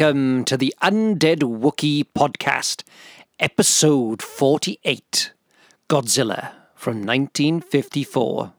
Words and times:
Welcome 0.00 0.46
to 0.46 0.56
the 0.56 0.74
Undead 0.82 1.40
Wookie 1.40 2.06
podcast, 2.16 2.84
episode 3.38 4.22
48 4.22 5.34
Godzilla 5.90 6.52
from 6.74 7.02
1954. 7.02 8.54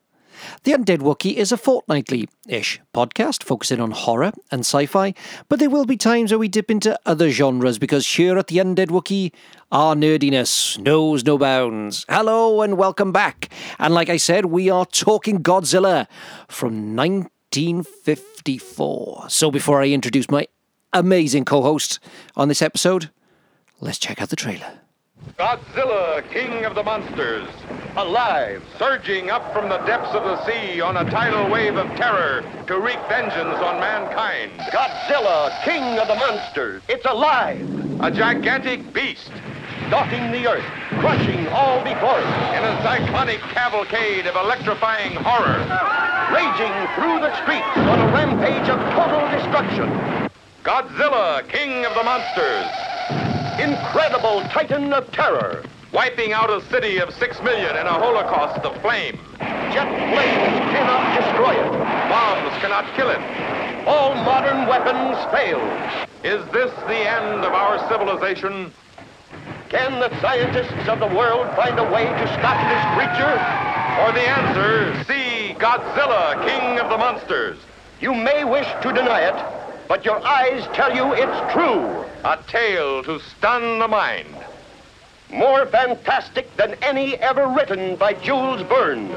The 0.63 0.73
Undead 0.73 0.99
Wookie 0.99 1.33
is 1.33 1.51
a 1.51 1.57
fortnightly 1.57 2.29
ish 2.47 2.79
podcast 2.93 3.41
focusing 3.41 3.81
on 3.81 3.89
horror 3.89 4.33
and 4.51 4.59
sci 4.59 4.85
fi, 4.85 5.15
but 5.49 5.57
there 5.57 5.71
will 5.71 5.85
be 5.85 5.97
times 5.97 6.31
where 6.31 6.37
we 6.37 6.47
dip 6.47 6.69
into 6.69 6.95
other 7.07 7.31
genres 7.31 7.79
because 7.79 8.05
here 8.05 8.37
at 8.37 8.45
the 8.45 8.57
Undead 8.57 8.89
Wookie, 8.89 9.31
our 9.71 9.95
nerdiness 9.95 10.77
knows 10.77 11.25
no 11.25 11.39
bounds. 11.39 12.05
Hello 12.07 12.61
and 12.61 12.77
welcome 12.77 13.11
back. 13.11 13.51
And 13.79 13.95
like 13.95 14.09
I 14.09 14.17
said, 14.17 14.45
we 14.45 14.69
are 14.69 14.85
talking 14.85 15.41
Godzilla 15.41 16.05
from 16.47 16.95
1954. 16.95 19.29
So 19.29 19.49
before 19.49 19.81
I 19.81 19.87
introduce 19.87 20.29
my 20.29 20.45
amazing 20.93 21.45
co 21.45 21.61
host 21.61 21.99
on 22.35 22.47
this 22.47 22.61
episode, 22.61 23.09
let's 23.79 23.97
check 23.97 24.21
out 24.21 24.29
the 24.29 24.35
trailer. 24.35 24.79
Godzilla, 25.37 26.27
king 26.31 26.65
of 26.65 26.73
the 26.73 26.83
monsters, 26.83 27.47
alive, 27.95 28.63
surging 28.79 29.29
up 29.29 29.53
from 29.53 29.69
the 29.69 29.77
depths 29.79 30.09
of 30.15 30.23
the 30.23 30.43
sea 30.45 30.81
on 30.81 30.97
a 30.97 31.09
tidal 31.11 31.49
wave 31.49 31.77
of 31.77 31.87
terror 31.95 32.43
to 32.65 32.79
wreak 32.79 32.97
vengeance 33.07 33.57
on 33.59 33.79
mankind. 33.79 34.51
Godzilla, 34.71 35.63
king 35.63 35.99
of 35.99 36.07
the 36.07 36.15
monsters. 36.15 36.81
It's 36.89 37.05
alive, 37.05 37.61
A 38.01 38.09
gigantic 38.09 38.91
beast 38.93 39.31
stalking 39.87 40.31
the 40.31 40.47
earth, 40.49 40.65
crushing 40.99 41.47
all 41.49 41.83
before 41.83 42.17
it, 42.17 42.55
in 42.57 42.63
a 42.63 42.81
cyclonic 42.81 43.39
cavalcade 43.53 44.25
of 44.25 44.35
electrifying 44.35 45.11
horror. 45.15 45.59
raging 46.33 46.71
through 46.95 47.19
the 47.19 47.31
streets 47.43 47.75
on 47.75 47.99
a 47.99 48.07
rampage 48.13 48.69
of 48.69 48.79
total 48.95 49.19
destruction. 49.37 50.30
Godzilla, 50.63 51.47
king 51.49 51.85
of 51.85 51.95
the 51.95 52.03
monsters, 52.03 52.67
Incredible 53.59 54.41
titan 54.49 54.93
of 54.93 55.11
terror. 55.11 55.63
wiping 55.91 56.33
out 56.33 56.51
a 56.51 56.61
city 56.69 56.97
of 56.99 57.11
six 57.15 57.41
million 57.41 57.75
in 57.75 57.87
a 57.87 57.93
holocaust 57.93 58.63
of 58.63 58.79
flame. 58.81 59.19
Jet 59.39 59.89
flames 59.89 60.59
cannot 60.69 61.17
destroy 61.17 61.53
it. 61.53 61.71
Bombs 62.09 62.53
cannot 62.61 62.85
kill 62.95 63.09
it. 63.09 63.19
All 63.87 64.13
modern 64.23 64.67
weapons 64.67 65.17
fail. 65.33 65.59
Is 66.23 66.45
this 66.53 66.71
the 66.87 67.09
end 67.09 67.43
of 67.43 67.53
our 67.53 67.79
civilization? 67.89 68.71
Can 69.69 69.99
the 69.99 70.09
scientists 70.21 70.87
of 70.87 70.99
the 70.99 71.07
world 71.07 71.47
find 71.55 71.79
a 71.79 71.91
way 71.91 72.05
to 72.05 72.27
stop 72.37 72.61
this 72.69 72.85
creature? 72.93 73.35
Or 74.01 74.11
the 74.13 74.29
answer, 74.29 75.03
see 75.05 75.55
Godzilla, 75.55 76.45
king 76.45 76.79
of 76.79 76.89
the 76.89 76.97
monsters. 76.97 77.57
You 77.99 78.13
may 78.13 78.43
wish 78.43 78.67
to 78.83 78.93
deny 78.93 79.21
it, 79.21 79.60
but 79.91 80.05
your 80.05 80.25
eyes 80.25 80.65
tell 80.73 80.95
you 80.95 81.11
it's 81.11 81.51
true. 81.51 81.83
A 82.23 82.39
tale 82.47 83.03
to 83.03 83.19
stun 83.19 83.79
the 83.79 83.89
mind. 83.89 84.33
More 85.29 85.65
fantastic 85.65 86.47
than 86.55 86.75
any 86.81 87.17
ever 87.17 87.45
written 87.49 87.97
by 87.97 88.13
Jules 88.13 88.61
Verne. 88.69 89.11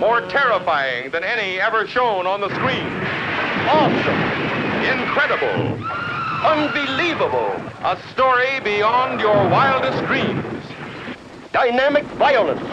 More 0.00 0.22
terrifying 0.22 1.12
than 1.12 1.22
any 1.22 1.60
ever 1.60 1.86
shown 1.86 2.26
on 2.26 2.40
the 2.40 2.48
screen. 2.56 2.88
Awesome. 3.70 4.98
Incredible. 4.98 5.86
Unbelievable. 6.44 7.52
A 7.84 7.96
story 8.12 8.58
beyond 8.64 9.20
your 9.20 9.48
wildest 9.48 10.04
dreams. 10.06 10.64
Dynamic 11.52 12.04
violence. 12.18 12.66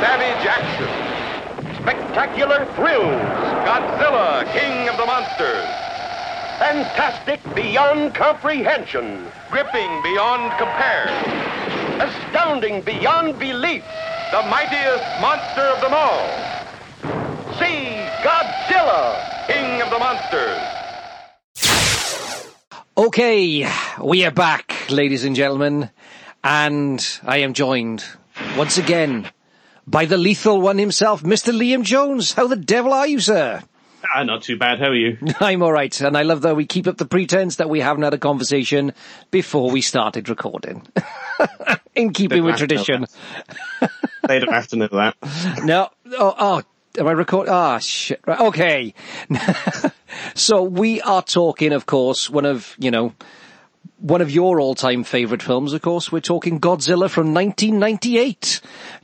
Savage 0.00 0.46
action. 0.46 1.82
Spectacular 1.82 2.64
thrills. 2.76 3.20
Godzilla, 3.68 4.50
king 4.54 4.88
of 4.88 4.96
the 4.96 5.04
monsters. 5.04 5.97
Fantastic 6.58 7.40
beyond 7.54 8.14
comprehension. 8.14 9.26
Gripping 9.48 10.02
beyond 10.02 10.50
compare. 10.58 11.06
Astounding 12.00 12.82
beyond 12.82 13.38
belief. 13.38 13.84
The 14.32 14.42
mightiest 14.42 15.04
monster 15.20 15.62
of 15.62 15.80
them 15.80 15.94
all. 15.94 16.26
See 17.58 18.02
Godzilla. 18.22 19.46
King 19.46 19.82
of 19.82 19.90
the 19.90 19.98
monsters. 19.98 20.78
Okay, 22.96 23.70
we 24.02 24.24
are 24.24 24.32
back, 24.32 24.90
ladies 24.90 25.24
and 25.24 25.36
gentlemen, 25.36 25.88
and 26.42 27.20
I 27.24 27.38
am 27.38 27.54
joined 27.54 28.04
once 28.56 28.76
again 28.76 29.30
by 29.86 30.06
the 30.06 30.18
lethal 30.18 30.60
one 30.60 30.78
himself, 30.78 31.22
Mr. 31.22 31.56
Liam 31.56 31.84
Jones. 31.84 32.32
How 32.32 32.48
the 32.48 32.56
devil 32.56 32.92
are 32.92 33.06
you, 33.06 33.20
sir? 33.20 33.62
Ah, 34.14 34.22
not 34.22 34.42
too 34.42 34.56
bad. 34.56 34.78
How 34.78 34.86
are 34.86 34.94
you? 34.94 35.18
I'm 35.40 35.62
all 35.62 35.72
right, 35.72 36.00
and 36.00 36.16
I 36.16 36.22
love 36.22 36.42
that 36.42 36.56
we 36.56 36.66
keep 36.66 36.86
up 36.86 36.96
the 36.96 37.06
pretense 37.06 37.56
that 37.56 37.68
we 37.68 37.80
haven't 37.80 38.04
had 38.04 38.14
a 38.14 38.18
conversation 38.18 38.92
before 39.30 39.70
we 39.70 39.80
started 39.80 40.28
recording. 40.28 40.86
In 41.94 42.12
keeping 42.12 42.44
with 42.44 42.58
They'd 42.58 42.70
have 42.70 42.84
to 42.86 42.98
know 42.98 43.06
tradition. 43.06 43.90
They 44.26 44.38
don't 44.38 44.52
have 44.52 44.68
to 44.68 44.76
know 44.76 44.88
that. 44.92 45.16
No, 45.64 45.88
oh, 46.12 46.34
oh, 46.38 46.62
am 46.98 47.06
I 47.08 47.12
record? 47.12 47.48
Ah, 47.48 47.78
shit. 47.78 48.20
Right, 48.26 48.40
okay. 48.40 48.94
so 50.34 50.62
we 50.62 51.00
are 51.02 51.22
talking, 51.22 51.72
of 51.72 51.86
course, 51.86 52.30
one 52.30 52.46
of 52.46 52.76
you 52.78 52.90
know, 52.90 53.14
one 53.98 54.20
of 54.20 54.30
your 54.30 54.60
all-time 54.60 55.02
favourite 55.02 55.42
films. 55.42 55.72
Of 55.72 55.82
course, 55.82 56.12
we're 56.12 56.20
talking 56.20 56.60
Godzilla 56.60 57.10
from 57.10 57.34
1998, 57.34 58.60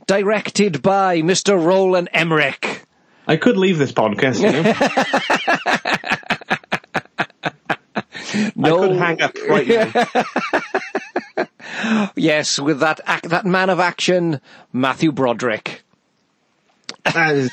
directed 0.07 0.81
by 0.81 1.21
Mr. 1.21 1.61
Roland 1.61 2.09
Emmerich. 2.13 2.84
I 3.27 3.37
could 3.37 3.57
leave 3.57 3.77
this 3.77 3.91
podcast. 3.91 4.41
You 4.41 4.51
know? 4.51 4.73
No, 8.55 8.83
I 8.83 8.87
could 8.87 8.95
hang 8.97 9.21
up 9.21 9.35
right 9.47 9.67
now. 9.67 9.91
yes, 12.15 12.59
with 12.59 12.79
that 12.79 12.99
ac- 13.07 13.27
that 13.29 13.45
man 13.45 13.69
of 13.69 13.79
action, 13.79 14.41
Matthew 14.73 15.11
Broderick. 15.11 15.83
That, 17.03 17.35
is, 17.35 17.51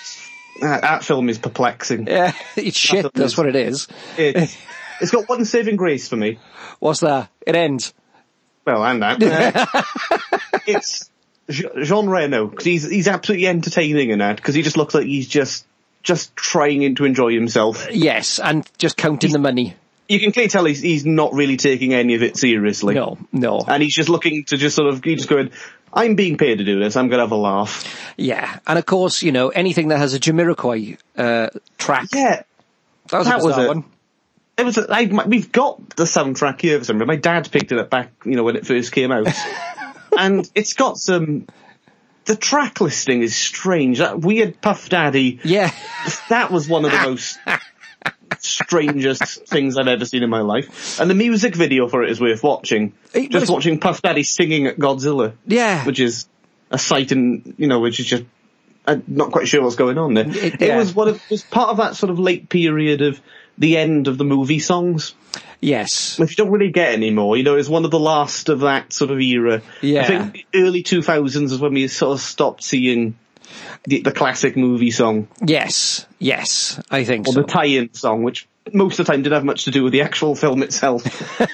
that, 0.61 0.83
that 0.83 1.05
film 1.05 1.29
is 1.29 1.39
perplexing. 1.39 2.07
Yeah, 2.07 2.33
it's 2.57 2.77
shit. 2.77 3.13
That's 3.15 3.37
what 3.37 3.47
it 3.47 3.57
is. 3.57 3.89
It's, 4.17 4.57
it's 5.01 5.11
got 5.11 5.29
one 5.29 5.45
saving 5.45 5.77
grace 5.77 6.09
for 6.09 6.17
me. 6.17 6.39
What's 6.79 7.01
that? 7.01 7.31
It 7.47 7.55
ends. 7.55 7.93
Well, 8.67 8.85
and 8.85 9.03
that. 9.03 9.23
Uh, 9.23 9.67
it's 10.67 11.11
Jean 11.51 12.07
Reno, 12.09 12.47
because 12.47 12.65
he's, 12.65 12.89
he's 12.89 13.09
absolutely 13.09 13.47
entertaining 13.47 14.11
in 14.11 14.19
that, 14.21 14.37
because 14.37 14.55
he 14.55 14.63
just 14.63 14.77
looks 14.77 14.95
like 14.95 15.07
he's 15.07 15.29
just, 15.29 15.67
just 16.03 16.35
trying 16.37 16.95
to 16.95 17.05
enjoy 17.05 17.33
himself. 17.35 17.89
Yes, 17.93 18.39
and 18.39 18.69
just 18.79 18.97
counting 18.97 19.33
the 19.33 19.39
money. 19.39 19.77
You 20.09 20.19
can 20.21 20.33
clearly 20.33 20.51
tell 20.51 20.65
he's, 20.65 20.81
he's 20.83 21.07
not 21.07 21.33
really 21.33 21.57
taking 21.57 21.95
any 21.95 22.15
of 22.15 22.23
it 22.23 22.37
seriously. 22.37 22.95
No, 22.95 23.19
no. 23.33 23.65
And 23.67 23.83
he's 23.83 23.95
just 23.95 24.09
looking 24.09 24.45
to 24.45 24.57
just 24.57 24.77
sort 24.77 24.93
of, 24.93 25.03
he's 25.03 25.19
just 25.19 25.29
going, 25.29 25.51
I'm 25.93 26.17
being 26.17 26.37
paid 26.39 26.59
to 26.59 26.65
do 26.65 26.79
this, 26.81 26.97
I'm 26.97 27.09
gonna 27.09 27.23
have 27.23 27.33
a 27.33 27.37
laugh. 27.37 28.13
Yeah, 28.17 28.59
and 28.67 28.79
of 28.79 28.87
course, 28.87 29.23
you 29.23 29.33
know, 29.33 29.49
anything 29.49 29.89
that 29.89 29.99
has 29.99 30.15
a 30.15 30.21
Jamiroquai 30.21 30.99
uh, 31.17 31.49
track. 31.79 32.09
Yeah, 32.13 32.43
that 33.09 33.19
was, 33.19 33.27
that 33.27 33.41
a 33.41 33.45
was 33.45 33.59
it. 33.59 33.69
one. 33.69 33.85
It 34.59 34.65
was. 34.67 34.79
I, 34.79 35.07
my- 35.07 35.27
we've 35.27 35.51
got 35.51 35.97
the 35.97 36.05
soundtrack 36.05 36.61
here 36.61 36.79
for 36.79 36.85
some 36.85 36.97
reason. 36.97 37.07
My 37.09 37.17
dad 37.17 37.51
picked 37.51 37.73
it 37.73 37.79
up 37.79 37.89
back, 37.89 38.11
you 38.25 38.37
know, 38.37 38.43
when 38.43 38.57
it 38.57 38.67
first 38.67 38.93
came 38.93 39.11
out, 39.11 39.27
and 40.19 40.49
it's 40.55 40.75
got 40.75 40.97
some. 40.99 41.47
The 42.25 42.37
track 42.37 42.81
listing 42.81 43.23
is 43.23 43.35
strange. 43.35 43.99
That 43.99 44.21
weird 44.21 44.61
Puff 44.61 44.89
Daddy. 44.89 45.41
Yeah, 45.43 45.73
That 46.29 46.53
was 46.53 46.69
one 46.69 46.85
of 46.85 46.93
the 46.93 46.99
most 47.03 47.37
strangest 48.39 49.47
things 49.47 49.77
I've 49.77 49.89
ever 49.89 50.05
seen 50.05 50.23
in 50.23 50.31
my 50.31 50.41
life. 50.41 51.01
And 51.01 51.11
the 51.11 51.15
music 51.15 51.55
video 51.55 51.89
for 51.89 52.03
it 52.03 52.11
is 52.11 52.21
worth 52.21 52.43
watching. 52.43 52.93
But 53.13 53.23
Just 53.23 53.35
it's- 53.35 53.51
watching 53.51 53.81
Puff 53.81 54.03
Daddy 54.03 54.23
singing 54.23 54.67
at 54.67 54.79
Godzilla, 54.79 55.35
yeah. 55.47 55.85
which 55.85 56.01
is 56.01 56.27
a 56.71 56.79
sight 56.79 57.13
in, 57.13 57.55
you 57.59 57.67
know, 57.67 57.81
which 57.81 58.01
is 58.01 58.07
just. 58.07 58.25
I'm 58.85 59.05
not 59.07 59.31
quite 59.31 59.47
sure 59.47 59.63
what's 59.63 59.77
going 59.77 59.97
on 59.97 60.15
there. 60.15 60.27
It- 60.29 60.61
It, 60.61 60.77
was 60.77 60.93
one 60.95 61.07
of, 61.09 61.17
it 61.17 61.31
was 61.31 61.43
part 61.45 61.71
of 61.71 61.77
that 61.77 61.95
sort 61.95 62.11
of 62.11 62.19
late 62.19 62.49
period 62.49 63.01
of 63.01 63.21
the 63.59 63.77
end 63.77 64.09
of 64.09 64.19
the 64.19 64.25
movie 64.25 64.59
songs 64.59 65.15
yes. 65.63 66.19
which 66.19 66.31
you 66.31 66.45
don't 66.45 66.51
really 66.51 66.71
get 66.71 66.93
anymore. 66.93 67.37
You 67.37 67.45
know, 67.45 67.57
it's 67.57 67.69
one 67.69 67.87
of 67.87 67.91
the 67.91 67.99
last 67.99 68.51
of 68.51 68.61
that 68.61 68.93
sort 68.93 69.11
of 69.11 69.21
era. 69.21 69.63
Yeah. 69.81 70.03
I 70.03 70.05
think 70.05 70.47
early 70.55 70.83
2000s 70.83 71.53
is 71.53 71.59
when 71.59 71.73
we 71.73 71.89
sort 71.89 72.13
of 72.13 72.21
stopped 72.21 72.63
seeing 72.63 73.17
the, 73.85 74.03
the 74.03 74.13
classic 74.13 74.57
movie 74.57 74.91
song, 74.91 75.29
Yes. 75.41 76.07
Yes. 76.19 76.81
I 76.91 77.05
think 77.05 77.29
or 77.29 77.33
so. 77.33 77.41
the 77.41 77.47
tie-in 77.47 77.95
song, 77.95 78.23
which 78.23 78.47
most 78.73 78.99
of 78.99 79.07
the 79.07 79.13
time 79.13 79.23
didn't 79.23 79.35
have 79.35 79.45
much 79.45 79.65
to 79.65 79.71
do 79.71 79.83
with 79.83 79.93
the 79.93 80.03
actual 80.03 80.35
film 80.35 80.63
itself, 80.63 81.03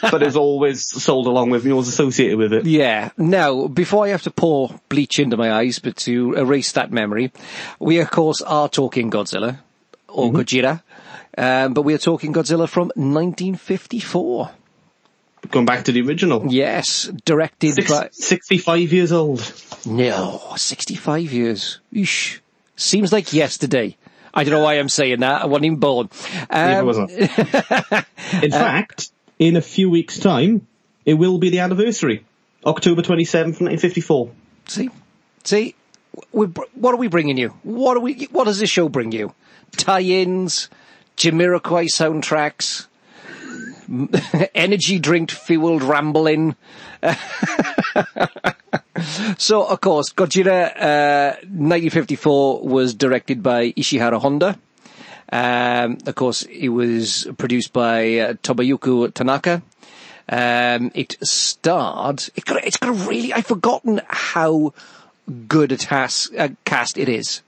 but 0.02 0.22
is 0.22 0.36
always 0.36 0.84
sold 0.84 1.26
along 1.26 1.50
with, 1.50 1.64
know, 1.64 1.76
was 1.76 1.88
associated 1.88 2.38
with 2.38 2.52
it. 2.52 2.66
Yeah. 2.66 3.10
Now, 3.16 3.66
before 3.66 4.04
I 4.04 4.10
have 4.10 4.22
to 4.22 4.30
pour 4.30 4.78
bleach 4.88 5.18
into 5.18 5.36
my 5.36 5.52
eyes, 5.52 5.78
but 5.78 5.96
to 5.98 6.34
erase 6.34 6.72
that 6.72 6.92
memory, 6.92 7.32
we 7.78 7.98
of 8.00 8.10
course 8.10 8.42
are 8.42 8.68
talking 8.68 9.10
Godzilla 9.10 9.58
or 10.08 10.30
mm-hmm. 10.30 10.36
Gojira, 10.36 10.82
um, 11.38 11.74
but 11.74 11.82
we 11.82 11.94
are 11.94 11.98
talking 11.98 12.32
Godzilla 12.32 12.68
from 12.68 12.88
1954. 12.96 14.50
Going 15.50 15.66
back 15.66 15.84
to 15.84 15.92
the 15.92 16.02
original. 16.02 16.52
Yes, 16.52 17.04
directed 17.24 17.74
Six, 17.74 17.90
by 17.90 18.08
65 18.12 18.92
years 18.92 19.12
old. 19.12 19.40
no 19.86 20.42
65 20.56 21.32
years. 21.32 21.80
Eesh. 21.94 22.40
Seems 22.76 23.12
like 23.12 23.32
yesterday. 23.32 23.96
I 24.34 24.44
don't 24.44 24.52
know 24.52 24.62
why 24.64 24.74
I'm 24.74 24.88
saying 24.88 25.20
that. 25.20 25.42
I 25.42 25.46
wasn't 25.46 25.66
even 25.66 25.78
born. 25.78 26.10
Um, 26.50 26.86
was 26.86 26.98
I. 26.98 28.04
In 28.42 28.50
fact, 28.50 29.10
in 29.38 29.56
a 29.56 29.62
few 29.62 29.90
weeks' 29.90 30.18
time, 30.18 30.66
it 31.06 31.14
will 31.14 31.38
be 31.38 31.50
the 31.50 31.60
anniversary. 31.60 32.24
October 32.66 33.02
27th, 33.02 33.60
1954. 33.60 34.30
See, 34.66 34.90
see, 35.44 35.74
we, 36.32 36.46
br- 36.46 36.62
what 36.74 36.92
are 36.94 36.98
we 36.98 37.08
bringing 37.08 37.38
you? 37.38 37.48
What 37.62 37.96
are 37.96 38.00
we? 38.00 38.26
What 38.30 38.44
does 38.44 38.58
this 38.58 38.68
show 38.70 38.88
bring 38.88 39.12
you? 39.12 39.32
Tie-ins, 39.72 40.68
Jamiroquai 41.18 41.88
soundtracks, 41.88 42.86
energy 44.54 45.00
drink 45.00 45.32
fueled 45.32 45.82
rambling. 45.82 46.54
so, 49.36 49.64
of 49.64 49.80
course, 49.80 50.12
Godzilla 50.12 50.70
uh, 50.76 51.32
1954 51.40 52.62
was 52.62 52.94
directed 52.94 53.42
by 53.42 53.72
Ishiro 53.72 54.20
Honda. 54.20 54.56
Um, 55.32 55.98
of 56.06 56.14
course, 56.14 56.42
it 56.42 56.68
was 56.68 57.26
produced 57.36 57.72
by 57.72 58.18
uh, 58.18 58.34
Tomoyuki 58.34 59.12
Tanaka. 59.12 59.62
Um, 60.28 60.92
it 60.94 61.16
starred. 61.22 62.22
It 62.36 62.44
got, 62.44 62.64
it's 62.64 62.76
got 62.76 62.90
a 62.90 63.08
really. 63.08 63.32
I've 63.32 63.46
forgotten 63.46 64.02
how 64.06 64.72
good 65.48 65.72
a 65.72 65.76
task, 65.76 66.32
uh, 66.38 66.50
cast 66.64 66.96
it 66.96 67.08
is. 67.08 67.42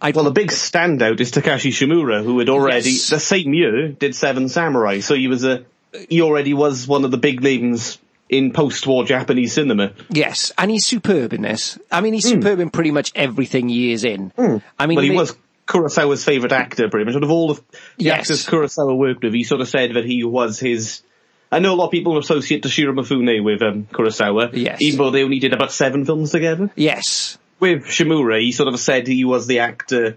I 0.00 0.10
Well, 0.10 0.24
the 0.24 0.30
big 0.30 0.48
standout 0.50 1.20
is 1.20 1.30
Takashi 1.32 1.70
Shimura, 1.70 2.22
who 2.22 2.38
had 2.38 2.48
already, 2.48 2.90
Yes. 2.90 3.08
the 3.08 3.20
same 3.20 3.54
year, 3.54 3.88
did 3.88 4.14
Seven 4.14 4.48
Samurai. 4.48 5.00
So 5.00 5.14
he 5.14 5.28
was 5.28 5.44
a, 5.44 5.64
he 6.08 6.20
already 6.22 6.52
was 6.54 6.86
one 6.86 7.04
of 7.04 7.10
the 7.10 7.16
big 7.18 7.42
names 7.42 7.98
in 8.28 8.52
post-war 8.52 9.04
Japanese 9.04 9.52
cinema. 9.52 9.92
yes, 10.10 10.52
and 10.58 10.70
he's 10.70 10.84
superb 10.84 11.32
in 11.32 11.42
this. 11.42 11.78
I 11.92 12.00
mean, 12.00 12.12
he's 12.12 12.28
superb 12.28 12.58
in 12.60 12.70
pretty 12.70 12.90
much 12.90 13.12
everything 13.14 13.68
he 13.68 13.92
is 13.92 14.02
in. 14.04 14.32
I 14.78 14.86
mean, 14.86 14.96
Well, 14.96 15.04
he 15.04 15.10
ma- 15.12 15.20
was 15.20 15.36
Kurosawa's 15.68 16.24
favourite 16.24 16.52
actor, 16.52 16.88
pretty 16.90 17.04
much. 17.06 17.14
Out 17.16 17.22
of 17.24 17.30
all 17.30 17.50
of 17.52 17.62
the 17.98 18.04
Yes. 18.04 18.20
actors 18.20 18.46
Kurosawa 18.46 18.96
worked 18.96 19.22
with, 19.22 19.32
he 19.32 19.44
sort 19.44 19.60
of 19.60 19.68
said 19.68 19.94
that 19.94 20.04
he 20.04 20.24
was 20.24 20.58
his. 20.58 21.02
I 21.50 21.60
know 21.60 21.72
a 21.74 21.76
lot 21.76 21.86
of 21.86 21.90
people 21.92 22.18
associate 22.18 22.62
Toshiro 22.64 22.92
Mifune 22.92 23.42
with 23.44 23.62
um, 23.62 23.86
Kurosawa, 23.92 24.50
Yes. 24.52 24.82
even 24.82 24.98
though 24.98 25.10
they 25.12 25.22
only 25.22 25.38
did 25.38 25.52
about 25.54 25.70
seven 25.72 26.04
films 26.04 26.32
together. 26.32 26.70
Yes, 26.74 27.38
With 27.58 27.84
Shimura, 27.84 28.40
he 28.40 28.52
sort 28.52 28.68
of 28.68 28.78
said 28.78 29.06
he 29.06 29.24
was 29.24 29.46
the 29.46 29.60
actor 29.60 30.16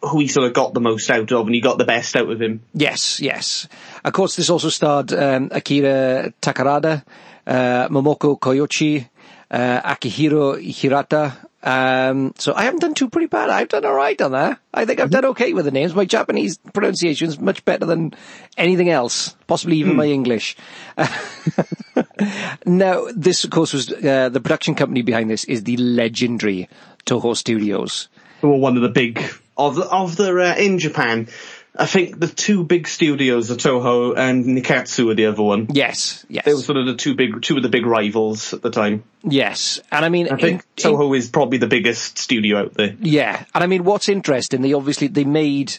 who 0.00 0.18
he 0.20 0.26
sort 0.26 0.46
of 0.46 0.52
got 0.52 0.74
the 0.74 0.80
most 0.80 1.08
out 1.10 1.30
of, 1.30 1.46
and 1.46 1.54
he 1.54 1.60
got 1.60 1.78
the 1.78 1.84
best 1.84 2.16
out 2.16 2.28
of 2.30 2.40
him. 2.40 2.62
yes, 2.74 3.20
yes. 3.20 3.68
Of 4.04 4.12
course, 4.12 4.36
this 4.36 4.50
also 4.50 4.68
starred 4.68 5.12
um, 5.12 5.48
Akira 5.52 6.32
Takarada, 6.42 7.04
uh, 7.46 7.88
Momoko 7.88 8.38
Koyochi, 8.38 9.08
uh, 9.50 9.80
Akihiro 9.94 10.60
Hirata. 10.60 11.36
Um, 11.62 12.34
so 12.38 12.52
I 12.54 12.64
haven't 12.64 12.80
done 12.80 12.94
too 12.94 13.08
pretty 13.08 13.28
bad. 13.28 13.48
I've 13.48 13.68
done 13.68 13.84
all 13.84 13.94
right 13.94 14.20
on 14.20 14.32
that. 14.32 14.58
I 14.74 14.84
think 14.84 15.00
I've 15.00 15.10
done 15.10 15.24
okay 15.26 15.52
with 15.52 15.64
the 15.64 15.70
names. 15.70 15.94
My 15.94 16.04
Japanese 16.04 16.58
pronunciation 16.72 17.28
is 17.28 17.38
much 17.38 17.64
better 17.64 17.86
than 17.86 18.14
anything 18.56 18.90
else, 18.90 19.36
possibly 19.46 19.76
even 19.76 19.94
my 19.94 20.06
English. 20.06 20.56
now, 22.66 23.06
this, 23.14 23.44
of 23.44 23.50
course, 23.50 23.72
was 23.72 23.92
uh, 23.92 24.28
the 24.28 24.40
production 24.40 24.74
company 24.74 25.02
behind 25.02 25.30
this 25.30 25.44
is 25.44 25.62
the 25.62 25.76
legendary 25.76 26.68
Toho 27.06 27.36
Studios. 27.36 28.08
Were 28.42 28.56
one 28.56 28.76
of 28.76 28.82
the 28.82 28.88
big 28.88 29.22
of 29.56 29.76
the, 29.76 29.84
of 29.84 30.16
the 30.16 30.32
uh, 30.36 30.54
in 30.56 30.78
Japan. 30.78 31.28
I 31.74 31.86
think 31.86 32.20
the 32.20 32.26
two 32.28 32.64
big 32.64 32.86
studios, 32.86 33.48
the 33.48 33.54
Toho 33.54 34.14
and 34.16 34.44
Nikkatsu, 34.44 35.06
were 35.06 35.14
the 35.14 35.26
other 35.26 35.42
one. 35.42 35.68
Yes, 35.72 36.26
yes, 36.28 36.44
They 36.44 36.52
were 36.52 36.60
sort 36.60 36.76
of 36.76 36.84
the 36.86 36.96
two 36.96 37.14
big, 37.14 37.40
two 37.40 37.56
of 37.56 37.62
the 37.62 37.70
big 37.70 37.86
rivals 37.86 38.52
at 38.52 38.60
the 38.60 38.70
time. 38.70 39.04
yes. 39.22 39.80
And 39.90 40.04
I 40.04 40.10
mean, 40.10 40.26
I 40.28 40.36
think 40.36 40.64
in- 40.76 40.90
in- 40.90 40.96
Toho 40.96 41.16
is 41.16 41.30
probably 41.30 41.56
the 41.58 41.66
biggest 41.66 42.18
studio 42.18 42.58
out 42.58 42.74
there. 42.74 42.94
Yeah, 43.00 43.42
and 43.54 43.64
I 43.64 43.66
mean, 43.68 43.84
what's 43.84 44.10
interesting, 44.10 44.60
they 44.60 44.74
obviously 44.74 45.06
they 45.08 45.24
made 45.24 45.72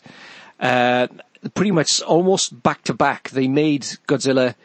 uh, 0.60 1.08
pretty 1.54 1.72
much 1.72 2.02
almost 2.02 2.62
back 2.64 2.84
to 2.86 2.94
back. 2.96 3.30
They 3.30 3.48
made 3.48 3.84
Godzilla 4.08 4.56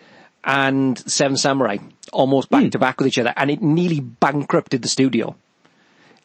and 0.45 0.97
Seven 1.11 1.37
Samurai 1.37 1.77
almost 2.11 2.49
Hmm. 2.49 2.63
back 2.63 2.71
to 2.73 2.79
back 2.79 2.99
with 3.01 3.07
each 3.09 3.19
other, 3.19 3.35
and 3.37 3.51
it 3.51 3.61
nearly 3.61 4.01
bankrupted 4.01 4.81
the 4.81 4.89
studio. 4.89 5.37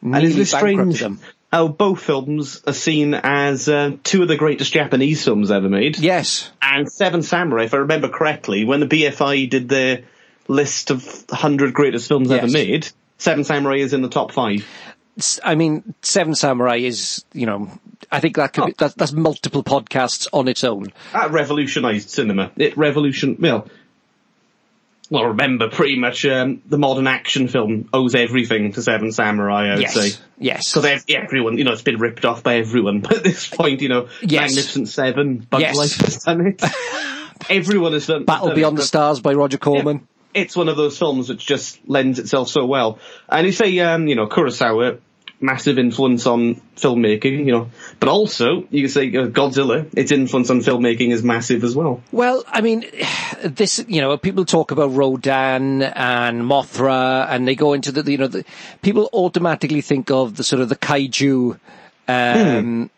And 0.00 0.12
Nearly 0.12 0.28
isn't 0.28 0.40
it 0.58 0.62
bankrupted 0.62 0.96
strange 0.96 1.00
them. 1.00 1.20
How 1.54 1.68
both 1.68 2.00
films 2.00 2.64
are 2.66 2.72
seen 2.72 3.14
as 3.14 3.68
uh, 3.68 3.92
two 4.02 4.22
of 4.22 4.26
the 4.26 4.36
greatest 4.36 4.72
Japanese 4.72 5.24
films 5.24 5.52
ever 5.52 5.68
made? 5.68 5.96
Yes, 6.00 6.50
And 6.60 6.90
Seven 6.90 7.22
Samurai, 7.22 7.66
if 7.66 7.74
I 7.74 7.76
remember 7.76 8.08
correctly, 8.08 8.64
when 8.64 8.80
the 8.80 8.86
BFI 8.86 9.48
did 9.50 9.68
their 9.68 10.02
list 10.48 10.90
of 10.90 11.04
100 11.28 11.72
greatest 11.72 12.08
films 12.08 12.32
ever 12.32 12.48
made, 12.48 12.88
Seven 13.18 13.44
Samurai 13.44 13.76
is 13.76 13.92
in 13.92 14.02
the 14.02 14.08
top 14.08 14.32
five. 14.32 14.66
I 15.44 15.54
mean, 15.54 15.94
Seven 16.02 16.34
Samurai 16.34 16.78
is 16.78 17.24
you 17.32 17.46
know, 17.46 17.70
I 18.10 18.18
think 18.18 18.34
that 18.34 18.52
could 18.52 18.66
be, 18.66 18.74
that, 18.78 18.96
that's 18.96 19.12
multiple 19.12 19.62
podcasts 19.62 20.26
on 20.32 20.48
its 20.48 20.64
own. 20.64 20.88
That 21.12 21.30
revolutionised 21.30 22.10
cinema. 22.10 22.50
It 22.56 22.76
revolution, 22.76 23.36
well, 23.38 23.68
well, 25.14 25.26
remember 25.26 25.68
pretty 25.70 25.98
much 25.98 26.24
um, 26.26 26.60
the 26.66 26.76
modern 26.78 27.06
action 27.06 27.48
film 27.48 27.88
owes 27.92 28.14
everything 28.14 28.72
to 28.72 28.82
Seven 28.82 29.12
Samurai, 29.12 29.68
I 29.68 29.74
would 29.74 29.82
Yes, 29.82 29.94
say. 29.94 30.20
yes, 30.38 30.72
Because 30.74 31.04
everyone, 31.08 31.56
you 31.56 31.64
know, 31.64 31.72
it's 31.72 31.82
been 31.82 31.98
ripped 31.98 32.24
off 32.24 32.42
by 32.42 32.56
everyone. 32.56 33.00
But 33.00 33.12
at 33.18 33.24
this 33.24 33.48
point, 33.48 33.80
you 33.80 33.88
know, 33.88 34.08
Yes. 34.20 34.50
Magnificent 34.50 34.88
Seven, 34.88 35.38
Bug's 35.38 35.62
Yes. 35.62 35.76
Life 35.76 35.96
has 36.00 36.16
done 36.24 36.46
it. 36.46 36.62
everyone 37.50 37.92
has 37.92 38.06
done 38.06 38.24
Battle 38.24 38.48
done 38.48 38.56
Beyond 38.56 38.78
it. 38.78 38.80
the 38.82 38.86
Stars 38.86 39.20
by 39.20 39.32
Roger 39.32 39.58
Corman. 39.58 40.06
It's 40.34 40.56
one 40.56 40.68
of 40.68 40.76
those 40.76 40.98
films 40.98 41.28
which 41.28 41.46
just 41.46 41.78
lends 41.88 42.18
itself 42.18 42.48
so 42.48 42.66
well. 42.66 42.98
And 43.28 43.46
you 43.46 43.52
say, 43.52 43.78
um, 43.78 44.08
you 44.08 44.16
know, 44.16 44.26
Kurosawa, 44.26 44.98
massive 45.40 45.78
influence 45.78 46.26
on 46.26 46.54
filmmaking, 46.76 47.44
you 47.46 47.52
know, 47.52 47.70
but 48.00 48.08
also 48.08 48.66
you 48.70 48.82
can 48.82 48.88
say 48.88 49.08
uh, 49.08 49.26
Godzilla, 49.26 49.86
its 49.96 50.10
influence 50.10 50.48
on 50.50 50.60
filmmaking 50.60 51.10
is 51.10 51.22
massive 51.22 51.64
as 51.64 51.76
well. 51.76 52.02
Well, 52.12 52.44
I 52.46 52.60
mean, 52.62 52.84
this, 53.44 53.84
you 53.88 54.00
know, 54.00 54.16
people 54.16 54.44
talk 54.44 54.70
about 54.70 54.92
Rodan 54.92 55.82
and 55.82 56.42
Mothra 56.42 57.26
and 57.28 57.46
they 57.46 57.54
go 57.56 57.72
into 57.74 57.92
the, 57.92 58.10
you 58.10 58.18
know, 58.18 58.28
the, 58.28 58.44
people 58.82 59.10
automatically 59.12 59.80
think 59.82 60.10
of 60.10 60.36
the 60.36 60.44
sort 60.44 60.62
of 60.62 60.68
the 60.68 60.76
kaiju, 60.76 61.58
um, 62.08 62.90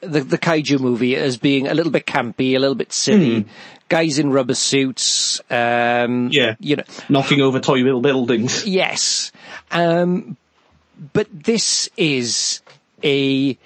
the, 0.00 0.20
the 0.20 0.38
kaiju 0.38 0.80
movie 0.80 1.16
as 1.16 1.36
being 1.36 1.68
a 1.68 1.74
little 1.74 1.92
bit 1.92 2.06
campy, 2.06 2.54
a 2.54 2.58
little 2.58 2.74
bit 2.74 2.92
silly. 2.92 3.46
Guys 3.88 4.18
in 4.18 4.30
rubber 4.30 4.54
suits, 4.54 5.40
um, 5.50 6.28
Yeah. 6.30 6.56
you 6.60 6.76
know, 6.76 6.82
Knocking 7.08 7.40
over 7.40 7.58
toy 7.60 7.78
little 7.78 8.02
buildings. 8.02 8.66
Yes. 8.66 9.32
Um, 9.70 10.36
but 11.12 11.26
this 11.30 11.88
is 11.96 12.60
a 13.02 13.56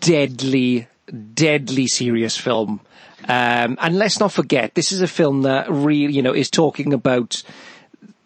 deadly, 0.00 0.88
deadly 1.34 1.86
serious 1.86 2.36
film. 2.36 2.80
Um, 3.26 3.78
and 3.80 3.96
let's 3.96 4.20
not 4.20 4.32
forget, 4.32 4.74
this 4.74 4.92
is 4.92 5.00
a 5.00 5.06
film 5.06 5.42
that 5.42 5.70
really, 5.70 6.12
you 6.12 6.22
know, 6.22 6.34
is 6.34 6.50
talking 6.50 6.92
about 6.92 7.42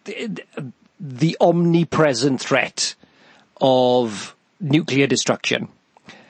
the, 0.03 0.41
the 0.99 1.37
omnipresent 1.39 2.41
threat 2.41 2.95
of 3.61 4.35
nuclear 4.59 5.07
destruction. 5.07 5.69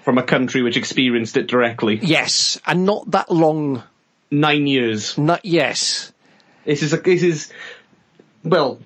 From 0.04 0.18
a 0.18 0.24
country 0.24 0.62
which 0.62 0.78
experienced 0.78 1.38
it 1.38 1.48
directly. 1.48 2.00
Yes. 2.02 2.60
And 2.66 2.86
not 2.86 3.10
that 3.12 3.32
long, 3.32 3.84
Nine 4.32 4.68
years. 4.68 5.18
not, 5.18 5.44
yes. 5.44 6.12
This 6.66 6.84
is 6.84 6.94
a, 6.94 6.98
this 6.98 7.24
is, 7.24 7.52
well, 8.44 8.80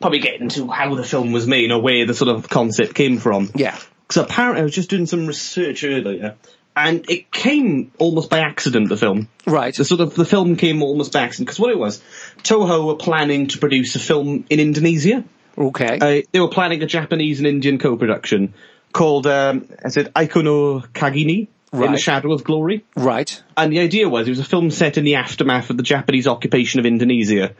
probably 0.00 0.18
get 0.18 0.40
into 0.40 0.68
how 0.68 0.94
the 0.94 1.04
film 1.04 1.32
was 1.32 1.46
made 1.46 1.70
or 1.70 1.80
where 1.80 2.06
the 2.06 2.14
sort 2.14 2.28
of 2.28 2.48
concept 2.48 2.94
came 2.94 3.18
from. 3.18 3.50
Yeah. 3.54 3.78
Because 4.08 4.22
apparently 4.22 4.60
I 4.60 4.64
was 4.64 4.74
just 4.74 4.90
doing 4.90 5.06
some 5.06 5.26
research 5.26 5.82
earlier, 5.82 6.36
and 6.76 7.08
it 7.10 7.30
came 7.32 7.90
almost 7.98 8.30
by 8.30 8.38
accident. 8.40 8.88
The 8.88 8.96
film, 8.96 9.28
Right. 9.46 9.74
the 9.74 9.84
sort 9.84 10.00
of 10.00 10.14
the 10.14 10.24
film 10.24 10.56
came 10.56 10.82
almost 10.82 11.12
by 11.12 11.22
accident 11.22 11.46
because 11.48 11.58
what 11.58 11.70
it 11.70 11.78
was, 11.78 12.00
Toho 12.42 12.86
were 12.86 12.94
planning 12.96 13.48
to 13.48 13.58
produce 13.58 13.96
a 13.96 13.98
film 13.98 14.44
in 14.48 14.60
Indonesia. 14.60 15.24
Okay. 15.58 15.98
Uh, 16.00 16.22
they 16.30 16.38
were 16.40 16.48
planning 16.48 16.82
a 16.82 16.86
Japanese 16.86 17.38
and 17.38 17.46
Indian 17.48 17.78
co-production 17.78 18.52
called, 18.92 19.26
um, 19.26 19.66
I 19.84 19.88
said, 19.88 20.12
Eiko 20.14 20.44
no 20.44 20.80
Kage 20.94 21.24
ni. 21.26 21.48
In 21.72 21.92
the 21.92 21.98
Shadow 21.98 22.32
of 22.32 22.42
Glory. 22.42 22.84
right. 22.96 23.42
And 23.54 23.70
the 23.70 23.80
idea 23.80 24.08
was 24.08 24.26
it 24.26 24.30
was 24.30 24.38
a 24.38 24.44
film 24.44 24.70
set 24.70 24.96
in 24.96 25.04
the 25.04 25.16
aftermath 25.16 25.68
of 25.68 25.76
the 25.76 25.82
Japanese 25.82 26.26
occupation 26.26 26.80
of 26.80 26.86
Indonesia. 26.86 27.52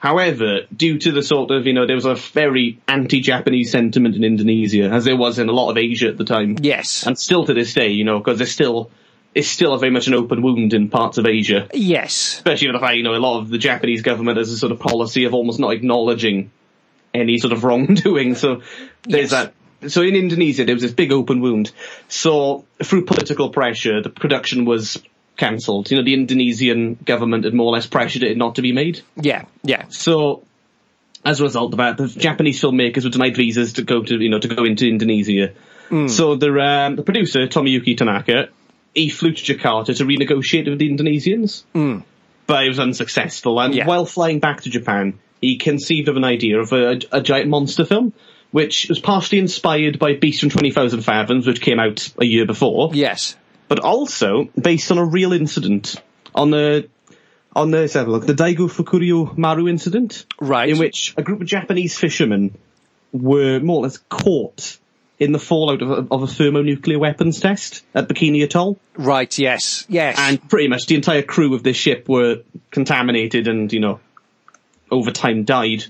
However, 0.00 0.60
due 0.74 0.98
to 0.98 1.12
the 1.12 1.22
sort 1.22 1.50
of, 1.50 1.66
you 1.66 1.74
know, 1.74 1.86
there 1.86 1.94
was 1.94 2.06
a 2.06 2.14
very 2.14 2.80
anti-Japanese 2.88 3.70
sentiment 3.70 4.16
in 4.16 4.24
Indonesia, 4.24 4.84
as 4.90 5.04
there 5.04 5.16
was 5.16 5.38
in 5.38 5.48
a 5.50 5.52
lot 5.52 5.70
of 5.70 5.76
Asia 5.76 6.08
at 6.08 6.16
the 6.16 6.24
time. 6.24 6.56
Yes. 6.62 7.06
And 7.06 7.18
still 7.18 7.44
to 7.44 7.52
this 7.52 7.74
day, 7.74 7.88
you 7.88 8.04
know, 8.04 8.18
because 8.18 8.38
there's 8.38 8.50
still, 8.50 8.90
it's 9.34 9.46
still 9.48 9.74
a 9.74 9.78
very 9.78 9.92
much 9.92 10.06
an 10.08 10.14
open 10.14 10.40
wound 10.40 10.72
in 10.72 10.88
parts 10.88 11.18
of 11.18 11.26
Asia. 11.26 11.68
yes. 11.74 12.34
Especially 12.38 12.68
with 12.68 12.76
the 12.76 12.80
fact, 12.80 12.96
you 12.96 13.02
know, 13.02 13.14
a 13.14 13.20
lot 13.20 13.40
of 13.40 13.50
the 13.50 13.58
Japanese 13.58 14.00
government 14.00 14.38
has 14.38 14.50
a 14.50 14.56
sort 14.56 14.72
of 14.72 14.80
policy 14.80 15.24
of 15.24 15.34
almost 15.34 15.60
not 15.60 15.74
acknowledging 15.74 16.50
any 17.12 17.36
sort 17.36 17.52
of 17.52 17.62
wrongdoing. 17.68 18.34
So 18.36 18.62
there's 19.02 19.32
Yes. 19.32 19.50
that. 19.82 19.90
So 19.90 20.00
in 20.02 20.14
Indonesia, 20.14 20.64
there 20.64 20.74
was 20.74 20.82
this 20.82 20.92
big 20.92 21.12
open 21.12 21.42
wound. 21.42 21.72
So 22.08 22.64
through 22.82 23.04
political 23.04 23.50
pressure, 23.50 24.00
the 24.02 24.10
production 24.10 24.64
was 24.64 25.02
cancelled. 25.40 25.90
You 25.90 25.96
know, 25.96 26.04
the 26.04 26.14
Indonesian 26.14 26.94
government 27.04 27.44
had 27.44 27.54
more 27.54 27.66
or 27.66 27.72
less 27.72 27.86
pressured 27.86 28.22
it 28.22 28.36
not 28.36 28.54
to 28.56 28.62
be 28.62 28.72
made. 28.72 29.00
Yeah. 29.16 29.44
Yeah. 29.64 29.86
So 29.88 30.44
as 31.24 31.40
a 31.40 31.44
result 31.44 31.72
of 31.74 31.78
that, 31.78 31.96
the 31.96 32.06
Japanese 32.06 32.60
filmmakers 32.62 33.04
were 33.04 33.10
denied 33.10 33.36
visas 33.36 33.72
to 33.74 33.82
go 33.82 34.02
to, 34.02 34.14
you 34.22 34.30
know, 34.30 34.38
to 34.38 34.48
go 34.48 34.64
into 34.64 34.86
Indonesia. 34.86 35.52
So 36.06 36.36
the 36.36 36.50
um, 36.62 36.94
the 36.94 37.02
producer 37.02 37.48
Tomoyuki 37.48 37.96
Tanaka, 37.98 38.48
he 38.94 39.08
flew 39.08 39.32
to 39.32 39.42
Jakarta 39.54 39.96
to 39.96 40.04
renegotiate 40.04 40.68
with 40.70 40.78
the 40.78 40.88
Indonesians. 40.88 41.64
but 42.46 42.64
it 42.64 42.68
was 42.68 42.78
unsuccessful. 42.78 43.60
And 43.60 43.74
Yeah. 43.74 43.86
while 43.88 44.06
flying 44.06 44.38
back 44.38 44.60
to 44.62 44.70
Japan, 44.70 45.18
he 45.40 45.56
conceived 45.56 46.08
of 46.08 46.16
an 46.16 46.22
idea 46.24 46.60
of 46.60 46.72
a, 46.72 47.00
a 47.10 47.20
giant 47.20 47.48
monster 47.48 47.84
film, 47.84 48.12
which 48.52 48.86
was 48.88 49.00
partially 49.00 49.38
inspired 49.40 49.98
by 49.98 50.14
Beast 50.14 50.40
from 50.40 50.50
20,000 50.50 51.00
Fathoms, 51.02 51.46
which 51.46 51.60
came 51.60 51.80
out 51.80 52.08
a 52.20 52.24
year 52.24 52.46
before, 52.46 52.90
Yes. 52.94 53.36
But 53.70 53.78
also 53.78 54.48
based 54.60 54.90
on 54.90 54.98
a 54.98 55.04
real 55.04 55.32
incident 55.32 55.94
on 56.34 56.50
the 56.50 56.88
on 57.54 57.70
the 57.70 57.78
let's 57.78 57.94
have 57.94 58.08
a 58.08 58.10
look, 58.10 58.26
the 58.26 58.34
Daigo 58.34 58.68
Fukuryū 58.68 59.38
Maru 59.38 59.68
incident, 59.68 60.26
Right. 60.40 60.68
in 60.70 60.78
which 60.78 61.14
a 61.16 61.22
group 61.22 61.40
of 61.40 61.46
Japanese 61.46 61.96
fishermen 61.96 62.56
were 63.12 63.60
more 63.60 63.76
or 63.78 63.82
less 63.84 63.98
caught 64.08 64.76
in 65.20 65.30
the 65.30 65.38
fallout 65.38 65.82
of 65.82 65.90
a, 65.90 66.06
of 66.12 66.22
a 66.24 66.26
thermonuclear 66.26 66.98
weapons 66.98 67.38
test 67.38 67.84
at 67.94 68.08
Bikini 68.08 68.42
Atoll 68.42 68.76
Right. 68.96 69.38
Yes. 69.38 69.86
Yes. 69.88 70.16
and 70.18 70.48
pretty 70.50 70.66
much 70.68 70.86
the 70.86 70.96
entire 70.96 71.22
crew 71.22 71.54
of 71.54 71.62
this 71.62 71.76
ship 71.76 72.08
were 72.08 72.42
contaminated 72.72 73.46
and 73.46 73.72
you 73.72 73.78
know 73.78 74.00
over 74.90 75.12
time 75.12 75.44
died 75.44 75.84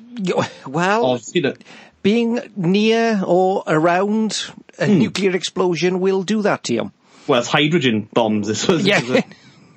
well, 0.67 1.13
of 1.15 1.23
you 1.33 1.41
know 1.41 1.55
being 2.03 2.41
near 2.57 3.23
or 3.27 3.63
around 3.67 4.45
a 4.79 4.85
Hmm. 4.87 4.99
nuclear 4.99 5.35
explosion 5.35 6.01
will 6.01 6.23
do 6.23 6.43
that 6.43 6.65
to 6.65 6.75
you. 6.75 6.93
Well 7.31 7.41
it's 7.41 7.49
hydrogen 7.49 8.09
bombs 8.13 8.47
this 8.49 8.67
was 8.69 8.85
Yeah. 8.87 9.01
this 9.01 9.09
was 9.09 9.19
a- 9.19 9.25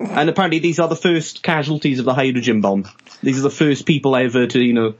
and 0.18 0.28
apparently 0.28 0.58
these 0.58 0.78
are 0.80 0.88
the 0.88 0.96
first 0.96 1.42
casualties 1.42 1.98
of 2.00 2.04
the 2.04 2.14
hydrogen 2.14 2.60
bomb. 2.60 2.84
These 3.22 3.38
are 3.38 3.42
the 3.42 3.50
first 3.50 3.86
people 3.86 4.14
ever 4.16 4.46
to 4.46 4.60
you 4.60 4.72
know 4.74 4.94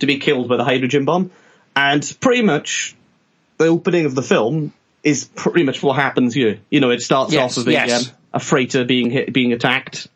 to 0.00 0.06
be 0.06 0.18
killed 0.18 0.48
by 0.48 0.56
the 0.56 0.64
hydrogen 0.64 1.04
bomb. 1.04 1.30
And 1.76 2.02
pretty 2.20 2.42
much 2.42 2.96
the 3.58 3.66
opening 3.66 4.06
of 4.06 4.14
the 4.14 4.22
film 4.22 4.72
is 5.04 5.26
pretty 5.26 5.62
much 5.64 5.82
what 5.82 5.96
happens 5.96 6.34
here. 6.34 6.58
You 6.70 6.80
know 6.80 6.90
it 6.90 7.02
starts 7.02 7.32
Yes, 7.32 7.56
off 7.58 7.64
with 7.66 7.74
a, 7.74 7.90
um, 7.92 8.02
a 8.34 8.40
freighter 8.40 8.84
being 8.84 9.10
hit 9.10 9.32
being 9.32 9.52
attacked. 9.52 10.08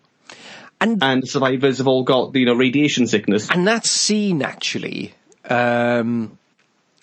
And 0.81 1.03
and 1.03 1.29
survivors 1.29 1.79
have 1.79 1.87
all 1.87 2.03
got 2.03 2.35
you 2.35 2.47
know 2.47 2.55
radiation 2.55 3.07
sickness. 3.07 3.49
And 3.51 3.69
that 3.69 3.85
scene 3.87 4.43
actually 4.43 5.13
um, 5.49 6.37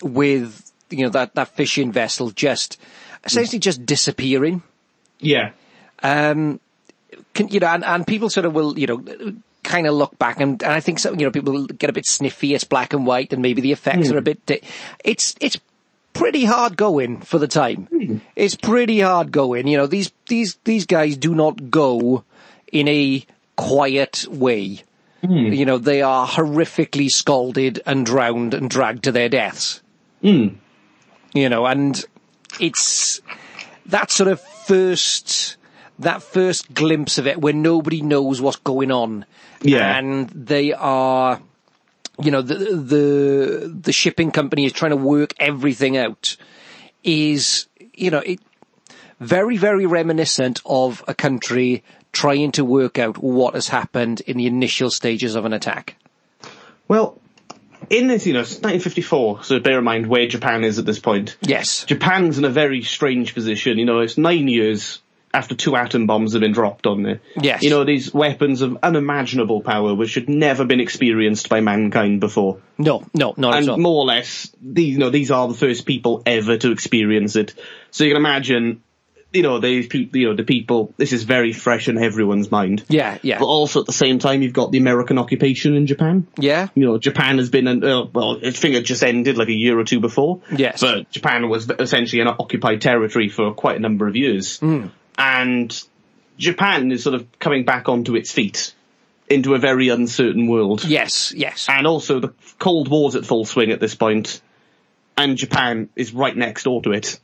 with 0.02 0.70
you 0.90 1.04
know 1.04 1.10
that 1.10 1.34
that 1.36 1.48
fishing 1.54 1.92
vessel 1.92 2.30
just 2.32 2.76
essentially 3.24 3.60
just 3.60 3.86
disappearing. 3.86 4.62
Yeah 5.20 5.50
Um, 6.02 6.60
can, 7.34 7.48
you 7.48 7.60
know, 7.60 7.68
and, 7.68 7.84
and 7.84 8.06
people 8.06 8.30
sort 8.30 8.46
of 8.46 8.54
will 8.54 8.78
you 8.78 8.86
know 8.86 9.04
kind 9.62 9.86
of 9.86 9.94
look 9.94 10.18
back 10.18 10.40
and, 10.40 10.62
and 10.62 10.72
I 10.72 10.80
think 10.80 10.98
some 10.98 11.18
you 11.18 11.26
know 11.26 11.30
people 11.30 11.66
get 11.66 11.90
a 11.90 11.92
bit 11.92 12.06
sniffy. 12.06 12.54
It's 12.54 12.64
black 12.64 12.92
and 12.92 13.06
white, 13.06 13.32
and 13.32 13.42
maybe 13.42 13.60
the 13.60 13.72
effects 13.72 14.10
are 14.10 14.16
a 14.16 14.20
hmm. 14.20 14.24
bit. 14.24 14.46
Di- 14.46 14.62
it's 15.04 15.34
it's 15.40 15.58
pretty 16.12 16.44
hard 16.44 16.76
going 16.76 17.20
for 17.20 17.38
the 17.38 17.48
time. 17.48 17.86
Hmm. 17.86 18.18
It's 18.36 18.54
pretty 18.54 19.00
hard 19.00 19.32
going. 19.32 19.66
You 19.66 19.78
know, 19.78 19.86
these 19.86 20.12
these 20.28 20.58
these 20.64 20.86
guys 20.86 21.16
do 21.16 21.34
not 21.34 21.70
go 21.70 22.24
in 22.72 22.88
a 22.88 23.24
quiet 23.56 24.26
way. 24.28 24.82
Hmm. 25.22 25.52
You 25.52 25.66
know, 25.66 25.78
they 25.78 26.02
are 26.02 26.26
horrifically 26.26 27.08
scalded 27.08 27.82
and 27.84 28.06
drowned 28.06 28.54
and 28.54 28.70
dragged 28.70 29.04
to 29.04 29.12
their 29.12 29.28
deaths. 29.28 29.82
You 31.34 31.48
know, 31.48 31.66
and 31.66 32.02
it's 32.58 33.20
that 33.86 34.10
sort 34.10 34.28
of 34.28 34.40
first 34.40 35.56
that 35.98 36.22
first 36.22 36.72
glimpse 36.72 37.18
of 37.18 37.26
it 37.26 37.40
where 37.40 37.52
nobody 37.52 38.00
knows 38.00 38.40
what's 38.40 38.56
going 38.58 38.90
on. 38.90 39.26
Yeah. 39.60 39.98
And 39.98 40.28
they 40.30 40.72
are 40.72 41.40
you 42.22 42.30
know, 42.30 42.42
the 42.42 42.54
the 42.54 43.80
the 43.82 43.92
shipping 43.92 44.30
company 44.30 44.64
is 44.64 44.72
trying 44.72 44.90
to 44.90 44.96
work 44.96 45.34
everything 45.38 45.96
out 45.96 46.36
is 47.02 47.66
you 47.94 48.10
know, 48.10 48.18
it 48.18 48.40
very, 49.20 49.56
very 49.56 49.86
reminiscent 49.86 50.60
of 50.64 51.04
a 51.06 51.14
country 51.14 51.84
trying 52.12 52.52
to 52.52 52.64
work 52.64 52.98
out 52.98 53.18
what 53.18 53.54
has 53.54 53.68
happened 53.68 54.20
in 54.22 54.36
the 54.36 54.46
initial 54.46 54.90
stages 54.90 55.34
of 55.34 55.44
an 55.44 55.52
attack. 55.52 55.96
Well, 56.88 57.20
in 57.88 58.06
this, 58.06 58.26
you 58.26 58.32
know, 58.32 58.40
it's 58.40 58.60
1954, 58.60 59.44
so 59.44 59.60
bear 59.60 59.78
in 59.78 59.84
mind 59.84 60.06
where 60.06 60.26
Japan 60.26 60.64
is 60.64 60.78
at 60.78 60.86
this 60.86 60.98
point. 60.98 61.36
Yes. 61.40 61.84
Japan's 61.84 62.38
in 62.38 62.44
a 62.44 62.50
very 62.50 62.82
strange 62.82 63.34
position. 63.34 63.78
You 63.78 63.84
know, 63.84 64.00
it's 64.00 64.18
nine 64.18 64.48
years 64.48 65.00
after 65.32 65.54
two 65.54 65.76
atom 65.76 66.06
bombs 66.06 66.32
have 66.32 66.40
been 66.40 66.52
dropped 66.52 66.86
on 66.86 67.06
it. 67.06 67.20
Yes. 67.40 67.62
You 67.62 67.70
know, 67.70 67.84
these 67.84 68.12
weapons 68.12 68.62
of 68.62 68.78
unimaginable 68.82 69.60
power 69.60 69.94
which 69.94 70.14
had 70.14 70.28
never 70.28 70.64
been 70.64 70.80
experienced 70.80 71.48
by 71.48 71.60
mankind 71.60 72.20
before. 72.20 72.60
No, 72.78 73.06
no, 73.14 73.34
not 73.36 73.54
And 73.54 73.64
at 73.64 73.68
all. 73.68 73.74
And 73.74 73.82
more 73.82 74.02
or 74.02 74.06
less, 74.06 74.54
these, 74.60 74.94
you 74.94 74.98
know, 74.98 75.10
these 75.10 75.30
are 75.30 75.46
the 75.46 75.54
first 75.54 75.86
people 75.86 76.22
ever 76.26 76.56
to 76.56 76.72
experience 76.72 77.36
it. 77.36 77.54
So 77.92 78.04
you 78.04 78.10
can 78.10 78.20
imagine, 78.20 78.82
you 79.32 79.42
know, 79.42 79.60
these 79.60 79.86
people, 79.86 80.18
you 80.18 80.28
know, 80.28 80.34
the 80.34 80.42
people, 80.42 80.92
this 80.96 81.12
is 81.12 81.22
very 81.22 81.52
fresh 81.52 81.88
in 81.88 81.98
everyone's 81.98 82.50
mind. 82.50 82.84
yeah, 82.88 83.18
yeah. 83.22 83.38
But 83.38 83.46
also 83.46 83.80
at 83.80 83.86
the 83.86 83.92
same 83.92 84.18
time, 84.18 84.42
you've 84.42 84.52
got 84.52 84.72
the 84.72 84.78
American 84.78 85.18
occupation 85.18 85.76
in 85.76 85.86
Japan 85.86 86.26
yeah. 86.38 86.68
you 86.74 86.84
know, 86.86 86.98
Japan 86.98 87.38
has 87.38 87.50
been, 87.50 87.66
an, 87.66 87.84
uh, 87.84 88.04
well, 88.12 88.38
I 88.44 88.50
think 88.50 88.74
it 88.74 88.84
just 88.84 89.02
ended 89.02 89.36
like 89.38 89.48
a 89.48 89.54
year 89.54 89.78
or 89.78 89.84
two 89.84 90.00
before. 90.00 90.40
Yes. 90.50 90.80
But 90.80 91.10
Japan 91.10 91.48
was 91.48 91.70
essentially 91.70 92.22
an 92.22 92.28
occupied 92.28 92.80
territory 92.80 93.28
for 93.28 93.54
quite 93.54 93.76
a 93.76 93.80
number 93.80 94.08
of 94.08 94.16
years. 94.16 94.58
Hmm. 94.58 94.86
And 95.16 95.84
Japan 96.38 96.90
is 96.90 97.02
sort 97.02 97.14
of 97.14 97.38
coming 97.38 97.64
back 97.64 97.88
onto 97.88 98.16
its 98.16 98.32
feet 98.32 98.74
into 99.28 99.54
a 99.54 99.58
very 99.58 99.90
uncertain 99.90 100.48
world. 100.48 100.84
Yes, 100.84 101.32
yes. 101.36 101.66
And 101.68 101.86
also 101.86 102.18
the 102.18 102.34
Cold 102.58 102.88
War's 102.88 103.14
at 103.14 103.24
full 103.24 103.44
swing 103.44 103.70
at 103.70 103.78
this 103.78 103.94
point, 103.94 104.40
And 105.16 105.36
Japan 105.36 105.88
is 105.94 106.12
right 106.12 106.36
next 106.36 106.64
door 106.64 106.82
to 106.82 106.92
it. 106.92 107.20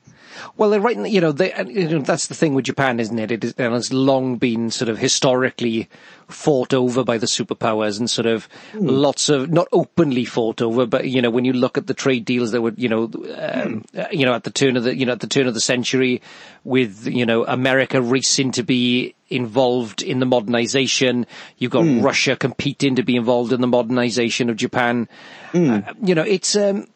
Well, 0.56 0.70
they're 0.70 0.80
right. 0.80 0.96
in- 0.96 1.06
You 1.06 1.20
know, 1.20 1.32
they, 1.32 1.52
you 1.68 1.88
know, 1.88 1.98
that's 2.00 2.26
the 2.26 2.34
thing 2.34 2.54
with 2.54 2.64
Japan, 2.66 3.00
isn't 3.00 3.18
it? 3.18 3.30
It 3.30 3.44
is, 3.44 3.54
and 3.58 3.74
it's 3.74 3.92
long 3.92 4.36
been 4.36 4.70
sort 4.70 4.88
of 4.88 4.98
historically 4.98 5.88
fought 6.28 6.74
over 6.74 7.04
by 7.04 7.18
the 7.18 7.26
superpowers, 7.26 7.98
and 8.00 8.10
sort 8.10 8.26
of 8.26 8.48
lots 8.74 9.28
of 9.28 9.50
not 9.50 9.68
openly 9.72 10.24
fought 10.24 10.60
over, 10.60 10.84
but 10.84 11.06
you 11.08 11.22
know, 11.22 11.30
when 11.30 11.44
you 11.44 11.52
look 11.52 11.78
at 11.78 11.86
the 11.86 11.94
trade 11.94 12.24
deals 12.24 12.50
that 12.52 12.62
were, 12.62 12.72
you 12.76 12.88
know, 12.88 13.10
um, 13.38 13.84
uh, 13.96 14.06
you 14.10 14.26
know, 14.26 14.34
at 14.34 14.42
the 14.44 14.50
turn 14.50 14.76
of 14.76 14.82
the, 14.84 14.96
you 14.96 15.06
know, 15.06 15.12
at 15.12 15.20
the 15.20 15.28
turn 15.28 15.46
of 15.46 15.54
the 15.54 15.60
century, 15.60 16.20
with 16.64 17.06
you 17.06 17.24
know, 17.24 17.44
America 17.46 18.02
racing 18.02 18.50
to 18.52 18.62
be 18.64 19.14
involved 19.28 20.02
in 20.02 20.18
the 20.18 20.26
modernization, 20.26 21.26
you've 21.58 21.70
got 21.72 21.84
Russia 22.02 22.34
competing 22.36 22.96
to 22.96 23.02
be 23.04 23.14
involved 23.16 23.52
in 23.52 23.60
the 23.60 23.66
modernization 23.66 24.50
of 24.50 24.56
Japan. 24.56 25.08
Uh, 25.54 25.80
you 26.02 26.14
know, 26.14 26.22
it's. 26.22 26.56
Um, 26.56 26.86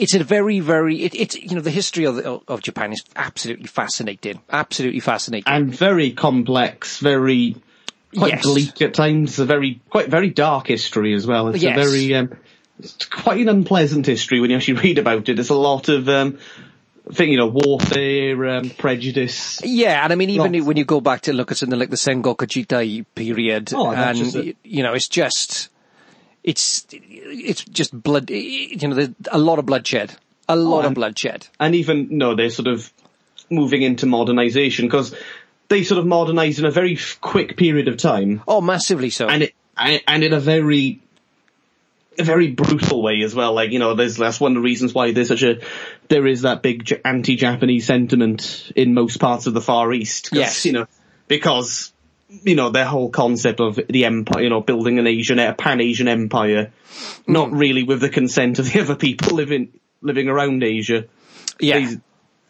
it's 0.00 0.14
a 0.14 0.24
very, 0.24 0.60
very, 0.60 1.02
it, 1.04 1.14
it's, 1.14 1.36
you 1.36 1.54
know, 1.54 1.60
the 1.60 1.70
history 1.70 2.04
of, 2.06 2.18
of 2.48 2.62
Japan 2.62 2.92
is 2.92 3.04
absolutely 3.14 3.66
fascinating. 3.66 4.40
Absolutely 4.50 5.00
fascinating. 5.00 5.52
And 5.52 5.74
very 5.74 6.12
complex, 6.12 6.98
very 6.98 7.56
quite 8.16 8.32
Yes. 8.34 8.42
bleak 8.44 8.82
at 8.82 8.94
times. 8.94 9.38
A 9.38 9.44
very 9.44 9.80
quite 9.90 10.08
very 10.08 10.30
dark 10.30 10.66
history 10.68 11.14
as 11.14 11.26
well. 11.26 11.48
It's 11.48 11.62
Yes. 11.62 11.76
a 11.76 11.80
very 11.80 12.14
um, 12.14 12.30
it's 12.78 13.04
quite 13.06 13.40
an 13.40 13.48
unpleasant 13.48 14.06
history 14.06 14.40
when 14.40 14.50
you 14.50 14.56
actually 14.56 14.80
read 14.84 14.98
about 14.98 15.28
it. 15.28 15.34
There's 15.34 15.50
a 15.50 15.54
lot 15.54 15.88
of 15.88 16.08
um, 16.08 16.38
I 17.08 17.12
think 17.14 17.30
you 17.32 17.36
know 17.38 17.48
warfare, 17.48 18.46
um, 18.56 18.70
prejudice. 18.70 19.60
yeah, 19.64 20.02
and 20.04 20.12
I 20.12 20.16
mean, 20.16 20.30
even 20.30 20.52
Lots. 20.52 20.64
when 20.64 20.76
you 20.76 20.84
go 20.84 21.00
back 21.00 21.22
to 21.22 21.32
look 21.32 21.50
at 21.50 21.56
something 21.58 21.78
like 21.78 21.90
the 21.90 21.96
Sengoku 21.96 22.46
Jidai 22.46 23.04
period, 23.14 23.72
Oh, 23.74 23.90
and, 23.90 24.54
you 24.62 24.82
know, 24.82 24.92
it's 24.94 25.08
just, 25.08 25.68
it's, 26.44 26.86
it's 26.90 27.64
just 27.64 28.00
blood, 28.02 28.30
you 28.30 28.88
know, 28.88 28.94
there's 28.94 29.10
a 29.30 29.38
lot 29.38 29.58
of 29.58 29.66
bloodshed. 29.66 30.14
A 30.48 30.56
lot 30.56 30.80
of 30.80 30.84
oh, 30.84 30.86
and- 30.88 30.94
bloodshed. 30.96 31.46
and 31.60 31.74
even 31.76 32.08
no, 32.18 32.34
they're 32.34 32.50
sort 32.50 32.66
of 32.68 32.92
moving 33.50 33.82
into 33.82 34.06
modernization 34.06 34.86
because 34.86 35.14
they 35.68 35.84
sort 35.84 36.00
of 36.00 36.06
modernized 36.06 36.58
in 36.58 36.64
a 36.64 36.70
very 36.72 36.98
quick 37.20 37.56
period 37.56 37.86
of 37.86 37.96
time, 37.98 38.42
Oh, 38.48 38.60
massively 38.60 39.10
so. 39.10 39.28
and 39.28 39.44
it 39.44 39.54
and 39.76 40.00
and 40.08 40.24
in 40.24 40.32
a 40.32 40.40
very 40.40 41.00
a 42.18 42.24
very 42.24 42.48
brutal 42.50 43.00
way 43.02 43.22
as 43.22 43.32
well. 43.34 43.52
Like 43.54 43.70
you 43.70 43.78
know, 43.78 43.94
there's 43.94 44.16
that's 44.16 44.40
one 44.40 44.52
of 44.52 44.56
the 44.56 44.60
reasons 44.62 44.92
why 44.92 45.12
there's 45.12 45.28
such 45.28 45.44
a 45.44 45.60
there 46.08 46.26
is 46.26 46.42
that 46.42 46.62
big 46.62 47.00
anti-Japanese 47.04 47.86
sentiment 47.86 48.72
in 48.74 48.92
most 48.92 49.18
parts 49.18 49.46
of 49.46 49.54
the 49.54 49.60
Far 49.60 49.92
East. 49.92 50.30
Yes. 50.32 50.64
you 50.66 50.72
know 50.72 50.86
because. 51.28 51.92
You 52.42 52.54
know, 52.54 52.70
their 52.70 52.84
whole 52.84 53.10
concept 53.10 53.60
of 53.60 53.78
the 53.88 54.04
empire, 54.04 54.42
you 54.42 54.50
know, 54.50 54.60
building 54.60 54.98
an 54.98 55.06
Asian, 55.06 55.38
a 55.38 55.52
pan-Asian 55.54 56.06
empire, 56.08 56.72
not 57.26 57.50
really 57.52 57.82
with 57.82 58.00
the 58.00 58.08
consent 58.08 58.58
of 58.58 58.72
the 58.72 58.80
other 58.80 58.94
people 58.94 59.36
living, 59.36 59.72
living 60.00 60.28
around 60.28 60.62
Asia 60.62 61.06
yeah. 61.60 61.78
they- 61.78 62.00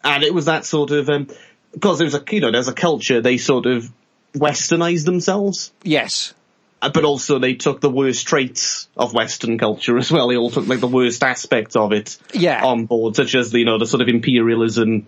and 0.03 0.23
it 0.23 0.33
was 0.33 0.45
that 0.45 0.65
sort 0.65 0.91
of 0.91 1.09
um, 1.09 1.27
because 1.73 1.99
there 1.99 2.05
was 2.05 2.15
a 2.15 2.23
you 2.31 2.41
know 2.41 2.51
there's 2.51 2.67
a 2.67 2.73
culture 2.73 3.21
they 3.21 3.37
sort 3.37 3.65
of 3.65 3.91
westernized 4.33 5.05
themselves, 5.05 5.71
yes. 5.83 6.33
uh, 6.81 6.89
but 6.89 7.03
also 7.03 7.37
they 7.37 7.53
took 7.53 7.81
the 7.81 7.89
worst 7.89 8.25
traits 8.25 8.87
of 8.97 9.13
Western 9.13 9.57
culture 9.57 9.97
as 9.97 10.11
well. 10.11 10.29
They 10.29 10.37
all 10.37 10.49
took 10.49 10.67
like 10.67 10.79
the 10.79 10.87
worst 10.87 11.23
aspects 11.23 11.75
of 11.75 11.91
it 11.91 12.17
Yeah. 12.33 12.63
on 12.63 12.85
board, 12.85 13.15
such 13.15 13.35
as 13.35 13.53
you 13.53 13.65
know 13.65 13.77
the 13.77 13.85
sort 13.85 14.01
of 14.01 14.07
imperialism 14.07 15.07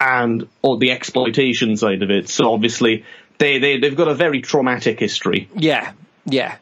and 0.00 0.48
or 0.62 0.78
the 0.78 0.90
exploitation 0.90 1.76
side 1.76 2.02
of 2.02 2.10
it. 2.10 2.28
So 2.28 2.52
obviously 2.52 3.04
they 3.38 3.58
they 3.58 3.78
they've 3.78 3.96
got 3.96 4.08
a 4.08 4.14
very 4.14 4.40
traumatic 4.40 5.00
history. 5.00 5.48
Yeah, 5.54 5.92
yeah. 6.26 6.56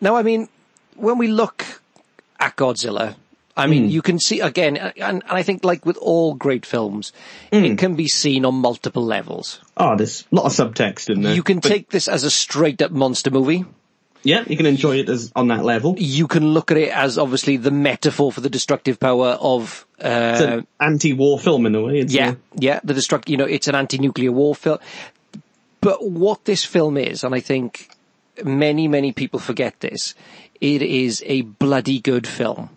Now, 0.00 0.16
I 0.16 0.22
mean, 0.22 0.48
when 0.96 1.18
we 1.18 1.28
look 1.28 1.64
at 2.40 2.56
Godzilla, 2.56 3.14
I 3.56 3.66
mean, 3.66 3.84
hmm. 3.84 3.90
you 3.90 4.02
can 4.02 4.18
see 4.18 4.40
again, 4.40 4.76
and, 4.76 4.92
and 4.96 5.22
I 5.28 5.42
think 5.42 5.64
like 5.64 5.86
with 5.86 5.96
all 5.98 6.34
great 6.34 6.66
films, 6.66 7.12
it 7.52 7.68
hmm. 7.68 7.76
can 7.76 7.94
be 7.94 8.08
seen 8.08 8.44
on 8.44 8.54
multiple 8.56 9.04
levels. 9.04 9.60
Oh, 9.76 9.96
there's 9.96 10.24
a 10.32 10.34
lot 10.34 10.46
of 10.46 10.52
subtext 10.52 11.08
in 11.08 11.22
there. 11.22 11.34
You 11.34 11.42
can 11.42 11.60
But- 11.60 11.68
take 11.68 11.90
this 11.90 12.08
as 12.08 12.24
a 12.24 12.30
straight 12.30 12.82
up 12.82 12.90
monster 12.90 13.30
movie. 13.30 13.64
Yeah, 14.26 14.42
you 14.46 14.56
can 14.56 14.64
enjoy 14.64 15.00
it 15.00 15.10
as 15.10 15.30
on 15.36 15.48
that 15.48 15.66
level. 15.66 15.96
You 15.98 16.26
can 16.26 16.54
look 16.54 16.70
at 16.70 16.78
it 16.78 16.88
as 16.88 17.18
obviously 17.18 17.58
the 17.58 17.70
metaphor 17.70 18.32
for 18.32 18.40
the 18.40 18.48
destructive 18.48 18.98
power 18.98 19.36
of 19.38 19.86
It's 19.98 20.40
uh, 20.40 20.60
an 20.60 20.66
anti-war 20.80 21.38
film 21.38 21.66
in 21.66 21.74
a 21.74 21.82
way. 21.82 21.98
It's 21.98 22.14
yeah, 22.14 22.36
yeah, 22.54 22.80
the 22.82 22.94
destruct. 22.94 23.28
You 23.28 23.36
know, 23.36 23.44
it's 23.44 23.68
an 23.68 23.74
anti-nuclear 23.74 24.32
war 24.32 24.54
film. 24.54 24.78
But 25.84 26.08
what 26.08 26.44
this 26.46 26.64
film 26.64 26.96
is, 26.96 27.22
and 27.24 27.34
I 27.34 27.40
think 27.40 27.90
many, 28.42 28.88
many 28.88 29.12
people 29.12 29.38
forget 29.38 29.78
this, 29.80 30.14
it 30.60 30.82
is 30.82 31.22
a 31.26 31.42
bloody 31.42 32.00
good 32.00 32.26
film. 32.26 32.70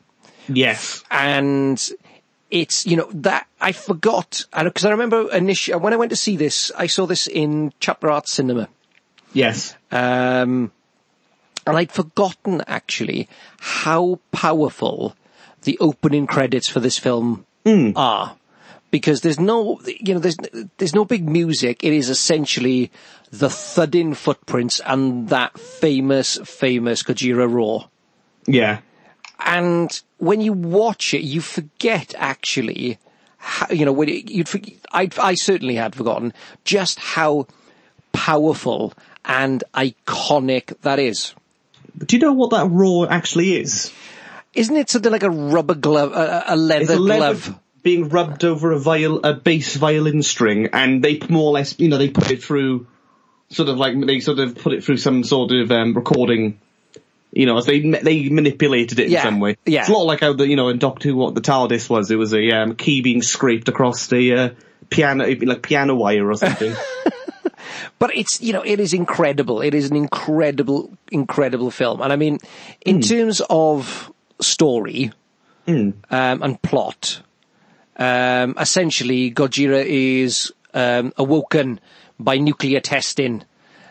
yes. 0.48 1.04
and 1.10 1.80
it's 2.50 2.86
you 2.86 2.96
know 2.96 3.10
that 3.14 3.46
I 3.60 3.74
forgot 3.74 4.46
because 4.58 4.86
I 4.86 4.92
remember 4.92 5.30
initially 5.36 5.78
when 5.80 5.92
I 5.92 5.98
went 5.98 6.12
to 6.12 6.16
see 6.16 6.38
this, 6.38 6.72
I 6.78 6.88
saw 6.88 7.06
this 7.06 7.28
in 7.28 7.74
Chapter 7.82 8.10
Art 8.10 8.28
Cinema, 8.28 8.70
Yes. 9.34 9.76
um, 9.92 10.72
and 11.66 11.76
I'd 11.78 11.92
forgotten 11.92 12.62
actually 12.68 13.28
how 13.60 14.20
powerful 14.32 15.16
the 15.64 15.78
opening 15.80 16.26
credits 16.28 16.70
for 16.70 16.80
this 16.80 16.98
film 16.98 17.46
are. 17.98 18.38
Because 18.90 19.22
there's 19.22 19.40
no, 19.40 19.80
you 19.86 20.14
know, 20.14 20.20
there's 20.20 20.38
there's 20.78 20.96
no 20.96 21.04
big 21.04 21.28
music. 21.28 21.84
It 21.84 21.92
is 21.94 22.10
essentially 22.10 22.90
the 23.32 23.50
thudding 23.50 24.14
footprints 24.14 24.80
and 24.86 25.28
that 25.30 25.60
famous, 25.60 26.38
famous 26.46 27.04
Gojira 27.04 27.52
roar. 27.52 27.90
Yeah. 28.46 28.80
and 29.40 30.02
when 30.20 30.42
you 30.42 30.54
watch 30.54 31.14
it, 31.14 31.22
you 31.22 31.42
forget 31.42 32.16
actually, 32.18 32.98
how, 33.38 33.68
you 33.70 33.86
know, 33.86 33.92
when 33.92 34.10
it, 34.10 34.32
you'd, 34.32 34.50
I, 34.92 35.10
I 35.20 35.36
certainly 35.36 35.76
had 35.76 35.96
forgotten 35.96 36.34
just 36.64 37.00
how 37.00 37.48
powerful 38.14 38.94
and 39.26 39.64
iconic 39.74 40.80
that 40.82 41.00
is. 41.00 41.34
But 41.96 42.08
do 42.08 42.16
you 42.16 42.22
know 42.22 42.34
what 42.34 42.52
that 42.52 42.70
roar 42.70 43.12
actually 43.12 43.58
is? 43.60 43.92
Isn't 44.54 44.78
it 44.78 44.90
something 44.90 45.12
like 45.12 45.24
a 45.24 45.30
rubber 45.30 45.76
glove, 45.76 46.14
a, 46.14 46.46
a 46.48 46.56
leather 46.56 46.94
a 46.94 46.98
leather 46.98 47.20
glove? 47.20 47.60
Being 47.88 48.10
rubbed 48.10 48.44
over 48.44 48.74
a 48.74 48.80
viol, 48.80 49.24
a 49.24 49.34
bass 49.34 49.78
violin 49.78 50.22
string, 50.22 50.68
and 50.74 51.02
they 51.02 51.20
more 51.30 51.46
or 51.46 51.54
less, 51.54 51.80
you 51.80 51.88
know, 51.88 51.98
they 51.98 52.10
put 52.10 52.30
it 52.32 52.44
through, 52.44 52.86
sort 53.50 53.70
of 53.70 53.78
like 53.78 53.96
they 54.06 54.20
sort 54.20 54.40
of 54.40 54.56
put 54.56 54.74
it 54.74 54.84
through 54.84 54.98
some 54.98 55.24
sort 55.24 55.54
of 55.54 55.72
um, 55.72 55.94
recording. 55.94 56.60
You 57.32 57.46
know, 57.46 57.58
as 57.58 57.66
they 57.66 57.80
they 57.80 58.28
manipulated 58.28 59.00
it 59.00 59.08
Yeah, 59.10 59.20
in 59.20 59.24
some 59.24 59.40
way. 59.40 59.56
yeah. 59.66 59.82
It's 59.82 59.90
a 59.90 59.94
lot 59.94 60.04
like 60.06 60.20
how 60.20 60.34
the 60.34 60.46
you 60.46 60.58
know 60.58 60.68
in 60.68 60.80
Doctor 60.80 61.08
Who 61.10 61.16
what 61.16 61.34
the 61.34 61.40
TARDIS 61.42 61.90
was. 61.90 62.12
It 62.12 62.18
was 62.18 62.34
a 62.34 62.52
um, 62.52 62.76
key 62.76 63.00
being 63.02 63.22
scraped 63.22 63.70
across 63.70 64.08
the 64.08 64.34
uh, 64.34 64.50
piano, 64.90 65.26
like 65.26 65.62
piano 65.62 65.96
wire 65.96 66.30
or 66.30 66.36
something. 66.36 66.76
But 68.00 68.16
it's, 68.16 68.42
you 68.42 68.54
know, 68.54 68.62
it 68.62 68.80
is 68.80 68.94
incredible. 68.94 69.62
It 69.62 69.74
is 69.74 69.90
an 69.90 69.96
incredible, 69.98 70.96
incredible 71.12 71.72
film. 71.72 72.02
And 72.02 72.14
I 72.14 72.16
mean, 72.16 72.38
in 72.86 73.02
terms 73.02 73.42
of 73.50 74.12
story, 74.40 75.12
um, 75.68 75.94
and 76.12 76.62
plot, 76.62 77.22
um, 77.98 78.56
essentially 78.60 79.32
Gojira 79.32 79.84
is, 79.86 80.52
um, 80.74 81.14
awoken 81.18 81.80
by 82.20 82.38
nuclear 82.38 82.80
testing. 82.80 83.44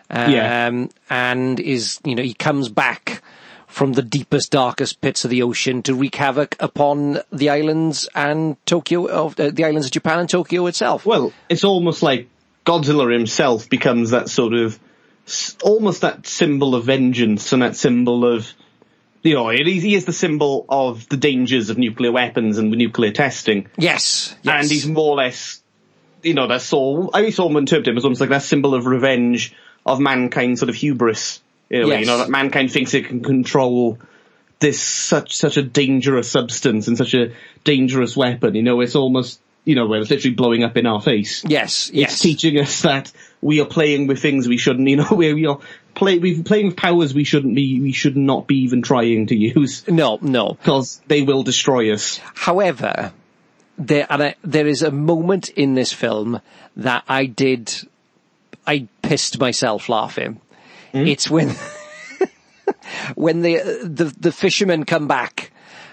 Um, 0.08 0.32
Yeah. 0.32 0.86
and 1.10 1.60
is, 1.60 1.98
you 2.04 2.14
know, 2.14 2.22
he 2.22 2.34
comes 2.34 2.68
back 2.68 3.22
from 3.66 3.92
the 3.94 4.02
deepest, 4.02 4.52
darkest 4.52 5.00
pits 5.00 5.24
of 5.24 5.30
the 5.30 5.42
ocean 5.42 5.82
to 5.82 5.94
wreak 5.94 6.14
havoc 6.14 6.56
upon 6.60 7.18
the 7.32 7.50
islands 7.50 8.08
and 8.14 8.56
Tokyo, 8.64 9.06
of 9.06 9.38
uh, 9.38 9.50
the 9.50 9.64
islands 9.64 9.86
of 9.86 9.92
Japan 9.92 10.20
and 10.20 10.30
Tokyo 10.30 10.66
itself. 10.66 11.04
Well, 11.04 11.32
it's 11.48 11.64
almost 11.64 12.02
like 12.02 12.28
Godzilla 12.64 13.12
himself 13.12 13.68
becomes 13.68 14.10
that 14.10 14.28
sort 14.28 14.54
of, 14.54 14.78
almost 15.62 16.02
that 16.02 16.26
symbol 16.26 16.76
of 16.76 16.84
vengeance 16.84 17.52
and 17.52 17.62
that 17.62 17.76
symbol 17.76 18.24
of, 18.24 18.52
you 19.22 19.34
know, 19.34 19.48
he 19.48 19.80
he 19.80 19.94
is 19.94 20.04
the 20.04 20.12
symbol 20.12 20.64
of 20.68 21.08
the 21.08 21.16
dangers 21.16 21.70
of 21.70 21.78
nuclear 21.78 22.12
weapons 22.12 22.58
and 22.58 22.70
nuclear 22.70 23.12
testing. 23.12 23.68
yes, 23.76 24.34
yes. 24.42 24.62
And 24.62 24.70
he's 24.70 24.86
more 24.86 25.10
or 25.12 25.16
less, 25.16 25.62
you 26.22 26.34
know, 26.34 26.46
that's 26.46 26.72
all. 26.72 27.10
I 27.14 27.30
saw 27.30 27.48
him 27.48 27.56
interpret 27.56 27.88
him 27.88 27.96
as 27.96 28.04
almost 28.04 28.20
like 28.20 28.30
that 28.30 28.42
symbol 28.42 28.74
of 28.74 28.86
revenge 28.86 29.54
of 29.84 30.00
mankind, 30.00 30.58
sort 30.58 30.68
of 30.68 30.74
hubris. 30.74 31.40
A 31.70 31.82
way, 31.82 31.88
Yes. 31.88 32.00
you 32.00 32.06
know, 32.06 32.18
that 32.18 32.28
mankind 32.30 32.70
thinks 32.70 32.94
it 32.94 33.06
can 33.06 33.22
control 33.22 33.98
this 34.60 34.80
such, 34.80 35.36
such 35.36 35.56
a 35.56 35.62
dangerous 35.62 36.30
substance 36.30 36.86
and 36.88 36.96
such 36.96 37.12
a 37.14 37.32
dangerous 37.64 38.16
weapon. 38.16 38.54
You 38.54 38.62
know, 38.62 38.80
it's 38.80 38.94
almost, 38.94 39.40
you 39.64 39.74
know, 39.74 39.86
where 39.86 40.00
it's 40.00 40.08
literally 40.10 40.34
blowing 40.34 40.62
up 40.64 40.76
in 40.76 40.86
our 40.86 41.00
face 41.02 41.42
Yes, 41.46 41.90
yes. 41.92 42.12
it's 42.12 42.20
teaching 42.22 42.58
us 42.58 42.82
that 42.82 43.12
we 43.40 43.60
are 43.60 43.66
playing 43.66 44.06
with 44.06 44.20
things 44.20 44.48
we 44.48 44.56
shouldn't, 44.56 44.88
you 44.88 44.96
know, 44.96 45.08
we 45.12 45.32
we 45.34 45.46
are 45.46 45.58
play, 45.94 46.18
we're 46.18 46.42
playing 46.42 46.66
with 46.66 46.76
powers 46.76 47.14
we 47.14 47.24
shouldn't 47.24 47.54
be, 47.54 47.80
we 47.80 47.92
should 47.92 48.16
not 48.16 48.46
be 48.46 48.56
even 48.64 48.82
trying 48.82 49.26
to 49.28 49.36
use 49.36 49.86
No, 49.88 50.18
no. 50.20 50.54
because 50.54 51.00
they 51.06 51.22
will 51.22 51.42
destroy 51.42 51.92
us. 51.92 52.20
However, 52.34 53.12
there 53.78 54.06
and 54.10 54.22
I, 54.22 54.34
there 54.42 54.66
is 54.66 54.82
a 54.82 54.90
moment 54.90 55.48
in 55.50 55.74
this 55.74 55.92
film 55.92 56.40
that 56.76 57.04
I 57.08 57.26
did, 57.26 57.72
I 58.66 58.88
pissed 59.02 59.38
myself 59.40 59.88
laughing. 59.88 60.40
Hmm? 60.92 61.06
It's 61.06 61.30
when 61.30 61.54
when 63.14 63.42
the 63.42 63.80
the 63.84 64.04
the 64.18 64.32
fishermen 64.32 64.84
come 64.84 65.08
back 65.08 65.50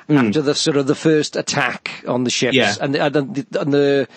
after 0.09 0.41
the 0.41 0.53
sort 0.53 0.77
of 0.77 0.85
the 0.85 0.95
first 0.95 1.35
attack 1.35 2.03
on 2.07 2.23
the 2.23 2.29
ships. 2.29 2.55
Yeah. 2.55 2.75
and, 2.81 2.93
the, 2.93 3.05
and, 3.05 3.13
the, 3.13 3.61
and 3.61 3.73
the 3.73 4.07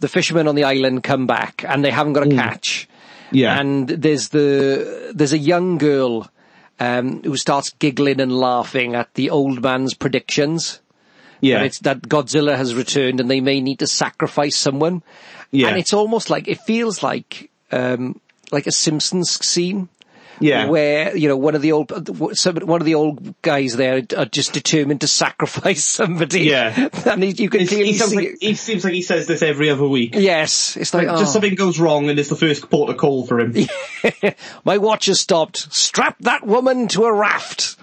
the 0.00 0.08
fishermen 0.08 0.48
on 0.48 0.54
the 0.54 0.64
island 0.64 1.02
come 1.02 1.26
back 1.26 1.64
and 1.66 1.84
they 1.84 1.90
haven't 1.90 2.14
got 2.14 2.26
a 2.26 2.30
catch. 2.30 2.84
Hmm. 2.84 2.90
Yeah. 3.32 3.60
and 3.60 3.88
there's 3.88 4.30
the 4.30 5.12
there's 5.14 5.32
a 5.32 5.38
young 5.38 5.78
girl 5.78 6.28
um, 6.80 7.22
who 7.22 7.36
starts 7.36 7.70
giggling 7.70 8.20
and 8.20 8.32
laughing 8.32 8.96
at 8.96 9.14
the 9.14 9.30
old 9.30 9.62
man's 9.62 9.94
predictions. 9.94 10.80
Yeah. 11.40 11.58
that 11.58 11.66
it's 11.66 11.78
that 11.80 12.02
Godzilla 12.02 12.56
has 12.56 12.74
returned 12.74 13.20
and 13.20 13.30
they 13.30 13.40
may 13.40 13.60
need 13.60 13.78
to 13.78 13.86
sacrifice 13.86 14.56
someone. 14.56 15.02
Yeah. 15.52 15.68
And 15.68 15.78
it's 15.78 15.94
almost 15.94 16.28
like 16.28 16.48
it 16.48 16.60
feels 16.62 17.02
like 17.02 17.50
um 17.70 18.20
like 18.50 18.66
a 18.66 18.72
Simpsons 18.72 19.30
scene. 19.46 19.88
Yeah. 20.40 20.66
Where, 20.68 21.16
you 21.16 21.28
know, 21.28 21.36
one 21.36 21.54
of 21.54 21.62
the 21.62 21.72
old, 21.72 21.92
some, 22.36 22.56
one 22.56 22.80
of 22.80 22.86
the 22.86 22.94
old 22.94 23.40
guys 23.42 23.76
there 23.76 24.02
are 24.16 24.24
just 24.24 24.52
determined 24.52 25.02
to 25.02 25.06
sacrifice 25.06 25.84
somebody. 25.84 26.42
Yeah. 26.44 26.88
And 27.06 27.22
he, 27.22 27.30
you 27.42 27.50
can 27.50 27.60
It's- 27.62 27.68
clearly 27.68 27.92
see 27.92 28.16
like, 28.16 28.26
it. 28.26 28.38
he 28.40 28.54
seems 28.54 28.84
like 28.84 28.94
he 28.94 29.02
says 29.02 29.26
this 29.26 29.42
every 29.42 29.68
other 29.70 29.86
week. 29.86 30.14
Yes. 30.14 30.76
It's 30.76 30.94
like, 30.94 31.06
Like, 31.06 31.18
Just 31.18 31.30
oh, 31.30 31.32
something 31.34 31.54
goes 31.54 31.78
wrong 31.78 32.08
and 32.08 32.18
it's 32.18 32.28
the 32.28 32.36
first 32.36 32.70
port 32.70 32.90
of 32.90 32.96
call 32.96 33.26
for 33.26 33.40
him. 33.40 33.54
my 34.64 34.78
watch 34.78 35.06
has 35.06 35.20
stopped. 35.20 35.72
Strap 35.74 36.16
that 36.20 36.46
woman 36.46 36.88
to 36.88 37.04
a 37.04 37.12
raft. 37.12 37.76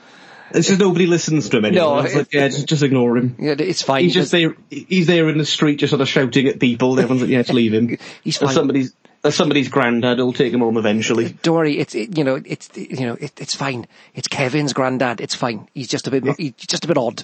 It's 0.52 0.70
just 0.70 0.80
nobody 0.80 1.08
listens 1.08 1.50
to 1.50 1.58
him 1.58 1.66
anymore. 1.66 1.98
No, 1.98 2.06
It's 2.06 2.16
like, 2.16 2.34
yeah, 2.34 2.48
just, 2.48 2.68
just 2.68 2.82
ignore 2.84 3.18
him. 3.18 3.36
Yeah, 3.38 3.56
it's 3.60 3.82
fine. 3.82 4.06
He's 4.06 4.14
just 4.14 4.32
there. 4.32 4.56
He's 4.70 5.06
there 5.06 5.28
in 5.28 5.38
the 5.38 5.46
street, 5.46 5.76
just 5.80 5.92
sort 5.92 6.02
of 6.02 6.08
shouting 6.08 6.48
at 6.48 6.58
people. 6.60 6.98
Everyone's 6.98 7.22
like, 7.24 7.30
"Yeah, 7.30 7.42
just 7.42 7.54
leave 7.54 7.74
him." 7.74 7.98
He's 8.24 8.38
fine. 8.38 8.54
somebody's, 8.54 8.94
somebody's 9.30 9.70
granddad 9.70 10.18
will 10.20 10.34
take 10.34 10.54
him 10.54 10.60
home 10.62 10.78
eventually. 10.78 11.30
Don't 11.42 11.56
worry, 11.56 11.78
it's 11.78 11.96
it, 11.96 12.18
you 12.18 12.24
know 12.24 12.42
it's 12.44 12.70
you 12.76 13.06
know 13.06 13.14
it, 13.20 13.40
it's 13.40 13.56
fine. 13.56 13.88
It's 14.14 14.28
Kevin's 14.28 14.74
granddad. 14.74 15.22
It's 15.22 15.36
fine. 15.36 15.68
He's 15.74 15.88
just 15.88 16.08
a 16.08 16.12
bit 16.12 16.24
he's 16.38 16.54
just 16.54 16.86
a 16.86 16.88
bit 16.88 16.98
odd. 16.98 17.24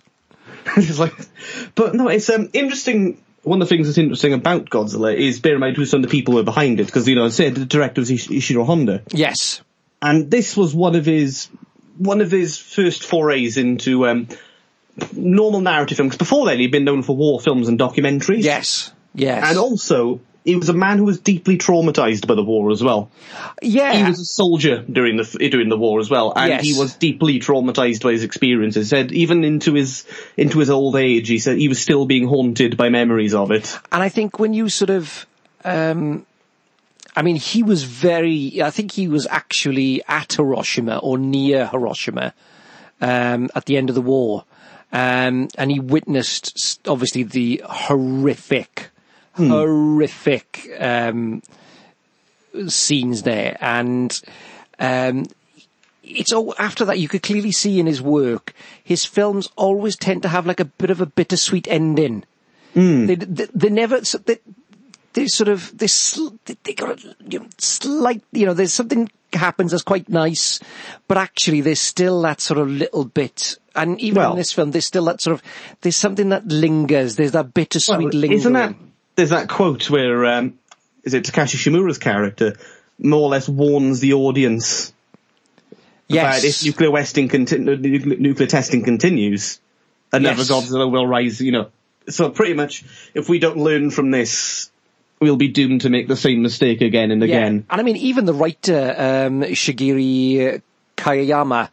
it's 0.77 0.99
like, 0.99 1.13
but 1.75 1.93
no, 1.95 2.07
it's 2.07 2.29
um 2.29 2.49
interesting. 2.53 3.21
One 3.43 3.61
of 3.61 3.67
the 3.67 3.75
things 3.75 3.87
that's 3.87 3.97
interesting 3.97 4.31
about 4.33 4.69
Godzilla 4.69 5.13
is 5.13 5.41
bear 5.41 5.55
in 5.55 5.59
mind 5.59 5.75
who 5.75 5.85
some 5.85 5.97
of 5.99 6.03
the 6.03 6.11
people 6.11 6.35
were 6.35 6.43
behind 6.43 6.79
it, 6.79 6.85
because 6.85 7.07
you 7.09 7.15
know, 7.15 7.25
I 7.25 7.29
said 7.29 7.55
the 7.55 7.65
director 7.65 7.99
was 7.99 8.09
Ish- 8.09 8.29
Ishiro 8.29 8.65
Honda, 8.65 9.01
Yes. 9.11 9.61
and 10.01 10.31
this 10.31 10.55
was 10.55 10.73
one 10.73 10.95
of 10.95 11.05
his 11.05 11.49
one 11.97 12.21
of 12.21 12.31
his 12.31 12.57
first 12.57 13.03
forays 13.03 13.57
into 13.57 14.07
um 14.07 14.29
normal 15.11 15.59
narrative 15.59 15.97
films. 15.97 16.15
Before 16.17 16.45
then, 16.45 16.59
he'd 16.59 16.71
been 16.71 16.85
known 16.85 17.03
for 17.03 17.15
war 17.15 17.39
films 17.41 17.67
and 17.67 17.77
documentaries. 17.77 18.43
Yes. 18.43 18.91
Yes. 19.13 19.43
and 19.49 19.57
also. 19.57 20.21
He 20.45 20.55
was 20.57 20.67
a 20.69 20.73
man 20.73 20.97
who 20.97 21.05
was 21.05 21.19
deeply 21.19 21.57
traumatized 21.57 22.27
by 22.27 22.35
the 22.35 22.43
war 22.43 22.71
as 22.71 22.83
well. 22.83 23.09
yeah. 23.61 23.93
He 23.93 24.03
was 24.03 24.19
a 24.19 24.25
soldier 24.25 24.83
during 24.91 25.15
the 25.17 25.23
during 25.49 25.69
the 25.69 25.77
war 25.77 25.99
as 25.99 26.09
well, 26.09 26.33
and 26.35 26.49
Yes. 26.49 26.63
he 26.63 26.73
was 26.77 26.95
deeply 26.95 27.39
traumatized 27.39 28.03
by 28.03 28.11
his 28.11 28.23
experiences. 28.23 28.89
Said 28.89 29.11
even 29.13 29.43
into 29.43 29.73
his 29.73 30.05
into 30.35 30.59
his 30.59 30.69
old 30.69 30.95
age, 30.97 31.27
he 31.29 31.39
said 31.39 31.57
he 31.57 31.69
was 31.69 31.79
still 31.81 32.05
being 32.05 32.27
haunted 32.27 32.75
by 32.75 32.89
memories 32.89 33.33
of 33.33 33.51
it. 33.51 33.77
And 33.91 34.03
I 34.03 34.09
think 34.09 34.37
when 34.39 34.53
you 34.53 34.67
sort 34.69 34.89
of, 34.89 35.25
um, 35.63 36.25
I 37.15 37.21
mean, 37.21 37.35
he 37.37 37.63
was 37.63 37.83
very, 37.83 38.61
I 38.61 38.69
think 38.71 38.91
he 38.91 39.07
was 39.07 39.25
actually 39.27 40.01
at 40.07 40.33
Hiroshima 40.33 40.97
or 40.97 41.17
near 41.17 41.67
Hiroshima, 41.67 42.33
um, 42.99 43.49
at 43.55 43.65
the 43.65 43.77
end 43.77 43.89
of 43.89 43.95
the 43.95 44.01
war. 44.01 44.43
Um, 44.91 45.47
and 45.57 45.71
he 45.71 45.79
witnessed 45.79 46.79
obviously 46.87 47.23
the 47.23 47.63
horrific, 47.67 48.89
horrific, 49.35 50.69
um, 50.79 51.41
scenes 52.67 53.23
there. 53.23 53.57
And, 53.61 54.19
um, 54.79 55.25
it's 56.03 56.33
all 56.33 56.53
after 56.59 56.85
that 56.85 56.99
you 56.99 57.07
could 57.07 57.23
clearly 57.23 57.51
see 57.51 57.79
in 57.79 57.85
his 57.85 58.01
work, 58.01 58.53
his 58.83 59.05
films 59.05 59.47
always 59.55 59.95
tend 59.95 60.21
to 60.23 60.27
have 60.27 60.45
like 60.45 60.59
a 60.59 60.65
bit 60.65 60.89
of 60.89 60.99
a 60.99 61.05
bittersweet 61.05 61.67
ending. 61.69 62.23
They, 63.07 63.15
they, 63.15 63.47
they 63.53 63.69
never, 63.69 64.01
they, 64.01 64.39
there's 65.13 65.33
sort 65.33 65.47
of 65.47 65.75
this, 65.77 65.93
sl- 65.93 66.35
they 66.63 66.73
got 66.73 66.99
a 67.03 67.15
you 67.27 67.39
know, 67.39 67.47
slight, 67.57 68.21
you 68.31 68.45
know, 68.45 68.53
there's 68.53 68.73
something 68.73 69.09
happens 69.31 69.71
that's 69.71 69.83
quite 69.83 70.09
nice, 70.09 70.59
but 71.07 71.17
actually 71.17 71.61
there's 71.61 71.79
still 71.79 72.21
that 72.23 72.41
sort 72.41 72.59
of 72.59 72.67
little 72.67 73.05
bit, 73.05 73.57
and 73.75 73.99
even 74.01 74.17
Well- 74.17 74.31
in 74.31 74.37
this 74.37 74.51
film, 74.51 74.71
there's 74.71 74.85
still 74.85 75.05
that 75.05 75.21
sort 75.21 75.35
of, 75.35 75.43
there's 75.81 75.95
something 75.95 76.29
that 76.29 76.47
lingers, 76.47 77.15
there's 77.15 77.31
that 77.31 77.53
bittersweet 77.53 77.97
Well, 77.97 78.07
lingering. 78.09 78.31
Isn't 78.33 78.53
that 78.53 78.75
there's 79.15 79.29
that 79.29 79.49
quote 79.49 79.89
where 79.89 80.25
um, 80.25 80.57
is 81.03 81.13
it 81.13 81.25
Takashi 81.25 81.55
Shimura's 81.57 81.97
character 81.97 82.55
more 82.99 83.21
or 83.21 83.29
less 83.29 83.49
warns 83.49 83.99
the 83.99 84.13
audience 84.13 84.93
yes. 86.07 86.41
that 86.41 86.47
if 86.47 86.63
nuclear 86.65 86.91
nuclear 88.19 88.47
testing 88.47 88.83
continues, 88.83 89.59
another 90.11 90.37
Yes. 90.37 90.51
Godzilla 90.51 90.89
will 90.89 91.07
rise. 91.07 91.41
You 91.41 91.51
know, 91.51 91.69
so 92.09 92.29
pretty 92.29 92.53
much 92.53 92.83
if 93.13 93.29
we 93.29 93.39
don't 93.39 93.57
learn 93.57 93.91
from 93.91 94.11
this, 94.11 94.69
we'll 95.19 95.37
be 95.37 95.47
doomed 95.47 95.81
to 95.81 95.89
make 95.89 96.07
the 96.07 96.15
same 96.15 96.41
mistake 96.41 96.81
again 96.81 97.11
and 97.11 97.21
Yeah. 97.21 97.37
again. 97.37 97.65
And 97.69 97.81
I 97.81 97.83
mean, 97.83 97.97
even 97.97 98.25
the 98.25 98.33
writer, 98.33 98.95
um, 98.97 99.41
Shigeru 99.41 100.61
Kayama, 100.97 101.69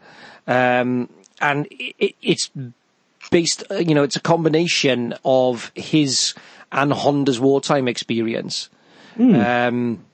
um, 0.46 1.08
and 1.40 1.66
it, 1.70 1.94
it, 1.98 2.14
it's 2.22 2.50
based, 3.30 3.64
you 3.70 3.94
know, 3.94 4.02
it's 4.02 4.16
a 4.16 4.20
combination 4.20 5.14
of 5.24 5.70
his 5.74 6.34
and 6.72 6.92
Honda's 6.92 7.40
wartime 7.40 7.88
experience. 7.88 8.70
Um, 9.18 10.04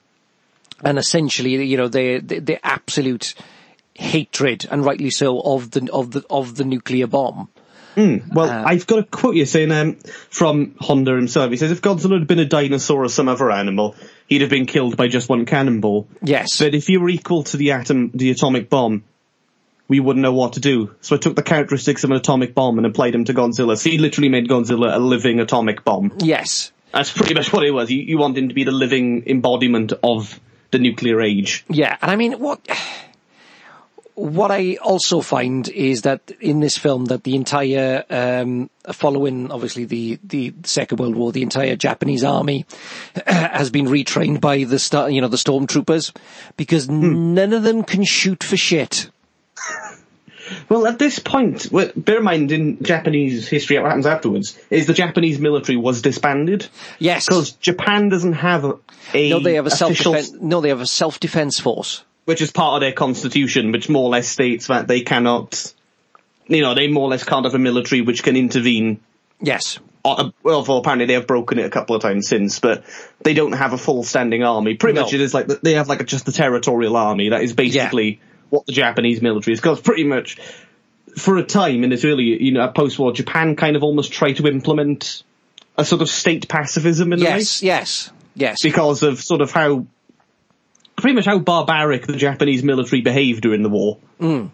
and 0.83 0.99
essentially, 0.99 1.65
you 1.65 1.77
know, 1.77 1.89
the, 1.89 2.19
the, 2.19 2.67
absolute 2.67 3.35
hatred, 3.95 4.67
and 4.71 4.85
rightly 4.85 5.11
so, 5.11 5.41
of 5.41 5.71
the, 5.71 5.89
of 5.93 6.11
the, 6.11 6.25
of 6.29 6.57
the 6.57 6.65
nuclear 6.65 7.07
bomb. 7.07 7.49
Well, 7.97 8.51
Uh, 8.51 8.63
I've 8.67 8.87
got 8.87 8.99
a 8.99 9.05
quote 9.05 9.37
here 9.37 9.47
saying 9.47 9.73
um, 9.73 9.97
from 10.29 10.75
Honda 10.81 11.17
himself. 11.17 11.51
He 11.51 11.57
says, 11.57 11.71
"If 11.71 11.81
Godzilla 11.81 12.19
had 12.19 12.27
been 12.27 12.39
a 12.39 12.45
dinosaur 12.45 13.05
or 13.05 13.09
some 13.09 13.29
other 13.29 13.51
animal, 13.51 13.97
he'd 14.27 14.43
have 14.43 14.51
been 14.51 14.67
killed 14.67 14.99
by 14.99 15.09
just 15.09 15.31
one 15.31 15.47
cannonball. 15.47 16.07
Yes. 16.21 16.59
But 16.59 16.75
if 16.75 16.91
you 16.91 17.01
were 17.01 17.09
equal 17.09 17.45
to 17.45 17.57
the 17.57 17.73
atom, 17.73 18.11
the 18.13 18.31
atomic 18.31 18.69
bomb, 18.69 19.05
we 19.89 20.01
wouldn't 20.01 20.23
know 20.23 20.33
what 20.33 20.55
to 20.55 20.61
do. 20.61 20.95
So 21.01 21.17
I 21.17 21.19
took 21.19 21.37
the 21.37 21.43
characteristics 21.43 22.05
of 22.05 22.11
an 22.11 22.17
atomic 22.17 22.55
bomb 22.55 22.79
and 22.79 22.87
applied 22.87 23.15
them 23.15 23.25
to 23.27 23.35
Godzilla. 23.35 23.79
So 23.79 23.91
he 23.91 23.99
literally 23.99 24.29
made 24.29 24.49
Godzilla 24.49 24.95
a 24.95 24.99
living 24.99 25.41
atomic 25.41 25.85
bomb. 25.85 26.13
yes. 26.19 26.73
That's 26.93 27.13
pretty 27.13 27.35
much 27.35 27.53
what 27.53 27.63
it 27.63 27.73
was. 27.73 27.91
You, 27.91 27.99
you 27.99 28.17
want 28.17 28.39
him 28.39 28.49
to 28.49 28.55
be 28.55 28.65
the 28.65 28.73
living 28.73 29.25
embodiment 29.27 29.93
of 30.03 30.41
the 30.71 30.79
nuclear 30.79 31.21
age. 31.21 31.65
Yeah, 31.69 31.97
and 32.01 32.11
I 32.11 32.17
mean, 32.17 32.39
what 32.39 32.67
what 34.15 34.51
I 34.51 34.77
also 34.77 35.21
find 35.21 35.69
is 35.69 36.03
that 36.03 36.31
in 36.41 36.61
this 36.61 36.79
film, 36.79 37.05
that 37.07 37.25
the 37.25 37.37
entire 37.37 38.03
um, 38.09 38.71
following, 38.93 39.53
obviously 39.53 39.85
the 39.85 40.19
the 40.25 40.55
Second 40.65 40.99
World 40.99 41.17
War, 41.17 41.33
the 41.33 41.43
entire 41.43 41.77
Japanese 41.77 42.25
army 42.25 42.65
has 43.27 43.71
been 43.71 43.87
retrained 43.87 44.41
by 44.41 44.65
the 44.65 45.09
you 45.11 45.21
know 45.21 45.29
the 45.29 45.37
stormtroopers 45.37 46.17
because 46.57 46.89
none 46.89 47.53
of 47.53 47.63
them 47.63 47.85
can 47.85 48.05
shoot 48.05 48.43
for 48.43 48.57
shit. 48.57 49.11
Well, 50.69 50.87
at 50.87 50.99
this 50.99 51.19
point, 51.19 51.69
well, 51.73 51.91
bear 51.97 52.19
in 52.19 52.25
mind 52.25 52.53
in 52.53 52.83
Japanese 52.83 53.49
history, 53.49 53.79
what 53.79 53.87
happens 53.87 54.07
afterwards 54.07 54.59
is 54.71 54.87
the 54.87 54.95
Japanese 54.95 55.39
military 55.39 55.77
was 55.77 56.03
disbanded 56.03 56.69
Yes, 56.99 57.27
because 57.27 57.53
Japan 57.53 58.09
doesn't 58.09 58.35
have 58.35 58.65
a, 58.65 58.79
a 59.15 59.31
no, 59.31 59.41
they 59.41 59.55
have 59.55 59.67
a 59.67 59.71
self 59.71 59.97
defense. 59.97 60.33
No, 60.33 60.61
they 60.61 60.69
have 60.71 60.81
a 60.81 60.87
self 60.87 61.19
defense 61.21 61.59
force. 61.61 62.05
which 62.27 62.41
is 62.43 62.51
part 62.53 62.75
of 62.75 62.81
their 62.81 62.93
constitution, 62.93 63.73
which 63.73 63.89
more 63.89 64.05
or 64.05 64.11
less 64.11 64.29
states 64.29 64.67
that 64.69 64.87
they 64.89 65.01
cannot, 65.03 65.73
you 66.49 66.61
know, 66.63 66.75
they 66.75 66.89
more 66.89 67.05
or 67.05 67.11
less 67.11 67.25
can't 67.25 67.45
have 67.45 67.55
a 67.55 67.59
military 67.59 68.01
which 68.03 68.23
can 68.23 68.37
intervene 68.37 69.01
Yes, 69.41 69.79
Uh, 70.05 70.31
well, 70.43 70.65
well, 70.65 70.79
apparently 70.79 71.05
they 71.07 71.13
have 71.13 71.27
broken 71.27 71.59
it 71.59 71.67
a 71.67 71.71
couple 71.71 71.95
of 71.95 72.01
times 72.01 72.27
since, 72.29 72.59
but 72.61 72.85
they 73.23 73.35
don't 73.35 73.53
have 73.53 73.73
a 73.75 73.79
full 73.79 74.03
standing 74.05 74.43
army. 74.45 74.75
Pretty 74.77 74.95
No. 74.95 75.03
much 75.03 75.13
it 75.13 75.21
is 75.21 75.35
like, 75.35 75.47
they 75.49 75.75
have 75.75 75.89
like 75.89 76.01
a, 76.01 76.05
just 76.05 76.27
a 76.29 76.33
territorial 76.33 76.97
army. 76.97 77.29
That 77.31 77.43
is 77.43 77.53
basically 77.53 78.21
what 78.57 78.67
the 78.67 78.73
Japanese 78.73 79.23
military 79.23 79.53
is. 79.55 79.61
Because 79.61 79.81
pretty 79.81 80.05
much, 80.05 80.39
for 81.17 81.37
a 81.37 81.45
time 81.45 81.85
in 81.85 81.91
this 81.91 82.05
early, 82.05 82.43
you 82.43 82.53
know, 82.53 82.67
post-war, 82.69 83.13
Japan 83.13 83.57
kind 83.57 83.77
of 83.77 83.83
almost 83.83 84.13
tried 84.13 84.35
to 84.35 84.47
implement 84.47 85.23
a 85.77 85.85
sort 85.85 86.03
of 86.03 86.09
state 86.09 86.49
pacifism 86.49 87.13
in 87.13 87.21
a 87.21 87.25
way. 87.25 87.31
yes, 87.31 87.63
yes, 87.63 88.11
yes. 88.35 88.63
Because 88.63 89.03
of 89.03 89.23
sort 89.23 89.41
of 89.41 89.51
how, 89.51 89.87
pretty 90.97 91.15
much 91.15 91.27
how 91.27 91.39
barbaric 91.39 92.07
the 92.07 92.17
Japanese 92.17 92.63
military 92.63 93.03
behaved 93.03 93.43
during 93.43 93.63
the 93.63 93.69
war. 93.69 93.99
Mm. 94.21 94.51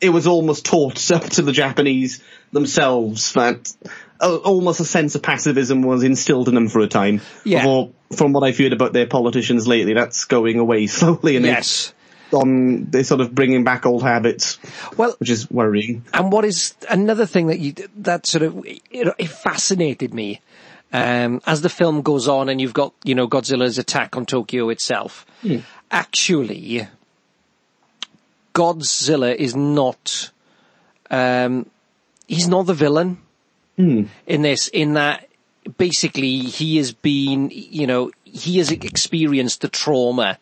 It 0.00 0.08
was 0.08 0.26
almost 0.26 0.64
taught 0.64 1.10
up 1.10 1.22
to 1.30 1.42
the 1.42 1.52
Japanese 1.52 2.22
themselves 2.52 3.34
that 3.34 3.72
uh, 4.20 4.36
almost 4.36 4.80
a 4.80 4.84
sense 4.84 5.14
of 5.14 5.22
pacifism 5.22 5.82
was 5.82 6.02
instilled 6.02 6.48
in 6.48 6.54
them 6.54 6.68
for 6.68 6.80
a 6.80 6.88
time. 6.88 7.20
Yeah. 7.44 7.66
Although, 7.66 7.92
from 8.16 8.32
what 8.32 8.44
I've 8.44 8.58
heard 8.58 8.72
about 8.72 8.92
their 8.92 9.06
politicians 9.06 9.66
lately, 9.66 9.94
that's 9.94 10.24
going 10.24 10.58
away 10.58 10.86
slowly 10.88 11.36
and 11.36 11.44
yes. 11.44 11.92
Gone, 12.30 12.86
they're 12.90 13.04
sort 13.04 13.20
of 13.20 13.34
bringing 13.34 13.64
back 13.64 13.86
old 13.86 14.02
habits, 14.02 14.58
Well, 14.96 15.14
which 15.18 15.30
is 15.30 15.50
worrying. 15.50 16.04
And 16.12 16.32
what 16.32 16.44
is 16.44 16.74
another 16.90 17.26
thing 17.26 17.48
that 17.48 17.58
you 17.58 17.74
that 17.98 18.26
sort 18.26 18.42
of 18.42 18.64
it, 18.64 18.82
it 19.18 19.28
fascinated 19.28 20.12
me 20.14 20.40
um, 20.92 21.40
as 21.46 21.60
the 21.60 21.68
film 21.68 22.02
goes 22.02 22.28
on, 22.28 22.48
and 22.48 22.60
you've 22.60 22.72
got 22.74 22.92
you 23.04 23.14
know 23.14 23.28
Godzilla's 23.28 23.78
attack 23.78 24.16
on 24.16 24.26
Tokyo 24.26 24.68
itself. 24.70 25.26
Actually, 25.90 26.88
Godzilla 28.54 29.34
is 29.34 29.54
not. 29.54 30.30
Um, 31.10 31.66
he's 32.26 32.48
not 32.48 32.66
the 32.66 32.74
villain 32.74 33.18
in 34.26 34.42
this. 34.42 34.68
In 34.68 34.94
that, 34.94 35.28
basically, 35.78 36.38
he 36.38 36.76
has 36.78 36.92
been. 36.92 37.50
You 37.52 37.86
know, 37.86 38.10
he 38.24 38.58
has 38.58 38.70
experienced 38.70 39.60
the 39.60 39.68
trauma 39.68 40.38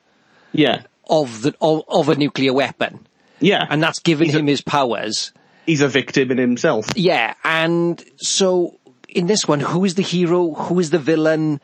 Yeah. 0.53 0.83
Of 1.12 1.42
the 1.42 1.55
of, 1.61 1.85
of 1.88 2.09
a 2.09 2.16
nuclear 2.16 2.53
weapon, 2.53 3.07
Yeah. 3.38 3.64
and 3.70 3.81
that's 3.83 4.01
given 4.01 4.27
He's 4.27 4.35
a- 4.35 4.38
him 4.40 4.46
his 4.48 4.61
powers. 4.62 5.33
He's 5.66 5.81
a 5.81 5.87
victim 5.88 6.33
in 6.33 6.38
himself. 6.38 6.87
Yeah, 6.96 7.35
and 7.44 8.03
so 8.16 8.81
in 9.09 9.27
this 9.29 9.46
one, 9.46 9.61
who 9.61 9.85
is 9.85 9.94
the 9.94 10.03
hero? 10.03 10.53
Who 10.55 10.81
is 10.81 10.90
the 10.90 10.98
villain? 10.98 11.61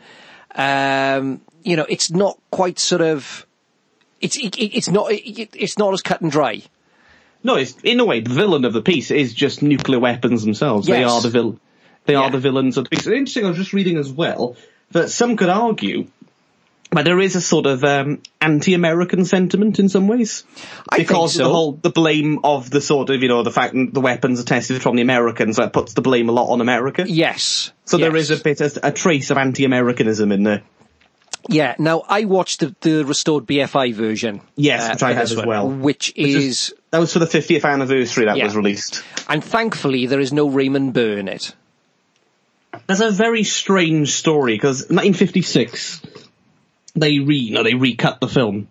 Um, 0.55 1.41
you 1.65 1.77
know, 1.77 1.87
it's 1.89 2.11
not 2.11 2.39
quite 2.51 2.79
sort 2.79 3.03
of. 3.03 3.47
It's 4.21 4.37
it, 4.37 4.57
it- 4.59 4.77
it's 4.77 4.89
not 4.91 5.11
it, 5.13 5.51
it's 5.57 5.79
not 5.79 5.93
as 5.95 6.03
cut 6.03 6.21
and 6.21 6.31
dry. 6.31 6.63
No, 7.45 7.55
it's, 7.55 7.77
in 7.85 8.01
a 8.01 8.05
way, 8.05 8.21
the 8.21 8.35
villain 8.35 8.65
of 8.65 8.73
the 8.73 8.83
piece 8.83 9.11
is 9.13 9.33
just 9.33 9.63
nuclear 9.63 10.01
weapons 10.01 10.43
themselves. 10.45 10.89
They 10.89 11.05
are 11.05 11.21
the 11.21 11.31
villain. 11.31 11.61
They 12.05 12.15
Yeah. 12.15 12.21
are 12.23 12.31
the 12.31 12.41
villains 12.41 12.77
of 12.77 12.85
the 12.85 12.91
piece. 12.91 13.07
And 13.07 13.15
interesting, 13.15 13.45
I 13.45 13.49
was 13.49 13.57
just 13.59 13.73
reading 13.73 13.97
as 13.97 14.11
well 14.13 14.57
that 14.91 15.11
some 15.11 15.37
could 15.37 15.49
argue 15.49 16.09
that 16.93 17.05
there 17.05 17.21
is 17.21 17.37
a 17.37 17.41
sort 17.41 17.67
of 17.67 17.85
um, 17.85 18.23
anti-American 18.41 19.25
sentiment 19.25 19.79
in 19.79 19.89
some 19.89 20.09
ways 20.09 20.45
I 20.89 20.97
think 20.97 21.09
because 21.09 21.35
so. 21.35 21.45
the 21.45 21.49
whole 21.51 21.73
the 21.73 21.91
blame 21.91 22.41
of 22.45 22.71
the 22.71 22.81
sort 22.81 23.11
of 23.11 23.23
you 23.23 23.29
know 23.29 23.43
the 23.43 23.53
fact 23.53 23.75
that 23.75 23.91
the 23.93 24.01
weapons 24.01 24.41
are 24.41 24.45
tested 24.45 24.81
from 24.81 24.97
the 24.97 25.03
Americans 25.03 25.57
that 25.57 25.73
puts 25.73 25.95
the 25.95 26.01
blame 26.01 26.29
a 26.29 26.33
lot 26.33 26.51
on 26.51 26.61
America. 26.61 27.05
Yes. 27.07 27.73
So 27.85 27.99
there 27.99 28.15
yes. 28.17 28.31
is 28.31 28.41
a 28.41 28.43
bit 28.43 28.61
of, 28.61 28.79
a 28.83 28.93
trace 28.93 29.31
of 29.31 29.39
anti-Americanism 29.39 30.33
in 30.33 30.43
there. 30.45 30.63
Yeah. 31.49 31.75
Now 31.79 32.05
I 32.09 32.25
watched 32.25 32.61
the, 32.61 32.75
the 32.81 33.05
restored 33.05 33.47
BFI 33.47 33.95
version. 33.95 34.41
Yes, 34.57 34.91
which 34.91 35.03
I 35.03 35.13
have 35.13 35.23
as 35.23 35.37
one, 35.37 35.47
well. 35.47 35.69
Which 35.69 36.13
is, 36.17 36.75
That 36.91 36.99
was 36.99 37.13
for 37.13 37.21
the 37.21 37.27
50th 37.27 37.65
anniversary 37.65 38.27
that 38.27 38.37
Yeah. 38.37 38.45
was 38.45 38.57
released. 38.57 39.03
and 39.29 39.43
thankfully 39.43 40.07
there 40.07 40.21
is 40.21 40.33
no 40.33 40.49
Raymond 40.49 40.95
Burr 40.95 41.19
in 41.19 41.29
it. 41.29 41.55
That's 42.87 43.01
a 43.01 43.11
very 43.11 43.45
strange 43.45 44.13
story 44.13 44.55
because 44.55 44.89
1956 44.91 46.03
they 46.99 47.19
re 47.21 47.51
no 47.51 47.63
they 47.63 47.75
recut 47.75 48.21
the 48.21 48.29
film 48.29 48.69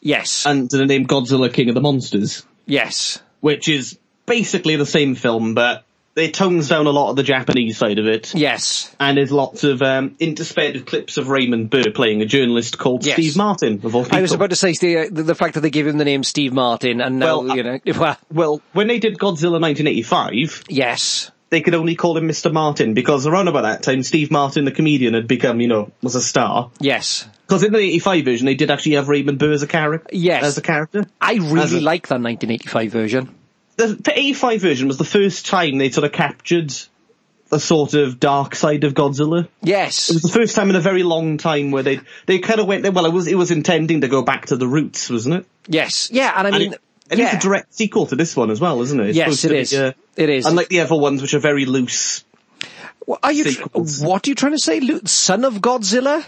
Yes. 0.00 0.46
under 0.46 0.76
the 0.76 0.86
name 0.86 1.06
Godzilla 1.06 1.52
King 1.52 1.68
of 1.68 1.74
the 1.74 1.80
Monsters, 1.80 2.44
yes. 2.66 3.20
which 3.40 3.68
is 3.68 3.98
basically 4.24 4.76
the 4.76 4.86
same 4.86 5.14
film, 5.16 5.54
but 5.54 5.84
it 6.14 6.32
tones 6.32 6.68
down 6.68 6.86
a 6.86 6.90
lot 6.90 7.10
of 7.10 7.16
the 7.16 7.22
Japanese 7.22 7.76
side 7.76 7.98
of 7.98 8.06
it. 8.06 8.32
Yes. 8.34 8.94
And 9.00 9.18
there's 9.18 9.32
lots 9.32 9.64
of 9.64 9.82
um, 9.82 10.14
interspersed 10.20 10.86
clips 10.86 11.16
of 11.18 11.28
Raymond 11.28 11.68
Burr 11.70 11.90
playing 11.92 12.22
a 12.22 12.26
journalist 12.26 12.78
called 12.78 13.04
Yes. 13.04 13.16
Steve 13.16 13.36
Martin. 13.36 13.80
Of 13.82 13.94
all 13.94 14.04
people. 14.04 14.18
I 14.18 14.22
was 14.22 14.32
about 14.32 14.50
to 14.50 14.56
say 14.56 14.72
the, 14.72 15.08
the 15.10 15.22
the 15.24 15.34
fact 15.34 15.54
that 15.54 15.60
they 15.60 15.70
gave 15.70 15.86
him 15.86 15.98
the 15.98 16.04
name 16.04 16.22
Steve 16.22 16.52
Martin, 16.52 17.00
and 17.00 17.18
now 17.18 17.40
Well, 17.42 17.56
you 17.56 17.62
know, 17.64 17.78
well, 17.98 18.16
Well, 18.32 18.62
when 18.72 18.86
they 18.86 18.98
did 18.98 19.18
Godzilla 19.18 19.60
1985, 19.60 20.64
yes, 20.68 21.30
they 21.50 21.60
could 21.60 21.74
only 21.74 21.96
call 21.96 22.16
him 22.16 22.28
Mr. 22.28 22.52
Martin 22.52 22.94
because 22.94 23.26
around 23.26 23.48
about 23.48 23.62
that 23.62 23.82
time, 23.82 24.02
Steve 24.02 24.30
Martin, 24.30 24.64
the 24.64 24.72
comedian, 24.72 25.14
had 25.14 25.26
become, 25.28 25.60
you 25.60 25.68
know, 25.68 25.90
was 26.02 26.14
a 26.14 26.22
star. 26.22 26.70
yes. 26.80 27.28
Because 27.46 27.62
in 27.62 27.72
the 27.72 27.78
85 27.78 28.24
version, 28.24 28.46
they 28.46 28.54
did 28.54 28.70
actually 28.70 28.96
have 28.96 29.08
Raymond 29.08 29.38
Burr 29.38 29.52
as 29.52 29.62
a 29.62 29.66
character. 29.68 30.08
Yes. 30.12 30.42
As 30.44 30.58
a 30.58 30.62
character. 30.62 31.06
I 31.20 31.34
really 31.34 31.78
a- 31.78 31.80
like 31.80 32.08
that 32.08 32.20
1985 32.20 32.90
version. 32.92 33.34
The, 33.76 33.88
the 33.88 34.18
85 34.18 34.60
version 34.62 34.88
was 34.88 34.96
the 34.98 35.04
first 35.04 35.46
time 35.46 35.78
they 35.78 35.90
sort 35.90 36.04
of 36.04 36.12
captured 36.12 36.72
the 37.50 37.60
sort 37.60 37.94
of 37.94 38.18
dark 38.18 38.56
side 38.56 38.82
of 38.84 38.94
Godzilla. 38.94 39.46
Yes. 39.62 40.10
It 40.10 40.14
was 40.14 40.22
the 40.22 40.28
first 40.30 40.56
time 40.56 40.70
in 40.70 40.76
a 40.76 40.80
very 40.80 41.02
long 41.04 41.36
time 41.38 41.70
where 41.70 41.82
they 41.84 42.00
they 42.24 42.38
kind 42.40 42.58
of 42.58 42.66
went, 42.66 42.90
well, 42.92 43.06
it 43.06 43.12
was, 43.12 43.26
it 43.28 43.36
was 43.36 43.50
intending 43.52 44.00
to 44.00 44.08
go 44.08 44.22
back 44.22 44.46
to 44.46 44.56
the 44.56 44.66
roots, 44.66 45.08
wasn't 45.10 45.36
it? 45.36 45.46
Yes. 45.68 46.10
Yeah, 46.12 46.32
and 46.36 46.46
I 46.48 46.50
And 46.50 46.58
mean, 46.58 46.72
it, 46.72 46.80
and 47.10 47.20
yeah. 47.20 47.26
it's 47.26 47.44
a 47.44 47.48
direct 47.48 47.72
sequel 47.74 48.06
to 48.06 48.16
this 48.16 48.34
one 48.34 48.50
as 48.50 48.60
well, 48.60 48.80
isn't 48.82 48.98
it? 48.98 49.10
It's 49.10 49.16
Yes, 49.18 49.44
it 49.44 49.52
is. 49.52 49.70
be, 49.70 49.76
uh, 49.78 49.92
It 50.16 50.28
is. 50.30 50.46
Unlike 50.46 50.68
the 50.70 50.80
other 50.80 50.96
ones, 50.96 51.22
which 51.22 51.34
are 51.34 51.38
very 51.38 51.66
loose. 51.66 52.24
What 53.04 53.20
are 53.22 53.30
you? 53.30 53.44
Tr- 53.44 53.62
what 54.02 54.26
are 54.26 54.30
you 54.30 54.34
trying 54.34 54.52
to 54.52 54.58
say, 54.58 54.80
son 55.04 55.44
of 55.44 55.54
Godzilla? 55.56 56.24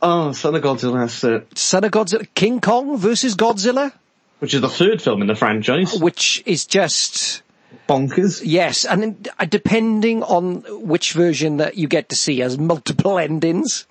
Oh, 0.00 0.32
Son 0.32 0.54
of 0.54 0.62
Godzilla, 0.62 1.00
that's 1.00 1.24
it. 1.24 1.58
Son 1.58 1.84
of 1.84 1.90
Godzilla, 1.90 2.26
King 2.34 2.60
Kong 2.60 2.96
versus 2.96 3.34
Godzilla, 3.34 3.92
Which 4.38 4.54
is 4.54 4.60
the 4.60 4.68
third 4.68 5.02
film 5.02 5.22
in 5.22 5.26
the 5.28 5.34
franchise. 5.34 5.98
which 6.00 6.42
is 6.46 6.66
just 6.66 7.42
Bonkers. 7.88 8.42
yes, 8.44 8.84
and 8.84 9.28
uh, 9.38 9.44
depending 9.44 10.22
on 10.22 10.62
which 10.86 11.12
version 11.12 11.56
that 11.58 11.76
you 11.76 11.88
get 11.88 12.08
to 12.10 12.16
see, 12.16 12.38
has 12.40 12.58
multiple 12.58 13.18
endings. 13.18 13.86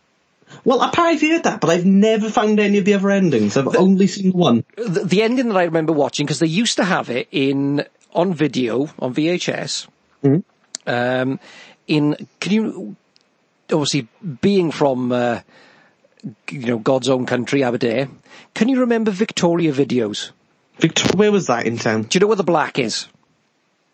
Well, 0.65 0.81
I've 0.81 0.93
probably 0.93 1.29
heard 1.29 1.43
that, 1.43 1.61
but 1.61 1.69
I've 1.69 1.85
never 1.85 2.29
found 2.29 2.59
any 2.59 2.79
of 2.79 2.85
the 2.85 2.95
other 2.95 3.11
endings. 3.11 3.55
I've 3.55 3.75
only 3.75 4.07
seen 4.07 4.31
one. 4.31 4.63
The, 4.77 5.03
the 5.05 5.21
ending 5.21 5.49
that 5.49 5.57
I 5.57 5.63
remember 5.65 5.93
watching 5.93 6.25
because 6.25 6.39
they 6.39 6.47
used 6.47 6.77
to 6.77 6.83
have 6.85 7.09
it 7.11 7.27
in 7.31 7.85
on 8.13 8.33
video 8.33 8.89
on 8.97 9.13
VHS. 9.13 9.87
Um, 10.87 11.39
in 11.87 12.27
can 12.39 12.51
you 12.51 12.95
obviously 13.71 14.07
being 14.41 14.71
from 14.71 15.11
uh, 15.11 15.41
you 16.49 16.65
know 16.65 16.77
God's 16.79 17.09
own 17.09 17.25
country, 17.25 17.63
Aberdeen? 17.63 18.19
Can 18.53 18.67
you 18.69 18.81
remember 18.81 19.11
Victoria 19.11 19.71
videos? 19.71 20.31
Victor, 20.79 21.15
where 21.17 21.31
was 21.31 21.47
that 21.47 21.65
in 21.65 21.77
town? 21.77 22.03
Do 22.03 22.15
you 22.15 22.19
know 22.21 22.27
where 22.27 22.35
the 22.37 22.43
Black 22.43 22.79
is? 22.79 23.07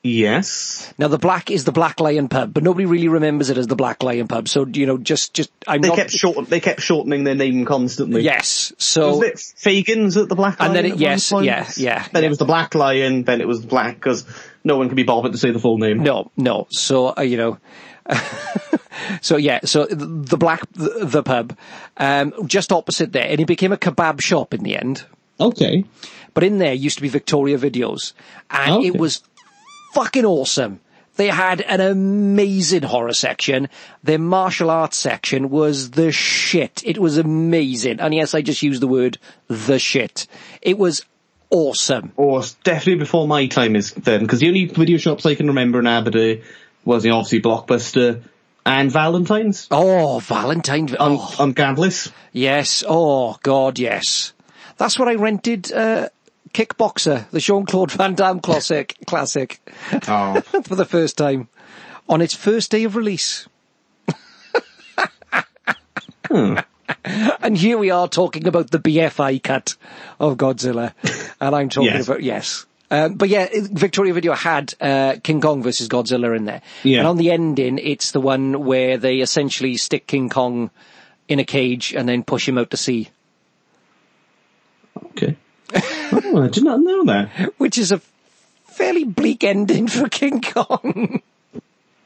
Yes. 0.04 0.94
Now 1.00 1.08
the 1.08 1.18
Black 1.18 1.50
is 1.50 1.64
the 1.64 1.72
Black 1.72 2.00
Lion 2.00 2.28
pub, 2.30 2.54
but 2.54 2.62
nobody 2.62 2.86
really 2.86 3.08
remembers 3.08 3.50
it 3.50 3.58
as 3.58 3.66
the 3.66 3.76
Black 3.76 4.04
Lion 4.04 4.28
pub. 4.28 4.48
So 4.48 4.64
you 4.68 4.86
know, 4.86 5.00
just 5.00 5.34
just 5.34 5.50
I'm 5.68 5.82
They 5.82 5.88
not. 5.88 5.98
kept 5.98 6.12
short. 6.12 6.48
They 6.48 6.60
kept 6.60 6.80
shortening 6.82 7.24
their 7.24 7.34
name 7.34 7.66
constantly. 7.66 8.22
yes, 8.22 8.72
so 8.78 9.18
Was 9.18 9.24
it 9.24 9.36
Fagans 9.38 10.22
at 10.22 10.30
the 10.30 10.36
Black 10.36 10.60
Lion? 10.60 10.70
And 10.70 10.76
then 10.78 10.92
it- 10.94 11.00
yes, 11.00 11.32
yeah, 11.32 11.68
yeah, 11.76 12.06
Then 12.14 12.22
yeah. 12.22 12.28
it 12.28 12.30
was 12.30 12.38
the 12.38 12.46
Black 12.46 12.76
Lion. 12.76 13.24
Then 13.24 13.42
it 13.42 13.48
was 13.48 13.66
Black 13.66 13.96
because 13.96 14.28
no 14.64 14.78
one 14.78 14.90
can 14.90 14.96
be 14.96 15.04
bothered 15.04 15.32
to 15.32 15.40
say 15.40 15.50
the 15.50 15.60
full 15.60 15.80
name. 15.80 16.04
No, 16.04 16.30
no. 16.38 16.68
So 16.70 17.16
uh, 17.18 17.22
you 17.22 17.38
know, 17.38 17.58
so 19.22 19.38
yeah. 19.38 19.60
So 19.65 19.86
the, 19.86 20.06
the 20.06 20.38
black 20.38 20.62
the, 20.74 21.06
the 21.06 21.24
pub, 21.24 21.58
um, 21.98 22.34
just 22.48 22.72
opposite 22.72 23.12
there, 23.12 23.28
and 23.28 23.39
it 23.39 23.46
became 23.48 23.72
a 23.72 23.78
kebab 23.78 24.22
shop 24.22 24.54
in 24.54 24.63
the 24.63 24.78
end. 24.78 25.06
Okay. 25.39 25.84
But 26.34 26.44
in 26.44 26.58
there 26.58 26.74
used 26.74 26.98
to 26.98 27.02
be 27.02 27.10
Victoria 27.10 27.58
Videos, 27.58 28.13
and 28.50 28.76
Okay. 28.76 28.88
it 28.88 28.98
was 28.98 29.24
fucking 29.94 30.26
awesome. 30.26 30.80
They 31.18 31.28
had 31.28 31.62
an 31.62 31.80
amazing 31.80 32.84
horror 32.84 33.13
section. 33.13 33.70
Their 34.04 34.20
martial 34.20 34.70
arts 34.70 34.98
section 34.98 35.50
was 35.50 35.91
the 35.91 36.12
shit. 36.12 36.84
It 36.86 36.98
was 36.98 37.18
amazing. 37.18 38.02
And 38.02 38.13
yes, 38.13 38.36
I 38.36 38.41
just 38.41 38.62
used 38.62 38.82
the 38.82 38.88
word 38.88 39.18
the 39.48 39.80
shit. 39.80 40.28
It 40.62 40.78
was 40.78 41.06
awesome. 41.50 42.12
Or 42.18 42.39
it's 42.39 42.56
definitely 42.56 42.96
before 43.00 43.30
my 43.30 43.48
time 43.48 43.78
is 43.78 43.94
then, 43.94 44.22
because 44.24 44.41
the 44.41 44.50
only 44.50 44.65
video 44.65 44.98
shops 44.98 45.26
I 45.26 45.36
can 45.36 45.48
remember 45.48 45.80
in 45.80 45.88
Aberdeen 45.88 46.41
was 46.86 47.04
you 47.04 47.12
know, 47.12 47.17
obviously 47.17 47.41
Blockbuster 47.41 48.21
and 48.65 48.89
Valentine's 48.91 49.67
Oh, 49.71 50.19
Valentine's 50.19 50.93
on 50.95 51.17
Oh. 51.19 51.36
on 51.39 51.54
Gambliss. 51.54 52.12
Yes. 52.32 52.84
Oh 52.88 53.38
God, 53.43 53.78
yes. 53.80 54.34
That's 54.78 54.98
what 54.98 55.08
I 55.08 55.15
rented. 55.15 55.71
Uh, 55.71 56.10
Kickboxer, 56.54 57.30
the 57.32 57.39
Jean 57.41 57.65
Claude 57.65 57.91
Van 57.91 58.13
Damme 58.15 58.39
classic, 58.39 58.95
classic, 59.08 59.60
Oh, 60.08 60.39
for 60.63 60.76
the 60.76 60.86
first 60.86 61.17
time 61.17 61.50
on 62.08 62.21
its 62.21 62.34
first 62.34 62.71
day 62.71 62.86
of 62.86 62.95
release. 62.95 63.48
And 67.08 67.58
here 67.58 67.78
we 67.78 67.89
are 67.91 68.08
talking 68.08 68.48
about 68.48 68.69
the 68.71 68.80
BFI 68.80 69.41
cut 69.41 69.76
of 70.19 70.38
Godzilla, 70.38 70.93
and 71.41 71.56
I'm 71.56 71.69
talking 71.69 71.89
Yes. 71.91 72.08
about 72.08 72.21
yes. 72.24 72.65
Um, 72.91 73.15
but 73.15 73.30
yeah, 73.30 73.48
Victoria 73.52 74.13
Video 74.13 74.34
had 74.34 74.74
uh, 74.80 75.15
King 75.24 75.41
Kong 75.41 75.63
versus 75.63 75.88
Godzilla 75.89 76.36
in 76.38 76.45
there, 76.45 76.62
Yeah. 76.84 77.00
and 77.00 77.08
on 77.08 77.17
the 77.17 77.32
ending, 77.32 77.80
it's 77.80 78.12
the 78.12 78.21
one 78.21 78.63
where 78.65 78.98
they 78.98 79.21
essentially 79.21 79.76
stick 79.78 80.06
King 80.06 80.30
Kong 80.30 80.69
in 81.28 81.39
a 81.39 81.43
cage 81.45 81.93
and 81.95 82.08
then 82.08 82.24
push 82.24 82.48
him 82.48 82.58
out 82.60 82.69
to 82.69 82.78
sea. 82.78 83.10
okay. 85.08 85.36
oh, 85.74 86.43
I 86.43 86.48
did 86.48 86.63
not 86.63 86.80
know 86.80 87.06
that. 87.06 87.54
which 87.58 87.78
is 87.78 87.91
a 87.91 88.00
fairly 88.67 89.04
bleak 89.04 89.43
ending 89.43 89.88
for 89.88 90.08
King 90.10 90.41
Kong. 90.41 91.21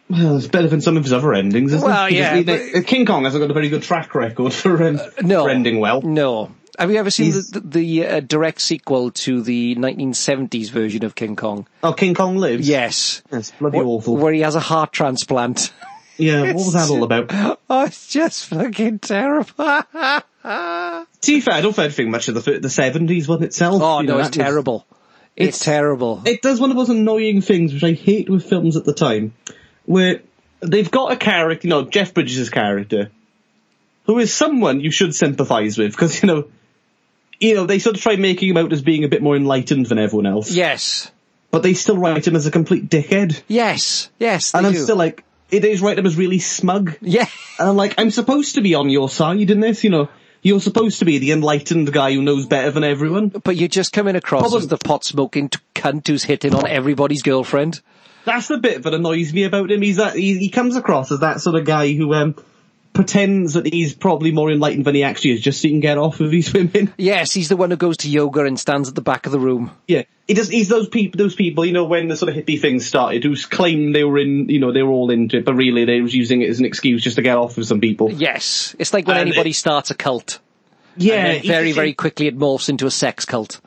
Well, 0.10 0.38
it's 0.38 0.48
better 0.48 0.68
than 0.68 0.82
some 0.82 0.98
of 0.98 1.04
his 1.04 1.14
other 1.14 1.34
endings, 1.34 1.72
isn't 1.74 1.88
Well, 1.88 2.06
it? 2.08 2.14
yeah, 2.14 2.36
He- 2.38 2.82
King 2.84 3.06
Kong 3.06 3.26
hasn't 3.26 3.42
got 3.44 3.52
a 3.52 3.54
very 3.54 3.70
good 3.70 3.84
track 3.84 4.16
record 4.16 4.54
for, 4.54 4.82
um, 4.84 5.00
no, 5.22 5.44
for 5.44 5.50
ending 5.52 5.80
well. 5.80 6.02
No. 6.02 6.52
Have 6.80 6.90
you 6.92 6.98
ever 6.98 7.12
seen 7.12 7.26
He's- 7.34 7.50
the, 7.50 7.60
the, 7.60 7.68
the 7.70 8.06
uh, 8.08 8.20
direct 8.22 8.62
sequel 8.62 9.12
to 9.12 9.42
the 9.42 9.76
1970s 9.76 10.70
version 10.72 11.04
of 11.04 11.14
King 11.14 11.36
Kong? 11.36 11.68
Oh, 11.84 11.94
King 11.94 12.14
Kong 12.16 12.38
lives. 12.38 12.68
Yes. 12.68 13.22
That's 13.30 13.52
bloody 13.52 13.80
Wh- 13.80 13.86
awful. 13.86 14.16
Where 14.18 14.34
he 14.34 14.42
has 14.42 14.56
a 14.56 14.60
heart 14.62 14.92
transplant. 14.94 15.72
yeah, 16.18 16.42
what 16.54 16.56
was 16.56 16.74
that 16.74 16.90
all 16.90 17.04
about? 17.12 17.60
oh, 17.70 17.86
it's 17.86 18.08
just 18.08 18.46
fucking 18.46 19.00
terrible. 19.00 19.50
oh, 19.60 21.06
To 21.22 21.32
be 21.34 21.42
fair, 21.42 21.54
I 21.56 21.62
don't 21.62 21.74
think 21.76 22.10
much 22.10 22.30
of 22.30 22.36
the 22.44 22.60
the 22.60 22.70
seventies 22.70 23.28
one 23.28 23.44
itself. 23.44 23.74
You 23.76 23.80
no, 23.80 24.02
know, 24.02 24.20
it's 24.20 24.30
that 24.30 24.38
was- 24.38 24.46
terrible. 24.46 24.86
It's, 25.36 25.58
It's- 25.58 25.66
terrible. 25.66 26.22
It 26.26 26.42
does 26.42 26.60
one 26.60 26.70
of 26.72 26.78
those 26.78 26.90
annoying 26.90 27.42
things 27.42 27.74
which 27.74 27.84
I 27.84 27.92
hate 27.94 28.30
with 28.30 28.48
films 28.50 28.76
at 28.78 28.86
the 28.86 28.94
time, 28.94 29.34
where 29.86 30.22
they've 30.62 30.90
got 30.90 31.12
a 31.12 31.18
character, 31.18 31.68
you 31.68 31.70
know, 31.72 31.84
Jeff 31.86 32.14
Bridges' 32.14 32.50
character, 32.50 33.10
who 34.06 34.18
is 34.20 34.34
someone 34.34 34.80
you 34.82 34.92
should 34.92 35.14
sympathise 35.16 35.78
with, 35.78 35.92
because 35.92 36.22
you 36.24 36.28
know, 36.28 36.46
you 37.40 37.56
know, 37.56 37.66
they 37.66 37.80
sort 37.80 37.96
of 37.96 38.02
try 38.02 38.16
making 38.16 38.50
him 38.50 38.58
out 38.58 38.74
as 38.74 38.82
being 38.82 39.04
a 39.04 39.08
bit 39.08 39.22
more 39.22 39.36
enlightened 39.36 39.86
than 39.88 39.98
everyone 40.00 40.26
else, 40.26 40.52
yes. 40.52 41.12
but 41.52 41.64
they 41.64 41.74
still 41.74 41.98
write 41.98 42.28
him 42.28 42.36
as 42.36 42.46
a 42.46 42.52
complete 42.52 42.90
dickhead, 42.90 43.42
Yes. 43.48 44.10
Yes, 44.20 44.54
and 44.54 44.66
I'm 44.66 44.74
do. 44.74 44.80
still 44.80 44.98
like, 44.98 45.24
it 45.52 45.64
is 45.66 45.82
write 45.82 45.98
him 45.98 46.06
as 46.06 46.16
really 46.18 46.40
smug, 46.40 46.96
yeah. 47.02 47.28
and 47.58 47.70
I'm 47.70 47.76
like, 47.78 47.96
I'm 47.98 48.12
supposed 48.12 48.56
to 48.56 48.62
be 48.62 48.76
on 48.76 48.90
your 48.90 49.10
side 49.10 49.50
in 49.50 49.60
this, 49.60 49.84
you 49.84 49.90
know. 49.90 50.10
You're 50.42 50.62
supposed 50.62 51.00
to 51.00 51.06
be 51.06 51.18
the 51.18 51.32
enlightened 51.34 51.92
guy 51.92 52.14
who 52.14 52.22
knows 52.22 52.46
better 52.46 52.72
than 52.72 52.86
everyone. 52.86 53.28
But 53.28 53.58
you're 53.58 53.68
just 53.68 53.92
coming 53.92 54.16
across 54.16 54.44
Problem- 54.44 54.62
as 54.62 54.68
the 54.70 54.78
pot 54.78 55.04
smoking 55.04 55.50
t- 55.50 55.60
cunt 55.76 56.08
who's 56.08 56.24
hitting 56.24 56.56
on 56.56 56.66
everybody's 56.66 57.24
girlfriend. 57.24 57.82
that's 58.24 58.48
the 58.48 58.58
bit 58.58 58.84
that 58.84 58.94
annoys 58.94 59.34
me 59.34 59.44
about 59.44 59.70
him. 59.70 59.82
He's 59.82 59.98
that 59.98 60.16
he, 60.16 60.38
he 60.38 60.48
comes 60.50 60.78
across 60.78 61.12
as 61.12 61.20
that 61.20 61.42
sort 61.42 61.58
of 61.58 61.66
guy 61.66 61.92
who 61.92 62.14
um, 62.14 62.36
pretends 62.94 63.54
that 63.54 63.66
he's 63.72 63.94
probably 63.94 64.32
more 64.32 64.52
enlightened 64.52 64.86
than 64.86 64.96
he 64.96 65.04
actually 65.04 65.32
is, 65.32 65.42
just 65.42 65.62
so 65.62 65.68
he 65.68 65.72
can 65.74 65.80
get 65.80 65.98
off 65.98 66.20
with 66.20 66.32
these 66.32 66.52
women. 66.54 66.94
Yes, 66.98 67.32
he's 67.32 67.50
the 67.50 67.58
one 67.58 67.72
who 67.72 67.78
goes 67.78 67.98
to 67.98 68.10
yoga 68.10 68.44
and 68.46 68.60
stands 68.60 68.90
at 68.90 68.96
the 68.96 69.02
back 69.02 69.26
of 69.26 69.32
the 69.32 69.40
room. 69.40 69.72
Yeah, 69.88 70.04
he 70.28 70.34
does. 70.34 70.50
He's 70.50 70.68
those 70.70 70.90
people. 70.90 71.18
Those 71.18 71.36
people, 71.36 71.66
you 71.66 71.74
know, 71.74 71.86
when 71.86 72.08
the 72.08 72.18
sort 72.18 72.36
of 72.36 72.44
hippie 72.44 72.60
thing 72.60 72.80
started, 72.80 73.24
who 73.24 73.36
claimed 73.36 73.96
they 73.96 74.04
were 74.04 74.18
in, 74.20 74.50
you 74.50 74.60
know, 74.60 74.72
they 74.74 74.84
were 74.84 74.92
all 74.92 75.12
into 75.12 75.38
it, 75.38 75.46
but 75.46 75.54
really 75.56 75.86
they 75.86 76.02
was 76.02 76.14
using 76.14 76.42
it 76.42 76.50
as 76.50 76.60
an 76.60 76.66
excuse 76.66 77.04
just 77.04 77.16
to 77.18 77.22
get 77.22 77.38
off 77.38 77.58
with 77.58 77.68
some 77.68 77.80
people. 77.80 78.12
Yes, 78.12 78.76
it's 78.80 78.94
like 78.94 79.08
when 79.08 79.18
And 79.18 79.28
anybody 79.30 79.52
it- 79.52 79.56
starts 79.56 79.92
a 79.92 79.96
cult. 79.96 80.40
Yeah, 80.98 81.40
very, 81.42 81.72
very 81.72 81.94
quickly 81.94 82.28
it 82.28 82.38
morphs 82.38 82.68
into 82.68 82.86
a 82.86 82.92
sex 82.92 83.24
cult. 83.24 83.62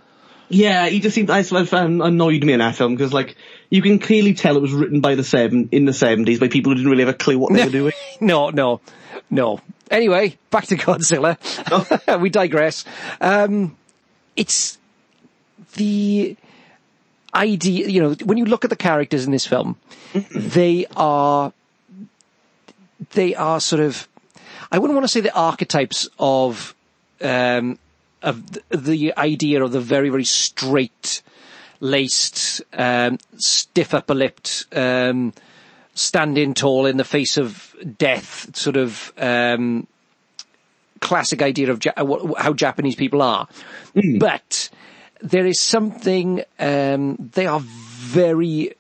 Yeah, 0.51 0.87
he 0.89 1.01
just 1.01 1.15
seemed. 1.15 1.31
I 1.31 1.41
sort 1.43 1.63
of 1.63 1.73
annoyed 1.73 2.45
me 2.45 2.53
in 2.53 2.59
that 2.59 2.75
film 2.75 2.95
because, 2.95 3.11
like, 3.15 3.37
you 3.71 3.81
can 3.81 3.99
clearly 3.99 4.35
tell 4.35 4.55
it 4.55 4.61
was 4.61 4.73
written 4.75 5.01
by 5.01 5.15
the 5.15 5.25
seven 5.25 5.71
in 5.73 5.87
the 5.87 5.95
seventies 5.95 6.41
by 6.41 6.49
people 6.49 6.73
who 6.73 6.77
didn't 6.77 6.91
really 6.91 7.05
have 7.07 7.15
a 7.15 7.17
clue 7.17 7.39
what 7.39 7.55
they 7.55 7.65
were 7.65 7.71
doing. 7.71 7.93
no, 8.21 8.51
no, 8.51 8.83
no. 9.31 9.61
Anyway, 9.91 10.39
back 10.51 10.67
to 10.67 10.77
Godzilla. 10.77 11.37
Oh. 11.71 12.19
we 12.19 12.31
digress. 12.31 12.85
Um, 13.21 13.77
it's 14.37 14.79
the 15.75 16.37
idea, 17.35 17.89
you 17.89 18.03
know, 18.03 18.15
when 18.25 18.39
you 18.39 18.45
look 18.45 18.65
at 18.65 18.71
the 18.71 18.77
characters 18.77 19.25
in 19.25 19.33
this 19.33 19.47
film, 19.47 19.77
they 20.35 20.87
are, 20.97 21.53
they 23.13 23.35
are 23.35 23.61
sort 23.61 23.81
of, 23.81 24.09
I 24.71 24.79
wouldn't 24.79 24.95
want 24.95 25.05
to 25.05 25.09
say 25.09 25.21
the 25.21 25.35
archetypes 25.35 26.09
of, 26.19 26.75
um, 27.21 27.79
of 28.23 28.53
the, 28.53 28.63
the 28.71 29.17
idea 29.17 29.63
of 29.63 29.73
the 29.73 29.81
very, 29.81 30.09
very 30.09 30.25
straight 30.25 31.23
laced, 31.81 32.63
um, 32.73 33.19
stiff 33.37 33.93
upper 33.95 34.15
lipped, 34.15 34.67
um, 34.73 35.33
standing 35.95 36.55
tall 36.55 36.87
in 36.87 36.97
the 36.97 37.05
face 37.05 37.37
of 37.37 37.75
death, 37.99 38.55
sort 38.57 38.77
of 38.77 39.13
um, 39.19 39.87
classic 41.01 41.43
idea 41.43 41.71
of 41.71 41.85
ja- 41.85 41.93
how 42.39 42.53
Japanese 42.53 42.95
people 42.95 43.21
are. 43.23 43.49
But 44.19 44.71
there 45.21 45.47
is 45.47 45.61
something. 45.61 46.43
Um, 46.59 47.17
they 47.35 47.47
are 47.47 47.61
very. 47.61 48.75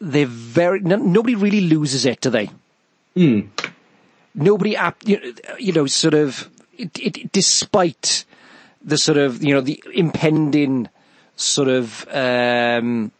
They're 0.00 0.26
very. 0.26 0.80
No, 0.80 0.96
nobody 0.96 1.34
really 1.34 1.62
loses 1.62 2.04
it, 2.04 2.20
do 2.20 2.30
they? 2.30 2.50
Nobody, 4.34 4.76
you 5.04 5.20
know, 5.20 5.32
you 5.58 5.72
know, 5.72 5.86
sort 5.86 6.14
of. 6.14 6.50
It, 6.76 6.98
it, 6.98 7.32
despite 7.32 8.26
the 8.84 8.98
sort 8.98 9.16
of 9.16 9.42
you 9.42 9.54
know 9.54 9.62
the 9.62 9.82
impending 9.94 10.88
sort 11.36 11.68
of. 11.68 12.06
Um, 12.10 13.12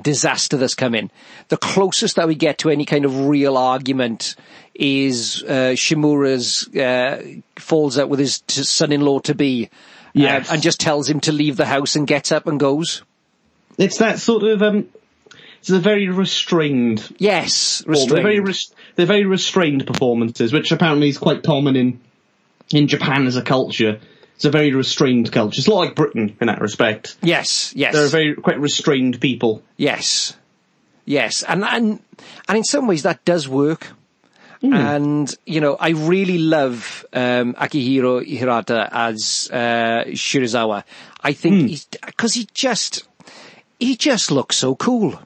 disaster 0.00 0.56
that's 0.56 0.74
coming. 0.74 1.10
The 1.48 1.56
closest 1.56 2.16
that 2.16 2.28
we 2.28 2.34
get 2.34 2.58
to 2.58 2.70
any 2.70 2.84
kind 2.84 3.04
of 3.04 3.26
real 3.26 3.56
argument 3.56 4.36
is 4.74 5.42
uh, 5.46 5.74
Shimura's 5.76 6.66
uh, 6.74 7.22
falls 7.56 7.98
out 7.98 8.08
with 8.08 8.18
his 8.20 8.40
t- 8.40 8.62
son-in-law 8.62 9.20
to 9.20 9.34
be, 9.34 9.68
Yes. 10.14 10.50
and 10.50 10.62
just 10.62 10.80
tells 10.80 11.08
him 11.08 11.20
to 11.20 11.32
leave 11.32 11.56
the 11.56 11.66
house 11.66 11.96
and 11.96 12.06
gets 12.06 12.32
up 12.32 12.46
and 12.46 12.58
goes. 12.60 13.02
It's 13.78 13.98
that 13.98 14.18
sort 14.18 14.42
of 14.44 14.62
um, 14.62 14.88
it's 15.60 15.70
a 15.70 15.78
very 15.78 16.08
restrained 16.08 17.14
Yes, 17.18 17.82
Well, 17.86 18.06
they're 18.06 18.22
very 18.22 18.40
res- 18.40 18.74
they're 18.96 19.06
very 19.06 19.24
restrained 19.24 19.86
performances, 19.86 20.52
which 20.52 20.70
apparently 20.72 21.08
is 21.08 21.18
quite 21.18 21.42
common 21.42 21.76
in 21.76 22.00
in 22.72 22.88
Japan 22.88 23.26
as 23.26 23.36
a 23.36 23.42
culture. 23.42 24.00
It's 24.42 24.46
a 24.48 24.50
very 24.50 24.72
restrained 24.72 25.30
culture. 25.30 25.56
It's 25.60 25.68
a 25.68 25.70
lot 25.70 25.82
like 25.86 25.94
Britain 25.94 26.36
in 26.40 26.48
that 26.48 26.60
respect. 26.60 27.14
Yes, 27.22 27.72
yes. 27.76 27.94
They're 27.94 28.08
very 28.08 28.34
quite 28.34 28.58
restrained 28.58 29.20
people. 29.20 29.62
Yes, 29.76 30.34
yes, 31.04 31.44
and 31.44 31.62
and 31.62 32.00
and 32.48 32.58
in 32.58 32.64
some 32.64 32.88
ways 32.88 33.04
that 33.04 33.24
does 33.24 33.48
work. 33.48 33.86
Hmm. 34.60 34.72
And 34.74 35.36
you 35.46 35.60
know, 35.60 35.76
I 35.78 35.90
really 35.90 36.38
love 36.38 37.06
um, 37.12 37.54
Akihiro 37.54 38.26
Hirata 38.26 38.88
as 38.90 39.48
uh, 39.52 40.06
Serizawa. 40.08 40.82
I 41.22 41.34
think 41.34 41.60
Hmm. 41.60 41.66
he's 41.68 41.84
because 41.84 42.34
he 42.34 42.48
just 42.52 43.06
he 43.78 43.94
just 43.94 44.32
looks 44.32 44.56
so 44.56 44.74
cool. 44.74 45.20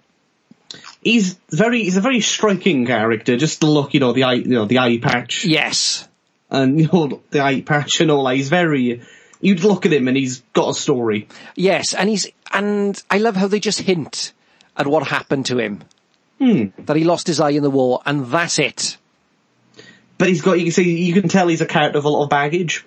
He's 1.03 1.39
very 1.49 1.85
he's 1.85 1.97
a 1.97 2.03
very 2.03 2.21
striking 2.21 2.85
character. 2.85 3.39
Just 3.39 3.61
the 3.61 3.67
look, 3.67 3.95
you 3.95 4.01
know, 4.01 4.13
the 4.13 4.25
eye, 4.25 4.35
you 4.35 4.45
know, 4.49 4.67
the 4.67 4.79
eye 4.81 4.99
patch, 4.99 5.47
Yes, 5.47 6.07
and 6.63 6.81
you 6.81 6.89
know, 6.93 7.23
the 7.31 7.41
eye 7.41 7.61
patch 7.61 8.01
and 8.01 8.11
all 8.11 8.25
that. 8.25 8.37
He's 8.37 8.49
very. 8.49 9.03
You'd 9.41 9.65
look 9.65 9.85
at 9.85 9.93
him 9.93 10.09
and 10.09 10.17
he's 10.17 10.41
got 10.55 10.71
a 10.71 10.75
story. 10.75 11.29
yes, 11.55 11.95
and 11.95 12.09
he's 12.09 12.27
and 12.53 13.01
I 13.11 13.19
love 13.19 13.37
how 13.37 13.49
they 13.49 13.61
just 13.61 13.81
hint 13.81 14.33
at 14.77 14.87
what 14.87 15.07
happened 15.07 15.47
to 15.47 15.59
him. 15.59 15.83
Hmm. 16.39 16.67
That 16.79 16.97
he 16.97 17.05
lost 17.05 17.27
his 17.27 17.41
eye 17.41 17.51
in 17.51 17.63
the 17.63 17.71
war, 17.71 18.03
and 18.05 18.27
that's 18.27 18.59
it. 18.59 18.97
But 20.19 20.29
he's 20.29 20.43
got. 20.43 20.59
You 20.59 20.65
can 20.65 20.73
see. 20.73 21.05
You 21.05 21.21
can 21.21 21.29
tell 21.29 21.49
he's 21.49 21.61
a 21.61 21.67
character 21.67 21.99
with 21.99 22.05
a 22.05 22.09
lot 22.09 22.25
of 22.25 22.31
baggage. 22.31 22.85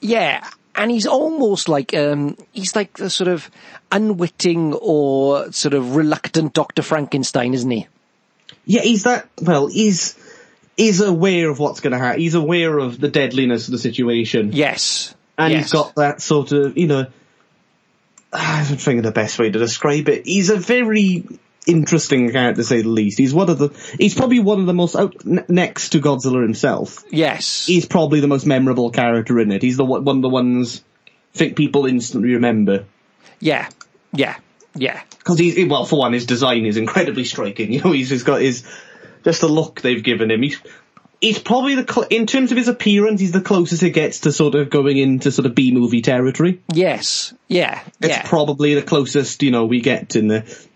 Yeah, 0.00 0.46
and 0.74 0.90
he's 0.90 1.06
almost 1.06 1.68
like 1.68 1.94
um, 1.94 2.36
he's 2.52 2.74
like 2.74 2.94
the 2.94 3.10
sort 3.10 3.28
of 3.28 3.50
unwitting 3.90 4.74
or 4.74 5.52
sort 5.52 5.74
of 5.74 5.96
reluctant 5.96 6.52
Doctor 6.54 6.82
Frankenstein, 6.82 7.54
isn't 7.54 7.70
he? 7.70 7.86
Yeah, 8.64 8.82
he's 8.82 9.04
that. 9.04 9.28
Well, 9.40 9.66
he's 9.66 10.16
he's 10.76 11.00
aware 11.00 11.48
of 11.50 11.58
what's 11.58 11.80
going 11.80 11.92
to 11.92 11.98
happen. 11.98 12.20
He's 12.20 12.34
aware 12.34 12.78
of 12.78 13.00
the 13.00 13.08
deadliness 13.08 13.68
of 13.68 13.72
the 13.72 13.78
situation, 13.78 14.52
Yes, 14.52 15.14
and 15.38 15.52
yes. 15.52 15.64
he's 15.64 15.72
got 15.72 15.94
that 15.96 16.20
sort 16.22 16.52
of, 16.52 16.76
you 16.78 16.86
know. 16.86 17.06
I 18.32 18.64
don't 18.66 18.78
think 18.80 18.98
of 18.98 19.04
the 19.04 19.12
best 19.12 19.38
way 19.38 19.50
to 19.50 19.58
describe 19.58 20.08
it. 20.08 20.24
He's 20.26 20.48
a 20.50 20.56
very 20.56 21.24
interesting 21.66 22.30
character, 22.32 22.62
to 22.62 22.66
say 22.66 22.80
the 22.82 22.88
least. 22.88 23.18
He's 23.18 23.34
one 23.34 23.50
of 23.50 23.58
the. 23.58 23.68
He's 23.98 24.14
probably 24.14 24.40
one 24.40 24.58
of 24.60 24.66
the 24.66 24.72
most 24.74 24.96
out, 24.96 25.14
n- 25.26 25.44
next 25.48 25.90
to 25.90 26.00
Godzilla 26.00 26.42
himself. 26.42 27.04
yes, 27.10 27.66
He's 27.66 27.84
probably 27.86 28.20
the 28.20 28.28
most 28.28 28.46
memorable 28.46 28.90
character 28.90 29.38
in 29.38 29.52
it. 29.52 29.62
He's 29.62 29.76
the 29.76 29.84
one 29.84 30.04
one 30.04 30.16
of 30.16 30.22
the 30.22 30.28
ones 30.30 30.82
I 31.34 31.38
think 31.38 31.56
people 31.56 31.86
instantly 31.86 32.32
remember. 32.34 32.86
yeah, 33.38 33.68
yeah, 34.14 34.36
yeah, 34.74 35.02
because 35.18 35.38
he's 35.38 35.68
well, 35.68 35.84
for 35.84 35.98
one, 35.98 36.14
his 36.14 36.24
design 36.26 36.64
is 36.64 36.76
incredibly 36.78 37.24
striking. 37.24 37.70
You 37.72 37.82
know, 37.82 37.92
he's 37.92 38.08
just 38.08 38.24
got 38.24 38.40
his 38.40 38.64
just 39.24 39.40
the 39.40 39.48
look 39.48 39.80
they've 39.80 40.02
given 40.02 40.30
him. 40.30 40.42
He's 40.42 40.60
he's 41.20 41.38
probably 41.38 41.74
the 41.76 41.90
cl- 41.92 42.06
in 42.10 42.26
terms 42.26 42.50
of 42.52 42.58
his 42.58 42.68
appearance, 42.68 43.20
he's 43.20 43.32
the 43.32 43.40
closest 43.40 43.82
it 43.82 43.90
gets 43.90 44.20
to 44.20 44.32
sort 44.32 44.54
of 44.54 44.70
going 44.70 44.98
into 44.98 45.30
sort 45.30 45.46
of 45.46 45.54
B 45.54 45.72
movie 45.72 46.02
territory. 46.02 46.60
yes, 46.72 47.32
yeah, 47.48 47.82
It's 48.00 48.08
yeah, 48.16 48.28
probably 48.28 48.74
the 48.74 48.82
closest 48.82 49.42
you 49.42 49.50
know 49.50 49.66
we 49.66 49.80
get 49.80 50.16
in 50.16 50.28
the. 50.28 50.66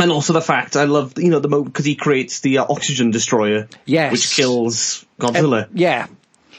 And 0.00 0.12
also 0.12 0.32
the 0.32 0.40
fact 0.40 0.76
I 0.76 0.84
love 0.84 1.14
you 1.18 1.30
know 1.30 1.40
the 1.40 1.48
moment 1.48 1.72
because 1.72 1.84
he 1.84 1.96
creates 1.96 2.40
the 2.40 2.58
uh, 2.58 2.66
oxygen 2.68 3.10
destroyer, 3.10 3.68
Yes. 3.84 4.12
which 4.12 4.30
kills 4.36 5.04
Godzilla, 5.20 5.68
yeah, 5.74 6.06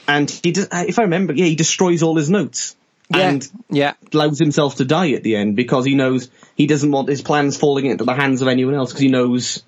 and 0.06 0.28
he 0.30 0.52
does, 0.52 0.68
if 0.72 0.98
I 0.98 1.02
remember, 1.02 1.32
yeah, 1.32 1.46
he 1.46 1.54
destroys 1.54 2.02
all 2.02 2.16
his 2.16 2.28
notes. 2.28 2.76
yeah, 3.08 3.30
And 3.30 3.48
yeah, 3.70 3.94
allows 4.12 4.38
himself 4.38 4.76
to 4.76 4.84
die 4.84 5.12
at 5.12 5.22
the 5.22 5.36
end 5.36 5.56
because 5.56 5.84
he 5.86 5.94
knows 5.94 6.30
he 6.54 6.66
doesn't 6.66 6.90
want 6.90 7.08
his 7.08 7.22
plans 7.22 7.56
falling 7.56 7.86
into 7.86 8.04
the 8.04 8.12
hands 8.14 8.42
of 8.42 8.48
anyone 8.48 8.74
else 8.74 8.90
because 8.90 9.00
he 9.02 9.08
knows 9.08 9.62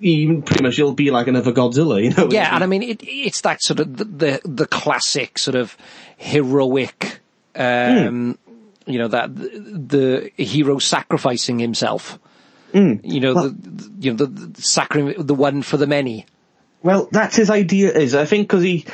he 0.00 0.40
pretty 0.40 0.62
much 0.62 0.76
he'll 0.76 0.92
be 0.92 1.10
like 1.10 1.26
another 1.28 1.52
Godzilla, 1.52 2.02
you 2.02 2.10
know. 2.10 2.30
yeah. 2.30 2.54
And 2.54 2.64
I 2.64 2.66
mean, 2.66 2.82
it, 2.82 3.00
it's 3.02 3.42
that 3.42 3.62
sort 3.62 3.80
of 3.80 3.96
the 3.96 4.04
the, 4.04 4.40
the 4.44 4.66
classic 4.66 5.38
sort 5.38 5.54
of 5.54 5.76
heroic, 6.16 7.20
um, 7.54 8.38
you 8.86 8.98
know, 8.98 9.08
that 9.08 9.34
the, 9.34 10.30
the 10.36 10.42
hero 10.42 10.78
sacrificing 10.78 11.58
himself. 11.58 12.18
You 12.72 13.20
know, 13.20 13.34
the, 13.34 13.48
the 13.50 13.92
you 14.00 14.10
know 14.10 14.16
the, 14.16 14.26
the 14.26 14.62
sacri- 14.62 15.14
the 15.16 15.34
one 15.34 15.62
for 15.62 15.76
the 15.76 15.86
many. 15.86 16.26
Well, 16.82 17.08
that's 17.12 17.36
his 17.36 17.48
idea. 17.48 17.92
Is 17.92 18.16
I 18.16 18.24
think 18.24 18.48
because 18.48 18.64
he 18.64 18.84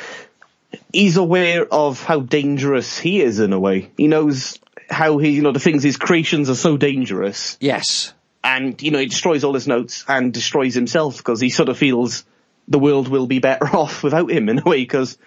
he's 0.93 1.17
aware 1.17 1.65
of 1.65 2.03
how 2.03 2.19
dangerous 2.19 2.99
he 2.99 3.21
is 3.21 3.39
in 3.39 3.53
a 3.53 3.59
way. 3.59 3.89
He 3.97 4.07
knows 4.07 4.59
how 4.89 5.17
he, 5.17 5.29
you 5.29 5.41
know, 5.41 5.51
the 5.51 5.59
things 5.59 5.83
his 5.83 5.97
creations 5.97 6.49
are 6.49 6.55
so 6.55 6.77
dangerous, 6.77 7.57
Yes, 7.59 8.13
and 8.43 8.81
you 8.81 8.91
know 8.91 8.99
he 8.99 9.05
destroys 9.07 9.43
all 9.43 9.53
his 9.53 9.67
notes 9.67 10.03
and 10.07 10.33
destroys 10.33 10.73
himself 10.73 11.17
because 11.17 11.39
he 11.39 11.49
sort 11.49 11.69
of 11.69 11.77
feels 11.77 12.23
the 12.67 12.79
world 12.79 13.07
will 13.07 13.27
be 13.27 13.39
better 13.39 13.65
off 13.75 14.03
without 14.03 14.31
him 14.31 14.49
in 14.49 14.59
a 14.59 14.63
way 14.63 14.77
because 14.81 15.17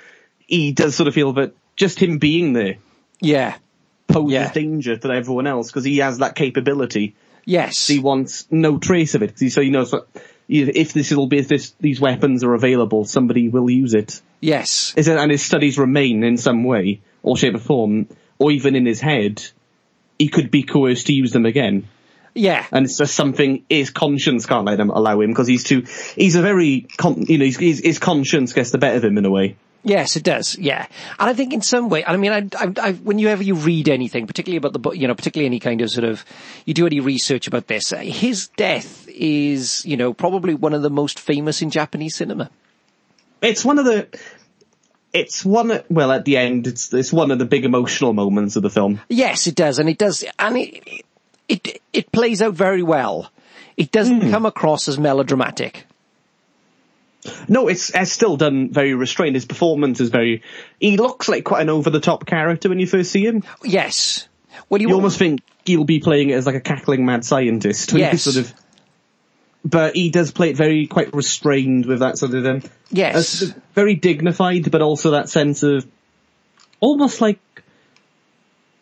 he 0.47 0.73
does 0.73 0.95
sort 0.95 1.09
of 1.09 1.15
feel 1.15 1.33
that 1.35 1.55
just 1.77 1.99
him 2.01 2.19
being 2.19 2.53
there 2.53 2.77
yeah, 3.21 3.57
poses 4.09 4.33
Yeah. 4.33 4.53
danger 4.53 4.97
to 4.97 5.09
everyone 5.11 5.47
else 5.47 5.69
because 5.69 5.85
he 5.85 5.99
has 5.99 6.19
that 6.19 6.35
capability. 6.35 7.15
yes, 7.45 7.87
He 7.87 7.99
wants 8.01 8.47
no 8.51 8.79
trace 8.79 9.15
of 9.15 9.23
it 9.23 9.39
so 9.39 9.61
he 9.63 9.71
knows 9.71 9.93
that 9.93 10.05
if 10.49 10.93
this 10.93 11.11
will 11.11 11.27
be 11.27 11.39
if 11.39 11.49
this 11.49 11.73
these 11.81 12.01
weapons 12.01 12.45
are 12.45 12.53
available, 12.55 13.05
somebody 13.07 13.49
will 13.49 13.71
use 13.71 13.95
it. 13.95 14.21
yes, 14.41 14.93
Is 14.97 15.09
it- 15.09 15.17
And 15.17 15.31
his 15.31 15.43
studies 15.43 15.79
remain 15.79 16.23
in 16.23 16.37
some 16.37 16.65
way, 16.65 17.01
or 17.23 17.37
shape 17.39 17.55
or 17.55 17.59
form, 17.59 18.09
or 18.39 18.51
even 18.51 18.77
in 18.77 18.85
his 18.85 19.01
head. 19.01 19.43
He 20.19 20.29
could 20.29 20.51
be 20.51 20.63
coerced 20.63 21.07
to 21.07 21.15
use 21.15 21.33
them 21.33 21.47
again, 21.47 21.89
yeah. 22.35 22.67
and 22.73 22.85
it's 22.85 22.99
just 22.99 23.15
something 23.15 23.65
his 23.69 23.91
conscience 23.91 24.47
can't 24.47 24.67
let 24.67 24.81
him 24.81 24.91
allow 24.91 25.21
him 25.21 25.31
because 25.31 25.47
he's 25.47 25.65
too. 25.65 25.87
He's 26.15 26.35
a 26.35 26.43
very, 26.43 26.87
con, 26.97 27.23
you 27.23 27.39
know, 27.39 27.45
he's, 27.45 27.59
he's, 27.59 27.81
his 27.81 27.99
conscience 27.99 28.53
gets 28.53 28.71
the 28.71 28.79
better 28.79 28.97
of 28.97 29.05
him 29.05 29.19
in 29.19 29.25
a 29.25 29.31
way. 29.31 29.57
Yes, 29.87 30.17
it 30.17 30.23
does. 30.23 30.57
Yeah, 30.57 30.87
and 31.19 31.31
I 31.31 31.35
think 31.35 31.53
in 31.53 31.61
some 31.61 31.91
way, 31.91 32.05
I 32.07 32.17
mean, 32.17 32.33
I, 32.33 32.49
I, 32.59 32.73
I, 32.81 32.93
whenever 32.93 33.43
you 33.43 33.55
read 33.55 33.91
anything, 33.91 34.27
particularly 34.27 34.57
about 34.57 34.73
the 34.73 34.79
book, 34.79 34.97
you 34.97 35.07
know, 35.07 35.15
particularly 35.15 35.47
any 35.47 35.61
kind 35.61 35.83
of 35.83 35.91
sort 35.91 36.05
of, 36.05 36.25
you 36.65 36.73
do 36.73 36.87
any 36.87 37.01
research 37.01 37.47
about 37.47 37.67
this, 37.67 37.93
uh, 37.93 37.99
his 37.99 38.49
death 38.57 39.07
is, 39.09 39.85
you 39.85 39.99
know, 39.99 40.15
probably 40.15 40.55
one 40.55 40.73
of 40.73 40.81
the 40.81 40.89
most 40.89 41.21
famous 41.21 41.61
in 41.61 41.69
Japanese 41.69 42.17
cinema. 42.17 42.51
It's 43.43 43.63
one 43.63 43.79
of 43.79 43.85
the. 43.85 44.09
It's 45.13 45.45
one. 45.45 45.83
Well, 45.91 46.11
at 46.11 46.25
the 46.25 46.39
end, 46.39 46.67
it's 46.67 46.93
it's 46.93 47.13
one 47.13 47.31
of 47.31 47.39
the 47.39 47.45
big 47.45 47.67
emotional 47.67 48.15
moments 48.15 48.57
of 48.57 48.63
the 48.63 48.71
film. 48.71 49.01
Yes, 49.09 49.47
it 49.47 49.55
does, 49.55 49.79
and 49.79 49.89
it 49.89 49.99
does, 49.99 50.25
and 50.39 50.57
it, 50.57 51.05
it, 51.49 51.83
it 51.93 52.13
plays 52.13 52.43
out 52.43 52.55
very 52.55 52.83
well. 52.83 53.31
It 53.77 53.91
doesn't 53.91 54.31
come 54.31 54.47
across 54.47 54.89
as 54.89 54.99
melodramatic. 54.99 55.87
No, 57.49 57.69
it's, 57.69 57.91
it's 57.95 58.13
still 58.13 58.37
done 58.37 58.71
very 58.71 58.95
restrained. 58.95 59.35
His 59.35 59.47
performance 59.47 60.01
is 60.01 60.11
very. 60.11 60.43
He 60.79 60.97
looks 60.97 61.29
like 61.29 61.45
quite 61.45 61.63
an 61.63 61.71
over 61.71 61.91
the 61.91 62.01
top 62.01 62.27
character 62.27 62.69
when 62.69 62.79
you 62.79 62.87
first 62.87 63.11
see 63.11 63.25
him. 63.25 63.43
Yes. 63.63 64.29
Well, 64.69 64.81
you, 64.81 64.89
You 64.89 64.95
almost 64.95 65.19
think 65.19 65.41
he'll 65.65 65.85
be 65.85 66.01
playing 66.01 66.31
it 66.31 66.35
as 66.35 66.47
like 66.47 66.55
a 66.55 66.61
cackling 66.61 67.07
mad 67.07 67.25
scientist. 67.25 67.93
Yes. 67.93 68.23
Sort 68.23 68.37
of. 68.37 68.55
But 69.65 69.97
he 69.97 70.11
does 70.11 70.31
play 70.31 70.51
it 70.51 70.57
very 70.57 70.87
quite 70.87 71.15
restrained 71.15 71.87
with 71.87 72.01
that 72.01 72.19
sort 72.19 72.35
of 72.35 72.45
um, 72.45 72.63
yes. 72.91 73.43
uh, 73.43 73.47
very 73.75 73.95
dignified, 73.95 74.71
but 74.71 74.83
also 74.83 75.13
that 75.13 75.31
sense 75.31 75.63
of 75.63 75.87
almost 76.81 77.23
like 77.23 77.41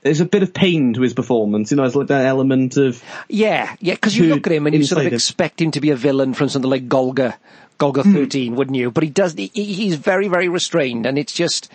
there's 0.02 0.20
a 0.20 0.24
bit 0.24 0.42
of 0.42 0.52
pain 0.52 0.94
to 0.94 1.00
his 1.02 1.14
performance. 1.14 1.70
You 1.70 1.76
know, 1.76 1.84
there's 1.84 1.96
like 1.96 2.08
that 2.08 2.26
element 2.26 2.76
of 2.76 3.02
Yeah, 3.28 3.74
yeah, 3.80 3.94
because 3.94 4.16
you 4.16 4.26
look 4.34 4.46
at 4.46 4.52
him 4.52 4.66
and 4.66 4.74
you 4.76 4.84
sort 4.84 5.06
of 5.06 5.12
expect 5.12 5.60
him 5.60 5.70
to 5.72 5.80
be 5.80 5.90
a 5.90 5.96
villain 5.96 6.34
from 6.34 6.48
something 6.48 6.70
like 6.70 6.88
Golgo, 6.88 7.34
Golgo 7.78 8.02
Hmm. 8.02 8.12
13, 8.12 8.54
wouldn't 8.56 8.76
you? 8.76 8.90
But 8.90 9.04
he 9.04 9.10
does, 9.10 9.34
he, 9.34 9.46
he's 9.54 9.94
very, 9.96 10.28
very 10.28 10.48
restrained 10.48 11.06
and 11.06 11.18
it's 11.18 11.32
just, 11.32 11.70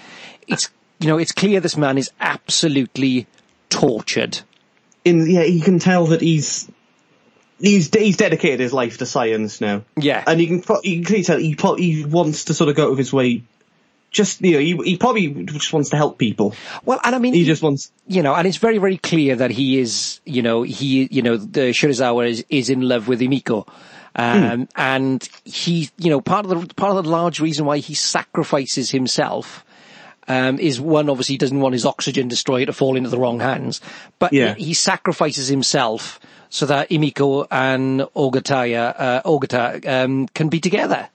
it's, 0.48 0.70
you 1.00 1.08
know, 1.08 1.18
it's 1.18 1.32
clear 1.32 1.60
this 1.60 1.78
man 1.78 1.98
is 1.98 2.12
absolutely 2.20 3.28
tortured. 3.70 4.40
in 5.06 5.30
yeah, 5.30 5.44
you 5.44 5.62
can 5.62 5.80
tell 5.80 6.08
that 6.08 6.22
he's 6.22 6.70
he's 7.60 7.90
he's 7.94 8.18
dedicated 8.18 8.60
his 8.60 8.74
life 8.74 8.98
to 9.00 9.06
science 9.06 9.62
now. 9.62 9.84
Yeah. 9.96 10.24
and 10.28 10.40
you 10.42 10.48
can 10.62 10.78
you 10.84 10.96
can 10.98 11.04
clearly 11.06 11.24
tell 11.24 11.38
he 11.38 11.56
he 11.78 12.06
wants 12.06 12.46
to 12.46 12.54
sort 12.54 12.70
of 12.70 12.76
go 12.76 12.88
out 12.88 12.92
of 12.92 12.98
his 12.98 13.12
way. 13.14 13.44
Just 14.18 14.42
you 14.42 14.54
know, 14.54 14.60
he, 14.60 14.76
he 14.92 14.98
probably 14.98 15.28
just 15.46 15.72
wants 15.72 15.90
to 15.92 15.96
help 15.98 16.18
people. 16.18 16.56
Well, 16.86 17.00
and 17.04 17.16
I 17.16 17.20
mean, 17.20 17.34
He 17.36 17.46
just 17.46 17.62
wants. 17.62 17.92
you 18.08 18.24
know, 18.24 18.34
and 18.34 18.48
it's 18.48 18.58
very, 18.58 18.80
very 18.80 18.98
clear 18.98 19.36
that 19.36 19.52
he 19.52 19.78
is, 19.80 20.20
you 20.26 20.42
know, 20.42 20.64
he, 20.64 21.08
you 21.12 21.22
know, 21.22 21.38
the 21.38 21.66
Serizawa 21.80 22.28
is, 22.28 22.44
is 22.50 22.70
in 22.70 22.82
love 22.82 23.08
with 23.08 23.20
Emiko. 23.22 23.68
Um, 24.16 24.68
and 24.76 25.22
he, 25.46 25.90
you 25.98 26.10
know, 26.10 26.20
part 26.22 26.46
of 26.46 26.50
the, 26.50 26.74
part 26.74 26.98
of 26.98 27.04
the 27.04 27.10
large 27.12 27.40
reason 27.40 27.66
why 27.66 27.78
he 27.78 27.94
sacrifices 27.94 28.90
himself, 28.90 29.64
um, 30.28 30.58
is 30.60 30.82
one, 30.82 31.08
obviously 31.12 31.34
he 31.34 31.38
doesn't 31.38 31.60
want 31.60 31.74
his 31.74 31.86
oxygen 31.86 32.28
destroyer 32.28 32.66
to 32.66 32.74
fall 32.74 32.98
into 32.98 33.10
the 33.10 33.20
wrong 33.20 33.40
hands, 33.40 33.80
but 34.18 34.34
Yeah. 34.34 34.56
he 34.56 34.74
sacrifices 34.74 35.48
himself 35.48 36.20
so 36.50 36.66
that 36.66 36.90
Emiko 36.90 37.46
and 37.52 38.02
Ogataya, 38.16 38.96
uh, 38.98 39.22
Ogata, 39.24 39.86
um, 39.88 40.28
can 40.34 40.50
be 40.50 40.60
together. 40.60 41.10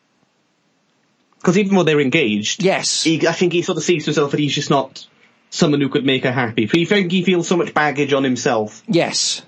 Because 1.43 1.59
even 1.59 1.77
though 1.77 1.83
they're 1.83 2.01
engaged, 2.01 2.63
Yes. 2.63 3.03
he, 3.03 3.27
I 3.27 3.33
think 3.33 3.53
he 3.53 3.63
sort 3.63 3.77
of 3.77 3.83
sees 3.85 4.05
himself 4.05 4.31
that 4.31 4.39
he's 4.41 4.55
just 4.55 4.71
not 4.71 5.05
someone 5.51 5.81
who 5.81 5.89
could 5.89 6.05
make 6.07 6.23
her 6.23 6.31
happy. 6.33 6.67
He 6.73 6.85
think 6.85 7.11
he 7.11 7.25
feels 7.25 7.49
so 7.49 7.57
much 7.57 7.75
baggage 7.75 8.13
on 8.13 8.23
himself, 8.25 8.83
yes. 8.87 9.43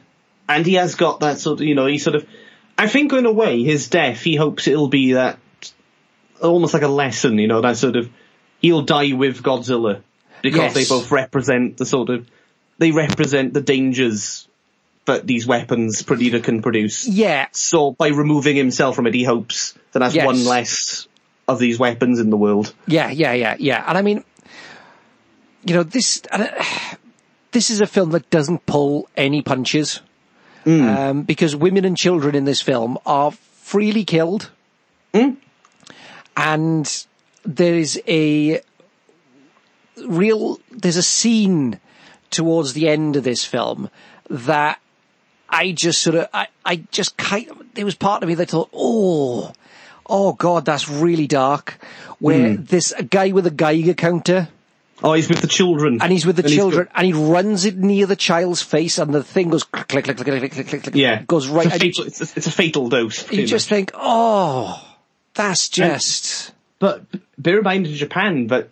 and 0.48 0.66
he 0.66 0.74
has 0.74 0.96
got 0.96 1.20
that 1.20 1.38
sort 1.38 1.60
of 1.60 1.66
you 1.66 1.74
know 1.74 1.86
he 1.86 1.98
sort 1.98 2.16
of. 2.16 2.26
I 2.76 2.88
think 2.88 3.12
in 3.12 3.24
a 3.24 3.32
way 3.32 3.62
his 3.62 3.88
death 3.88 4.20
he 4.22 4.34
hopes 4.34 4.66
it'll 4.66 4.88
be 4.88 5.12
that 5.12 5.38
almost 6.42 6.74
like 6.74 6.82
a 6.82 6.88
lesson, 6.88 7.38
you 7.38 7.46
know, 7.46 7.60
that 7.60 7.76
sort 7.76 7.94
of 7.96 8.10
he'll 8.60 8.82
die 8.82 9.12
with 9.12 9.42
Godzilla 9.42 10.02
because 10.42 10.58
Yes. 10.58 10.74
they 10.74 10.84
both 10.84 11.10
represent 11.12 11.76
the 11.76 11.86
sort 11.86 12.10
of 12.10 12.26
they 12.78 12.90
represent 12.90 13.54
the 13.54 13.60
dangers 13.60 14.48
that 15.06 15.26
these 15.26 15.46
weapons 15.46 16.02
Perdita 16.02 16.40
can 16.40 16.60
produce. 16.62 17.06
Yeah, 17.06 17.46
So 17.52 17.92
by 17.92 18.08
removing 18.08 18.56
himself 18.56 18.96
from 18.96 19.06
it, 19.06 19.14
he 19.14 19.22
hopes 19.22 19.74
that 19.92 20.00
that's 20.00 20.14
Yes. 20.14 20.26
one 20.26 20.44
less 20.44 21.06
of 21.46 21.58
these 21.58 21.78
weapons 21.78 22.20
in 22.20 22.30
the 22.30 22.36
world. 22.36 22.74
Yeah, 22.86 23.10
yeah, 23.10 23.32
yeah, 23.32 23.56
yeah. 23.58 23.84
And 23.86 23.98
I 23.98 24.02
mean, 24.02 24.24
you 25.64 25.74
know, 25.74 25.82
this 25.82 26.22
uh, 26.30 26.46
this 27.52 27.70
is 27.70 27.80
a 27.80 27.86
film 27.86 28.10
that 28.10 28.30
doesn't 28.30 28.66
pull 28.66 29.08
any 29.16 29.42
punches 29.42 30.00
um, 30.88 31.22
because 31.22 31.54
women 31.54 31.84
and 31.84 31.96
children 31.96 32.34
in 32.34 32.44
this 32.44 32.60
film 32.60 32.98
are 33.06 33.30
freely 33.32 34.04
killed, 34.04 34.50
and 36.36 37.06
there 37.44 37.74
is 37.74 38.00
a 38.08 38.60
real 40.06 40.60
there's 40.70 40.96
a 40.96 41.02
scene 41.02 41.78
towards 42.30 42.72
the 42.72 42.88
end 42.88 43.16
of 43.16 43.24
this 43.24 43.44
film 43.44 43.90
that 44.28 44.80
I 45.48 45.72
just 45.72 46.02
sort 46.02 46.16
of 46.16 46.28
I, 46.32 46.48
I 46.64 46.76
just 46.90 47.16
kind 47.16 47.48
there 47.74 47.84
was 47.84 47.94
part 47.94 48.22
of 48.22 48.28
me 48.28 48.34
that 48.36 48.50
thought, 48.50 48.70
oh, 48.72 49.52
oh 50.06 50.32
god, 50.32 50.64
that's 50.64 50.88
really 50.88 51.26
dark. 51.26 51.78
Where 52.18 52.56
mm. 52.56 52.66
this 52.66 52.92
guy 53.10 53.32
with 53.32 53.46
a 53.46 53.50
Geiger 53.50 53.94
counter. 53.94 54.48
Oh, 55.02 55.12
he's 55.12 55.28
with 55.28 55.40
the 55.40 55.48
children. 55.48 56.00
And 56.00 56.10
he's 56.10 56.24
with 56.24 56.36
the 56.36 56.44
and 56.44 56.52
children, 56.52 56.84
got... 56.86 56.96
and 56.96 57.06
he 57.06 57.12
runs 57.12 57.64
it 57.64 57.76
near 57.76 58.06
the 58.06 58.16
child's 58.16 58.62
face, 58.62 58.98
and 58.98 59.12
the 59.12 59.22
thing 59.22 59.50
goes 59.50 59.64
click, 59.64 59.88
click, 59.88 60.04
click, 60.04 60.16
click, 60.16 60.26
click, 60.26 60.52
click, 60.52 60.68
click, 60.68 60.82
click. 60.82 60.94
Yeah, 60.94 61.22
goes 61.22 61.48
right. 61.48 61.66
It's 61.66 61.76
a 61.76 61.78
fatal, 61.78 62.04
it's 62.06 62.20
a, 62.20 62.36
it's 62.36 62.46
a 62.46 62.52
fatal 62.52 62.88
dose. 62.88 63.30
You 63.30 63.46
just 63.46 63.68
think, 63.68 63.90
oh, 63.94 64.82
that's 65.34 65.68
just. 65.68 66.48
And, 66.48 66.54
but 66.78 67.04
bear 67.36 67.58
in 67.58 67.64
mind 67.64 67.86
in 67.86 67.94
Japan 67.94 68.46
that 68.48 68.68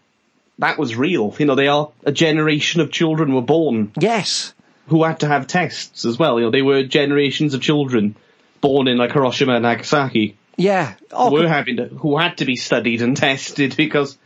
that 0.58 0.78
was 0.78 0.96
real. 0.96 1.34
You 1.38 1.46
know, 1.46 1.54
they 1.54 1.68
are 1.68 1.90
a 2.04 2.12
generation 2.12 2.80
of 2.80 2.90
children 2.90 3.34
were 3.34 3.42
born. 3.42 3.92
Yes. 3.98 4.54
Who 4.88 5.04
had 5.04 5.20
to 5.20 5.28
have 5.28 5.46
tests 5.46 6.04
as 6.04 6.18
well. 6.18 6.38
You 6.38 6.46
know, 6.46 6.50
they 6.50 6.62
were 6.62 6.82
generations 6.82 7.54
of 7.54 7.62
children 7.62 8.16
born 8.60 8.88
in 8.88 8.96
like 8.96 9.12
Hiroshima 9.12 9.54
and 9.54 9.62
Nagasaki 9.62 10.36
yeah. 10.56 10.94
Oh, 11.10 11.30
who 11.30 11.42
were 11.42 11.48
having 11.48 11.76
to, 11.78 11.86
who 11.86 12.18
had 12.18 12.38
to 12.38 12.44
be 12.44 12.56
studied 12.56 13.02
and 13.02 13.16
tested 13.28 13.76
because, 13.76 14.18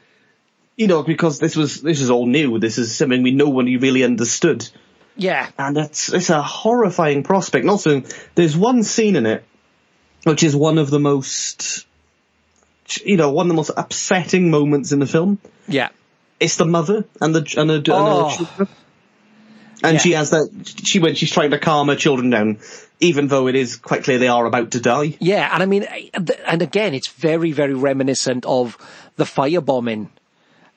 you 0.77 0.87
know, 0.87 1.03
because 1.03 1.39
this 1.39 1.57
was 1.57 1.81
this 1.83 2.01
is 2.01 2.11
all 2.11 2.27
new. 2.27 2.59
This 2.59 2.79
is 2.79 2.97
something 2.97 3.23
we 3.23 3.31
no 3.31 3.49
one 3.49 3.67
really 3.67 4.05
understood, 4.05 4.69
yeah, 5.17 5.49
and 5.59 5.77
it's 5.79 6.13
it's 6.13 6.31
a 6.31 6.43
horrifying 6.43 7.23
prospect. 7.23 7.63
And 7.63 7.71
also, 7.71 8.03
there's 8.35 8.57
one 8.57 8.83
scene 8.83 9.17
in 9.17 9.27
it 9.27 9.45
which 10.25 10.43
is 10.43 10.57
one 10.57 10.79
of 10.79 10.91
the 10.91 10.99
most, 10.99 11.87
you 13.05 13.17
know, 13.17 13.31
one 13.31 13.47
of 13.47 13.49
the 13.49 13.55
most 13.55 13.71
upsetting 13.77 14.51
moments 14.51 14.91
in 14.91 14.99
the 14.99 15.07
film. 15.07 15.39
yeah, 15.69 15.91
It's 16.41 16.57
the 16.57 16.65
mother 16.65 17.05
and 17.21 17.33
the 17.33 17.55
and 17.57 17.71
the, 17.71 17.75
and 17.77 17.89
Oh. 17.89 18.29
her 18.29 18.37
children. 18.37 18.69
And 19.87 19.95
Yeah. 19.95 20.01
she 20.01 20.13
has 20.13 20.31
that. 20.31 20.49
She 20.85 20.99
when 20.99 21.15
she's 21.15 21.31
trying 21.31 21.51
to 21.53 21.59
calm 21.59 21.89
her 21.89 21.97
children 21.97 22.31
down, 22.31 22.59
even 23.01 23.29
though 23.29 23.47
it 23.49 23.55
is 23.55 23.77
quite 23.77 24.05
clear 24.05 24.19
they 24.19 24.29
are 24.29 24.45
about 24.47 24.73
to 24.73 24.81
die. 24.81 25.17
yeah. 25.21 25.49
And 25.53 25.63
I 25.63 25.67
mean, 25.67 25.85
and 26.47 26.63
again, 26.63 26.93
it's 26.95 27.09
very, 27.09 27.53
very 27.53 27.75
reminiscent 27.75 28.45
of 28.47 28.77
the 29.17 29.25
firebombing. 29.25 30.09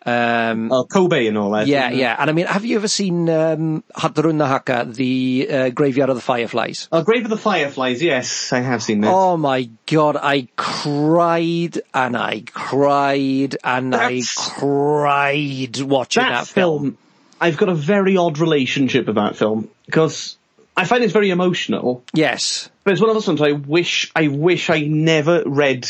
Um, 0.05 0.71
Uh, 0.71 0.83
Kobe 0.85 1.27
and 1.27 1.37
all 1.37 1.51
that. 1.51 1.67
yeah, 1.67 1.89
yeah. 1.91 2.15
And 2.17 2.29
I 2.29 2.33
mean, 2.33 2.45
have 2.45 2.63
you 2.63 2.77
ever 2.77 2.87
seen 2.87 3.29
um, 3.29 3.83
Hotaru 3.97 4.33
no 4.33 4.45
Haka, 4.45 4.87
the 4.89 5.47
uh, 5.51 5.69
Graveyard 5.69 6.09
of 6.09 6.15
the 6.15 6.21
Fireflies? 6.21 6.87
Uh, 6.89 7.01
Grave 7.03 7.25
of 7.25 7.29
the 7.29 7.37
Fireflies. 7.37 8.01
Yes, 8.01 8.53
I 8.53 8.61
have 8.61 8.81
seen 8.81 9.01
that. 9.01 9.11
Oh 9.13 9.35
my 9.35 9.69
god, 9.87 10.15
I 10.15 10.47
cried 10.55 11.81
and 11.93 12.15
I 12.15 12.43
cried 12.53 13.57
and 13.61 13.91
That's- 13.93 14.37
I 14.39 14.59
cried 14.59 15.81
watching 15.81 16.23
that, 16.23 16.29
that 16.31 16.47
film, 16.47 16.97
I've 17.39 17.57
got 17.57 17.69
a 17.69 17.75
very 17.75 18.17
odd 18.17 18.37
relationship 18.39 19.07
with 19.07 19.15
that 19.15 19.35
film 19.35 19.69
because 19.85 20.37
I 20.75 20.85
find 20.85 21.03
it's 21.03 21.13
very 21.13 21.29
emotional. 21.29 22.03
Yes. 22.13 22.69
But 22.83 22.91
it's 22.93 23.01
one 23.01 23.09
of 23.09 23.15
those 23.15 23.27
ones 23.27 23.41
I 23.41 23.51
wish 23.51 24.11
I 24.15 24.27
wish 24.27 24.69
I 24.69 24.81
never 24.81 25.43
read 25.45 25.87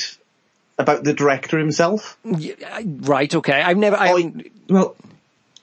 about 0.77 1.03
the 1.03 1.13
director 1.13 1.57
himself. 1.59 2.17
Y- 2.23 2.55
uh, 2.65 2.81
Right, 2.85 3.33
okay. 3.35 3.61
I've 3.61 3.77
never, 3.77 3.97
I, 3.97 4.11
Oh, 4.11 4.31
well, 4.69 4.95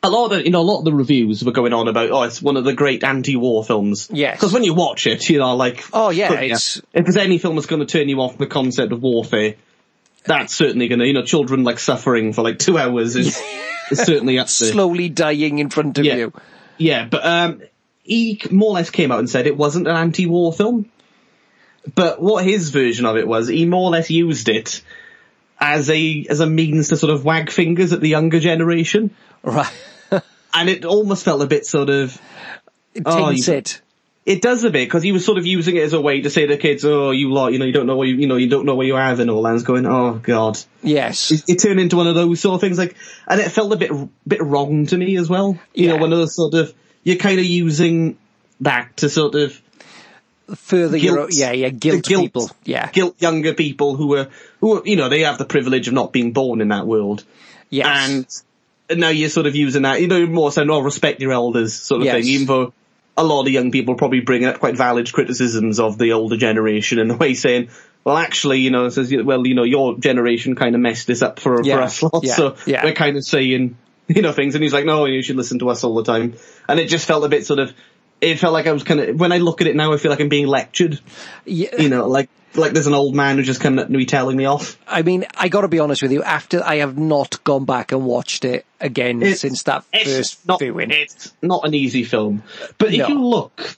a 0.03 0.11
lot 0.11 0.25
of 0.27 0.31
the, 0.39 0.45
you 0.45 0.51
know, 0.51 0.61
a 0.61 0.63
lot 0.63 0.81
of 0.81 0.85
the 0.85 0.93
reviews 0.93 1.43
were 1.43 1.53
going 1.53 1.73
on 1.73 1.89
about, 1.89 2.11
oh, 2.11 2.23
it's 2.25 2.41
one 2.43 2.57
of 2.57 2.65
the 2.65 2.75
great 2.75 3.03
anti-war 3.03 3.65
films. 3.65 4.09
Yes. 4.13 4.37
Because 4.37 4.53
when 4.53 4.63
you 4.63 4.75
watch 4.75 5.07
it, 5.07 5.29
you 5.29 5.39
know, 5.39 5.57
like, 5.57 5.83
Oh, 5.93 6.11
yeah, 6.11 6.33
it's- 6.43 6.81
if 6.93 7.05
there's 7.05 7.17
any 7.17 7.39
film 7.39 7.57
that's 7.57 7.67
going 7.67 7.81
to 7.81 7.87
turn 7.87 8.09
you 8.09 8.21
off 8.21 8.37
the 8.39 8.47
concept 8.47 8.93
of 8.93 9.03
warfare, 9.03 9.55
that's 10.27 10.55
certainly 10.55 10.89
going 10.89 10.99
to, 11.01 11.07
you 11.07 11.13
know, 11.13 11.23
children 11.25 11.65
like 11.65 11.79
suffering 11.79 12.33
for 12.33 12.43
like 12.43 12.59
two 12.59 12.79
hours 12.79 13.17
is, 13.17 13.41
is 13.91 13.99
certainly 13.99 14.39
up 14.39 14.47
there. 14.49 14.73
slowly 14.73 15.09
dying 15.09 15.59
in 15.59 15.71
front 15.71 15.99
of 15.99 16.05
Yeah. 16.05 16.15
you. 16.17 16.33
Yeah, 16.79 17.07
but 17.07 17.25
um, 17.25 17.63
he 18.03 18.41
more 18.51 18.71
or 18.71 18.75
less 18.75 18.91
came 18.91 19.11
out 19.13 19.19
and 19.19 19.31
said 19.31 19.47
it 19.47 19.57
wasn't 19.57 19.87
an 19.89 19.97
anti-war 19.97 20.53
film. 20.53 20.91
But 21.95 22.21
what 22.21 22.45
his 22.45 22.71
version 22.71 23.07
of 23.07 23.17
it 23.17 23.27
was, 23.27 23.49
he 23.49 23.65
more 23.65 23.85
or 23.85 23.91
less 23.91 24.11
used 24.11 24.49
it 24.49 24.83
as 25.59 25.89
a 25.89 26.27
as 26.29 26.41
a 26.41 26.47
means 26.47 26.89
to 26.89 26.97
sort 26.97 27.13
of 27.13 27.25
wag 27.25 27.51
fingers 27.51 27.93
at 27.93 28.01
the 28.01 28.09
younger 28.09 28.41
generation, 28.41 29.11
Right. 29.43 29.73
and 30.53 30.69
it 30.69 30.85
almost 30.85 31.25
felt 31.25 31.41
a 31.43 31.47
bit 31.47 31.65
sort 31.65 31.89
of. 31.89 32.21
Oh, 33.07 33.31
you- 33.31 33.43
it. 33.53 33.81
It 34.27 34.43
does 34.43 34.65
a 34.65 34.71
bit 34.71 34.89
because 34.89 35.05
he 35.05 35.13
was 35.13 35.25
sort 35.25 35.39
of 35.39 35.47
using 35.47 35.77
it 35.77 35.85
as 35.85 35.93
a 35.93 36.01
way 36.01 36.21
to 36.23 36.31
say 36.31 36.47
to 36.47 36.57
kids, 36.57 36.85
"Oh, 36.85 37.13
you 37.13 37.33
lot, 37.33 37.53
you 37.53 37.61
know, 37.61 37.65
you 37.65 37.73
don't 37.73 37.87
know 37.87 37.95
what 37.97 38.09
you, 38.09 38.17
you 38.17 38.27
know, 38.27 38.35
you 38.37 38.49
don't 38.49 38.67
know 38.67 38.75
what 38.75 38.87
you 38.87 38.97
have," 38.97 39.21
and 39.21 39.31
all 39.31 39.43
that. 39.43 39.51
And 39.51 39.57
it's 39.57 39.65
going, 39.65 39.87
"Oh 39.87 40.15
God." 40.15 40.59
Yes. 40.83 41.31
It, 41.31 41.45
it 41.47 41.55
turned 41.63 41.79
into 41.79 41.97
one 41.97 42.09
of 42.09 42.17
those 42.17 42.41
sort 42.41 42.57
of 42.57 42.61
things, 42.61 42.77
like, 42.77 42.97
and 43.29 43.41
it 43.41 43.51
felt 43.53 43.73
a 43.73 43.77
bit 43.77 43.93
bit 44.27 44.43
wrong 44.43 44.85
to 44.87 44.97
me 44.97 45.17
as 45.17 45.29
well. 45.29 45.57
You 45.75 45.87
Yeah. 45.87 45.93
know, 45.93 45.97
one 45.99 46.13
of 46.13 46.19
those 46.19 46.35
sort 46.35 46.55
of 46.55 46.75
you're 47.05 47.17
kind 47.17 47.39
of 47.39 47.45
using 47.47 48.19
that 48.63 48.97
to 48.99 49.09
sort 49.09 49.37
of 49.37 49.61
Further 50.55 50.97
your, 50.97 51.29
yeah, 51.31 51.51
yeah, 51.51 51.71
guilt, 51.71 52.05
guilt 52.05 52.23
people. 52.23 52.51
Yeah. 52.65 52.89
guilt 52.93 53.17
younger 53.21 53.53
people 53.53 53.97
who 53.97 54.15
are 54.17 54.29
who 54.61 54.79
are, 54.79 54.83
you 54.85 54.95
know 54.95 55.09
they 55.09 55.23
have 55.23 55.39
the 55.39 55.45
privilege 55.45 55.89
of 55.89 55.95
not 55.95 56.13
being 56.13 56.33
born 56.33 56.61
in 56.61 56.69
that 56.69 56.87
world, 56.87 57.25
Yes. 57.69 58.45
and 58.89 59.01
now 59.01 59.09
you're 59.09 59.29
sort 59.29 59.47
of 59.47 59.57
using 59.57 59.83
that, 59.83 60.01
you 60.01 60.07
know, 60.07 60.25
more 60.27 60.53
so, 60.53 60.63
no, 60.63 60.79
respect 60.79 61.21
your 61.21 61.33
elders 61.33 61.75
sort 61.75 62.01
of 62.01 62.05
Yes. 62.07 62.15
thing, 62.15 62.33
even 62.35 62.47
though 62.47 62.73
a 63.17 63.25
lot 63.25 63.47
of 63.47 63.53
young 63.53 63.71
people 63.71 63.95
probably 63.95 64.21
bringing 64.21 64.49
up 64.49 64.59
quite 64.59 64.77
valid 64.77 65.11
criticisms 65.13 65.81
of 65.81 65.99
the 65.99 66.13
older 66.13 66.37
generation 66.37 66.99
in 66.99 67.11
a 67.11 67.17
way 67.17 67.35
saying, 67.35 67.69
well, 68.05 68.17
actually, 68.17 68.61
you 68.61 68.71
know, 68.71 68.87
it 68.87 68.91
says, 68.93 69.13
well, 69.25 69.47
you 69.47 69.55
know, 69.55 69.65
your 69.65 69.99
generation 69.99 70.55
kind 70.55 70.75
of 70.75 70.81
messed 70.81 71.07
this 71.07 71.23
up 71.23 71.41
for, 71.41 71.63
Yeah. 71.65 71.77
for 71.77 71.83
us 71.83 72.03
lot, 72.03 72.25
Yeah. 72.25 72.35
so 72.35 72.57
Yeah. 72.67 72.85
we're 72.85 72.93
kind 72.93 73.17
of 73.17 73.25
saying, 73.25 73.77
you 74.09 74.23
know, 74.23 74.33
things, 74.33 74.55
and 74.55 74.63
he's 74.63 74.73
like, 74.73 74.85
no, 74.85 75.07
you 75.07 75.23
should 75.23 75.37
listen 75.37 75.59
to 75.61 75.71
us 75.71 75.83
all 75.83 75.95
the 75.95 76.05
time. 76.05 76.35
And 76.69 76.79
it 76.79 76.89
just 76.89 77.07
felt 77.07 77.25
a 77.25 77.29
bit 77.29 77.47
sort 77.47 77.59
of, 77.59 77.73
it 78.21 78.39
felt 78.39 78.53
like 78.53 78.67
I 78.67 78.73
was 78.73 78.83
kind 78.83 79.01
of, 79.01 79.21
when 79.21 79.33
I 79.33 79.39
look 79.39 79.61
at 79.61 79.67
it 79.67 79.77
now, 79.77 79.93
I 79.93 79.97
feel 79.99 80.11
like 80.11 80.21
I'm 80.21 80.29
being 80.29 80.47
lectured, 80.47 80.99
Yeah. 81.45 81.81
you 81.81 81.89
know, 81.89 82.07
like, 82.09 82.29
like 82.55 82.73
there's 82.73 82.87
an 82.87 82.95
old 82.95 83.15
man 83.15 83.37
who's 83.37 83.47
just 83.47 83.61
coming 83.61 83.79
up 83.79 83.89
to 83.89 83.93
me 83.93 84.07
telling 84.07 84.37
me 84.37 84.47
off. 84.47 84.79
I 84.89 85.03
mean, 85.03 85.27
I 85.37 85.49
gotta 85.49 85.69
be 85.69 85.79
honest 85.79 86.01
with 86.03 86.13
you, 86.13 86.23
after 86.23 86.63
I 86.65 86.77
have 86.77 86.97
not 86.97 87.45
gone 87.45 87.67
back 87.67 87.93
and 87.93 88.07
watched 88.07 88.45
it 88.47 88.65
again 88.81 89.21
It's- 89.21 89.41
since 89.41 89.65
that 89.65 89.85
it's 89.93 90.11
first 90.11 90.49
not, 90.49 90.61
viewing. 90.61 90.91
It's 90.91 91.33
not 91.43 91.67
an 91.67 91.75
easy 91.75 92.05
film. 92.05 92.43
But 92.79 92.95
if 92.95 93.09
you 93.09 93.23
look, 93.23 93.77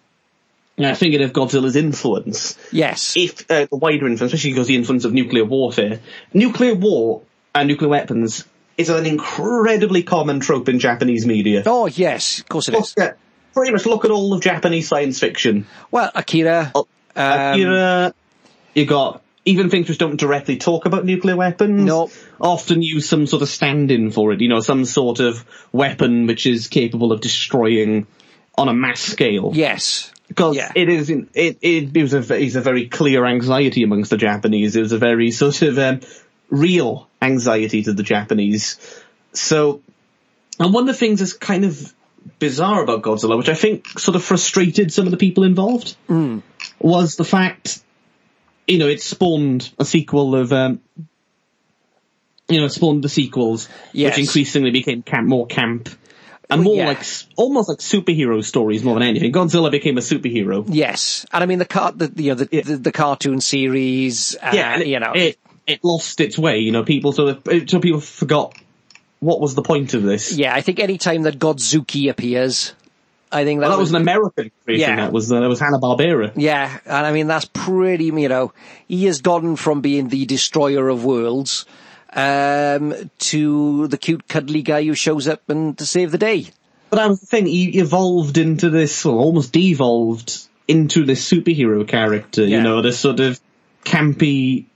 thinking 0.78 1.22
of 1.22 1.32
Godzilla's 1.32 1.74
influence, 1.74 2.56
yes. 2.70 3.14
if 3.16 3.50
uh, 3.50 3.66
the 3.68 3.76
wider 3.76 4.06
influence, 4.06 4.32
especially 4.32 4.52
because 4.52 4.68
the 4.68 4.76
influence 4.76 5.04
of 5.04 5.12
nuclear 5.12 5.44
warfare, 5.44 5.98
nuclear 6.32 6.74
war 6.76 7.22
and 7.54 7.66
nuclear 7.68 7.88
weapons 7.90 8.44
is 8.76 8.88
an 8.90 9.06
incredibly 9.06 10.04
common 10.04 10.38
trope 10.38 10.68
in 10.68 10.78
Japanese 10.78 11.26
media. 11.26 11.64
oh, 11.66 11.86
yes, 11.86 12.38
of 12.38 12.48
course 12.48 12.68
it 12.68 12.76
is. 12.76 12.94
Look 12.96 13.06
at, 13.08 13.18
pretty 13.54 13.72
much 13.72 13.86
look 13.86 14.04
at 14.04 14.10
all 14.10 14.32
of 14.32 14.40
Japanese 14.42 14.88
science 14.88 15.18
fiction. 15.18 15.66
Well, 15.90 16.10
Akira. 16.14 16.72
Oh, 16.74 16.86
um, 17.16 17.52
Akira, 17.52 18.14
you 18.74 18.86
got 18.86 19.22
even 19.44 19.70
things 19.70 19.88
which 19.88 19.98
don't 19.98 20.20
directly 20.20 20.58
talk 20.58 20.84
about 20.86 21.04
nuclear 21.04 21.36
weapons. 21.36 21.84
No. 21.84 22.10
Often 22.40 22.82
use 22.82 23.08
some 23.08 23.26
sort 23.26 23.42
of 23.42 23.48
stand-in 23.48 24.10
for 24.10 24.32
it. 24.32 24.40
You 24.40 24.48
know, 24.48 24.60
some 24.60 24.84
sort 24.84 25.20
of 25.20 25.44
weapon 25.72 26.26
which 26.26 26.46
is 26.46 26.68
capable 26.68 27.12
of 27.12 27.20
destroying 27.20 28.06
on 28.56 28.68
a 28.68 28.74
mass 28.74 29.00
scale. 29.00 29.52
Yes. 29.54 30.12
Because 30.28 30.56
Yeah. 30.56 30.70
it 30.74 30.90
is, 30.90 31.08
it, 31.08 31.28
it, 31.32 31.58
it 31.62 32.02
was 32.02 32.12
a, 32.12 32.42
it's 32.42 32.56
a 32.56 32.60
very 32.60 32.88
clear 32.88 33.24
anxiety 33.24 33.82
amongst 33.82 34.10
the 34.10 34.18
Japanese. 34.18 34.76
It 34.76 34.82
was 34.82 34.92
a 34.92 34.98
very 34.98 35.30
sort 35.30 35.62
of 35.62 35.78
um, 35.78 36.00
real 36.50 37.08
anxiety 37.22 37.82
to 37.84 37.94
the 37.94 38.02
Japanese. 38.02 39.02
So, 39.32 39.80
and 40.60 40.74
one 40.74 40.82
of 40.82 40.88
the 40.88 40.98
things 40.98 41.20
that's 41.20 41.32
kind 41.32 41.64
of 41.64 41.94
bizarre 42.38 42.82
about 42.82 43.02
Godzilla, 43.02 43.36
which 43.36 43.48
I 43.48 43.54
think 43.54 43.98
sort 43.98 44.16
of 44.16 44.22
frustrated 44.24 44.92
some 44.92 45.06
of 45.06 45.10
the 45.10 45.16
people 45.16 45.44
involved, 45.44 45.96
was 46.80 47.16
the 47.16 47.24
fact, 47.24 47.82
you 48.66 48.78
know, 48.78 48.86
it 48.88 49.00
spawned 49.02 49.70
a 49.78 49.84
sequel 49.84 50.34
of, 50.36 50.52
um, 50.52 50.80
you 52.48 52.60
know, 52.60 52.68
spawned 52.68 53.02
the 53.04 53.08
sequels, 53.08 53.68
Yes. 53.92 54.16
which 54.16 54.26
increasingly 54.26 54.70
became 54.70 55.02
camp, 55.02 55.26
more 55.28 55.46
camp. 55.46 55.88
And 56.50 56.62
more 56.62 56.76
Yeah. 56.76 56.86
like, 56.86 57.02
almost 57.36 57.68
like 57.68 57.78
superhero 57.78 58.42
stories 58.42 58.82
more 58.82 58.94
than 58.94 59.02
anything. 59.02 59.32
Godzilla 59.32 59.70
became 59.70 59.98
a 59.98 60.00
superhero. 60.00 60.64
Yes. 60.66 61.26
And 61.30 61.42
I 61.42 61.46
mean, 61.46 61.58
the 61.58 61.66
car, 61.66 61.92
the, 61.92 62.10
you 62.16 62.30
know, 62.30 62.36
the, 62.36 62.48
Yeah. 62.50 62.62
the, 62.62 62.76
the 62.78 62.92
cartoon 62.92 63.42
series, 63.42 64.34
uh, 64.42 64.52
yeah, 64.54 64.72
and 64.72 64.82
it, 64.82 64.88
you 64.88 64.98
know. 64.98 65.12
it 65.14 65.38
it 65.66 65.80
lost 65.84 66.22
its 66.22 66.38
way. 66.38 66.60
You 66.60 66.72
know, 66.72 66.84
people 66.84 67.12
sort 67.12 67.46
of 67.46 67.68
so 67.68 67.80
people 67.80 68.00
forgot 68.00 68.54
what 69.20 69.40
was 69.40 69.54
the 69.54 69.62
point 69.62 69.94
of 69.94 70.02
this. 70.02 70.36
Yeah, 70.36 70.54
I 70.54 70.60
think 70.60 70.78
any 70.80 70.98
time 70.98 71.22
that 71.22 71.38
Godzooky 71.38 72.10
appears, 72.10 72.74
I 73.30 73.44
think 73.44 73.60
that, 73.60 73.68
Well, 73.68 73.76
that 73.76 73.80
was 73.80 73.92
was 73.92 73.94
an 73.94 74.02
American 74.02 74.50
creation. 74.64 74.90
Yeah. 74.90 74.96
That 74.96 75.12
was 75.12 75.28
that 75.28 75.40
was 75.40 75.60
Hanna 75.60 75.78
Barbera. 75.78 76.32
Yeah, 76.36 76.78
and 76.84 77.06
I 77.06 77.12
mean 77.12 77.26
that's 77.26 77.46
pretty. 77.46 78.06
You 78.06 78.28
know, 78.28 78.52
he 78.86 79.06
has 79.06 79.20
gone 79.20 79.56
from 79.56 79.80
being 79.80 80.08
the 80.08 80.26
destroyer 80.26 80.88
of 80.88 81.04
worlds 81.04 81.66
um, 82.12 83.10
to 83.18 83.86
the 83.88 83.98
cute, 83.98 84.28
cuddly 84.28 84.62
guy 84.62 84.84
who 84.84 84.94
shows 84.94 85.28
up 85.28 85.48
and 85.48 85.76
to 85.78 85.86
save 85.86 86.10
the 86.10 86.18
day. 86.18 86.46
But 86.90 86.96
that 86.96 87.08
was 87.08 87.20
the 87.20 87.26
thing. 87.26 87.46
He 87.46 87.78
evolved 87.78 88.38
into 88.38 88.70
this, 88.70 89.04
well, 89.04 89.18
almost 89.18 89.52
devolved 89.52 90.48
into 90.66 91.04
this 91.04 91.30
superhero 91.30 91.86
character. 91.86 92.44
Yeah. 92.44 92.58
You 92.58 92.62
know, 92.62 92.82
this 92.82 92.98
sort 92.98 93.20
of 93.20 93.38
campy. 93.84 94.66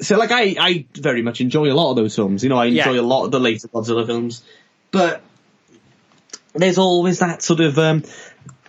So, 0.00 0.18
like, 0.18 0.30
I 0.30 0.54
I 0.58 0.86
very 0.94 1.22
much 1.22 1.40
enjoy 1.40 1.72
a 1.72 1.74
lot 1.74 1.90
of 1.90 1.96
those 1.96 2.14
films. 2.14 2.42
You 2.42 2.50
know, 2.50 2.58
I 2.58 2.66
enjoy 2.66 2.94
Yeah. 2.94 3.00
a 3.00 3.02
lot 3.02 3.24
of 3.24 3.30
the 3.30 3.40
later 3.40 3.68
Godzilla 3.68 4.04
films, 4.06 4.42
but 4.90 5.22
there's 6.54 6.78
always 6.78 7.20
that 7.20 7.42
sort 7.42 7.60
of, 7.60 7.78
um, 7.78 8.02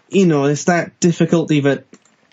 you 0.10 0.26
know, 0.26 0.46
it's 0.46 0.66
that 0.66 1.00
difficulty 1.00 1.62
that 1.62 1.86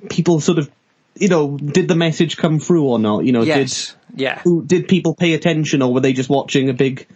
people 0.09 0.41
sort 0.41 0.59
of, 0.59 0.71
you 1.17 1.29
know, 1.29 1.57
did 1.57 1.89
the 1.89 1.95
message 1.95 2.37
come 2.37 2.59
through 2.61 2.85
or 2.85 2.99
not? 2.99 3.25
You 3.25 3.33
know, 3.33 3.43
Yes, 3.43 3.97
yeah, 4.15 4.35
did 4.37 4.43
who 4.43 4.65
did 4.65 4.89
people 4.89 5.15
pay 5.15 5.35
attention 5.35 5.83
or 5.83 5.93
were 5.93 6.01
they 6.01 6.13
just 6.13 6.29
watching 6.29 6.69
a 6.69 6.75
big 6.75 7.07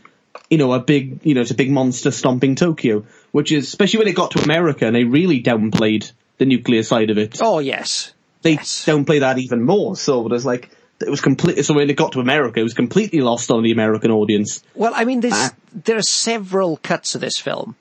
you 0.50 0.58
know 0.58 0.72
a 0.72 0.80
big 0.80 1.20
you 1.24 1.34
know 1.34 1.42
it's 1.42 1.50
a 1.50 1.54
big 1.54 1.70
monster 1.70 2.10
stomping 2.10 2.54
Tokyo 2.54 3.04
which 3.32 3.52
is 3.52 3.66
especially 3.68 3.98
when 3.98 4.08
it 4.08 4.14
got 4.14 4.32
to 4.32 4.42
America 4.42 4.86
and 4.86 4.96
they 4.96 5.04
really 5.04 5.42
downplayed 5.42 6.10
the 6.38 6.46
nuclear 6.46 6.82
side 6.82 7.10
of 7.10 7.18
it 7.18 7.38
oh 7.40 7.58
yes, 7.58 8.14
they 8.42 8.52
yes. 8.52 8.84
downplay 8.84 9.20
that 9.20 9.38
even 9.38 9.62
more 9.62 9.94
so 9.96 10.24
it 10.24 10.30
was 10.30 10.46
like 10.46 10.70
it 11.00 11.10
was 11.10 11.20
completely 11.20 11.62
so 11.62 11.74
when 11.74 11.88
it 11.88 11.94
got 11.96 12.12
to 12.12 12.20
America 12.20 12.58
it 12.60 12.64
was 12.64 12.74
completely 12.74 13.20
lost 13.20 13.50
on 13.50 13.62
the 13.62 13.70
American 13.72 14.10
audience 14.10 14.62
Well, 14.74 14.92
I 14.94 15.04
mean, 15.04 15.20
there's 15.20 15.32
Ah. 15.34 15.50
there 15.84 15.96
are 15.96 16.02
several 16.02 16.76
cuts 16.78 17.14
of 17.14 17.20
this 17.20 17.38
film, 17.38 17.76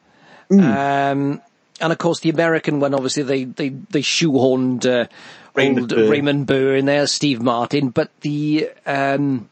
Hmm. 0.49 0.59
um, 0.59 1.41
and 1.81 1.91
of 1.93 1.97
course 1.97 2.19
the 2.21 2.29
American 2.29 2.79
one. 2.79 2.93
Obviously, 2.93 3.23
they 3.23 3.43
they 3.45 3.69
they 3.69 4.01
shoehorned 4.01 4.85
uh, 4.85 5.07
Raymond 5.55 5.79
old 5.79 5.89
Burr. 5.89 6.09
Raymond 6.09 6.45
Burr 6.47 6.75
in 6.75 6.85
there, 6.85 7.07
Steve 7.07 7.41
Martin, 7.41 7.89
but 7.89 8.09
the 8.21 8.69
um, 8.85 9.49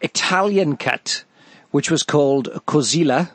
Italian 0.00 0.76
cut, 0.76 1.24
which 1.72 1.90
was 1.90 2.02
called 2.02 2.48
Cozzilla, 2.66 3.30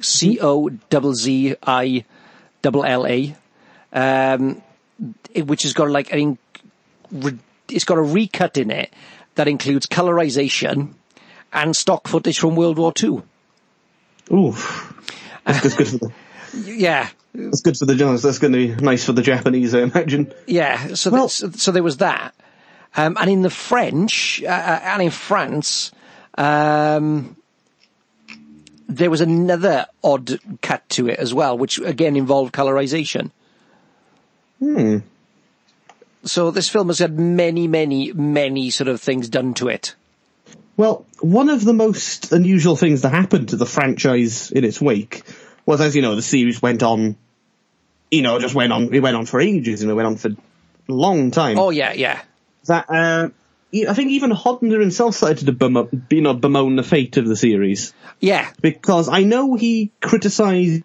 C 0.00 0.38
O 0.40 0.68
Z 0.70 1.12
Z 1.14 1.56
I 1.66 2.04
double 2.62 2.84
L 2.84 3.06
A, 3.06 3.36
um, 3.92 4.62
which 5.34 5.62
has 5.64 5.72
got 5.72 5.90
like 5.90 6.12
an 6.12 6.18
in- 6.18 6.38
re- 7.10 7.38
it's 7.72 7.84
got 7.84 7.98
a 7.98 8.02
recut 8.02 8.56
in 8.56 8.70
it 8.70 8.92
that 9.34 9.48
includes 9.48 9.86
colorization 9.86 10.94
and 11.52 11.74
stock 11.76 12.08
footage 12.08 12.38
from 12.38 12.56
World 12.56 12.78
War 12.78 12.92
Two. 12.92 13.22
ooh 14.32 14.52
that's, 15.44 15.62
that's 15.62 15.74
good 15.74 15.88
for 15.88 15.98
the 15.98 16.12
Yeah, 16.54 17.08
that's 17.34 17.62
good 17.62 17.76
for 17.78 17.86
the 17.86 17.94
Jones 17.94 18.22
that's 18.22 18.38
going 18.38 18.52
to 18.52 18.58
be 18.58 18.74
nice 18.84 19.04
for 19.04 19.12
the 19.12 19.22
Japanese 19.22 19.74
I 19.74 19.80
imagine 19.80 20.32
yeah. 20.46 20.94
So, 20.94 21.10
Well- 21.10 21.24
that, 21.24 21.30
so, 21.30 21.50
so 21.50 21.72
there 21.72 21.82
was 21.82 21.96
that, 21.98 22.34
um, 22.96 23.16
and 23.18 23.30
in 23.30 23.42
the 23.42 23.50
French 23.50 24.42
uh, 24.44 24.48
uh, 24.48 24.80
and 24.82 25.02
in 25.02 25.10
France, 25.10 25.92
um, 26.36 27.36
there 28.86 29.08
was 29.10 29.22
another 29.22 29.86
odd 30.04 30.38
cut 30.60 30.86
to 30.90 31.08
it 31.08 31.18
as 31.18 31.32
well, 31.32 31.56
which 31.56 31.78
again 31.78 32.16
involved 32.16 32.52
colorization. 32.52 33.30
hmm 34.58 34.98
So 36.24 36.50
this 36.50 36.68
film 36.68 36.88
has 36.88 36.98
had 36.98 37.18
many, 37.18 37.66
many, 37.68 38.12
many 38.12 38.70
sort 38.70 38.88
of 38.88 39.00
things 39.00 39.28
done 39.28 39.54
to 39.54 39.68
it. 39.68 39.94
Well, 40.76 41.04
one 41.20 41.48
of 41.48 41.64
the 41.64 41.72
most 41.72 42.32
unusual 42.32 42.76
things 42.76 43.02
that 43.02 43.10
happened 43.10 43.50
to 43.50 43.56
the 43.56 43.66
franchise 43.66 44.50
in 44.50 44.64
its 44.64 44.80
wake 44.80 45.22
was, 45.66 45.80
as 45.80 45.94
you 45.94 46.02
know, 46.02 46.16
the 46.16 46.22
series 46.22 46.62
went 46.62 46.82
on, 46.82 47.16
you 48.10 48.22
know, 48.22 48.38
just 48.40 48.54
went 48.54 48.72
on, 48.72 48.92
it 48.94 49.00
went 49.00 49.16
on 49.16 49.26
for 49.26 49.40
ages, 49.40 49.82
and 49.82 49.90
it 49.90 49.94
went 49.94 50.06
on 50.06 50.16
for 50.16 50.28
a 50.28 50.36
long 50.88 51.30
time. 51.30 51.58
Oh 51.58 51.70
yeah, 51.70 51.92
yeah, 51.92 52.22
That, 52.66 52.86
uh, 52.88 53.28
I 53.88 53.94
think 53.94 54.10
even 54.10 54.30
Honda 54.30 54.78
himself 54.78 55.14
started 55.14 55.46
to 55.46 55.52
bum, 55.52 56.06
you 56.10 56.20
know, 56.22 56.34
bemoan 56.34 56.76
the 56.76 56.82
fate 56.82 57.16
of 57.16 57.26
the 57.26 57.36
series. 57.36 57.92
yeah, 58.20 58.50
Because 58.60 59.08
I 59.08 59.24
know 59.24 59.54
he 59.54 59.92
criticised 60.00 60.82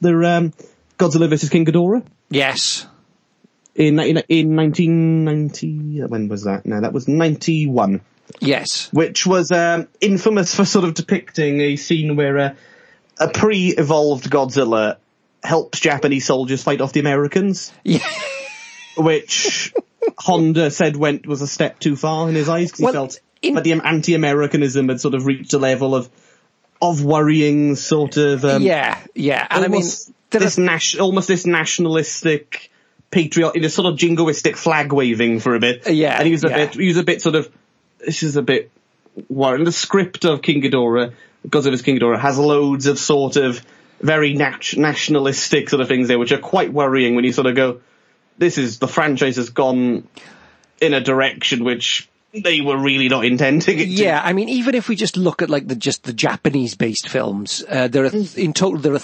the, 0.00 0.26
um, 0.28 0.52
Godzilla 0.98 1.28
vs. 1.28 1.48
King 1.48 1.64
Ghidorah 1.64 2.04
yes, 2.30 2.86
in, 3.74 3.98
in, 3.98 4.22
in 4.28 4.56
1990, 4.56 6.04
when 6.06 6.28
was 6.28 6.44
that? 6.44 6.66
No, 6.66 6.80
that 6.80 6.92
was 6.92 7.08
91. 7.08 8.00
yes, 8.40 8.88
which 8.92 9.26
was 9.26 9.50
um, 9.52 9.88
infamous 10.00 10.54
for 10.54 10.64
sort 10.64 10.84
of 10.84 10.94
depicting 10.94 11.60
a 11.60 11.76
scene 11.76 12.16
where 12.16 12.38
uh, 12.38 12.54
a 13.18 13.28
pre-evolved 13.28 14.30
Godzilla 14.30 14.96
helps 15.42 15.80
Japanese 15.80 16.26
soldiers 16.26 16.62
fight 16.62 16.80
off 16.80 16.92
the 16.92 17.00
Americans, 17.00 17.72
yeah. 17.84 18.06
which 18.96 19.74
Honda 20.18 20.70
said 20.70 20.96
went 20.96 21.26
was 21.26 21.42
a 21.42 21.46
step 21.46 21.78
too 21.78 21.96
far 21.96 22.28
in 22.28 22.34
his 22.34 22.48
eyes 22.48 22.70
because 22.70 22.82
Well, 22.82 22.92
he 22.92 22.96
felt 22.96 23.20
in- 23.42 23.54
that 23.54 23.64
the 23.64 23.72
anti-Americanism 23.72 24.88
had 24.88 25.00
sort 25.00 25.14
of 25.14 25.26
reached 25.26 25.52
a 25.54 25.58
level 25.58 25.94
of 25.94 26.08
of 26.80 27.04
worrying 27.04 27.76
sort 27.76 28.16
of 28.16 28.44
um, 28.44 28.62
yeah, 28.62 28.98
yeah. 29.14 29.46
And 29.48 29.64
I 29.64 29.68
mean, 29.68 29.76
almost 29.76 30.10
this 30.30 30.58
nas- 30.58 30.96
almost 30.98 31.28
this 31.28 31.46
nationalistic 31.46 32.71
patriotic, 33.12 33.62
this 33.62 33.74
sort 33.74 33.92
of 33.92 33.98
jingoistic 33.98 34.56
flag 34.56 34.92
waving 34.92 35.38
for 35.38 35.54
a 35.54 35.60
bit. 35.60 35.88
Yeah, 35.88 36.16
and 36.16 36.26
he 36.26 36.32
was 36.32 36.42
a 36.42 36.48
yeah. 36.48 36.56
bit, 36.56 36.74
he 36.74 36.88
was 36.88 36.96
a 36.96 37.04
bit 37.04 37.22
sort 37.22 37.36
of, 37.36 37.48
this 38.00 38.24
is 38.24 38.36
a 38.36 38.42
bit 38.42 38.72
worrying. 39.28 39.64
The 39.64 39.70
script 39.70 40.24
of 40.24 40.42
King 40.42 40.62
Ghidorah, 40.62 41.12
Godzilla's 41.46 41.82
King 41.82 41.98
Ghidorah, 41.98 42.18
has 42.18 42.38
loads 42.38 42.86
of 42.86 42.98
sort 42.98 43.36
of 43.36 43.64
very 44.00 44.34
nat- 44.34 44.76
nationalistic 44.76 45.68
sort 45.70 45.80
of 45.80 45.86
things 45.86 46.08
there, 46.08 46.18
which 46.18 46.32
are 46.32 46.38
quite 46.38 46.72
worrying 46.72 47.14
when 47.14 47.24
you 47.24 47.32
sort 47.32 47.46
of 47.46 47.54
go, 47.54 47.80
this 48.38 48.58
is 48.58 48.80
the 48.80 48.88
franchise 48.88 49.36
has 49.36 49.50
gone 49.50 50.08
in 50.80 50.94
a 50.94 51.00
direction 51.00 51.62
which 51.62 52.08
they 52.32 52.62
were 52.62 52.78
really 52.78 53.08
not 53.08 53.24
intending 53.26 53.78
it 53.78 53.84
to. 53.84 53.90
Yeah, 53.90 54.20
I 54.24 54.32
mean, 54.32 54.48
even 54.48 54.74
if 54.74 54.88
we 54.88 54.96
just 54.96 55.18
look 55.18 55.42
at 55.42 55.50
like 55.50 55.68
the 55.68 55.76
just 55.76 56.04
the 56.04 56.14
Japanese-based 56.14 57.08
films, 57.08 57.62
uh, 57.68 57.88
there 57.88 58.06
are 58.06 58.10
Mm. 58.10 58.38
in 58.38 58.52
total 58.54 58.78
there 58.80 58.94
are 58.94 58.98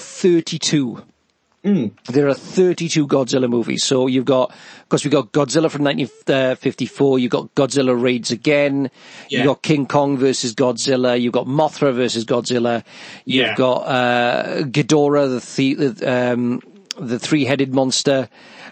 thirty-two. 1.64 2.12
There 2.12 2.28
are 2.28 2.34
thirty-two 2.34 3.06
Godzilla 3.06 3.48
movies. 3.48 3.84
So 3.84 4.06
you've 4.06 4.24
got, 4.24 4.50
of 4.50 4.88
course, 4.88 5.04
we 5.04 5.11
got 5.11 5.32
Godzilla 5.32 5.70
from 5.70 5.84
nineteen 5.84 6.06
fifty-four. 6.06 7.18
You've 7.18 7.30
got 7.30 7.54
Godzilla 7.54 8.00
Raids 8.00 8.30
Again. 8.30 8.90
Yeah. 9.28 9.38
You've 9.38 9.46
got 9.46 9.62
King 9.62 9.86
Kong 9.86 10.16
versus 10.16 10.54
Godzilla. 10.54 11.20
You've 11.20 11.32
got 11.32 11.46
Mothra 11.46 11.94
versus 11.94 12.24
Godzilla. 12.24 12.84
You've 13.24 13.46
Yeah. 13.46 13.54
got 13.54 13.78
uh, 13.86 14.62
Ghidorah, 14.62 15.28
the 15.28 15.74
the, 15.74 15.88
the, 15.88 16.32
um, 16.32 16.61
the 16.98 17.18
three-headed 17.18 17.74
monster. 17.74 18.28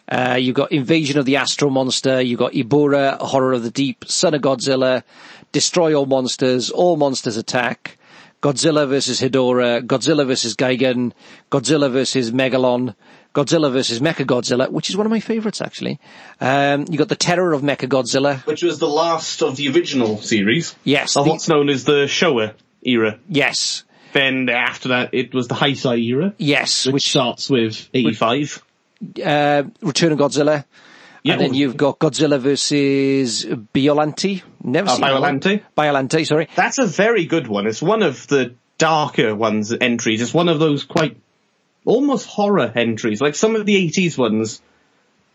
Uh, 0.09 0.37
you've 0.41 0.55
got 0.55 0.71
Invasion 0.71 1.19
of 1.19 1.25
the 1.25 1.37
Astro 1.37 1.69
Monster. 1.69 2.21
You've 2.21 2.39
got 2.39 2.53
Ebirah, 2.53 3.19
Horror 3.19 3.55
of 3.55 3.65
the 3.65 3.73
Deep, 3.73 4.05
Son 4.07 4.35
of 4.35 4.41
Godzilla, 4.41 5.03
Destroy 5.51 5.95
All 5.95 6.07
Monsters, 6.07 6.71
All 6.71 6.97
Monsters 6.97 7.37
Attack, 7.37 7.99
Godzilla 8.43 8.89
versus 8.89 9.21
Hedorah, 9.21 9.83
Godzilla 9.87 10.27
versus 10.27 10.55
Gigan, 10.55 11.13
Godzilla 11.51 11.91
versus 11.91 12.31
Megalon, 12.31 12.95
Godzilla 13.35 13.73
versus 13.73 14.01
Mechagodzilla, 14.01 14.71
which 14.71 14.89
is 14.91 14.97
one 14.97 15.07
of 15.07 15.11
my 15.11 15.21
favourites 15.21 15.61
actually. 15.61 15.99
Um, 16.41 16.87
you 16.91 16.99
got 16.99 17.09
the 17.09 17.17
Terror 17.17 17.53
of 17.53 17.63
Mechagodzilla. 17.63 18.45
Which 18.47 18.63
was 18.63 18.79
the 18.79 18.89
last 18.89 19.43
of 19.43 19.57
the 19.57 19.69
original 19.71 20.19
series. 20.23 20.75
Yes, 20.85 21.17
Of 21.17 21.25
the- 21.25 21.31
what's 21.33 21.49
known 21.49 21.69
as 21.69 21.85
the 21.85 22.05
Showa 22.07 22.55
era. 22.83 23.19
Yes, 23.29 23.85
Then 24.13 24.49
after 24.49 24.89
that, 24.91 25.11
it 25.13 25.35
was 25.35 25.49
the 25.49 25.55
Heisei 25.55 25.99
era, 26.03 26.33
yes, 26.39 26.87
which, 26.87 26.95
which 26.95 27.09
starts 27.11 27.51
with 27.51 27.89
85. 27.93 28.63
uh, 29.23 29.65
Return 29.83 30.13
of 30.13 30.19
Godzilla. 30.19 30.65
Yeah, 31.27 31.33
and 31.35 31.43
then 31.43 31.55
you've 31.55 31.77
got 31.77 31.99
Godzilla 31.99 32.39
versus 32.39 33.45
Biollante. 33.75 34.43
Never 34.63 34.89
Uh, 34.89 34.93
seen. 34.95 35.05
Biollante? 35.05 35.63
Biollante, 35.77 36.27
sorry. 36.27 36.49
That's 36.55 36.79
a 36.79 36.87
very 36.87 37.25
good 37.27 37.49
one. 37.49 37.67
It's 37.67 37.83
one 37.83 38.03
of 38.03 38.27
the 38.29 38.55
darker 38.79 39.35
ones, 39.35 39.73
entries. 39.81 40.21
It's 40.23 40.35
one 40.35 40.49
of 40.49 40.59
those 40.59 40.85
quite, 40.85 41.17
almost 41.85 42.27
horror 42.27 42.71
entries. 42.75 43.21
Like 43.21 43.35
some 43.35 43.57
of 43.57 43.67
the 43.67 43.75
80s 43.91 44.17
ones 44.19 44.61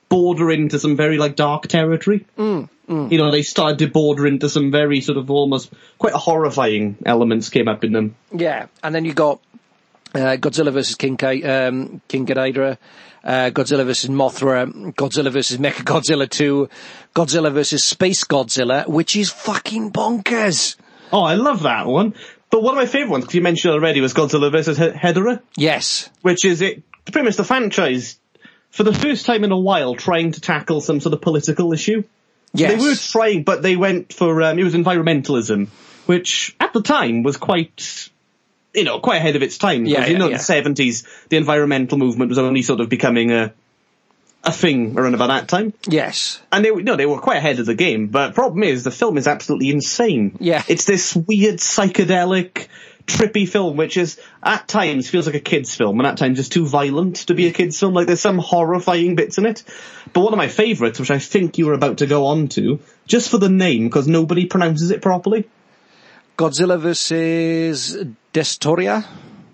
border 0.10 0.52
into 0.52 0.78
some 0.80 0.96
very 0.98 1.18
like 1.18 1.36
dark 1.36 1.68
territory. 1.68 2.26
Mm, 2.38 2.68
You 2.88 3.18
know, 3.18 3.32
they 3.32 3.42
started 3.44 3.80
to 3.80 3.88
border 3.88 4.28
into 4.28 4.50
some 4.50 4.70
very 4.72 5.00
sort 5.02 5.18
of 5.18 5.32
almost 5.32 5.72
quite 5.98 6.14
horrifying 6.14 6.98
elements 7.06 7.50
came 7.50 7.70
up 7.70 7.84
in 7.86 7.94
them. 7.94 8.16
Yeah, 8.36 8.66
and 8.84 8.94
then 8.94 9.06
you 9.06 9.14
got 9.14 9.40
uh, 10.14 10.36
Godzilla 10.38 10.74
versus 10.74 10.96
King 10.96 11.16
Ki- 11.16 11.46
um, 11.46 12.02
King 12.10 12.26
Ghidorah, 12.26 12.78
uh, 13.24 13.52
Godzilla 13.52 13.86
versus 13.86 14.10
Mothra, 14.10 14.72
Godzilla 14.94 15.32
versus 15.32 15.58
Mechagodzilla 15.58 16.30
2, 16.30 16.70
Godzilla 17.16 17.52
versus 17.52 17.84
Space 17.84 18.24
Godzilla, 18.24 18.88
which 18.88 19.16
is 19.16 19.30
fucking 19.30 19.92
bonkers. 19.92 20.76
Oh, 21.12 21.24
I 21.24 21.36
love 21.36 21.64
that 21.64 21.86
one. 21.88 22.16
But 22.50 22.64
one 22.64 22.74
of 22.74 22.78
my 22.78 22.86
favourite 22.86 23.12
ones, 23.12 23.24
because 23.26 23.36
you 23.36 23.42
mentioned 23.42 23.74
already, 23.74 24.02
was 24.02 24.14
Godzilla 24.14 24.52
vs. 24.52 24.78
He- 24.78 24.84
Hedorah. 24.90 25.42
Yes, 25.56 26.10
which 26.22 26.44
is 26.46 26.62
it 26.62 26.84
pretty 27.06 27.26
much 27.26 27.36
the 27.38 27.44
franchise 27.44 28.18
for 28.70 28.84
the 28.84 28.94
first 28.94 29.26
time 29.26 29.44
in 29.44 29.52
a 29.52 29.58
while 29.60 29.96
trying 29.96 30.32
to 30.34 30.42
tackle 30.42 30.82
some 30.82 31.00
sort 31.00 31.14
of 31.14 31.22
political 31.22 31.74
issue. 31.74 32.04
Yes. 32.54 32.72
They 32.82 32.88
were 32.90 32.96
trying, 32.96 33.44
but 33.44 33.62
they 33.62 33.76
went 33.78 34.12
for 34.14 34.42
um, 34.42 34.60
it 34.60 34.64
was 34.64 34.74
environmentalism, 34.74 35.68
which 36.06 36.56
at 36.60 36.74
the 36.74 36.82
time 36.82 37.24
was 37.24 37.38
quite, 37.38 38.10
you 38.74 38.84
know, 38.84 39.00
quite 39.00 39.18
ahead 39.18 39.36
of 39.36 39.44
its 39.44 39.58
time. 39.58 39.86
Yeah, 39.86 39.98
Because, 40.00 40.12
you 40.12 40.18
know, 40.18 40.28
yeah. 40.30 40.38
the 40.38 40.44
seventies, 40.44 41.08
the 41.30 41.38
environmental 41.38 41.98
movement 41.98 42.30
was 42.30 42.38
only 42.38 42.62
sort 42.62 42.80
of 42.80 42.90
becoming 42.90 43.32
a 43.32 43.54
a 44.44 44.52
thing 44.52 44.98
around 44.98 45.14
about 45.14 45.28
that 45.28 45.48
time. 45.48 45.72
Yes. 45.88 46.42
And 46.52 46.66
they, 46.66 46.72
were- 46.72 46.82
no, 46.82 46.96
they 46.96 47.06
were 47.06 47.20
quite 47.20 47.38
ahead 47.38 47.60
of 47.60 47.68
the 47.68 47.76
game. 47.76 48.08
But 48.08 48.34
problem 48.34 48.64
is, 48.64 48.84
the 48.84 48.90
film 48.90 49.20
is 49.20 49.28
absolutely 49.28 49.70
insane. 49.70 50.36
Yeah. 50.40 50.64
it's 50.68 50.86
this 50.86 51.16
weird 51.16 51.60
psychedelic, 51.60 52.68
trippy 53.06 53.48
film, 53.48 53.78
which 53.78 53.98
is 53.98 54.20
at 54.42 54.68
times 54.68 55.08
feels 55.10 55.28
like 55.28 55.36
a 55.36 55.40
kids' 55.40 55.76
film, 55.76 56.00
and 56.00 56.08
at 56.08 56.18
times 56.18 56.40
is 56.40 56.50
too 56.50 56.66
violent 56.66 57.18
to 57.28 57.36
be 57.36 57.48
a 57.48 57.52
kids' 57.52 57.80
film. 57.80 57.94
Like 57.94 58.08
there's 58.08 58.22
some 58.22 58.40
horrifying 58.40 59.16
bits 59.16 59.38
in 59.38 59.46
it. 59.46 59.64
But 60.14 60.22
one 60.22 60.34
of 60.34 60.38
my 60.38 60.48
favourites, 60.48 61.00
which 61.00 61.12
I 61.12 61.20
think 61.20 61.58
you 61.60 61.68
were 61.68 61.74
about 61.74 62.00
to 62.00 62.08
go 62.08 62.26
on 62.28 62.48
to, 62.50 62.80
just 63.06 63.30
for 63.30 63.38
the 63.38 63.50
name, 63.50 63.84
because 63.86 64.08
nobody 64.08 64.48
pronounces 64.48 64.90
it 64.92 65.02
properly, 65.04 65.48
Godzilla 66.42 66.80
versus 66.80 67.98
Destoria? 68.34 69.06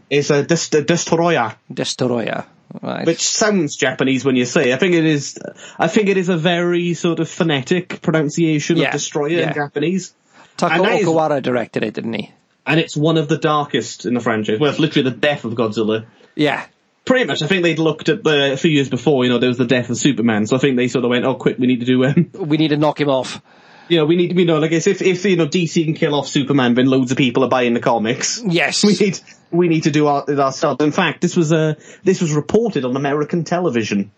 It's 0.10 0.30
a 0.30 0.44
Dest- 0.44 0.72
Destroyer. 0.86 1.56
Destoroya. 1.72 2.46
Right. 2.82 3.08
which 3.08 3.22
sounds 3.28 3.76
Japanese 3.78 4.26
when 4.26 4.36
you 4.36 4.46
say. 4.46 4.72
it. 4.72 4.76
I 4.76 4.78
think 4.78 4.94
it 4.94 5.06
is. 5.06 5.40
I 5.80 5.88
think 5.88 6.10
it 6.10 6.18
is 6.18 6.30
a 6.30 6.38
very 6.38 6.94
sort 6.94 7.20
of 7.20 7.30
phonetic 7.30 8.02
pronunciation 8.02 8.78
Yeah, 8.78 8.88
of 8.88 8.92
destroyer 8.94 9.30
yeah. 9.30 9.48
in 9.48 9.54
Japanese, 9.54 10.14
and 10.62 10.84
that 10.84 11.00
is- 11.00 11.08
Okawara 11.08 11.42
directed 11.42 11.84
it, 11.84 11.94
didn't 11.94 12.14
he? 12.14 12.32
and 12.70 12.82
it's 12.82 12.98
one 12.98 13.16
of 13.18 13.30
the 13.30 13.38
darkest 13.38 14.06
in 14.06 14.14
the 14.14 14.20
franchise. 14.20 14.60
Well, 14.60 14.70
it's 14.70 14.80
literally 14.80 15.10
the 15.10 15.16
death 15.16 15.46
of 15.46 15.54
Godzilla. 15.54 16.06
Yeah. 16.36 16.66
Pretty 17.06 17.24
much, 17.26 17.42
I 17.42 17.48
think 17.48 17.64
they'd 17.64 17.80
looked 17.80 18.10
at 18.10 18.22
the 18.26 18.52
a 18.54 18.58
few 18.58 18.70
years 18.72 18.90
before. 18.90 19.24
You 19.24 19.30
know, 19.32 19.38
there 19.38 19.48
was 19.48 19.58
the 19.58 19.66
death 19.66 19.90
of 19.90 19.96
Superman, 19.98 20.46
so 20.46 20.58
I 20.58 20.60
think 20.60 20.76
they 20.76 20.90
sort 20.90 21.06
of 21.06 21.10
went, 21.10 21.24
"Oh, 21.24 21.36
quick, 21.36 21.58
we 21.58 21.66
need 21.68 21.80
to 21.80 21.86
do 21.86 22.04
um, 22.04 22.30
We 22.34 22.58
need 22.58 22.68
to 22.70 22.78
knock 22.78 23.00
him 23.00 23.08
off. 23.08 23.42
You 23.90 23.98
know, 23.98 24.06
we 24.06 24.16
need, 24.16 24.30
to 24.30 24.36
you 24.36 24.46
know, 24.46 24.60
like 24.60 24.72
if 24.72 24.88
if 24.88 25.26
you 25.26 25.36
know 25.36 25.48
DC 25.48 25.84
can 25.84 25.94
kill 25.94 26.16
off 26.16 26.28
Superman, 26.28 26.74
then 26.76 26.86
loads 26.88 27.12
of 27.12 27.18
people 27.18 27.44
are 27.44 27.50
buying 27.50 27.74
the 27.74 27.80
comics. 27.80 28.42
Yes. 28.46 28.84
We 28.84 28.94
need 28.94 29.20
we 29.52 29.68
need 29.68 29.84
to 29.84 29.92
do 29.92 30.08
our, 30.08 30.30
ourselves. 30.30 30.84
In 30.84 30.92
fact, 30.92 31.22
this 31.22 31.36
was 31.36 31.52
uh, 31.54 31.76
this 32.04 32.22
was 32.22 32.34
reported 32.34 32.86
on 32.86 32.96
American 32.96 33.44
television, 33.44 34.12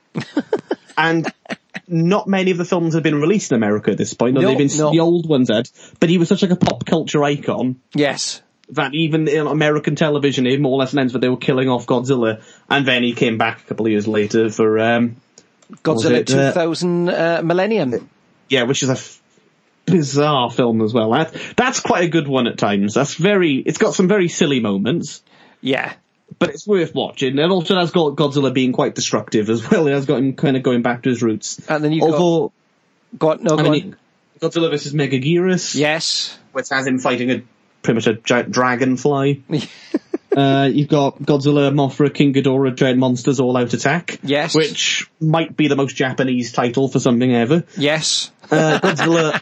and 0.97 1.31
not 1.87 2.27
many 2.27 2.51
of 2.51 2.57
the 2.57 2.65
films 2.65 2.93
have 2.93 3.03
been 3.03 3.19
released 3.19 3.51
in 3.51 3.55
America 3.55 3.91
at 3.91 3.97
this 3.97 4.13
point. 4.13 4.35
No, 4.35 4.41
No, 4.41 4.47
they've 4.49 4.57
been 4.69 4.77
no. 4.77 4.91
the 4.91 4.99
old 4.99 5.27
ones 5.27 5.49
had, 5.49 5.69
but 5.99 6.09
he 6.09 6.17
was 6.17 6.29
such 6.29 6.41
like 6.41 6.51
a 6.51 6.55
pop 6.55 6.85
culture 6.85 7.23
icon 7.23 7.79
Yes. 7.93 8.41
that 8.71 8.93
even 8.93 9.27
in 9.27 9.47
American 9.47 9.95
television, 9.95 10.45
it 10.45 10.59
more 10.59 10.73
or 10.73 10.79
less 10.79 10.93
announced 10.93 11.13
that 11.13 11.19
they 11.19 11.29
were 11.29 11.37
killing 11.37 11.69
off 11.69 11.85
Godzilla, 11.85 12.41
and 12.69 12.85
then 12.87 13.03
he 13.03 13.13
came 13.13 13.37
back 13.37 13.61
a 13.61 13.63
couple 13.63 13.85
of 13.85 13.91
years 13.91 14.07
later 14.07 14.49
for 14.49 14.79
um, 14.79 15.15
Godzilla 15.83 16.21
uh, 16.21 16.51
2000 16.53 17.09
uh, 17.09 17.41
Millennium. 17.43 18.09
yeah, 18.49 18.63
which 18.63 18.83
is 18.83 18.89
a 18.89 18.95
bizarre 19.91 20.49
film 20.51 20.81
as 20.81 20.93
well. 20.93 21.11
That, 21.11 21.33
that's 21.55 21.79
quite 21.79 22.03
a 22.03 22.07
good 22.09 22.27
one 22.27 22.47
at 22.47 22.57
times. 22.57 22.93
That's 22.93 23.13
very, 23.15 23.55
it's 23.55 23.77
got 23.77 23.93
some 23.93 24.07
very 24.07 24.27
silly 24.27 24.59
moments. 24.59 25.21
Yeah. 25.61 25.93
but 26.37 26.49
it's 26.49 26.65
worth 26.67 26.93
watching. 26.95 27.37
And 27.39 27.51
also 27.51 27.75
has 27.75 27.91
got 27.91 28.15
Godzilla 28.15 28.53
being 28.53 28.71
quite 28.71 28.95
destructive 28.95 29.49
as 29.49 29.69
well. 29.69 29.87
It 29.87 29.91
has 29.93 30.05
got 30.05 30.17
him 30.19 30.35
kind 30.35 30.55
of 30.57 30.63
going 30.63 30.81
back 30.83 31.03
to 31.03 31.09
his 31.09 31.21
roots. 31.21 31.59
And 31.67 31.83
then 31.83 31.91
you've 31.91 32.01
got- 32.09 32.13
Although, 32.13 32.51
Got, 33.17 33.41
no, 33.41 33.57
go 33.57 33.69
mean. 33.71 33.95
Godzilla 34.39 34.69
versus 34.69 34.93
Megaguirus, 34.93 35.73
Yes. 35.75 36.37
which 36.51 36.69
has 36.69 36.85
him 36.87 36.99
fighting 36.99 37.31
a 37.31 37.41
pretty 37.81 37.95
much 37.95 38.07
a 38.07 38.13
giant 38.13 38.51
dragonfly. 38.51 39.43
uh, 40.35 40.69
you've 40.71 40.87
got 40.89 41.19
Godzilla, 41.19 41.71
Mothra, 41.73 42.13
King 42.13 42.33
Ghidorah, 42.33 42.75
Giant 42.75 42.99
Monsters 42.99 43.39
All 43.39 43.55
Out 43.57 43.73
Attack. 43.73 44.19
Yes. 44.23 44.53
Which 44.55 45.09
might 45.19 45.55
be 45.57 45.67
the 45.67 45.75
most 45.75 45.95
Japanese 45.95 46.51
title 46.51 46.87
for 46.87 46.99
something 46.99 47.33
ever. 47.33 47.63
Yes. 47.77 48.31
Uh, 48.51 48.79
Godzilla, 48.81 49.41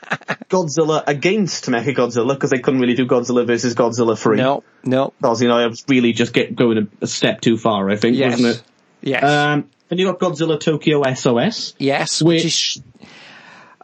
Godzilla 0.49 1.03
against 1.07 1.65
Mechagodzilla, 1.65 2.33
because 2.33 2.49
they 2.49 2.59
couldn't 2.59 2.79
really 2.81 2.95
do 2.95 3.05
Godzilla 3.05 3.45
versus 3.45 3.73
Godzilla 3.75 4.17
3. 4.17 4.37
No. 4.37 4.63
No. 4.83 5.13
Because, 5.21 5.41
you 5.41 5.47
know, 5.47 5.59
it 5.59 5.67
was 5.69 5.83
really 5.87 6.13
just 6.13 6.33
get 6.33 6.55
going 6.55 6.77
a, 6.77 6.87
a 7.03 7.07
step 7.07 7.41
too 7.41 7.57
far, 7.57 7.89
I 7.89 7.95
think, 7.95 8.17
Yes. 8.17 8.31
wasn't 8.41 8.55
it? 8.55 8.63
Yes. 9.01 9.23
Um, 9.23 9.69
then 9.89 9.99
you 9.99 10.05
got 10.11 10.19
Godzilla 10.19 10.59
Tokyo 10.59 11.03
SOS. 11.13 11.73
yes. 11.77 12.21
Which, 12.21 12.43
which- 12.43 12.77
is. 12.77 12.83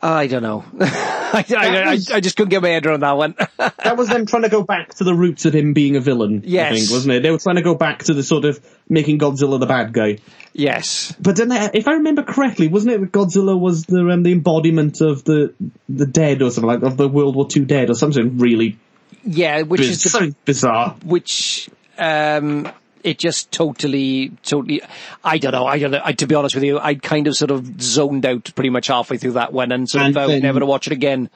I 0.06 0.28
don't 0.28 0.43
know. 0.43 0.66
I, 0.82 1.45
I, 1.49 1.68
I, 1.84 1.91
I 1.91 2.20
just 2.20 2.36
couldn't 2.36 2.49
get 2.49 2.62
my 2.62 2.70
head 2.70 2.86
around 2.86 2.99
that 3.01 3.18
one. 3.18 3.36
That 3.84 3.97
was 3.97 4.10
them 4.10 4.26
trying 4.26 4.41
to 4.43 4.49
go 4.49 4.62
back 4.64 4.93
to 4.95 5.04
the 5.04 5.14
roots 5.14 5.45
of 5.45 5.54
him 5.56 5.74
being 5.74 5.95
a 5.95 5.99
villain. 6.01 6.41
Yes. 6.45 6.72
I 6.72 6.76
think, 6.76 6.91
wasn't 6.91 7.14
it? 7.16 7.24
They 7.24 7.32
were 7.32 7.38
trying 7.38 7.56
to 7.58 7.62
go 7.62 7.76
back 7.76 8.04
to 8.06 8.14
the 8.14 8.24
sort 8.24 8.43
of 8.45 8.60
making 8.89 9.20
Godzilla 9.20 9.60
the 9.60 9.66
bad 9.66 9.93
guy. 9.93 10.18
yes. 10.54 11.14
But 11.20 11.36
then, 11.38 11.51
if 11.74 11.88
I 11.88 11.93
remember 11.93 12.24
correctly, 12.24 12.68
wasn't 12.68 12.93
it 12.95 13.01
that 13.01 13.12
Godzilla 13.12 13.58
was 13.60 13.84
the 13.86 13.99
um, 14.10 14.24
the 14.24 14.32
embodiment 14.34 15.01
of 15.01 15.24
the 15.26 15.54
the 15.89 16.06
dead 16.06 16.41
or 16.41 16.49
something 16.51 16.68
like 16.68 16.82
of 16.84 16.97
the 16.97 17.08
World 17.10 17.36
War 17.36 17.47
II 17.56 17.66
dead 17.66 17.89
or 17.89 17.93
something 17.95 18.38
really 18.38 18.78
Yeah. 19.24 19.62
Which 19.64 19.80
biz- 19.82 20.06
is 20.06 20.12
the 20.12 20.36
bizarre. 20.45 20.95
which 21.06 21.70
um 21.97 22.70
it 23.04 23.18
just 23.18 23.51
totally 23.51 24.32
totally 24.43 24.82
i 25.24 25.38
don't 25.38 25.51
know 25.51 25.66
i 25.66 25.78
don't 25.80 25.91
know 25.91 26.01
I, 26.04 26.14
to 26.14 26.26
be 26.28 26.36
honest 26.36 26.56
with 26.56 26.64
you 26.64 26.80
i 26.80 26.95
kind 26.95 27.28
of 27.28 27.36
sort 27.36 27.51
of 27.51 27.82
zoned 27.82 28.26
out 28.26 28.51
pretty 28.56 28.70
much 28.70 28.88
halfway 28.88 29.18
through 29.18 29.34
that 29.34 29.51
one 29.54 29.72
and 29.72 29.88
sort 29.89 30.04
And 30.06 30.16
of 30.18 30.28
vowed 30.30 30.41
never 30.41 30.60
to 30.60 30.66
watch 30.66 30.88
it 30.88 30.93
again 30.93 31.30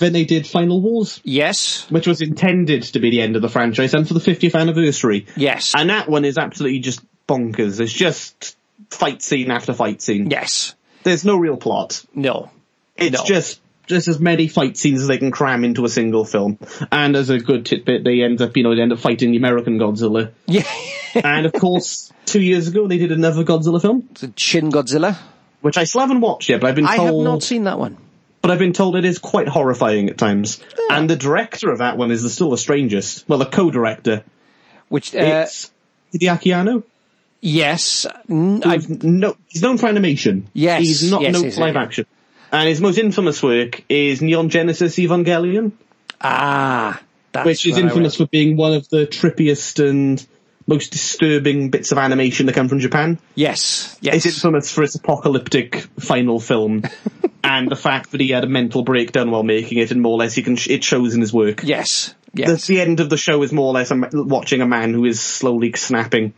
Then 0.00 0.12
they 0.12 0.24
did 0.24 0.46
Final 0.46 0.80
Wars, 0.80 1.20
yes 1.24 1.90
which 1.90 2.06
was 2.06 2.20
intended 2.20 2.82
to 2.84 2.98
be 2.98 3.10
the 3.10 3.20
end 3.22 3.36
of 3.36 3.42
the 3.42 3.48
franchise 3.48 3.94
and 3.94 4.06
for 4.06 4.14
the 4.14 4.20
50th 4.20 4.54
anniversary. 4.58 5.26
yes 5.36 5.72
And 5.76 5.90
that 5.90 6.08
one 6.08 6.24
is 6.24 6.36
absolutely 6.38 6.80
just 6.80 7.00
bonkers. 7.26 7.80
It's 7.80 7.92
just 7.92 8.56
fight 8.90 9.22
scene 9.22 9.50
after 9.50 9.72
fight 9.72 10.02
scene. 10.02 10.30
yes 10.30 10.74
There's 11.04 11.24
no 11.24 11.36
real 11.36 11.56
plot. 11.56 12.04
no 12.14 12.50
It's 12.96 13.16
No. 13.18 13.24
just 13.24 13.60
just 13.86 14.08
as 14.08 14.18
many 14.18 14.48
fight 14.48 14.76
scenes 14.76 15.02
as 15.02 15.08
they 15.08 15.18
can 15.18 15.30
cram 15.30 15.64
into 15.64 15.84
a 15.84 15.88
single 15.88 16.24
film. 16.24 16.58
And 16.90 17.16
as 17.16 17.30
a 17.30 17.38
good 17.38 17.66
tidbit, 17.66 18.04
they 18.04 18.22
end 18.22 18.40
up, 18.42 18.56
you 18.56 18.62
know, 18.62 18.74
they 18.74 18.82
end 18.82 18.92
up 18.92 18.98
fighting 18.98 19.30
the 19.30 19.36
American 19.36 19.78
Godzilla. 19.78 20.32
yeah 20.46 20.64
and 21.14 21.46
of 21.46 21.52
course, 21.52 22.12
two 22.26 22.40
years 22.40 22.68
ago 22.68 22.88
they 22.88 22.98
did 22.98 23.12
another 23.12 23.44
Godzilla 23.44 23.80
film, 23.80 24.08
So 24.14 24.32
shin 24.36 24.70
godzilla 24.70 25.16
which 25.60 25.78
I 25.78 25.84
still 25.84 26.02
haven't 26.02 26.20
watched 26.20 26.50
yet, 26.50 26.60
but 26.60 26.68
I've 26.68 26.74
been 26.74 26.86
told. 26.86 27.00
I 27.00 27.04
have 27.04 27.14
not 27.14 27.42
seen 27.42 27.64
that 27.64 27.78
one 27.78 27.96
but 28.44 28.50
I've 28.50 28.58
been 28.58 28.74
told 28.74 28.94
it 28.96 29.06
is 29.06 29.18
quite 29.18 29.48
horrifying 29.48 30.10
at 30.10 30.18
times. 30.18 30.62
And 30.90 31.08
the 31.08 31.16
director 31.16 31.70
of 31.70 31.78
that 31.78 31.96
one 31.96 32.10
is 32.10 32.22
the, 32.22 32.28
still 32.28 32.50
the 32.50 32.58
strangest. 32.58 33.26
Well, 33.26 33.38
the 33.38 33.46
co-director. 33.46 34.22
which 34.90 35.14
uh, 35.14 35.46
It's 35.46 35.72
Hideaki 36.12 36.54
Anno. 36.54 36.82
yes 37.40 38.04
n- 38.28 38.60
no, 38.60 39.34
he's 39.46 39.62
known 39.62 39.78
for 39.78 39.86
animation. 39.86 40.46
Yes, 40.52 40.82
he's 40.82 41.10
not 41.10 41.22
yes, 41.22 41.32
known 41.32 41.50
for 41.50 41.60
live 41.62 41.74
yes. 41.74 41.82
action. 41.82 42.06
And 42.54 42.68
his 42.68 42.80
most 42.80 42.98
infamous 42.98 43.42
work 43.42 43.82
is 43.88 44.22
Neon 44.22 44.48
Genesis 44.48 44.96
Evangelion. 44.96 45.72
ah 46.20 47.00
that's 47.32 47.46
which 47.46 47.66
is 47.66 47.76
infamous 47.78 48.14
for 48.14 48.26
being 48.26 48.56
one 48.56 48.72
of 48.74 48.88
the 48.90 49.06
trippiest 49.08 49.84
and 49.86 50.24
most 50.68 50.92
disturbing 50.92 51.68
bits 51.70 51.90
of 51.90 51.98
animation 51.98 52.46
that 52.46 52.54
come 52.54 52.68
from 52.68 52.78
Japan. 52.78 53.18
yes 53.34 53.98
yes 54.00 54.14
It's 54.24 54.26
infamous 54.36 54.70
for 54.72 54.84
its 54.84 54.94
apocalyptic 54.94 55.76
final 55.98 56.38
film 56.38 56.84
and 57.44 57.68
the 57.68 57.76
fact 57.76 58.12
that 58.12 58.20
he 58.20 58.28
had 58.28 58.44
a 58.44 58.46
mental 58.46 58.84
breakdown 58.84 59.32
while 59.32 59.42
making 59.42 59.78
it, 59.78 59.90
and 59.90 60.00
more 60.00 60.12
or 60.12 60.18
less 60.18 60.36
you 60.36 60.44
can 60.44 60.54
sh- 60.56 60.68
it 60.70 60.84
shows 60.84 61.14
in 61.14 61.20
his 61.20 61.32
work. 61.32 61.64
yes 61.64 62.14
That's 62.32 62.48
yes 62.50 62.66
the 62.68 62.80
end 62.80 63.00
of 63.00 63.10
the 63.10 63.16
show 63.16 63.42
is 63.42 63.52
more 63.52 63.66
or 63.66 63.74
less 63.74 63.90
a 63.90 63.96
ma- 63.96 64.08
watching 64.12 64.60
a 64.62 64.66
man 64.66 64.94
who 64.94 65.04
is 65.04 65.20
slowly 65.20 65.72
snapping. 65.72 66.32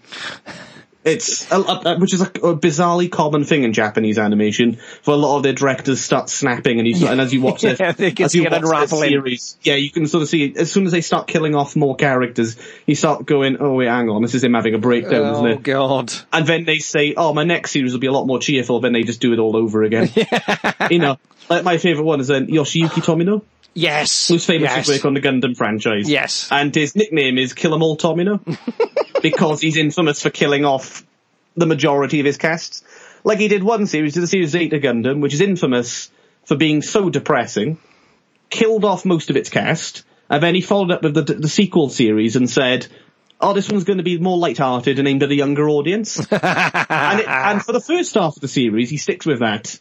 It's 1.06 1.48
a, 1.52 1.60
a, 1.60 1.98
which 1.98 2.12
is 2.12 2.20
a, 2.20 2.24
a 2.24 2.56
bizarrely 2.56 3.08
common 3.10 3.44
thing 3.44 3.62
in 3.62 3.72
Japanese 3.72 4.18
animation. 4.18 4.78
For 5.02 5.14
a 5.14 5.16
lot 5.16 5.36
of 5.36 5.44
their 5.44 5.52
directors 5.52 6.00
start 6.00 6.28
snapping, 6.28 6.80
and, 6.80 6.88
you, 6.88 6.96
start, 6.96 7.12
and 7.12 7.20
as 7.20 7.32
you 7.32 7.40
watch 7.40 7.60
their, 7.62 7.76
Yeah, 7.78 7.94
as 8.18 8.34
you 8.34 8.44
it 8.44 8.50
watch 8.50 8.90
their 8.90 9.08
series, 9.08 9.56
yeah, 9.62 9.76
you 9.76 9.88
can 9.90 10.08
sort 10.08 10.22
of 10.22 10.28
see 10.28 10.52
as 10.56 10.72
soon 10.72 10.84
as 10.84 10.90
they 10.90 11.02
start 11.02 11.28
killing 11.28 11.54
off 11.54 11.76
more 11.76 11.94
characters, 11.94 12.56
you 12.86 12.96
start 12.96 13.24
going, 13.24 13.56
"Oh 13.60 13.74
wait, 13.74 13.86
hang 13.86 14.08
on, 14.08 14.22
this 14.22 14.34
is 14.34 14.42
him 14.42 14.54
having 14.54 14.74
a 14.74 14.78
breakdown, 14.78 15.32
isn't 15.32 15.46
oh 15.46 15.58
god 15.58 16.12
And 16.32 16.44
then 16.44 16.64
they 16.64 16.78
say, 16.78 17.14
"Oh, 17.16 17.32
my 17.32 17.44
next 17.44 17.70
series 17.70 17.92
will 17.92 18.00
be 18.00 18.08
a 18.08 18.12
lot 18.12 18.26
more 18.26 18.40
cheerful." 18.40 18.80
Then 18.80 18.92
they 18.92 19.04
just 19.04 19.20
do 19.20 19.32
it 19.32 19.38
all 19.38 19.56
over 19.56 19.84
again. 19.84 20.10
you 20.90 20.98
know, 20.98 21.18
like 21.48 21.62
my 21.62 21.78
favorite 21.78 22.04
one 22.04 22.18
is 22.18 22.30
uh, 22.32 22.40
Yoshiyuki 22.40 23.04
Tomino 23.04 23.42
yes 23.76 24.28
who's 24.28 24.44
famous 24.44 24.70
yes. 24.70 24.86
for 24.86 24.92
work 24.92 25.04
on 25.04 25.14
the 25.14 25.20
Gundam 25.20 25.56
franchise. 25.56 26.08
Yes. 26.08 26.48
And 26.50 26.74
his 26.74 26.96
nickname 26.96 27.38
is 27.38 27.52
Kill 27.52 27.74
'em 27.74 27.82
All 27.82 27.96
Tomino. 27.96 28.40
because 29.22 29.60
he's 29.60 29.76
infamous 29.76 30.22
for 30.22 30.30
killing 30.30 30.64
off 30.64 31.04
the 31.56 31.66
majority 31.66 32.20
of 32.20 32.26
his 32.26 32.36
casts. 32.36 32.84
Like 33.24 33.38
he 33.38 33.48
did 33.48 33.62
one 33.62 33.86
series, 33.86 34.14
did 34.14 34.22
the 34.22 34.26
series 34.26 34.50
Zeta 34.50 34.78
Gundam, 34.78 35.20
which 35.20 35.34
is 35.34 35.40
infamous 35.40 36.10
for 36.44 36.56
being 36.56 36.82
so 36.82 37.10
depressing, 37.10 37.78
killed 38.50 38.84
off 38.84 39.04
most 39.04 39.30
of 39.30 39.36
its 39.36 39.50
cast, 39.50 40.04
and 40.30 40.42
then 40.42 40.54
he 40.54 40.60
followed 40.60 40.92
up 40.92 41.02
with 41.02 41.14
the, 41.14 41.22
the 41.22 41.48
sequel 41.48 41.88
series 41.88 42.36
and 42.36 42.48
said, 42.48 42.86
oh, 43.40 43.52
this 43.52 43.68
one's 43.68 43.84
going 43.84 43.98
to 43.98 44.04
be 44.04 44.18
more 44.18 44.38
light-hearted 44.38 44.98
and 44.98 45.08
aimed 45.08 45.22
at 45.22 45.30
a 45.30 45.34
younger 45.34 45.68
audience. 45.68 46.18
and, 46.30 47.20
it, 47.20 47.28
and 47.28 47.62
for 47.62 47.72
the 47.72 47.80
first 47.80 48.14
half 48.14 48.36
of 48.36 48.40
the 48.40 48.48
series, 48.48 48.90
he 48.90 48.96
sticks 48.96 49.26
with 49.26 49.40
that. 49.40 49.80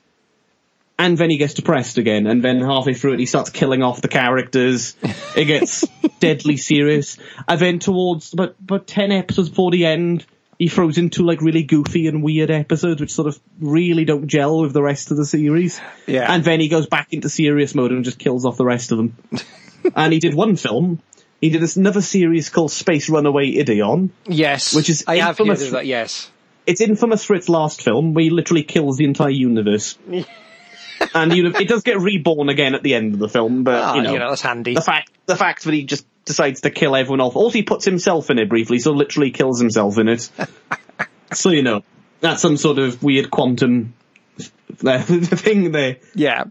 And 0.98 1.18
then 1.18 1.30
he 1.30 1.38
gets 1.38 1.54
depressed 1.56 1.98
again, 1.98 2.26
and 2.26 2.42
then 2.42 2.62
halfway 2.62 2.94
through 2.94 3.14
it, 3.14 3.20
he 3.20 3.26
starts 3.26 3.50
killing 3.50 3.84
off 3.84 4.02
the 4.02 4.08
characters. 4.08 4.96
It 5.36 5.44
gets 5.46 5.84
deadly 6.22 6.56
serious. 6.56 7.18
And 7.50 7.60
then 7.60 7.80
towards 7.80 8.32
about, 8.32 8.56
about 8.62 8.88
10 8.88 9.12
episodes 9.12 9.50
before 9.50 9.72
the 9.72 9.86
end, 9.86 10.26
he 10.58 10.70
throws 10.70 10.98
into 10.98 11.24
like 11.24 11.42
really 11.42 11.64
goofy 11.64 12.08
and 12.08 12.24
weird 12.24 12.50
episodes 12.50 13.02
which 13.02 13.12
sort 13.12 13.28
of 13.28 13.38
really 13.60 14.06
don't 14.06 14.28
gel 14.28 14.62
with 14.62 14.72
the 14.72 14.82
rest 14.82 15.12
of 15.12 15.18
the 15.18 15.26
series. 15.26 15.82
Yeah. 16.08 16.34
And 16.34 16.46
then 16.46 16.62
he 16.62 16.70
goes 16.70 16.88
back 16.88 17.10
into 17.12 17.28
serious 17.28 17.76
mode 17.76 17.92
and 17.92 18.06
just 18.06 18.18
kills 18.18 18.46
off 18.46 18.56
the 18.56 18.64
rest 18.64 18.94
of 18.94 18.98
them. 18.98 19.18
and 19.98 20.14
he 20.14 20.20
did 20.20 20.34
one 20.34 20.56
film. 20.56 21.02
He 21.42 21.50
did 21.50 21.62
this 21.62 21.76
another 21.76 22.02
series 22.02 22.50
called 22.50 22.72
Space 22.72 23.10
Runaway 23.10 23.58
Ideon. 23.60 24.12
Yes, 24.28 24.74
Which 24.74 24.90
is 24.90 25.04
I 25.08 25.18
have 25.18 25.38
heard 25.38 25.48
infamous- 25.48 25.66
of 25.66 25.72
that. 25.72 25.86
Yes, 25.86 26.32
It's 26.66 26.80
infamous 26.80 27.26
for 27.26 27.36
its 27.36 27.50
last 27.50 27.82
film, 27.82 28.14
where 28.14 28.24
he 28.24 28.30
literally 28.30 28.64
kills 28.64 28.96
the 28.96 29.04
entire 29.04 29.30
universe. 29.32 29.98
and 31.14 31.34
you 31.34 31.44
know, 31.50 31.58
it 31.60 31.68
does 31.68 31.84
get 31.84 32.00
reborn 32.00 32.50
again 32.50 32.76
at 32.76 32.84
the 32.84 32.94
end 32.94 33.14
of 33.14 33.20
the 33.20 33.30
film, 33.30 33.64
but 33.64 33.76
Ah, 33.82 33.96
you, 33.96 34.02
know, 34.04 34.30
that's 34.30 34.42
handy. 34.42 34.74
the 34.74 34.82
fact 34.82 35.12
the 35.26 35.36
fact 35.36 35.64
that 35.64 35.74
he 35.74 35.84
just 35.84 36.06
decides 36.26 36.62
to 36.62 36.70
kill 36.72 36.96
everyone 36.96 37.22
off. 37.22 37.36
Also, 37.36 37.54
he 37.54 37.64
puts 37.64 37.86
himself 37.86 38.30
in 38.30 38.40
it 38.40 38.50
briefly, 38.50 38.80
so 38.80 38.92
literally 38.92 39.32
kills 39.32 39.60
himself 39.60 39.98
in 39.98 40.08
it. 40.08 40.30
so 41.34 41.50
you 41.50 41.62
know, 41.64 41.84
that's 42.22 42.42
some 42.42 42.58
sort 42.58 42.80
of 42.80 43.02
weird 43.04 43.30
quantum 43.32 43.94
thing 44.76 45.72
there, 45.72 45.98
Yeah. 46.16 46.46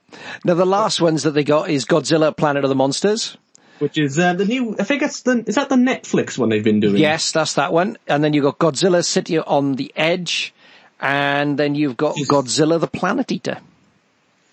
Now 0.44 0.54
the 0.54 0.64
last 0.66 1.00
ones 1.00 1.24
that 1.24 1.32
they 1.32 1.44
got 1.44 1.70
is 1.70 1.84
Godzilla: 1.84 2.36
Planet 2.36 2.64
of 2.64 2.68
the 2.68 2.74
Monsters. 2.74 3.36
which 3.78 3.98
is 3.98 4.18
uh, 4.18 4.34
the 4.34 4.44
new. 4.44 4.76
I 4.78 4.84
think 4.84 5.02
it's 5.02 5.22
the 5.22 5.44
is 5.46 5.56
that 5.56 5.68
the 5.68 5.76
Netflix 5.76 6.38
one 6.38 6.48
they've 6.48 6.64
been 6.64 6.80
doing. 6.80 6.96
Yes, 6.96 7.32
that's 7.32 7.54
that 7.54 7.72
one. 7.72 7.96
And 8.06 8.22
then 8.24 8.32
you've 8.32 8.44
got 8.44 8.58
Godzilla 8.58 9.04
City 9.04 9.38
on 9.38 9.74
the 9.74 9.92
Edge, 9.96 10.54
and 11.00 11.58
then 11.58 11.74
you've 11.74 11.96
got 11.96 12.16
Godzilla 12.16 12.80
the 12.80 12.86
Planet 12.86 13.30
Eater. 13.32 13.58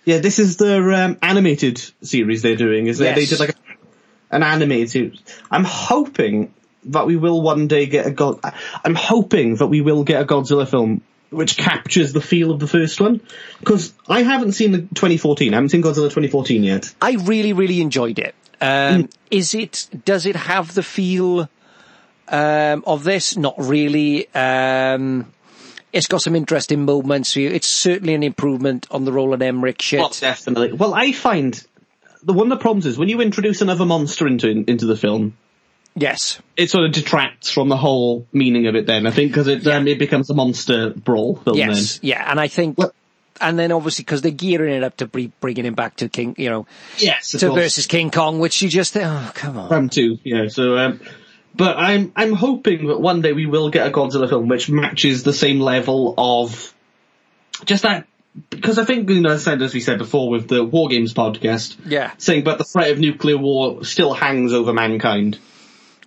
Yeah, 0.05 0.17
this 0.19 0.39
is 0.39 0.57
their 0.57 0.91
um, 0.93 1.17
animated 1.21 1.81
series 2.01 2.41
they're 2.41 2.55
doing. 2.55 2.87
Is 2.87 2.97
they, 2.97 3.13
they 3.13 3.25
did 3.25 3.39
like 3.39 3.51
a, 3.51 4.35
an 4.35 4.43
animated 4.43 4.89
series. 4.89 5.21
I'm 5.49 5.63
hoping 5.63 6.53
that 6.85 7.05
we 7.05 7.15
will 7.15 7.41
one 7.41 7.67
day 7.67 7.85
get 7.85 8.07
a 8.07 8.11
God. 8.11 8.39
I'm 8.83 8.95
hoping 8.95 9.55
that 9.57 9.67
we 9.67 9.81
will 9.81 10.03
get 10.03 10.21
a 10.21 10.25
Godzilla 10.25 10.67
film 10.67 11.01
which 11.29 11.55
captures 11.57 12.11
the 12.11 12.21
feel 12.21 12.51
of 12.51 12.59
the 12.59 12.67
first 12.67 12.99
one 12.99 13.21
because 13.59 13.93
I 14.07 14.23
haven't 14.23 14.51
seen 14.51 14.71
the 14.71 14.79
2014. 14.79 15.53
I 15.53 15.55
haven't 15.55 15.69
seen 15.69 15.81
Godzilla 15.81 16.09
2014 16.09 16.63
yet. 16.63 16.93
I 17.01 17.13
really, 17.13 17.53
really 17.53 17.81
enjoyed 17.81 18.19
it. 18.19 18.35
Um, 18.59 19.09
Is 19.31 19.55
it? 19.55 19.87
Does 20.05 20.25
it 20.25 20.35
have 20.35 20.75
the 20.75 20.83
feel 20.83 21.49
um, 22.27 22.83
of 22.85 23.03
this? 23.03 23.35
Not 23.35 23.55
really. 23.57 24.33
Um, 24.35 25.33
it's 25.93 26.07
got 26.07 26.21
some 26.21 26.35
interesting 26.35 26.85
moments. 26.85 27.33
For 27.33 27.39
you. 27.41 27.49
It's 27.49 27.67
certainly 27.67 28.13
an 28.13 28.23
improvement 28.23 28.87
on 28.91 29.05
the 29.05 29.11
Roland 29.11 29.43
Emmerich 29.43 29.81
shit. 29.81 29.99
Well, 29.99 30.09
definitely. 30.09 30.73
Well, 30.73 30.93
I 30.93 31.11
find 31.11 31.61
the 32.23 32.33
one 32.33 32.51
of 32.51 32.57
the 32.57 32.61
problems 32.61 32.85
is 32.85 32.97
when 32.97 33.09
you 33.09 33.21
introduce 33.21 33.61
another 33.61 33.85
monster 33.85 34.27
into 34.27 34.47
into 34.49 34.85
the 34.85 34.95
film, 34.97 35.37
yes. 35.95 36.39
it 36.55 36.69
sort 36.69 36.85
of 36.85 36.91
detracts 36.91 37.51
from 37.51 37.69
the 37.69 37.77
whole 37.77 38.27
meaning 38.31 38.67
of 38.67 38.75
it. 38.75 38.85
Then 38.85 39.07
I 39.07 39.11
think 39.11 39.31
because 39.31 39.47
it 39.47 39.65
um, 39.67 39.87
it 39.87 39.99
becomes 39.99 40.29
a 40.29 40.33
monster 40.33 40.91
brawl 40.91 41.35
film. 41.37 41.57
Yes, 41.57 41.97
Then. 41.97 42.09
yeah, 42.09 42.29
and 42.29 42.39
I 42.39 42.47
think, 42.47 42.77
Well- 42.77 42.93
and 43.39 43.57
then 43.57 43.71
obviously 43.71 44.03
because 44.03 44.21
they're 44.21 44.31
gearing 44.31 44.75
it 44.75 44.83
up 44.83 44.97
to 44.97 45.07
be 45.07 45.31
bringing 45.39 45.65
him 45.65 45.73
back 45.73 45.95
to 45.97 46.09
King, 46.09 46.35
you 46.37 46.49
know, 46.49 46.67
Yes, 46.97 47.29
to 47.31 47.39
course. 47.47 47.55
versus 47.55 47.87
King 47.87 48.11
Kong, 48.11 48.37
which 48.39 48.61
you 48.61 48.69
just 48.69 48.95
oh 48.95 49.31
come 49.33 49.57
on, 49.57 49.69
Ram 49.69 49.89
two, 49.89 50.19
yeah. 50.23 50.47
So, 50.47 50.77
um, 50.77 50.99
but 51.55 51.77
I'm 51.77 52.11
I'm 52.15 52.33
hoping 52.33 52.87
that 52.87 52.99
one 52.99 53.21
day 53.21 53.33
we 53.33 53.45
will 53.45 53.69
get 53.69 53.87
a 53.87 53.91
Godzilla 53.91 54.29
film 54.29 54.47
which 54.47 54.69
matches 54.69 55.23
the 55.23 55.33
same 55.33 55.59
level 55.59 56.13
of 56.17 56.73
just 57.65 57.83
that 57.83 58.07
because 58.49 58.79
I 58.79 58.85
think 58.85 59.09
you 59.09 59.21
know, 59.21 59.31
as 59.31 59.47
I 59.47 59.51
said 59.51 59.61
as 59.61 59.73
we 59.73 59.81
said 59.81 59.97
before 59.97 60.29
with 60.29 60.47
the 60.47 60.63
War 60.63 60.87
Games 60.89 61.13
podcast, 61.13 61.77
yeah, 61.85 62.11
saying 62.17 62.41
about 62.41 62.57
the 62.57 62.63
threat 62.63 62.91
of 62.91 62.99
nuclear 62.99 63.37
war 63.37 63.83
still 63.83 64.13
hangs 64.13 64.53
over 64.53 64.71
mankind. 64.73 65.37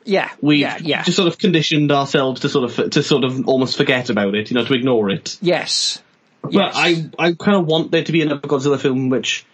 yeah, 0.04 0.30
We've 0.40 0.60
yeah, 0.60 0.78
yeah, 0.80 1.02
just 1.02 1.16
sort 1.16 1.28
of 1.28 1.38
conditioned 1.38 1.92
ourselves 1.92 2.40
to 2.42 2.48
sort 2.48 2.70
of 2.78 2.90
to 2.90 3.02
sort 3.02 3.24
of 3.24 3.46
almost 3.46 3.76
forget 3.76 4.08
about 4.10 4.34
it, 4.34 4.50
you 4.50 4.54
know, 4.56 4.64
to 4.64 4.72
ignore 4.74 5.10
it. 5.10 5.36
yes, 5.42 6.02
But 6.42 6.52
yes. 6.52 6.74
I 6.76 7.10
I 7.18 7.32
kind 7.34 7.58
of 7.58 7.66
want 7.66 7.90
there 7.90 8.04
to 8.04 8.12
be 8.12 8.22
another 8.22 8.40
Godzilla 8.48 8.78
film 8.80 9.10
which. 9.10 9.44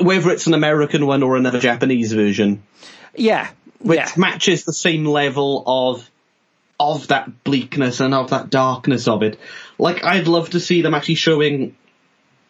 Whether 0.00 0.30
it's 0.30 0.46
an 0.46 0.54
American 0.54 1.04
one 1.04 1.24
or 1.24 1.36
another 1.36 1.58
Japanese 1.58 2.12
version, 2.12 2.62
yeah, 3.16 3.50
which 3.84 3.98
yeah, 3.98 4.08
matches 4.16 4.64
the 4.64 4.72
same 4.72 5.04
level 5.04 5.62
of 5.66 6.10
of 6.80 7.06
that 7.08 7.44
bleakness 7.44 8.00
and 8.00 8.12
of 8.14 8.30
that 8.30 8.50
darkness 8.50 9.06
of 9.06 9.22
it. 9.22 9.38
Like 9.78 10.02
I'd 10.02 10.26
love 10.26 10.50
to 10.50 10.60
see 10.60 10.82
them 10.82 10.94
actually 10.94 11.14
showing 11.16 11.76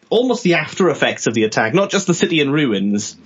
almost 0.09 0.43
the 0.43 0.55
after 0.55 0.89
effects 0.89 1.27
of 1.27 1.33
the 1.33 1.43
attack, 1.43 1.73
not 1.73 1.89
just 1.91 2.07
the 2.07 2.13
city 2.13 2.39
in 2.39 2.51
ruins, 2.51 3.17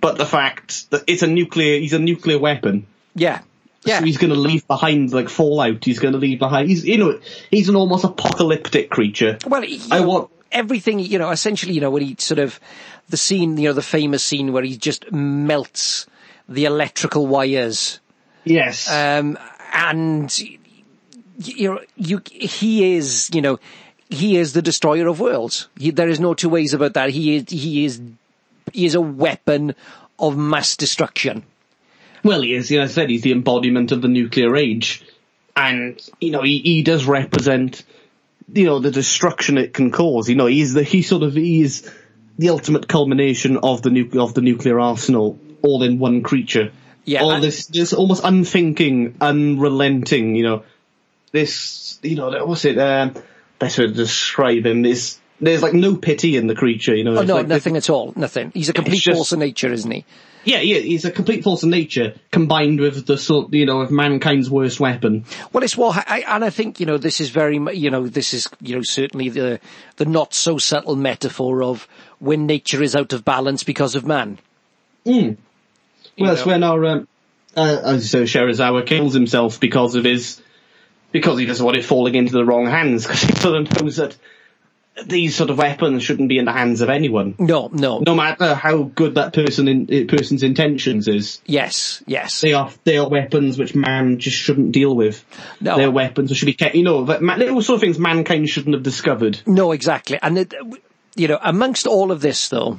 but 0.00 0.16
the 0.16 0.26
fact 0.26 0.90
that 0.90 1.02
it's 1.06 1.22
a 1.22 1.26
nuclear 1.26 1.80
he's 1.80 1.92
a 1.92 1.98
nuclear 1.98 2.38
weapon. 2.38 2.86
yeah, 3.14 3.40
yeah, 3.84 3.98
So 3.98 4.04
he's 4.04 4.18
going 4.18 4.32
to 4.32 4.38
leave 4.38 4.66
behind 4.66 5.12
like 5.12 5.28
Fallout. 5.28 5.84
He's 5.84 5.98
going 5.98 6.12
to 6.12 6.18
leave 6.18 6.38
behind. 6.38 6.68
He's 6.68 6.84
you 6.84 6.98
know 6.98 7.20
he's 7.50 7.68
an 7.68 7.76
almost 7.76 8.04
apocalyptic 8.04 8.90
creature. 8.90 9.38
Well, 9.46 9.64
I 9.90 10.00
want- 10.00 10.30
everything. 10.52 11.00
You 11.00 11.18
know, 11.18 11.30
essentially, 11.30 11.72
you 11.74 11.80
know, 11.80 11.90
when 11.90 12.02
he 12.02 12.16
sort 12.18 12.38
of 12.38 12.60
the 13.08 13.16
scene, 13.16 13.56
you 13.58 13.68
know, 13.68 13.72
the 13.72 13.82
famous 13.82 14.22
scene 14.24 14.52
where 14.52 14.62
he 14.62 14.76
just 14.76 15.10
melts 15.12 16.06
the 16.48 16.64
electrical 16.64 17.26
wires. 17.26 18.00
Yes. 18.44 18.90
um, 18.90 19.38
and 19.72 20.38
you 21.38 21.74
know, 21.74 21.80
you 21.96 22.22
he 22.26 22.94
is, 22.96 23.30
you 23.32 23.42
know, 23.42 23.58
he 24.08 24.36
is 24.36 24.52
the 24.52 24.62
destroyer 24.62 25.08
of 25.08 25.20
worlds. 25.20 25.68
He, 25.78 25.90
there 25.90 26.08
is 26.08 26.20
no 26.20 26.34
two 26.34 26.48
ways 26.48 26.74
about 26.74 26.94
that. 26.94 27.10
He 27.10 27.36
is, 27.36 27.44
he 27.48 27.84
is, 27.84 28.00
he 28.72 28.86
is 28.86 28.94
a 28.94 29.00
weapon 29.00 29.74
of 30.18 30.36
mass 30.36 30.76
destruction. 30.76 31.44
Well, 32.22 32.42
he 32.42 32.54
is. 32.54 32.70
You 32.70 32.78
know, 32.78 32.84
I 32.84 32.88
said 32.88 33.10
he's 33.10 33.22
the 33.22 33.32
embodiment 33.32 33.92
of 33.92 34.00
the 34.00 34.08
nuclear 34.08 34.56
age, 34.56 35.04
and 35.56 36.00
you 36.20 36.30
know 36.30 36.42
he, 36.42 36.58
he 36.58 36.82
does 36.82 37.04
represent, 37.04 37.84
you 38.52 38.64
know, 38.64 38.78
the 38.78 38.90
destruction 38.90 39.58
it 39.58 39.74
can 39.74 39.90
cause. 39.90 40.28
You 40.28 40.36
know, 40.36 40.46
he's 40.46 40.72
the 40.72 40.82
he 40.82 41.02
sort 41.02 41.22
of 41.22 41.34
he 41.34 41.62
is 41.62 41.90
the 42.38 42.50
ultimate 42.50 42.88
culmination 42.88 43.58
of 43.58 43.82
the 43.82 43.90
nuclear 43.90 44.22
of 44.22 44.34
the 44.34 44.40
nuclear 44.40 44.80
arsenal, 44.80 45.38
all 45.64 45.82
in 45.82 45.98
one 45.98 46.22
creature. 46.22 46.70
Yeah, 47.04 47.22
all 47.22 47.32
and- 47.32 47.42
this 47.42 47.66
this 47.66 47.92
almost 47.92 48.22
unthinking, 48.24 49.16
unrelenting. 49.20 50.36
You 50.36 50.42
know, 50.44 50.62
this 51.32 51.98
you 52.02 52.16
know 52.16 52.44
what's 52.46 52.64
it? 52.64 52.78
Um, 52.78 53.14
better 53.58 53.86
to 53.86 53.92
describe 53.92 54.66
him. 54.66 54.82
This 54.82 55.18
there's 55.40 55.62
like 55.62 55.74
no 55.74 55.96
pity 55.96 56.36
in 56.36 56.46
the 56.46 56.54
creature. 56.54 56.94
You 56.94 57.04
know, 57.04 57.18
Oh 57.18 57.22
no, 57.22 57.36
like- 57.36 57.48
nothing 57.48 57.76
at 57.76 57.90
all. 57.90 58.12
Nothing. 58.16 58.52
He's 58.54 58.68
a 58.68 58.72
complete 58.72 59.00
just- 59.00 59.16
force 59.16 59.32
of 59.32 59.38
nature, 59.38 59.72
isn't 59.72 59.90
he? 59.90 60.04
Yeah, 60.46 60.60
yeah, 60.60 60.80
he's 60.80 61.06
a 61.06 61.10
complete 61.10 61.42
force 61.42 61.62
of 61.62 61.70
nature 61.70 62.12
combined 62.30 62.78
with 62.78 63.06
the 63.06 63.16
sort, 63.16 63.54
you 63.54 63.64
know, 63.64 63.80
of 63.80 63.90
mankind's 63.90 64.50
worst 64.50 64.78
weapon. 64.78 65.24
Well, 65.54 65.64
it's 65.64 65.74
what, 65.74 66.04
I, 66.06 66.18
and 66.18 66.44
I 66.44 66.50
think 66.50 66.80
you 66.80 66.84
know 66.84 66.98
this 66.98 67.18
is 67.18 67.30
very, 67.30 67.56
you 67.74 67.90
know, 67.90 68.06
this 68.06 68.34
is 68.34 68.46
you 68.60 68.76
know 68.76 68.82
certainly 68.82 69.30
the 69.30 69.58
the 69.96 70.04
not 70.04 70.34
so 70.34 70.58
subtle 70.58 70.96
metaphor 70.96 71.62
of 71.62 71.88
when 72.18 72.44
nature 72.46 72.82
is 72.82 72.94
out 72.94 73.14
of 73.14 73.24
balance 73.24 73.64
because 73.64 73.94
of 73.94 74.04
man. 74.04 74.38
Hmm. 75.06 75.32
Well, 76.18 76.34
that's 76.34 76.46
when 76.46 76.62
our, 76.62 76.84
um, 76.84 77.08
uh, 77.56 77.80
as 77.84 78.14
you 78.14 78.26
say, 78.26 78.38
Serizawa 78.38 78.86
kills 78.86 79.14
himself 79.14 79.60
because 79.60 79.94
of 79.94 80.04
his, 80.04 80.40
because 81.12 81.38
he 81.38 81.46
doesn't 81.46 81.64
want 81.64 81.76
it 81.76 81.84
falling 81.84 82.14
into 82.14 82.32
the 82.32 82.44
wrong 82.44 82.66
hands, 82.66 83.04
because 83.04 83.22
he 83.22 83.32
sort 83.32 83.60
of 83.60 83.82
knows 83.82 83.96
that 83.96 84.16
these 85.06 85.34
sort 85.34 85.50
of 85.50 85.58
weapons 85.58 86.04
shouldn't 86.04 86.28
be 86.28 86.38
in 86.38 86.44
the 86.44 86.52
hands 86.52 86.80
of 86.80 86.88
anyone. 86.88 87.34
No, 87.38 87.68
no, 87.72 87.98
No 87.98 88.14
matter 88.14 88.54
how 88.54 88.84
good 88.84 89.16
that 89.16 89.32
person 89.32 89.66
in, 89.66 89.88
uh, 89.92 90.06
person's 90.08 90.42
intentions 90.42 91.08
is, 91.08 91.40
yes, 91.46 92.02
yes. 92.06 92.40
they 92.40 92.52
are 92.52 92.70
they 92.84 92.98
are 92.98 93.08
weapons 93.08 93.58
which 93.58 93.74
man 93.74 94.18
just 94.18 94.36
shouldn't 94.36 94.72
deal 94.72 94.94
with. 94.94 95.24
No. 95.60 95.76
They're 95.76 95.90
weapons 95.90 96.30
which 96.30 96.38
should 96.38 96.46
be 96.46 96.54
kept. 96.54 96.76
You 96.76 96.84
know, 96.84 97.04
that 97.06 97.22
man, 97.22 97.40
little 97.40 97.60
sort 97.62 97.76
of 97.76 97.80
things 97.80 97.98
mankind 97.98 98.48
shouldn't 98.48 98.74
have 98.74 98.84
discovered. 98.84 99.40
No, 99.46 99.72
exactly. 99.72 100.18
And, 100.22 100.38
it, 100.38 100.54
you 101.16 101.26
know, 101.26 101.38
amongst 101.42 101.86
all 101.88 102.12
of 102.12 102.20
this 102.20 102.48
though, 102.48 102.78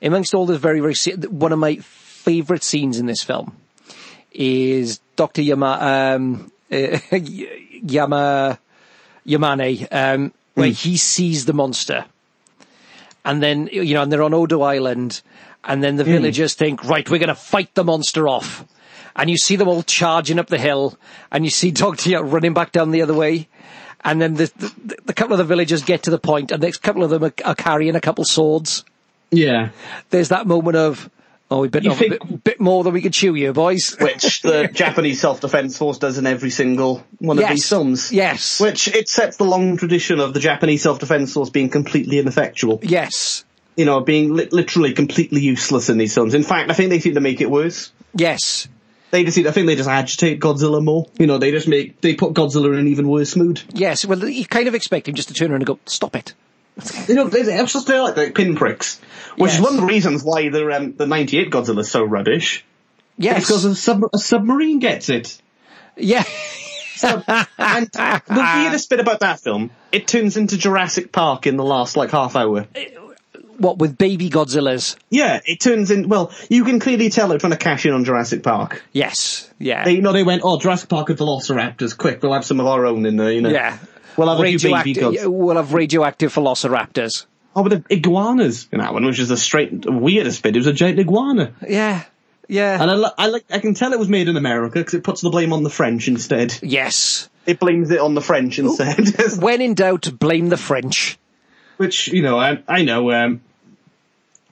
amongst 0.00 0.34
all 0.34 0.46
this 0.46 0.58
very, 0.58 0.80
very, 0.80 0.94
one 1.26 1.52
of 1.52 1.58
my 1.58 1.78
favourite 2.24 2.62
scenes 2.62 2.98
in 2.98 3.06
this 3.06 3.22
film 3.22 3.54
is 4.32 4.98
Dr. 5.14 5.42
Yama, 5.42 6.16
um, 6.16 6.52
uh, 6.72 6.98
Yama, 7.12 8.58
Yamane, 9.26 9.88
um, 9.92 10.32
where 10.54 10.70
he 10.70 10.96
sees 10.96 11.44
the 11.44 11.52
monster. 11.52 12.06
And 13.24 13.42
then, 13.42 13.68
you 13.70 13.94
know, 13.94 14.02
and 14.02 14.10
they're 14.10 14.22
on 14.22 14.34
Odo 14.34 14.62
Island, 14.62 15.22
and 15.64 15.82
then 15.82 15.96
the 15.96 16.04
villagers 16.04 16.54
think, 16.54 16.84
right, 16.84 17.08
we're 17.08 17.18
gonna 17.18 17.34
fight 17.34 17.74
the 17.74 17.84
monster 17.84 18.26
off. 18.26 18.64
And 19.16 19.30
you 19.30 19.36
see 19.36 19.56
them 19.56 19.68
all 19.68 19.82
charging 19.82 20.38
up 20.38 20.48
the 20.48 20.58
hill, 20.58 20.98
and 21.30 21.44
you 21.44 21.50
see 21.50 21.70
Dr. 21.82 22.10
Yama 22.10 22.28
running 22.28 22.54
back 22.54 22.72
down 22.72 22.90
the 22.90 23.02
other 23.02 23.14
way. 23.14 23.48
And 24.02 24.20
then 24.20 24.34
the, 24.34 24.52
the, 24.56 24.96
the 25.06 25.14
couple 25.14 25.32
of 25.32 25.38
the 25.38 25.44
villagers 25.44 25.82
get 25.82 26.02
to 26.04 26.10
the 26.10 26.18
point, 26.18 26.52
and 26.52 26.62
the 26.62 26.72
couple 26.72 27.04
of 27.04 27.10
them 27.10 27.24
are, 27.24 27.32
are 27.44 27.54
carrying 27.54 27.96
a 27.96 28.00
couple 28.00 28.24
swords. 28.24 28.84
Yeah. 29.30 29.70
There's 30.10 30.28
that 30.28 30.46
moment 30.46 30.76
of, 30.76 31.08
oh, 31.54 31.60
we 31.60 31.68
bit 31.68 31.84
You 31.84 31.92
off 31.92 31.98
think- 31.98 32.14
a 32.22 32.26
bit, 32.26 32.44
bit 32.44 32.60
more 32.60 32.84
than 32.84 32.92
we 32.92 33.00
could 33.00 33.12
chew 33.12 33.34
you, 33.34 33.52
boys. 33.52 33.96
which 34.00 34.42
the 34.42 34.68
Japanese 34.72 35.20
self-defense 35.20 35.78
force 35.78 35.98
does 35.98 36.18
in 36.18 36.26
every 36.26 36.50
single 36.50 37.04
one 37.18 37.38
of 37.38 37.48
these 37.48 37.68
films. 37.68 38.12
Yes. 38.12 38.60
Which 38.60 38.88
it 38.88 39.08
sets 39.08 39.36
the 39.36 39.44
long 39.44 39.76
tradition 39.76 40.20
of 40.20 40.34
the 40.34 40.40
Japanese 40.40 40.82
self-defense 40.82 41.32
force 41.32 41.50
being 41.50 41.68
completely 41.70 42.18
ineffectual. 42.18 42.80
yes. 42.82 43.44
You 43.76 43.84
know, 43.86 44.00
being 44.00 44.32
li- 44.34 44.48
literally 44.52 44.92
completely 44.92 45.40
useless 45.40 45.88
in 45.88 45.98
these 45.98 46.14
films. 46.14 46.32
In 46.34 46.44
fact, 46.44 46.70
I 46.70 46.74
think 46.74 46.90
they 46.90 47.00
seem 47.00 47.14
to 47.14 47.20
make 47.20 47.40
it 47.40 47.50
worse. 47.50 47.90
Yes. 48.14 48.68
They 49.10 49.24
just, 49.24 49.36
I 49.38 49.50
think 49.50 49.66
they 49.66 49.74
just 49.74 49.88
agitate 49.88 50.38
Godzilla 50.40 50.80
more. 50.82 51.06
You 51.18 51.26
know, 51.26 51.38
they 51.38 51.50
just 51.50 51.66
make, 51.66 52.00
they 52.00 52.14
put 52.14 52.34
Godzilla 52.34 52.72
in 52.72 52.78
an 52.78 52.86
even 52.88 53.08
worse 53.08 53.34
mood. 53.34 53.62
Yes, 53.72 54.04
well, 54.06 54.28
you 54.28 54.46
kind 54.46 54.68
of 54.68 54.74
expect 54.76 55.08
him 55.08 55.14
just 55.16 55.26
to 55.28 55.34
turn 55.34 55.50
around 55.50 55.62
and 55.62 55.66
go, 55.66 55.78
stop 55.86 56.14
it. 56.14 56.34
You 57.08 57.14
know, 57.14 57.28
they, 57.28 57.42
just 57.44 57.86
they're 57.86 58.02
like, 58.02 58.16
like 58.16 58.34
pinpricks, 58.34 58.98
which 59.36 59.50
Yes. 59.50 59.58
is 59.58 59.64
one 59.64 59.74
of 59.74 59.80
the 59.80 59.86
reasons 59.86 60.22
why 60.24 60.48
the 60.48 60.68
um, 60.76 60.94
the 60.96 61.06
'98 61.06 61.50
Godzilla 61.50 61.78
is 61.80 61.90
so 61.90 62.02
rubbish. 62.04 62.64
Yes. 63.16 63.38
It's 63.38 63.46
because 63.46 63.64
a, 63.64 63.74
sub- 63.76 64.10
a 64.12 64.18
submarine 64.18 64.80
gets 64.80 65.08
it. 65.08 65.40
yeah. 65.96 66.24
And 67.02 67.86
the 67.92 68.52
weirdest 68.56 68.88
bit 68.90 69.00
about 69.00 69.20
that 69.20 69.40
film, 69.40 69.70
it 69.92 70.06
turns 70.06 70.36
into 70.36 70.56
Jurassic 70.56 71.12
Park 71.12 71.46
in 71.46 71.56
the 71.56 71.64
last 71.64 71.96
like 71.96 72.10
half 72.10 72.34
hour. 72.36 72.66
what, 73.58 73.78
with 73.78 73.98
baby 73.98 74.30
Godzillas? 74.30 74.96
Yeah, 75.10 75.40
it 75.44 75.60
turns 75.60 75.90
in. 75.90 76.08
Well, 76.08 76.32
you 76.48 76.64
can 76.64 76.80
clearly 76.80 77.10
tell 77.10 77.28
they're 77.28 77.38
trying 77.38 77.52
to 77.52 77.58
cash 77.58 77.84
in 77.86 77.92
on 77.92 78.04
Jurassic 78.04 78.42
Park. 78.42 78.82
Yes. 78.92 79.50
Yeah. 79.58 79.84
They, 79.84 79.92
you 79.92 80.02
know, 80.02 80.12
they 80.12 80.22
went, 80.24 80.42
"Oh, 80.44 80.58
Jurassic 80.58 80.88
Park 80.88 81.08
with 81.08 81.18
Velociraptors, 81.18 81.96
quick! 81.96 82.22
We'll 82.22 82.32
have 82.32 82.44
some 82.44 82.58
of 82.60 82.66
our 82.66 82.86
own 82.86 83.06
in 83.06 83.16
there." 83.16 83.32
You 83.32 83.42
know, 83.42 83.50
yeah. 83.50 83.78
We'll 84.16 84.28
have 84.28 84.38
a 84.40 84.48
few 84.48 84.58
baby 84.58 84.94
Radioactive, 84.94 85.30
we'll 85.32 85.56
have 85.56 85.72
radioactive 85.74 86.34
velociraptors. 86.34 87.26
Oh, 87.56 87.62
but 87.62 87.70
the 87.88 87.94
iguanas 87.94 88.68
in 88.72 88.78
that 88.80 88.92
one, 88.92 89.04
which 89.04 89.18
is 89.18 89.28
the 89.28 89.36
straight 89.36 89.84
weirdest 89.86 90.42
bit. 90.42 90.56
It 90.56 90.58
was 90.58 90.66
a 90.66 90.72
giant 90.72 90.98
iguana. 90.98 91.52
Yeah. 91.66 92.02
Yeah. 92.48 92.80
And 92.82 92.90
I, 92.90 92.94
li- 92.94 93.10
I 93.16 93.40
I 93.50 93.58
can 93.60 93.74
tell 93.74 93.92
it 93.92 93.98
was 93.98 94.08
made 94.08 94.28
in 94.28 94.36
America 94.36 94.78
because 94.78 94.94
it 94.94 95.04
puts 95.04 95.20
the 95.20 95.30
blame 95.30 95.52
on 95.52 95.62
the 95.62 95.70
French 95.70 96.08
instead. 96.08 96.54
yes. 96.62 97.28
It 97.46 97.58
blames 97.60 97.90
it 97.90 98.00
on 98.00 98.14
the 98.14 98.22
French 98.22 98.58
instead. 98.58 99.04
When 99.42 99.60
in 99.60 99.74
doubt, 99.74 100.08
blame 100.18 100.48
the 100.48 100.56
French. 100.56 101.18
Which, 101.76 102.08
you 102.08 102.22
know, 102.22 102.38
I, 102.38 102.62
I 102.66 102.82
know, 102.84 103.10
um, 103.12 103.42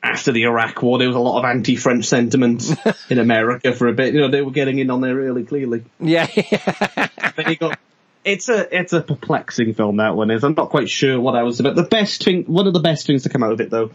after 0.03 0.31
the 0.33 0.43
Iraq 0.43 0.83
war, 0.83 0.99
there 0.99 1.07
was 1.09 1.17
a 1.17 1.21
lot 1.21 1.39
of 1.39 1.45
anti-French 1.47 2.05
sentiment 2.05 2.65
in 3.11 3.19
America 3.19 3.73
for 3.75 3.89
a 3.89 3.93
bit. 3.95 4.13
You 4.13 4.21
know, 4.21 4.29
they 4.29 4.43
were 4.43 4.51
getting 4.51 4.79
in 4.79 4.91
on 4.91 5.01
there 5.01 5.15
really 5.15 5.45
clearly. 5.45 5.85
Yeah. 6.01 6.27
But 7.37 7.49
you 7.49 7.57
got, 7.57 7.79
it's 8.25 8.49
a, 8.49 8.79
it's 8.79 8.93
a 8.93 9.01
perplexing 9.01 9.75
film, 9.75 9.97
that 9.97 10.17
one 10.17 10.31
is. 10.31 10.45
I'm 10.45 10.55
not 10.55 10.71
quite 10.71 10.89
sure 10.89 11.21
what 11.21 11.35
I 11.35 11.43
was 11.43 11.61
about. 11.61 11.77
The 11.77 11.83
best 11.83 12.25
thing, 12.25 12.45
one 12.45 12.67
of 12.67 12.73
the 12.73 12.81
best 12.81 13.07
things 13.07 13.25
to 13.25 13.29
come 13.29 13.43
out 13.43 13.53
of 13.53 13.61
it, 13.61 13.71
though, 13.71 13.91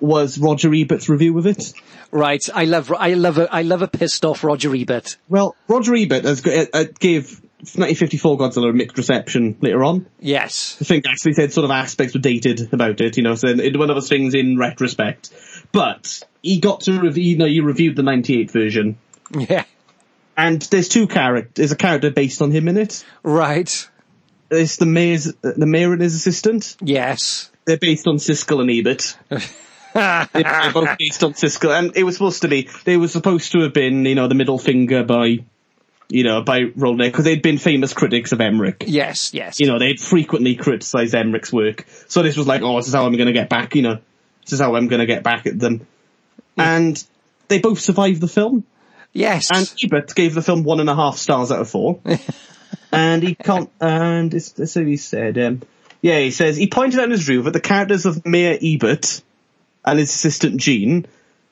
was 0.00 0.38
Roger 0.38 0.72
Ebert's 0.74 1.08
review 1.08 1.38
of 1.38 1.46
it. 1.46 1.72
right. 2.10 2.46
I 2.54 2.64
love, 2.64 2.92
I 2.92 3.14
love 3.14 3.38
a, 3.38 3.52
I 3.52 3.62
love 3.62 3.82
a 3.82 3.88
pissed 3.88 4.24
off 4.24 4.44
Roger 4.44 4.74
Ebert. 4.74 5.16
Well, 5.28 5.56
Roger 5.68 5.94
Ebert 5.94 6.24
has, 6.24 6.44
uh, 6.46 6.84
gave 6.98 7.40
1954 7.58 8.38
Godzilla 8.38 8.70
a 8.70 8.72
mixed 8.72 8.98
reception 8.98 9.56
later 9.60 9.82
on. 9.84 10.06
Yes. 10.20 10.76
I 10.80 10.84
think 10.84 11.06
actually 11.08 11.32
said 11.32 11.52
sort 11.52 11.64
of 11.64 11.70
aspects 11.70 12.14
were 12.14 12.20
dated 12.20 12.72
about 12.74 13.00
it, 13.00 13.16
you 13.16 13.22
know, 13.22 13.34
so 13.34 13.48
it, 13.48 13.78
one 13.78 13.88
of 13.88 13.96
those 13.96 14.08
things 14.08 14.34
in 14.34 14.58
retrospect. 14.58 15.30
But 15.72 16.22
he 16.42 16.60
got 16.60 16.82
to 16.82 17.00
review, 17.00 17.24
you 17.24 17.38
know, 17.38 17.46
you 17.46 17.62
reviewed 17.62 17.96
the 17.96 18.02
98 18.02 18.50
version, 18.50 18.98
Yeah. 19.48 19.64
And 20.36 20.60
there's 20.62 20.88
two 20.88 21.06
characters, 21.06 21.52
there's 21.54 21.72
a 21.72 21.76
character 21.76 22.10
based 22.10 22.42
on 22.42 22.50
him 22.50 22.68
in 22.68 22.76
it. 22.76 23.04
Right. 23.22 23.88
It's 24.50 24.76
the 24.76 24.86
mayor's, 24.86 25.32
the 25.42 25.66
mayor 25.66 25.92
and 25.92 26.02
his 26.02 26.14
assistant. 26.14 26.76
Yes. 26.80 27.50
They're 27.64 27.78
based 27.78 28.06
on 28.06 28.16
Siskel 28.16 28.60
and 28.60 28.70
Ebert. 28.70 29.16
They're 29.94 30.72
both 30.72 30.98
based 30.98 31.22
on 31.22 31.34
Siskel, 31.34 31.76
and 31.76 31.96
it 31.96 32.02
was 32.02 32.16
supposed 32.16 32.42
to 32.42 32.48
be, 32.48 32.68
they 32.84 32.96
were 32.96 33.08
supposed 33.08 33.52
to 33.52 33.60
have 33.60 33.72
been, 33.72 34.04
you 34.04 34.14
know, 34.14 34.28
the 34.28 34.34
middle 34.34 34.58
finger 34.58 35.04
by, 35.04 35.38
you 36.08 36.24
know, 36.24 36.42
by 36.42 36.62
Roland, 36.74 37.12
because 37.12 37.24
they'd 37.24 37.42
been 37.42 37.58
famous 37.58 37.94
critics 37.94 38.32
of 38.32 38.40
Emmerich. 38.40 38.84
Yes. 38.86 39.32
Yes. 39.32 39.60
you 39.60 39.66
know, 39.66 39.78
they'd 39.78 40.00
frequently 40.00 40.56
criticised 40.56 41.14
Emmerich's 41.14 41.52
work. 41.52 41.86
So 42.08 42.22
this 42.22 42.36
was 42.36 42.46
like, 42.46 42.62
oh, 42.62 42.76
this 42.76 42.88
is 42.88 42.94
how 42.94 43.06
I'm 43.06 43.12
going 43.12 43.26
to 43.26 43.32
get 43.32 43.48
back, 43.48 43.76
you 43.76 43.82
know, 43.82 43.98
this 44.42 44.52
is 44.52 44.60
how 44.60 44.74
I'm 44.74 44.88
going 44.88 45.00
to 45.00 45.06
get 45.06 45.22
back 45.22 45.46
at 45.46 45.58
them. 45.58 45.86
Mm. 46.58 46.62
And 46.62 47.04
they 47.48 47.60
both 47.60 47.80
survived 47.80 48.20
the 48.20 48.28
film. 48.28 48.64
Yes. 49.14 49.50
And 49.50 49.72
Ebert 49.82 50.14
gave 50.14 50.34
the 50.34 50.42
film 50.42 50.64
one 50.64 50.80
and 50.80 50.90
a 50.90 50.94
half 50.94 51.16
stars 51.16 51.50
out 51.50 51.60
of 51.60 51.70
four. 51.70 52.00
and 52.92 53.22
he 53.22 53.34
can't, 53.34 53.70
and 53.80 54.34
it's, 54.34 54.70
so 54.70 54.84
he 54.84 54.96
said, 54.96 55.38
um, 55.38 55.62
yeah, 56.02 56.18
he 56.18 56.32
says, 56.32 56.56
he 56.56 56.66
pointed 56.66 56.98
out 56.98 57.06
in 57.06 57.12
his 57.12 57.26
review 57.28 57.42
that 57.44 57.52
the 57.52 57.60
characters 57.60 58.04
of 58.04 58.26
Mayor 58.26 58.58
Ebert 58.60 59.22
and 59.84 59.98
his 59.98 60.10
assistant 60.10 60.60
Gene 60.60 61.06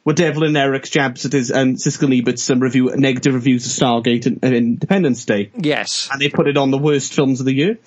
were 0.05 0.13
Devlin 0.13 0.57
Eric's 0.57 0.91
jabs 0.91 1.25
at 1.25 1.33
his, 1.33 1.51
and 1.51 1.77
Siskel 1.77 2.05
and 2.05 2.15
Ebert's 2.15 2.51
um, 2.51 2.61
review, 2.61 2.93
negative 2.97 3.35
reviews 3.35 3.65
of 3.65 3.73
Stargate 3.73 4.27
and, 4.27 4.41
and 4.43 4.55
Independence 4.55 5.25
Day 5.25 5.51
yes. 5.57 6.09
and 6.11 6.21
they 6.21 6.29
put 6.29 6.49
it 6.49 6.57
on 6.57 6.73
the 6.73 6.79
worst 6.79 7.15
films 7.15 7.41
of 7.41 7.47
the 7.47 7.55
year. 7.55 7.79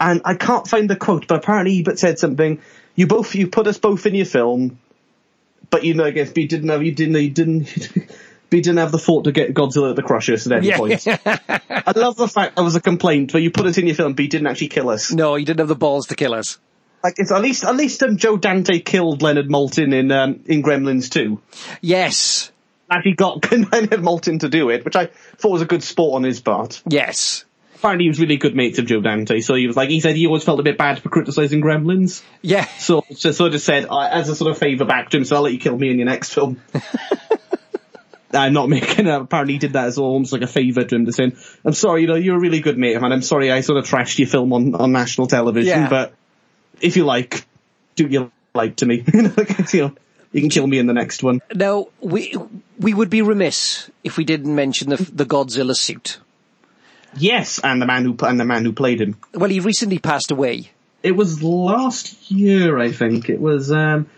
And 0.00 0.22
I 0.24 0.34
can't 0.34 0.66
find 0.66 0.88
the 0.88 0.96
quote, 0.96 1.26
but 1.26 1.38
apparently 1.38 1.78
Ebert 1.80 1.98
said 1.98 2.18
something. 2.18 2.62
You 2.94 3.06
both, 3.06 3.34
you 3.34 3.48
put 3.48 3.66
us 3.66 3.78
both 3.78 4.06
in 4.06 4.14
your 4.14 4.26
film, 4.26 4.78
but 5.70 5.84
you 5.84 5.94
know, 5.94 6.04
I 6.04 6.12
guess, 6.12 6.28
but 6.28 6.38
you 6.38 6.48
didn't 6.48 6.68
have, 6.70 6.82
you 6.82 6.92
didn't, 6.92 7.20
you 7.20 7.30
didn't, 7.30 7.68
but 8.50 8.56
you 8.56 8.62
didn't 8.62 8.78
have 8.78 8.92
the 8.92 8.98
thought 8.98 9.24
to 9.24 9.32
get 9.32 9.54
Godzilla 9.54 9.94
to 9.94 10.02
crush 10.02 10.28
us 10.30 10.46
at 10.46 10.52
any 10.52 10.68
Yeah. 10.68 10.76
point. 10.78 11.06
I 11.06 11.92
love 11.96 12.16
the 12.16 12.28
fact 12.28 12.56
there 12.56 12.64
was 12.64 12.76
a 12.76 12.80
complaint 12.80 13.32
but 13.32 13.42
you 13.42 13.50
put 13.50 13.66
it 13.66 13.76
in 13.78 13.86
your 13.86 13.96
film, 13.96 14.14
but 14.14 14.22
you 14.22 14.28
didn't 14.28 14.46
actually 14.46 14.68
kill 14.68 14.88
us. 14.90 15.12
No, 15.12 15.34
he 15.34 15.44
didn't 15.44 15.60
have 15.60 15.68
the 15.68 15.74
balls 15.76 16.06
to 16.08 16.14
kill 16.14 16.34
us. 16.34 16.58
Like, 17.04 17.14
it's 17.18 17.30
at 17.30 17.40
least, 17.42 17.62
at 17.64 17.76
least 17.76 18.02
um, 18.02 18.16
Joe 18.16 18.36
Dante 18.36 18.80
killed 18.80 19.22
Leonard 19.22 19.48
Maltin 19.48 19.94
in, 19.94 20.10
um, 20.10 20.40
in 20.46 20.62
Gremlins 20.64 21.08
2. 21.10 21.40
Yes. 21.80 22.50
Actually 22.90 23.12
got 23.14 23.50
Leonard 23.52 24.00
Maltin 24.02 24.40
to 24.40 24.48
do 24.48 24.70
it, 24.70 24.84
which 24.84 24.96
I 24.96 25.06
thought 25.36 25.50
was 25.50 25.62
a 25.62 25.66
good 25.66 25.82
sport 25.84 26.16
on 26.16 26.24
his 26.24 26.40
part. 26.40 26.82
Yes. 26.88 27.44
Apparently 27.76 28.06
he 28.06 28.08
was 28.08 28.18
really 28.18 28.36
good 28.36 28.56
mates 28.56 28.80
of 28.80 28.86
Joe 28.86 29.00
Dante, 29.00 29.38
so 29.40 29.54
he 29.54 29.68
was 29.68 29.76
like, 29.76 29.88
he 29.90 30.00
said 30.00 30.16
he 30.16 30.26
always 30.26 30.42
felt 30.42 30.58
a 30.58 30.64
bit 30.64 30.76
bad 30.76 30.98
for 31.00 31.10
criticising 31.10 31.60
Gremlins. 31.60 32.24
Yeah. 32.42 32.64
So, 32.78 33.04
so 33.14 33.30
sort 33.30 33.54
of 33.54 33.60
said, 33.60 33.86
I 33.88 34.08
as 34.08 34.28
a 34.28 34.34
sort 34.34 34.50
of 34.50 34.58
favour 34.58 34.84
back 34.84 35.10
to 35.10 35.18
him, 35.18 35.24
so 35.24 35.36
I'll 35.36 35.42
let 35.42 35.52
you 35.52 35.60
kill 35.60 35.78
me 35.78 35.88
in 35.90 35.98
your 35.98 36.06
next 36.06 36.34
film. 36.34 36.60
I'm 38.32 38.52
not 38.52 38.68
making 38.70 39.06
it. 39.06 39.14
Apparently 39.20 39.54
he 39.54 39.58
did 39.58 39.72
that 39.74 39.86
as 39.86 39.98
almost 39.98 40.32
like 40.32 40.42
a 40.42 40.46
favour 40.46 40.84
to 40.84 40.94
him 40.94 41.06
to 41.06 41.12
say, 41.12 41.32
I'm 41.64 41.72
sorry, 41.72 42.02
you 42.02 42.06
know, 42.08 42.14
you're 42.14 42.36
a 42.36 42.40
really 42.40 42.60
good 42.60 42.76
mate, 42.78 43.00
man. 43.00 43.12
I'm 43.12 43.22
sorry 43.22 43.50
I 43.50 43.60
sort 43.62 43.78
of 43.78 43.86
trashed 43.86 44.18
your 44.18 44.28
film 44.28 44.52
on, 44.52 44.74
on 44.74 44.92
national 44.92 45.26
television, 45.26 45.82
Yeah. 45.82 45.88
but 45.88 46.14
if 46.80 46.96
you 46.96 47.04
like, 47.04 47.44
do 47.96 48.06
you 48.06 48.30
like 48.54 48.76
to 48.76 48.86
me. 48.86 49.04
you 49.14 49.22
know, 49.22 49.92
you 50.32 50.40
can 50.40 50.50
kill 50.50 50.66
me 50.66 50.78
in 50.78 50.86
the 50.86 50.92
next 50.92 51.22
one. 51.22 51.40
Now, 51.54 51.86
we, 52.00 52.34
we 52.78 52.92
would 52.92 53.08
be 53.08 53.22
remiss 53.22 53.90
if 54.04 54.16
we 54.16 54.24
didn't 54.24 54.54
mention 54.54 54.90
the, 54.90 54.96
the 54.96 55.24
Godzilla 55.24 55.74
suit. 55.74 56.18
Yes, 57.16 57.58
and 57.64 57.80
the 57.80 57.86
man 57.86 58.04
who, 58.04 58.16
and 58.22 58.38
the 58.38 58.44
man 58.44 58.64
who 58.64 58.72
played 58.72 59.00
him. 59.00 59.16
Well, 59.32 59.48
he 59.48 59.60
recently 59.60 59.98
passed 59.98 60.30
away. 60.30 60.70
It 61.02 61.12
was 61.12 61.42
last 61.42 62.30
year, 62.30 62.78
I 62.78 62.92
think. 62.92 63.30
It 63.30 63.40
was, 63.40 63.72
um, 63.72 64.10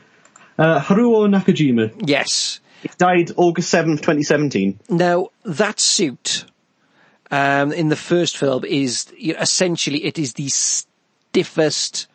uh, 0.58 0.80
Haruo 0.80 1.28
Nakajima. 1.28 1.92
Yes. 2.08 2.60
He 2.82 2.90
died 2.98 3.32
August 3.36 3.72
7th, 3.72 3.98
2017. 3.98 4.80
Now, 4.88 5.28
that 5.44 5.80
suit, 5.80 6.44
um, 7.30 7.72
in 7.72 7.88
the 7.88 7.96
first 7.96 8.36
film 8.36 8.64
is, 8.64 9.12
you 9.16 9.34
know, 9.34 9.40
essentially, 9.40 10.04
it 10.04 10.18
is 10.18 10.34
the 10.34 10.48
stiffest 10.48 12.06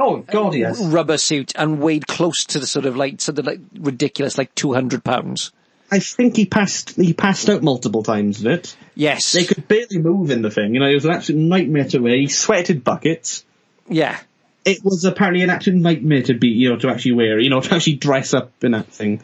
Oh, 0.00 0.18
God, 0.18 0.54
yes. 0.54 0.80
rubber 0.80 1.18
suit 1.18 1.52
and 1.56 1.80
weighed 1.80 2.06
close 2.06 2.44
to 2.46 2.60
the 2.60 2.68
sort 2.68 2.86
of 2.86 2.96
like, 2.96 3.20
something 3.20 3.44
like 3.44 3.60
ridiculous, 3.80 4.38
like 4.38 4.54
200 4.54 5.02
pounds. 5.02 5.50
I 5.90 5.98
think 5.98 6.36
he 6.36 6.46
passed 6.46 6.96
he 6.96 7.14
passed 7.14 7.48
out 7.48 7.62
multiple 7.62 8.02
times 8.02 8.44
in 8.44 8.50
it. 8.52 8.76
Yes. 8.94 9.32
They 9.32 9.44
could 9.44 9.66
barely 9.66 9.98
move 9.98 10.30
in 10.30 10.42
the 10.42 10.50
thing. 10.50 10.74
You 10.74 10.80
know, 10.80 10.86
it 10.86 10.94
was 10.94 11.06
an 11.06 11.12
absolute 11.12 11.40
nightmare 11.40 11.86
to 11.86 11.98
wear. 11.98 12.14
He 12.14 12.28
sweated 12.28 12.84
buckets. 12.84 13.44
Yeah. 13.88 14.18
It 14.64 14.84
was 14.84 15.04
apparently 15.04 15.42
an 15.42 15.50
absolute 15.50 15.80
nightmare 15.80 16.22
to 16.24 16.34
be, 16.34 16.48
you 16.48 16.68
know, 16.68 16.76
to 16.76 16.90
actually 16.90 17.12
wear. 17.12 17.40
You 17.40 17.48
know, 17.48 17.60
to 17.62 17.74
actually 17.74 17.96
dress 17.96 18.34
up 18.34 18.52
in 18.62 18.72
that 18.72 18.88
thing. 18.88 19.22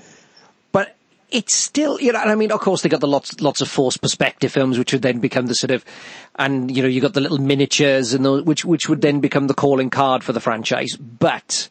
It's 1.35 1.53
still, 1.55 2.01
you 2.01 2.12
know, 2.12 2.20
and 2.20 2.30
I 2.30 2.37
mean, 2.37 2.53
of 2.53 2.61
course, 2.61 2.82
they 2.82 2.89
got 2.89 3.01
the 3.01 3.09
lots, 3.09 3.41
lots 3.41 3.61
of 3.61 3.68
forced 3.68 4.01
perspective 4.01 4.53
films, 4.53 4.78
which 4.78 4.93
would 4.93 5.03
then 5.03 5.18
become 5.18 5.47
the 5.47 5.55
sort 5.55 5.72
of, 5.72 5.85
and 6.37 6.74
you 6.74 6.80
know, 6.82 6.89
you 6.89 7.01
got 7.01 7.12
the 7.12 7.20
little 7.20 7.39
miniatures 7.39 8.14
and 8.14 8.24
the, 8.24 8.43
which, 8.45 8.64
which 8.64 8.89
would 8.89 9.01
then 9.01 9.18
become 9.20 9.49
the 9.49 9.55
calling 9.55 9.91
card 9.91 10.22
for 10.22 10.32
the 10.32 10.41
franchise. 10.41 10.97
But 10.97 11.68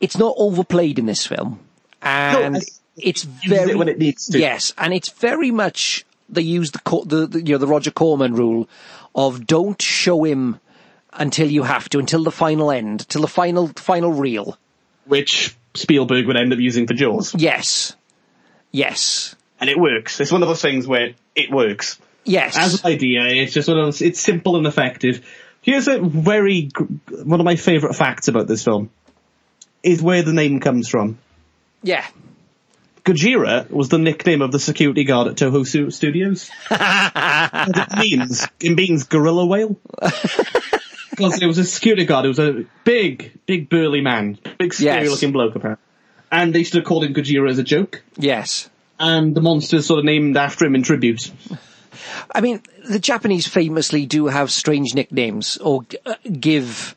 it's 0.00 0.16
not 0.16 0.34
overplayed 0.38 0.98
in 1.00 1.06
this 1.06 1.26
film, 1.26 1.58
and 2.00 2.56
I- 2.58 2.60
it's 2.96 3.22
very 3.24 3.72
it 3.72 3.78
when 3.78 3.88
it 3.88 3.98
needs 3.98 4.26
to. 4.28 4.38
Yes, 4.38 4.72
and 4.78 4.92
it's 4.94 5.08
very 5.10 5.50
much 5.50 6.04
they 6.28 6.42
use 6.42 6.70
the, 6.70 6.80
the, 7.06 7.26
the 7.26 7.38
you 7.42 7.52
know 7.54 7.58
the 7.58 7.66
Roger 7.66 7.90
Corman 7.90 8.34
rule 8.34 8.68
of 9.16 9.46
don't 9.46 9.80
show 9.82 10.22
him 10.24 10.60
until 11.12 11.50
you 11.50 11.64
have 11.64 11.88
to, 11.88 11.98
until 11.98 12.22
the 12.22 12.30
final 12.30 12.70
end, 12.70 13.08
till 13.08 13.22
the 13.22 13.26
final 13.28 13.68
final 13.76 14.12
reel. 14.12 14.56
Which 15.06 15.56
Spielberg 15.74 16.26
would 16.26 16.36
end 16.36 16.52
up 16.52 16.58
using 16.60 16.86
for 16.86 16.94
Jaws. 16.94 17.34
Yes, 17.34 17.96
yes, 18.72 19.34
And 19.60 19.68
it 19.70 19.78
works. 19.78 20.20
It's 20.20 20.32
one 20.32 20.42
of 20.42 20.48
those 20.48 20.62
things 20.62 20.86
where 20.86 21.10
it 21.34 21.50
works. 21.50 21.98
yes. 22.24 22.56
As 22.56 22.82
an 22.84 22.90
idea, 22.90 23.24
it's 23.26 23.52
just 23.52 23.68
one 23.68 23.78
of 23.78 23.86
those, 23.86 24.02
it's 24.02 24.20
simple 24.20 24.56
and 24.56 24.66
effective. 24.66 25.24
Here's 25.62 25.88
a 25.88 25.98
very, 26.00 26.70
one 27.10 27.40
of 27.40 27.44
my 27.44 27.56
favourite 27.56 27.94
facts 27.96 28.28
about 28.28 28.46
this 28.46 28.64
film. 28.64 28.90
Is 29.82 30.02
where 30.02 30.22
the 30.22 30.32
name 30.32 30.60
comes 30.60 30.88
from. 30.88 31.18
yeah. 31.82 32.06
Gojira 33.02 33.68
was 33.70 33.88
the 33.88 33.96
nickname 33.98 34.42
of 34.42 34.52
the 34.52 34.58
security 34.60 35.04
guard 35.04 35.28
at 35.28 35.36
Toho 35.36 35.64
Studios. 35.90 36.50
and 36.70 37.74
it 37.76 37.98
means, 37.98 38.46
it 38.60 38.76
means 38.76 39.04
gorilla 39.04 39.46
whale. 39.46 39.76
Because 41.10 41.42
it 41.42 41.46
was 41.46 41.58
a 41.58 41.64
security 41.64 42.04
guard, 42.06 42.24
it 42.24 42.28
was 42.28 42.38
a 42.38 42.64
big, 42.84 43.32
big 43.44 43.68
burly 43.68 44.00
man, 44.00 44.38
big 44.58 44.72
scary 44.72 45.02
Yes. 45.02 45.10
looking 45.10 45.32
bloke 45.32 45.54
apparently. 45.54 45.84
And 46.30 46.54
they 46.54 46.60
used 46.60 46.72
to 46.74 46.82
call 46.82 47.02
him 47.02 47.12
Gojira 47.14 47.50
as 47.50 47.58
a 47.58 47.62
joke. 47.64 48.02
Yes. 48.16 48.68
and 48.98 49.34
the 49.34 49.40
monster's 49.40 49.86
sort 49.86 49.98
of 49.98 50.04
named 50.04 50.36
after 50.36 50.64
him 50.66 50.74
in 50.74 50.82
tribute. 50.82 51.30
I 52.34 52.40
mean, 52.40 52.62
the 52.88 52.98
Japanese 52.98 53.46
famously 53.46 54.06
do 54.06 54.26
have 54.26 54.50
strange 54.50 54.94
nicknames 54.94 55.56
or 55.58 55.84
uh, 56.06 56.14
give 56.38 56.94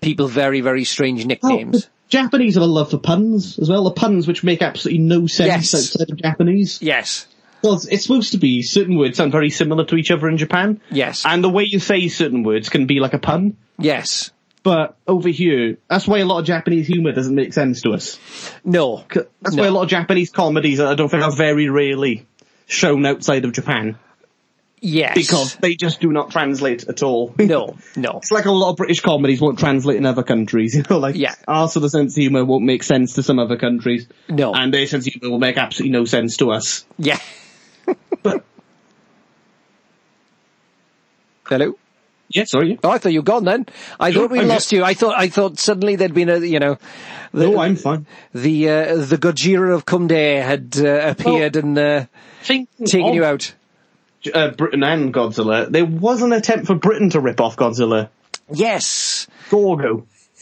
people 0.00 0.28
very, 0.28 0.60
very 0.60 0.84
strange 0.84 1.24
nicknames. 1.26 1.84
the 1.84 1.88
Japanese 2.08 2.54
have 2.54 2.62
a 2.62 2.66
love 2.66 2.90
for 2.90 2.98
puns 2.98 3.58
as 3.58 3.68
well. 3.68 3.84
The 3.84 3.90
puns 3.92 4.26
which 4.28 4.44
make 4.44 4.62
absolutely 4.62 5.02
no 5.02 5.26
sense 5.26 5.72
Yes. 5.72 5.74
outside 5.74 6.10
of 6.10 6.18
Japanese. 6.18 6.80
Yes. 6.82 7.26
Well, 7.62 7.80
it's 7.90 8.02
supposed 8.04 8.32
to 8.32 8.38
be 8.38 8.62
certain 8.62 8.96
words 8.98 9.16
sound 9.16 9.32
very 9.32 9.50
similar 9.50 9.84
to 9.86 9.96
each 9.96 10.10
other 10.10 10.28
in 10.28 10.36
Japan. 10.36 10.80
Yes. 10.90 11.24
And 11.26 11.42
the 11.42 11.48
way 11.50 11.64
you 11.66 11.80
say 11.80 12.06
certain 12.08 12.42
words 12.44 12.68
can 12.68 12.86
be 12.86 13.00
like 13.00 13.14
a 13.14 13.18
pun. 13.18 13.56
Yes. 13.78 14.30
But 14.66 14.96
over 15.06 15.28
here, 15.28 15.78
that's 15.88 16.08
why 16.08 16.18
a 16.18 16.24
lot 16.24 16.40
of 16.40 16.44
Japanese 16.44 16.88
humour 16.88 17.12
doesn't 17.12 17.36
make 17.36 17.52
sense 17.52 17.82
to 17.82 17.90
us. 17.92 18.18
No, 18.64 19.04
That's 19.40 19.54
No. 19.54 19.62
why 19.62 19.68
a 19.68 19.70
lot 19.70 19.84
of 19.84 19.88
Japanese 19.90 20.30
comedies, 20.30 20.80
I 20.80 20.96
don't 20.96 21.08
think, 21.08 21.22
are 21.22 21.30
very 21.30 21.68
rarely 21.68 22.26
shown 22.66 23.06
outside 23.06 23.44
of 23.44 23.52
Japan. 23.52 23.96
Yes. 24.80 25.14
Because 25.14 25.54
they 25.54 25.76
just 25.76 26.00
do 26.00 26.10
not 26.10 26.32
translate 26.32 26.88
at 26.88 27.04
all. 27.04 27.32
No. 27.38 27.76
No. 27.96 28.10
It's 28.18 28.32
like 28.32 28.46
a 28.46 28.50
lot 28.50 28.70
of 28.70 28.76
British 28.76 29.02
comedies 29.02 29.40
won't 29.40 29.60
translate 29.60 29.98
in 29.98 30.04
other 30.04 30.24
countries, 30.24 30.74
you 30.78 30.82
know, 30.90 30.98
like, 30.98 31.14
Yeah. 31.14 31.36
our 31.46 31.68
sort 31.68 31.84
of 31.84 31.92
sense 31.92 32.16
of 32.16 32.20
humour 32.20 32.44
won't 32.44 32.64
make 32.64 32.82
sense 32.82 33.12
to 33.14 33.22
some 33.22 33.38
other 33.38 33.56
countries. 33.56 34.08
No. 34.28 34.52
And 34.52 34.74
their 34.74 34.88
sense 34.88 35.06
of 35.06 35.12
humour 35.12 35.30
will 35.30 35.38
make 35.38 35.58
absolutely 35.58 35.92
no 35.92 36.06
sense 36.06 36.38
to 36.38 36.50
us. 36.50 36.84
Yeah. 36.98 37.20
But, 38.24 38.44
Hello. 41.44 41.78
Yeah, 42.36 42.44
sorry. 42.44 42.78
Oh, 42.84 42.90
I 42.90 42.98
thought 42.98 43.12
you 43.12 43.20
were 43.20 43.24
gone 43.24 43.44
then. 43.44 43.64
I 43.98 44.12
thought 44.12 44.30
we 44.30 44.42
lost 44.42 44.70
you. 44.70 44.84
I 44.84 44.92
thought 44.94 45.14
I 45.18 45.28
thought 45.28 45.58
suddenly 45.58 45.96
there'd 45.96 46.12
been 46.12 46.28
a 46.28 46.38
you 46.38 46.58
know 46.58 46.76
the 47.32 47.48
No, 47.50 47.58
I'm 47.58 47.76
fine. 47.76 48.06
the 48.34 48.68
uh, 48.68 48.96
the 48.96 49.16
Gojira 49.16 49.74
of 49.74 49.86
Kumde 49.86 50.42
had 50.42 50.76
uh, 50.78 51.08
appeared 51.10 51.56
and 51.56 51.78
uh, 51.78 52.04
taken 52.42 53.14
you 53.14 53.24
out. 53.24 53.54
Uh, 54.34 54.50
Britain 54.50 54.82
and 54.82 55.14
Godzilla, 55.14 55.70
there 55.70 55.84
was 55.86 56.20
an 56.20 56.32
attempt 56.32 56.66
for 56.66 56.74
Britain 56.74 57.10
to 57.10 57.20
rip 57.20 57.40
off 57.40 57.56
Godzilla. 57.56 58.08
Yes. 58.52 59.28
Gorgo. 59.50 60.06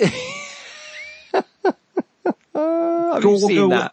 Have 2.54 3.24
you 3.24 3.38
seen 3.38 3.68
Gorgo. 3.68 3.88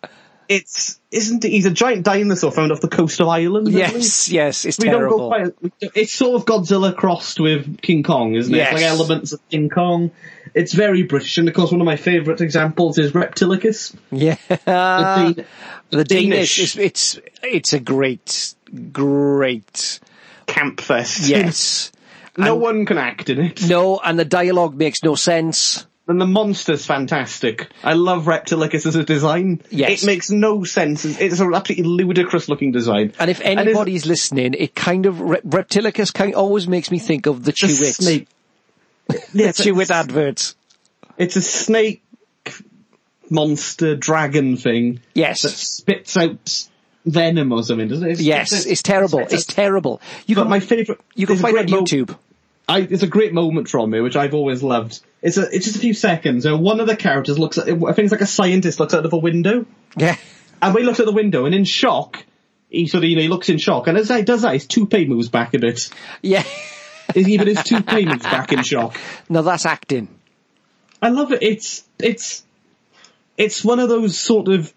It's, 0.51 0.99
isn't 1.11 1.45
it, 1.45 1.49
he's 1.49 1.65
a 1.65 1.71
giant 1.71 2.03
dinosaur 2.03 2.51
found 2.51 2.71
off 2.73 2.81
the 2.81 2.89
coast 2.89 3.21
of 3.21 3.27
Ireland. 3.29 3.69
Yes. 3.69 4.29
Yes. 4.29 4.65
It's 4.65 4.77
We 4.79 4.89
don't 4.89 5.07
go 5.09 5.29
terrible. 5.29 5.53
quite. 5.61 5.91
It's 5.95 6.11
sort 6.13 6.35
of 6.41 6.45
Godzilla 6.45 6.93
crossed 6.95 7.39
with 7.39 7.81
King 7.81 8.03
Kong, 8.03 8.35
isn't 8.35 8.53
it? 8.53 8.57
Yes. 8.57 8.73
Like 8.73 8.83
elements 8.83 9.31
of 9.31 9.39
King 9.49 9.69
Kong. 9.69 10.11
It's 10.53 10.73
very 10.73 11.03
British, 11.03 11.37
and 11.37 11.47
of 11.47 11.53
course, 11.53 11.71
one 11.71 11.79
of 11.79 11.85
my 11.85 11.95
favourite 11.95 12.41
examples 12.41 12.97
is 12.97 13.13
Reptilicus. 13.13 13.95
Yeah. 14.11 14.35
The 14.49 14.57
Dan- 14.65 15.45
the 15.91 16.03
Danish. 16.03 16.57
Danish. 16.57 16.59
It's, 16.59 16.75
it's 16.75 17.19
it's 17.43 17.73
a 17.73 17.79
great 17.79 18.53
great 18.91 19.99
Camp 20.47 20.81
Fest. 20.81 21.29
yes. 21.29 21.91
no 22.37 22.53
And- 22.53 22.61
one 22.61 22.85
can 22.85 22.97
act 22.97 23.29
in 23.29 23.39
it. 23.39 23.65
No, 23.69 23.99
and 24.03 24.19
the 24.19 24.25
dialogue 24.25 24.75
makes 24.75 25.01
no 25.03 25.15
sense. 25.15 25.85
And 26.11 26.21
the 26.21 26.25
monster's 26.27 26.85
fantastic. 26.85 27.69
I 27.83 27.93
love 27.93 28.25
Reptilicus 28.25 28.85
as 28.85 28.95
a 28.95 29.03
design. 29.03 29.61
Yes. 29.69 30.03
It 30.03 30.05
makes 30.05 30.29
no 30.29 30.63
sense. 30.63 31.05
It's 31.05 31.39
an 31.39 31.53
absolutely 31.53 31.85
ludicrous 31.89 32.47
looking 32.49 32.71
design. 32.71 33.13
And 33.19 33.31
if 33.31 33.41
anybody's 33.41 34.05
listening, 34.05 34.53
it 34.53 34.75
kind 34.75 35.05
of 35.05 35.15
Reptilicus 35.15 36.13
kind 36.13 36.33
of 36.33 36.39
always 36.39 36.67
makes 36.67 36.91
me 36.91 36.99
think 36.99 37.25
of 37.25 37.43
the 37.43 37.51
Chewits. 37.53 37.95
snake. 38.01 38.27
Yeah, 39.33 39.47
it's, 39.49 39.59
a, 39.59 39.63
Chewit 39.63 39.89
adverts. 39.91 40.55
it's 41.17 41.35
a 41.35 41.41
snake 41.41 42.03
monster 43.29 43.95
dragon 43.95 44.57
thing 44.57 44.99
Yes. 45.13 45.41
that 45.43 45.49
spits 45.49 46.17
out 46.17 46.67
venom 47.05 47.51
or 47.51 47.63
something, 47.63 47.87
doesn't 47.87 48.05
it? 48.07 48.11
It's- 48.11 48.25
Yes, 48.25 48.51
it's- 48.53 48.65
it's 48.67 48.81
terrible. 48.81 49.19
It's 49.19 49.45
terrible. 49.45 50.01
You 50.27 50.35
But 50.35 50.43
can 50.43 50.49
my 50.49 50.59
favourite. 50.59 51.01
you 51.15 51.27
can 51.27 51.37
find 51.37 51.55
it 51.57 51.59
on 51.61 51.65
great 51.67 51.71
mo- 51.79 51.81
YouTube. 51.83 52.17
I, 52.71 52.79
it's 52.79 53.03
a 53.03 53.07
great 53.07 53.33
moment 53.33 53.67
from 53.69 53.89
me, 53.89 53.99
which 54.01 54.15
I've 54.15 54.33
always 54.33 54.63
loved. 54.63 55.01
It's 55.21 55.37
a, 55.37 55.41
it's 55.53 55.65
just 55.65 55.75
a 55.75 55.79
few 55.79 55.93
seconds. 55.93 56.45
Uh, 56.45 56.57
one 56.57 56.79
of 56.79 56.87
the 56.87 56.95
characters 56.95 57.37
looks 57.37 57.57
at, 57.57 57.67
I 57.67 57.73
think 57.93 57.99
it's 57.99 58.11
like 58.11 58.21
a 58.21 58.25
scientist 58.27 58.79
looks 58.79 58.93
out 58.93 59.05
of 59.05 59.13
a 59.13 59.17
window, 59.17 59.65
Yeah. 59.97 60.15
and 60.61 60.77
he 60.77 60.83
looks 60.83 60.99
at 60.99 61.05
the 61.05 61.11
window, 61.11 61.45
and 61.45 61.53
in 61.53 61.65
shock, 61.65 62.23
he 62.69 62.87
sort 62.87 63.03
of, 63.03 63.09
you 63.09 63.17
know, 63.17 63.21
he 63.23 63.27
looks 63.27 63.49
in 63.49 63.57
shock, 63.57 63.87
and 63.87 63.97
as 63.97 64.09
he 64.09 64.21
does 64.21 64.43
that, 64.43 64.53
his 64.53 64.67
toupee 64.67 65.05
moves 65.05 65.27
back 65.29 65.53
a 65.53 65.59
bit. 65.59 65.89
Yeah. 66.21 66.43
Even 67.13 67.47
his 67.47 67.61
toupee 67.65 68.05
moves 68.05 68.23
back 68.23 68.53
in 68.53 68.63
shock. 68.63 68.95
No, 69.29 69.41
that's 69.41 69.65
acting. 69.65 70.07
I 71.01 71.09
love 71.09 71.33
it. 71.33 71.43
It's, 71.43 71.83
it's, 71.99 72.43
it's 73.37 73.63
one 73.65 73.79
of 73.79 73.89
those 73.89 74.17
sort 74.17 74.47
of, 74.47 74.73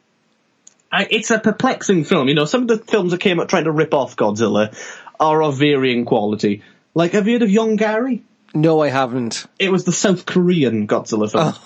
I, 0.91 1.07
it's 1.11 1.31
a 1.31 1.39
perplexing 1.39 2.05
film. 2.05 2.29
You 2.29 2.35
know, 2.35 2.45
some 2.45 2.63
of 2.63 2.69
the 2.69 2.79
films 2.79 3.13
that 3.13 3.21
came 3.21 3.39
out 3.41 3.49
trying 3.49 3.65
to 3.65 3.73
rip 3.73 3.95
off 3.95 4.17
Godzilla 4.17 4.75
are 5.21 5.43
of 5.43 5.59
varying 5.59 6.05
quality. 6.07 6.63
Like, 6.95 7.13
have 7.13 7.27
you 7.27 7.35
heard 7.35 7.43
of 7.43 7.49
Yongary? 7.51 8.23
No, 8.55 8.81
I 8.81 8.89
haven't. 8.89 9.47
it 9.59 9.71
was 9.73 9.85
the 9.85 9.93
South 9.93 10.27
Korean 10.27 10.87
Godzilla 10.87 11.31
film. 11.31 11.55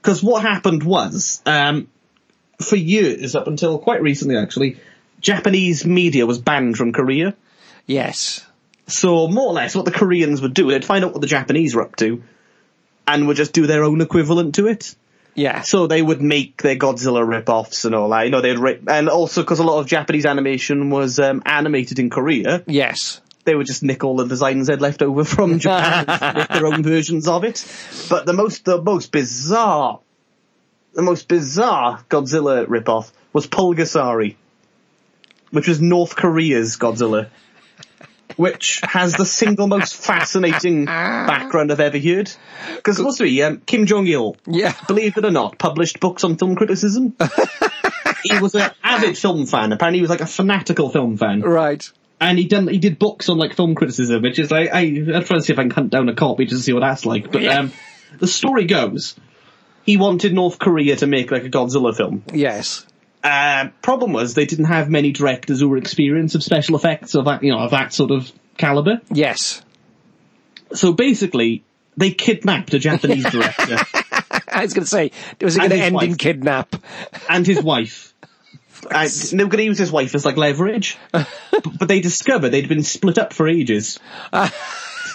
Because 0.00 0.22
what 0.22 0.42
happened 0.42 0.84
was, 0.84 1.42
um, 1.46 1.88
for 2.62 2.76
years, 2.76 3.34
up 3.34 3.48
until 3.48 3.76
quite 3.80 4.00
recently 4.02 4.36
actually, 4.36 4.78
Japanese 5.20 5.84
media 5.84 6.24
was 6.26 6.38
banned 6.38 6.76
from 6.76 6.92
Korea. 6.92 7.34
Yes. 7.86 8.46
So 8.86 9.26
more 9.26 9.48
or 9.48 9.52
less 9.52 9.74
what 9.74 9.84
the 9.84 9.90
Koreans 9.90 10.40
would 10.42 10.54
do, 10.54 10.70
they'd 10.70 10.84
find 10.84 11.04
out 11.04 11.10
what 11.12 11.22
the 11.22 11.26
Japanese 11.26 11.74
were 11.74 11.82
up 11.82 11.96
to, 11.96 12.22
and 13.08 13.26
would 13.26 13.36
just 13.36 13.52
do 13.52 13.66
their 13.66 13.82
own 13.82 14.00
equivalent 14.00 14.54
to 14.54 14.68
it. 14.68 14.94
Yeah. 15.34 15.62
So 15.62 15.88
they 15.88 16.02
would 16.02 16.22
make 16.22 16.62
their 16.62 16.76
Godzilla 16.76 17.26
rip-offs 17.26 17.84
and 17.84 17.92
all 17.92 18.08
that, 18.10 18.26
you 18.26 18.30
know, 18.30 18.40
they'd 18.40 18.60
rip, 18.60 18.88
and 18.88 19.08
also 19.08 19.42
because 19.42 19.58
a 19.58 19.64
lot 19.64 19.80
of 19.80 19.88
Japanese 19.88 20.24
animation 20.24 20.88
was 20.88 21.18
um, 21.18 21.42
animated 21.44 21.98
in 21.98 22.10
Korea, 22.10 22.62
Yes. 22.68 23.20
They 23.46 23.54
would 23.54 23.66
just 23.66 23.82
nick 23.82 24.04
all 24.04 24.16
the 24.16 24.26
designs 24.26 24.66
they'd 24.66 24.80
left 24.82 25.00
over 25.02 25.24
from 25.24 25.58
Japan 25.60 26.04
and 26.08 26.36
make 26.36 26.48
their 26.48 26.66
own 26.66 26.82
versions 26.82 27.26
of 27.26 27.44
it. 27.44 27.64
But 28.10 28.26
the 28.26 28.34
most, 28.34 28.64
the 28.66 28.82
most 28.82 29.10
bizarre, 29.10 30.00
the 30.92 31.02
most 31.02 31.26
bizarre 31.28 32.04
Godzilla 32.10 32.66
ripoff 32.66 33.10
was 33.32 33.46
Pulgasari, 33.46 34.36
which 35.50 35.68
was 35.68 35.80
North 35.80 36.16
Korea's 36.16 36.76
Godzilla, 36.76 37.28
which 38.36 38.80
has 38.82 39.14
the 39.14 39.24
single 39.24 39.66
most 39.68 39.94
fascinating 39.96 40.84
background 40.86 41.70
I've 41.72 41.80
ever 41.80 41.98
heard. 41.98 42.30
Because 42.74 42.96
supposed 42.96 43.18
to 43.18 43.24
be 43.24 43.42
um, 43.42 43.60
Kim 43.64 43.86
Jong 43.86 44.06
Il, 44.06 44.36
Yeah. 44.46 44.74
believe 44.86 45.16
it 45.16 45.24
or 45.24 45.30
not, 45.30 45.58
published 45.58 46.00
books 46.00 46.24
on 46.24 46.36
film 46.36 46.56
criticism. 46.56 47.14
he 48.24 48.38
was 48.40 48.54
an 48.54 48.70
avid 48.82 49.16
film 49.16 49.46
fan. 49.46 49.72
Apparently, 49.72 49.98
he 49.98 50.02
was 50.02 50.10
like 50.10 50.20
a 50.20 50.26
fanatical 50.26 50.90
film 50.90 51.16
fan 51.16 51.40
Right. 51.42 51.88
And 52.20 52.38
he 52.38 52.46
done 52.46 52.68
he 52.68 52.78
did 52.78 52.98
books 52.98 53.28
on 53.28 53.38
like 53.38 53.54
film 53.54 53.74
criticism, 53.74 54.22
which 54.22 54.38
is 54.38 54.50
like 54.50 54.70
I 54.72 54.80
I'd 54.80 55.26
try 55.26 55.36
to 55.36 55.42
see 55.42 55.52
if 55.52 55.58
I 55.58 55.62
can 55.62 55.70
hunt 55.70 55.90
down 55.90 56.08
a 56.08 56.14
copy 56.14 56.44
just 56.46 56.60
to 56.60 56.64
see 56.64 56.72
what 56.72 56.80
that's 56.80 57.04
like. 57.06 57.30
But 57.30 57.42
Yeah. 57.42 57.60
um, 57.60 57.72
the 58.18 58.26
story 58.26 58.64
goes, 58.64 59.14
he 59.84 59.96
wanted 59.96 60.32
North 60.34 60.58
Korea 60.58 60.96
to 60.96 61.06
make 61.06 61.30
like 61.30 61.44
a 61.44 61.50
Godzilla 61.50 61.94
film. 61.96 62.22
Yes. 62.32 62.86
Uh, 63.24 63.68
problem 63.82 64.12
was 64.12 64.34
they 64.34 64.46
didn't 64.46 64.66
have 64.66 64.88
many 64.88 65.10
directors 65.12 65.60
who 65.60 65.68
were 65.68 65.78
experienced 65.78 66.34
of 66.36 66.42
special 66.44 66.76
effects 66.76 67.14
of 67.14 67.24
that 67.24 67.42
you 67.42 67.50
know 67.52 67.58
of 67.58 67.72
that 67.72 67.92
sort 67.92 68.10
of 68.10 68.30
caliber. 68.56 69.00
Yes. 69.10 69.62
So 70.72 70.92
basically, 70.92 71.64
they 71.96 72.10
kidnapped 72.12 72.72
a 72.74 72.78
Japanese 72.78 73.24
director 73.30 73.76
I 74.48 74.62
was 74.62 74.72
going 74.74 74.84
to 74.84 74.90
say, 74.90 75.10
was 75.40 75.56
it 75.56 75.58
going 75.58 75.70
to 75.70 75.76
end 75.76 75.86
in 75.88 75.94
wife. 76.10 76.18
kidnap? 76.18 76.76
and 77.28 77.46
his 77.46 77.62
wife. 77.62 78.14
They 78.90 79.44
were 79.44 79.50
going 79.50 79.58
to 79.58 79.64
use 79.64 79.78
his 79.78 79.92
wife 79.92 80.14
as 80.14 80.24
like 80.24 80.36
leverage, 80.36 80.98
but, 81.12 81.28
but 81.78 81.88
they 81.88 82.00
discovered 82.00 82.50
they'd 82.50 82.68
been 82.68 82.82
split 82.82 83.18
up 83.18 83.32
for 83.32 83.48
ages. 83.48 83.98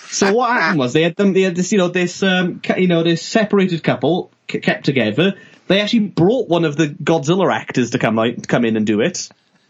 so 0.09 0.33
what 0.33 0.51
happened 0.51 0.79
was 0.79 0.93
they 0.93 1.03
had 1.03 1.15
them, 1.15 1.33
they 1.33 1.41
had 1.41 1.55
this, 1.55 1.71
you 1.71 1.77
know, 1.77 1.87
this, 1.87 2.23
um, 2.23 2.61
you 2.77 2.87
know, 2.87 3.03
this 3.03 3.21
separated 3.21 3.83
couple 3.83 4.31
kept 4.47 4.85
together. 4.85 5.35
They 5.67 5.81
actually 5.81 6.07
brought 6.07 6.49
one 6.49 6.65
of 6.65 6.75
the 6.75 6.87
Godzilla 6.87 7.53
actors 7.53 7.91
to 7.91 7.99
come 7.99 8.19
out, 8.19 8.47
come 8.47 8.65
in 8.65 8.75
and 8.75 8.85
do 8.85 9.01
it. 9.01 9.29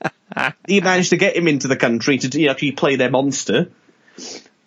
he 0.67 0.81
managed 0.81 1.11
to 1.11 1.17
get 1.17 1.35
him 1.35 1.47
into 1.47 1.67
the 1.67 1.75
country 1.75 2.17
to 2.17 2.39
you 2.39 2.47
know, 2.47 2.51
actually 2.51 2.71
play 2.71 2.95
their 2.95 3.11
monster. 3.11 3.69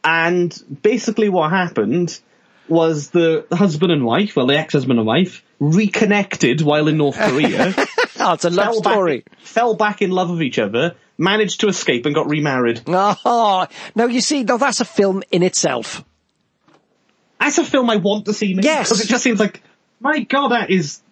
And 0.05 0.57
basically 0.83 1.29
what 1.29 1.51
happened 1.51 2.21
was 2.69 3.11
the 3.11 3.47
husband 3.53 3.93
and 3.93 4.05
wife, 4.05 4.37
well, 4.37 4.47
the 4.47 4.59
ex-husband 4.59 4.99
and 4.99 5.07
wife, 5.07 5.44
reconnected 5.59 6.61
while 6.61 6.89
in 6.89 6.97
North 6.97 7.17
Korea 7.17 7.75
Oh, 8.27 8.35
it's 8.35 8.45
a 8.45 8.51
love 8.51 8.67
fell 8.67 8.75
story. 8.75 9.21
Back, 9.21 9.41
fell 9.41 9.75
back 9.75 10.03
in 10.03 10.11
love 10.11 10.31
with 10.31 10.43
each 10.43 10.59
other, 10.59 10.95
managed 11.19 11.61
to 11.61 11.69
escape 11.69 12.07
and 12.07 12.15
got 12.15 12.29
remarried. 12.29 12.83
Oh, 12.87 13.67
now 13.95 14.07
you 14.07 14.21
see, 14.21 14.45
now 14.45 14.57
that's 14.57 14.81
a 14.81 14.85
film 14.85 15.23
in 15.31 15.43
itself. 15.43 16.05
That's 17.39 17.59
a 17.59 17.65
film 17.65 17.91
I 17.91 17.97
want 17.97 18.27
to 18.27 18.33
see. 18.33 18.55
made, 18.55 18.65
Yes. 18.65 18.89
Because 18.89 19.05
it 19.05 19.09
just 19.09 19.23
seems 19.23 19.41
like, 19.41 19.63
my 20.01 20.21
god, 20.21 20.49
that 20.49 20.71
is, 20.71 21.03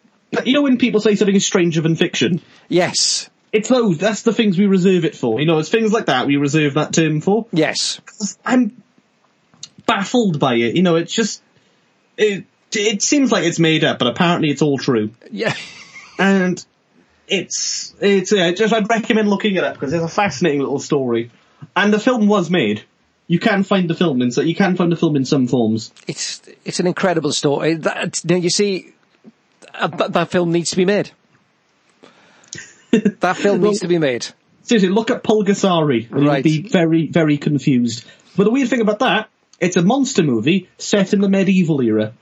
you 0.45 0.55
know 0.55 0.63
when 0.63 0.79
people 0.79 1.01
say 1.01 1.15
something 1.15 1.35
is 1.35 1.45
stranger 1.45 1.81
than 1.81 1.97
fiction? 1.97 2.41
Yes. 2.69 3.29
It's 3.53 3.69
those, 3.69 3.99
that's 3.99 4.23
the 4.23 4.33
things 4.33 4.57
we 4.59 4.67
reserve 4.67 5.05
it 5.05 5.15
for. 5.15 5.39
You 5.41 5.47
know, 5.47 5.59
it's 5.59 5.69
things 5.69 5.93
like 5.93 6.07
that 6.07 6.27
we 6.27 6.37
reserve 6.37 6.75
that 6.75 6.95
term 6.95 7.21
for. 7.21 7.47
Yes. 7.53 8.01
I'm 8.47 8.83
baffled 9.85 10.39
by 10.41 10.55
it. 10.55 10.77
You 10.77 10.83
know, 10.83 10.97
it's 10.97 11.13
just, 11.13 11.43
it, 12.17 12.47
it 12.77 13.03
seems 13.03 13.31
like 13.33 13.45
it's 13.45 13.59
made 13.59 13.85
up, 13.85 13.99
but 13.99 14.09
apparently 14.09 14.51
it's 14.51 14.63
all 14.63 14.79
true. 14.79 15.11
Yeah. 15.31 15.55
And 16.19 16.65
it's 17.29 17.95
it's 18.01 18.33
uh, 18.33 18.53
just 18.53 18.73
I'd 18.75 18.89
recommend 18.89 19.29
looking 19.29 19.57
it 19.57 19.65
up 19.65 19.75
because 19.75 19.93
it's 19.93 20.05
a 20.05 20.09
fascinating 20.09 20.61
little 20.61 20.79
story, 20.81 21.31
and 21.77 21.93
the 21.93 22.01
film 22.01 22.27
was 22.27 22.51
made. 22.51 22.83
You 23.29 23.39
can 23.39 23.63
find 23.63 23.89
the 23.89 23.95
film 23.95 24.21
in 24.21 24.31
so 24.31 24.43
you 24.43 24.55
can 24.55 24.77
find 24.77 24.93
the 24.93 24.97
film 24.97 25.17
in 25.17 25.25
some 25.25 25.47
forms. 25.49 25.93
It's 26.07 26.43
it's 26.65 26.81
an 26.81 26.87
incredible 26.87 27.33
story. 27.33 27.75
That, 27.75 28.21
now 28.25 28.37
you 28.37 28.51
see, 28.51 28.93
that, 29.81 30.13
that 30.13 30.31
film 30.31 30.53
needs 30.53 30.71
to 30.71 30.77
be 30.77 30.85
made. 30.85 31.11
that 32.91 33.37
film 33.37 33.61
Well- 33.61 33.71
needs 33.71 33.81
to 33.81 33.89
be 33.89 33.99
made. 33.99 34.27
Seriously, 34.65 34.91
look 34.91 35.11
at 35.11 35.25
Pulgasari 35.25 36.07
Right. 36.11 36.45
you'll 36.45 36.63
be 36.63 36.69
very 36.69 37.09
very 37.09 37.37
confused. 37.39 38.05
But 38.37 38.45
the 38.45 38.51
weird 38.51 38.69
thing 38.69 38.81
about 38.81 39.01
that, 39.01 39.29
it's 39.61 39.77
a 39.77 39.83
monster 39.83 40.23
movie 40.23 40.69
set 40.79 41.13
in 41.13 41.21
the 41.21 41.29
medieval 41.29 41.81
era. 41.83 42.13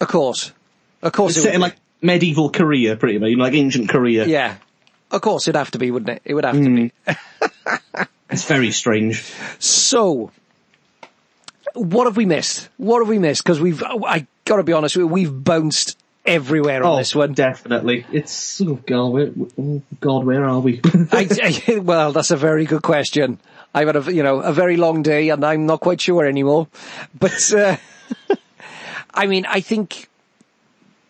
Of 0.00 0.08
course, 0.08 0.52
of 1.02 1.12
course, 1.12 1.36
It's 1.36 1.38
it 1.38 1.48
set 1.48 1.54
in 1.54 1.60
like 1.60 1.76
medieval 2.02 2.50
Korea, 2.50 2.96
pretty 2.96 3.18
much, 3.18 3.32
like 3.36 3.54
ancient 3.54 3.88
Korea. 3.88 4.26
yeah, 4.26 4.56
of 5.10 5.20
course 5.22 5.48
it'd 5.48 5.56
have 5.56 5.70
to 5.72 5.78
be, 5.78 5.90
wouldn't 5.90 6.10
it? 6.10 6.22
It 6.24 6.34
would 6.34 6.44
have 6.44 6.56
to 6.56 6.74
be. 6.74 6.92
It's 8.28 8.44
very 8.44 8.72
strange. 8.72 9.22
So, 9.60 10.32
what 11.74 12.06
have 12.06 12.16
we 12.16 12.26
missed? 12.26 12.68
What 12.76 12.98
have 12.98 13.08
we 13.08 13.18
missed? 13.20 13.44
Because 13.44 13.60
we've, 13.60 13.82
I 13.82 14.26
gotta 14.44 14.64
be 14.64 14.72
honest, 14.72 14.96
we've 14.96 15.32
bounced 15.44 15.96
everywhere 16.26 16.82
on 16.82 16.94
Oh, 16.94 16.96
this 16.96 17.14
one. 17.14 17.34
definitely. 17.34 18.04
It's 18.12 18.60
oh 18.60 18.74
god, 18.84 19.06
where, 19.12 19.30
oh 19.58 19.80
god, 20.00 20.24
where 20.24 20.44
are 20.44 20.58
we? 20.58 20.80
I, 21.12 21.62
I, 21.68 21.78
well, 21.78 22.12
that's 22.12 22.32
a 22.32 22.36
very 22.36 22.64
good 22.64 22.82
question. 22.82 23.38
I've 23.72 23.86
had 23.86 23.96
a, 23.96 24.12
you 24.12 24.24
know, 24.24 24.40
a 24.40 24.52
very 24.52 24.76
long 24.76 25.02
day 25.02 25.28
and 25.28 25.44
I'm 25.44 25.64
not 25.66 25.80
quite 25.80 26.00
sure 26.00 26.26
anymore. 26.26 26.66
But, 27.18 27.52
uh, 27.54 27.76
I 29.16 29.26
mean, 29.26 29.46
I 29.46 29.60
think 29.60 30.08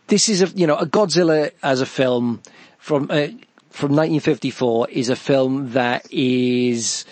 this 0.07 0.29
is 0.29 0.43
a, 0.43 0.47
you 0.49 0.67
know, 0.67 0.77
a 0.77 0.87
Godzilla 0.87 1.51
as 1.63 1.81
a 1.81 1.87
film 1.87 2.41
from, 2.79 3.05
uh, 3.05 3.29
from 3.71 3.91
1954 3.93 4.91
is 4.91 5.09
a 5.09 5.17
film 5.17 5.73
that 5.73 6.07
is, 6.13 7.05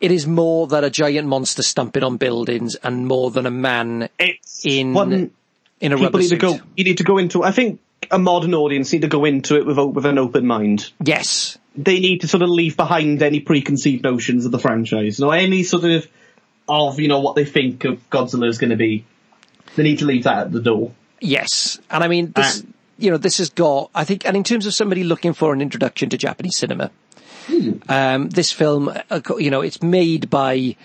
it 0.00 0.12
is 0.12 0.26
more 0.26 0.66
than 0.66 0.84
a 0.84 0.90
giant 0.90 1.26
monster 1.26 1.62
stomping 1.62 2.04
on 2.04 2.18
buildings 2.18 2.76
and 2.76 3.06
more 3.06 3.30
than 3.30 3.46
a 3.46 3.50
man 3.50 4.08
it's 4.18 4.64
in, 4.64 4.92
one 4.92 5.30
in 5.80 5.92
a 5.92 5.96
rubber 5.96 6.22
suit. 6.22 6.40
go. 6.40 6.58
You 6.76 6.84
need 6.84 6.98
to 6.98 7.04
go 7.04 7.18
into. 7.18 7.42
I 7.42 7.52
think 7.52 7.80
a 8.10 8.18
modern 8.18 8.54
audience 8.54 8.92
need 8.92 9.02
to 9.02 9.08
go 9.08 9.24
into 9.24 9.56
it 9.56 9.66
with 9.66 9.78
with 9.78 10.06
an 10.06 10.18
open 10.18 10.46
mind. 10.46 10.90
Yes. 11.02 11.58
They 11.76 12.00
need 12.00 12.22
to 12.22 12.28
sort 12.28 12.42
of 12.42 12.48
leave 12.48 12.76
behind 12.76 13.22
any 13.22 13.40
preconceived 13.40 14.02
notions 14.02 14.44
of 14.44 14.52
the 14.52 14.58
franchise. 14.58 15.18
You 15.18 15.26
know, 15.26 15.30
any 15.30 15.62
sort 15.62 15.84
of 15.84 16.08
of 16.68 16.98
you 17.00 17.08
know 17.08 17.20
what 17.20 17.36
they 17.36 17.44
think 17.44 17.84
of 17.84 18.10
Godzilla 18.10 18.48
is 18.48 18.58
going 18.58 18.70
to 18.70 18.76
be. 18.76 19.04
They 19.76 19.82
need 19.82 20.00
to 20.00 20.06
leave 20.06 20.24
that 20.24 20.38
at 20.38 20.52
the 20.52 20.60
door. 20.60 20.92
Yes, 21.20 21.78
and 21.90 22.04
I 22.04 22.08
mean, 22.08 22.32
this, 22.34 22.60
Uh, 22.60 22.66
you 22.98 23.10
know, 23.10 23.16
this 23.16 23.38
has 23.38 23.50
got, 23.50 23.90
I 23.94 24.04
think, 24.04 24.26
and 24.26 24.36
in 24.36 24.44
terms 24.44 24.66
of 24.66 24.74
somebody 24.74 25.04
looking 25.04 25.32
for 25.32 25.52
an 25.52 25.60
introduction 25.60 26.08
to 26.10 26.16
Japanese 26.16 26.56
cinema, 26.56 26.90
um, 27.88 28.28
this 28.28 28.52
film, 28.52 28.92
uh, 29.10 29.20
you 29.38 29.50
know, 29.50 29.62
it's 29.62 29.82
made 29.82 30.30
by 30.30 30.76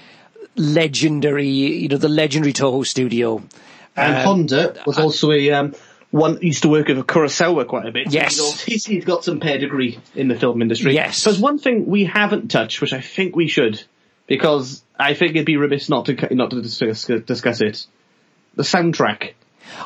legendary, 0.55 1.47
you 1.47 1.88
know, 1.88 1.97
the 1.97 2.09
legendary 2.09 2.53
Toho 2.53 2.86
studio. 2.86 3.43
And 3.95 4.15
Um, 4.15 4.23
Honda 4.23 4.81
was 4.86 4.97
also 4.97 5.31
a 5.31 5.51
um, 5.51 5.75
one 6.11 6.39
used 6.41 6.61
to 6.63 6.69
work 6.69 6.88
with 6.88 6.97
Kurosawa 6.99 7.67
quite 7.67 7.88
a 7.88 7.91
bit. 7.91 8.11
Yes. 8.11 8.63
he's, 8.63 8.86
he's 8.86 9.05
got 9.05 9.23
some 9.23 9.39
pedigree 9.39 9.99
in 10.15 10.27
the 10.27 10.36
film 10.36 10.61
industry. 10.61 10.93
Yes. 10.93 11.23
there's 11.23 11.39
one 11.39 11.57
thing 11.59 11.86
we 11.88 12.05
haven't 12.05 12.49
touched, 12.49 12.81
which 12.81 12.93
I 12.93 13.01
think 13.01 13.36
we 13.36 13.47
should, 13.47 13.81
because 14.27 14.84
I 14.97 15.15
think 15.15 15.31
it'd 15.31 15.45
be 15.45 15.57
remiss 15.57 15.89
not 15.89 16.05
to 16.05 16.36
not 16.36 16.51
to 16.51 16.61
discuss, 16.61 17.05
discuss 17.05 17.61
it. 17.61 17.86
The 18.56 18.64
soundtrack. 18.64 19.34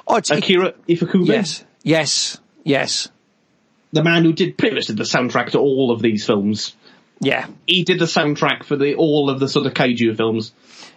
Oh, 0.07 0.17
it's, 0.17 0.29
Akira 0.29 0.73
Ifukube, 0.89 1.27
yes, 1.27 1.63
yes, 1.83 2.37
yes, 2.63 3.07
the 3.93 4.03
man 4.03 4.23
who 4.23 4.33
did 4.33 4.57
pretty 4.57 4.75
much 4.75 4.85
did 4.87 4.97
the 4.97 5.03
soundtrack 5.03 5.51
to 5.51 5.59
all 5.59 5.91
of 5.91 6.01
these 6.01 6.25
films. 6.25 6.75
yeah, 7.21 7.47
He 7.65 7.83
did 7.83 7.99
the 7.99 8.05
soundtrack 8.05 8.63
for 8.65 8.75
the 8.75 8.95
all 8.95 9.29
of 9.29 9.39
the 9.39 9.47
sort 9.47 9.65
of 9.65 9.73
kaiju 9.73 10.17
films. 10.17 10.51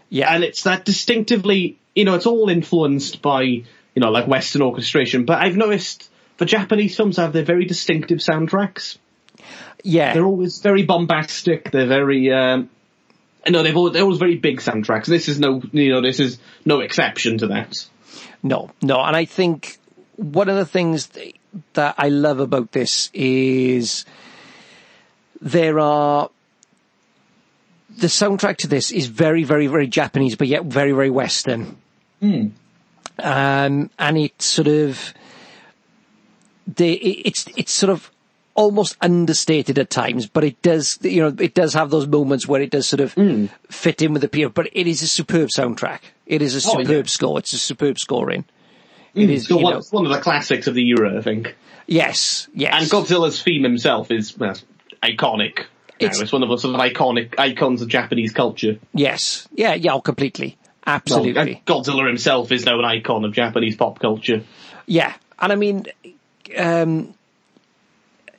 yeah, 0.08 0.34
and 0.34 0.42
it's 0.42 0.64
that 0.64 0.84
distinctively, 0.84 1.78
you 1.94 2.04
know, 2.04 2.14
it's 2.14 2.26
all 2.26 2.48
influenced 2.48 3.22
by, 3.22 3.42
you 3.42 3.64
know, 3.96 4.10
like 4.10 4.26
Western 4.26 4.62
orchestration. 4.62 5.24
But 5.24 5.38
I've 5.38 5.56
noticed 5.56 6.10
the 6.38 6.46
Japanese 6.46 6.96
films 6.96 7.18
have 7.18 7.32
their 7.32 7.44
very 7.44 7.66
distinctive 7.66 8.18
soundtracks. 8.18 8.98
yeah. 9.84 10.14
They're 10.14 10.24
always 10.24 10.58
very 10.58 10.82
bombastic. 10.84 11.70
They're 11.70 11.86
very, 11.86 12.32
um, 12.32 12.70
you 13.46 13.52
know, 13.52 13.62
they've 13.62 13.76
always, 13.76 13.92
they're 13.92 14.02
always 14.02 14.18
very 14.18 14.36
big 14.36 14.60
soundtracks. 14.60 15.06
This 15.06 15.28
is 15.28 15.38
no, 15.40 15.62
you 15.72 15.90
know, 15.90 16.00
this 16.00 16.20
is 16.20 16.38
no 16.64 16.80
exception 16.80 17.38
to 17.38 17.48
that. 17.48 17.86
No, 18.42 18.70
no, 18.82 19.00
and 19.02 19.16
I 19.16 19.24
think 19.24 19.78
one 20.16 20.48
of 20.48 20.56
the 20.56 20.66
things 20.66 21.08
that 21.74 21.94
I 21.98 22.08
love 22.08 22.40
about 22.40 22.72
this 22.72 23.10
is 23.12 24.04
there 25.40 25.78
are 25.80 26.30
the 27.98 28.06
soundtrack 28.06 28.58
to 28.58 28.68
this 28.68 28.92
is 28.92 29.06
very, 29.06 29.42
very, 29.44 29.66
very 29.66 29.86
Japanese, 29.86 30.36
but 30.36 30.48
yet 30.48 30.64
very, 30.64 30.92
very 30.92 31.10
Western. 31.10 31.76
Um, 33.18 33.90
and 33.98 34.18
it 34.18 34.40
sort 34.40 34.68
of 34.68 35.12
the 36.66 36.92
it- 36.92 37.22
it's 37.26 37.46
it's 37.56 37.72
sort 37.72 37.90
of 37.90 38.10
almost 38.60 38.96
understated 39.00 39.78
at 39.78 39.90
times, 39.90 40.26
but 40.26 40.44
it 40.44 40.60
does 40.62 40.98
you 41.02 41.22
know 41.22 41.34
it 41.38 41.54
does 41.54 41.74
have 41.74 41.90
those 41.90 42.06
moments 42.06 42.46
where 42.46 42.60
it 42.60 42.70
does 42.70 42.86
sort 42.86 43.00
of 43.00 43.12
fit 43.68 44.02
in 44.02 44.12
with 44.12 44.22
the 44.22 44.28
period. 44.28 44.54
But 44.54 44.68
it 44.72 44.86
is 44.86 45.02
a 45.02 45.08
superb 45.08 45.48
soundtrack. 45.56 46.00
It 46.26 46.42
is 46.42 46.54
a 46.54 46.68
Oh, 46.70 46.78
yeah. 46.78 46.84
superb 46.86 47.08
score. 47.08 47.38
It's 47.38 47.52
a 47.52 47.58
superb 47.58 47.98
scoring. 47.98 48.44
It 49.14 49.28
is 49.30 49.48
So 49.48 49.56
one, 49.56 49.74
know, 49.74 49.82
one 49.90 50.06
of 50.06 50.12
the 50.12 50.20
classics 50.20 50.68
of 50.68 50.74
the 50.74 50.86
era, 50.88 51.18
I 51.18 51.22
think. 51.22 51.56
yes, 51.86 52.46
yes, 52.54 52.72
And 52.80 52.88
Godzilla's 52.90 53.42
theme 53.42 53.64
himself 53.64 54.10
is 54.12 54.38
well, 54.38 54.54
iconic. 55.02 55.64
It's, 55.98 56.16
It's- 56.18 56.32
one 56.32 56.42
of 56.44 56.48
the 56.48 56.56
sort 56.58 56.74
of 56.76 56.80
iconic 56.80 57.34
icons 57.38 57.82
of 57.82 57.88
Japanese 57.88 58.32
culture. 58.32 58.78
yes, 58.94 59.48
yeah, 59.52 59.74
yeah, 59.74 59.94
oh, 59.94 60.00
completely, 60.00 60.56
absolutely. 60.86 61.54
and 61.56 61.66
Godzilla 61.66 62.06
himself 62.06 62.52
is 62.52 62.64
now 62.64 62.78
an 62.78 62.84
icon 62.84 63.24
of 63.24 63.32
Japanese 63.32 63.74
pop 63.76 63.98
culture. 63.98 64.44
Yeah, 64.86 65.12
and 65.40 65.52
I 65.52 65.56
mean, 65.56 65.86
um, 66.56 67.12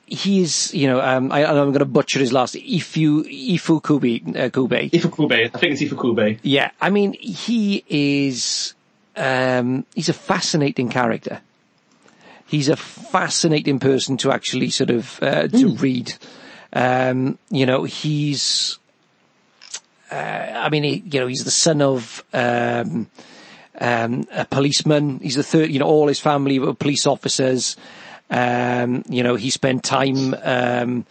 he's 0.06 0.72
you 0.74 0.86
know 0.86 1.00
um, 1.00 1.32
I, 1.32 1.44
I'm 1.44 1.54
going 1.54 1.78
to 1.78 1.84
butcher 1.84 2.18
his 2.18 2.32
last 2.32 2.54
Ifu 2.54 3.24
Ifukube 3.24 4.36
uh, 4.36 4.50
Kube. 4.50 4.90
Ifukube, 4.90 5.54
I 5.54 5.58
think 5.58 5.72
it's 5.72 5.82
Ifukube. 5.82 6.38
Yeah, 6.42 6.70
I 6.80 6.90
mean 6.90 7.14
he 7.14 7.84
is 7.88 8.74
um, 9.16 9.84
he's 9.94 10.08
a 10.08 10.14
fascinating 10.14 10.88
character. 10.88 11.40
He's 12.46 12.68
a 12.68 12.76
fascinating 12.76 13.78
person 13.78 14.18
to 14.18 14.30
actually 14.30 14.70
sort 14.70 14.90
of 14.90 15.22
uh, 15.22 15.48
to 15.48 15.74
read. 15.76 16.12
Um, 16.72 17.38
you 17.50 17.66
know, 17.66 17.84
he's. 17.84 18.78
Uh, 20.10 20.14
I 20.14 20.68
mean, 20.68 20.82
he, 20.82 21.02
you 21.10 21.20
know, 21.20 21.26
he's 21.26 21.44
the 21.44 21.50
son 21.50 21.80
of 21.80 22.22
um, 22.34 23.06
um, 23.80 24.26
a 24.32 24.44
policeman. 24.44 25.20
He's 25.20 25.36
the 25.36 25.42
third. 25.42 25.70
You 25.70 25.78
know, 25.78 25.86
all 25.86 26.08
his 26.08 26.20
family 26.20 26.58
were 26.58 26.74
police 26.74 27.06
officers. 27.06 27.76
Um, 28.32 29.04
you 29.08 29.22
know, 29.22 29.36
he 29.36 29.50
spent 29.50 29.84
time. 29.84 30.34
Um, 30.42 31.06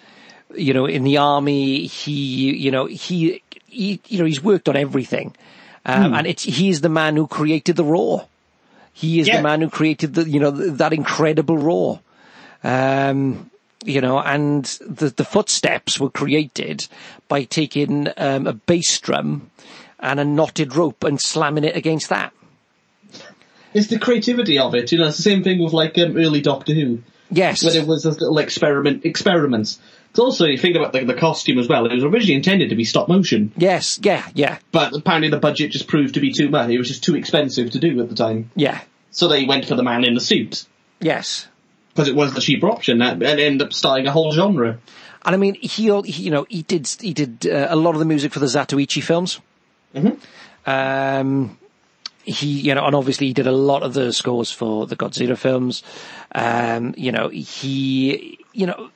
you 0.56 0.74
know, 0.74 0.86
in 0.86 1.04
the 1.04 1.18
army. 1.18 1.86
He, 1.88 2.56
you 2.58 2.72
know, 2.72 2.86
he, 2.86 3.42
he 3.68 4.02
you 4.08 4.20
know, 4.20 4.26
he's 4.26 4.44
worked 4.44 4.68
on 4.68 4.76
everything. 4.76 5.34
Um, 5.86 6.14
and 6.14 6.28
it's, 6.28 6.44
he 6.44 6.70
is 6.70 6.82
the 6.82 6.90
man 6.90 7.16
who 7.16 7.26
created 7.26 7.76
the 7.76 7.86
Roar. 7.86 8.28
He 8.94 9.20
is 9.20 9.28
Yeah. 9.28 9.38
the 9.38 9.44
man 9.44 9.62
who 9.62 9.70
created 9.70 10.14
the, 10.14 10.30
you 10.30 10.40
know, 10.40 10.52
th- 10.52 10.74
that 10.74 10.94
incredible 10.94 11.58
Roar. 11.58 12.02
Um, 12.64 13.50
you 13.84 14.02
know, 14.02 14.20
and 14.20 14.66
the, 14.82 15.10
the 15.10 15.24
footsteps 15.24 16.00
were 16.00 16.10
created 16.10 16.88
by 17.28 17.46
taking 17.46 18.10
um, 18.18 18.46
a 18.46 18.54
bass 18.54 19.00
drum 19.00 19.50
and 20.00 20.20
a 20.20 20.26
knotted 20.26 20.76
rope 20.76 21.04
and 21.04 21.20
slamming 21.20 21.64
it 21.64 21.76
against 21.76 22.10
that. 22.10 22.34
It's 23.74 23.88
the 23.88 24.00
creativity 24.00 24.60
of 24.60 24.76
it, 24.76 24.92
you 24.92 24.98
know. 24.98 25.08
It's 25.08 25.18
the 25.18 25.24
same 25.24 25.44
thing 25.44 25.60
with 25.64 25.74
like 25.74 25.98
um, 25.98 26.18
early 26.18 26.42
Doctor 26.42 26.74
Who, 26.74 27.00
Yes. 27.30 27.64
when 27.64 27.76
it 27.76 27.88
was 27.88 28.04
those 28.04 28.20
little 28.20 28.38
experiment 28.40 29.06
experiments. 29.06 29.80
It's 30.10 30.20
also 30.20 30.46
you 30.46 30.58
think 30.58 30.76
about 30.76 30.92
the, 30.92 31.06
the 31.06 31.14
costume 31.14 31.58
as 31.58 31.70
well. 31.70 31.86
It 31.86 31.94
was 31.94 32.04
originally 32.04 32.36
intended 32.36 32.70
to 32.72 32.76
be 32.76 32.84
stop 32.84 33.08
motion, 33.08 33.54
yes. 33.56 33.98
Yeah. 34.04 34.28
Yeah. 34.36 34.58
but 34.74 34.94
apparently 34.94 35.30
the 35.30 35.38
budget 35.40 35.72
just 35.72 35.88
proved 35.88 36.16
to 36.16 36.20
be 36.20 36.34
too 36.34 36.50
much. 36.50 36.70
It 36.70 36.78
was 36.78 36.90
just 36.90 37.04
too 37.04 37.16
expensive 37.16 37.72
to 37.72 37.80
do 37.80 37.98
at 38.02 38.10
the 38.10 38.16
time, 38.16 38.52
Yeah. 38.56 38.82
so 39.12 39.30
they 39.30 39.46
went 39.46 39.66
for 39.66 39.76
the 39.76 39.84
man 39.84 40.04
in 40.04 40.14
the 40.16 40.20
suit 40.20 40.66
Yes. 41.00 41.48
because 41.94 42.10
it 42.10 42.16
was 42.16 42.34
the 42.34 42.42
cheaper 42.42 42.70
option, 42.70 43.02
and 43.02 43.24
ended 43.24 43.62
up 43.62 43.72
starting 43.72 44.06
a 44.08 44.12
whole 44.12 44.34
genre. 44.34 44.80
And 45.24 45.34
I 45.36 45.38
mean, 45.38 45.56
he, 45.62 45.84
you 45.84 46.32
know, 46.32 46.46
he 46.50 46.64
did, 46.64 46.88
he 47.00 47.14
did 47.14 47.48
uh, 47.48 47.68
a 47.70 47.76
lot 47.78 47.92
of 47.94 48.00
the 48.00 48.06
music 48.06 48.34
for 48.34 48.40
the 48.40 48.48
Zatoichi 48.48 49.02
films. 49.02 49.40
Um, 50.66 51.58
he, 52.24 52.48
you 52.48 52.76
know, 52.76 52.86
and 52.86 52.96
obviously 52.96 53.28
he 53.28 53.34
did 53.34 53.48
a 53.48 53.52
lot 53.52 53.84
of 53.84 53.94
the 53.94 54.14
scores 54.14 54.52
for 54.52 54.86
the 54.86 54.96
Godzilla 54.96 55.38
films. 55.38 55.84
Um, 56.34 56.94
you 56.98 57.12
know, 57.12 57.30
he, 57.30 58.40
you 58.54 58.66
know, 58.68 58.90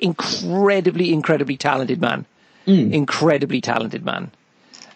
incredibly, 0.00 1.12
incredibly 1.12 1.56
talented 1.56 2.00
man. 2.00 2.26
Incredibly 2.66 3.60
talented 3.60 4.04
man. 4.04 4.30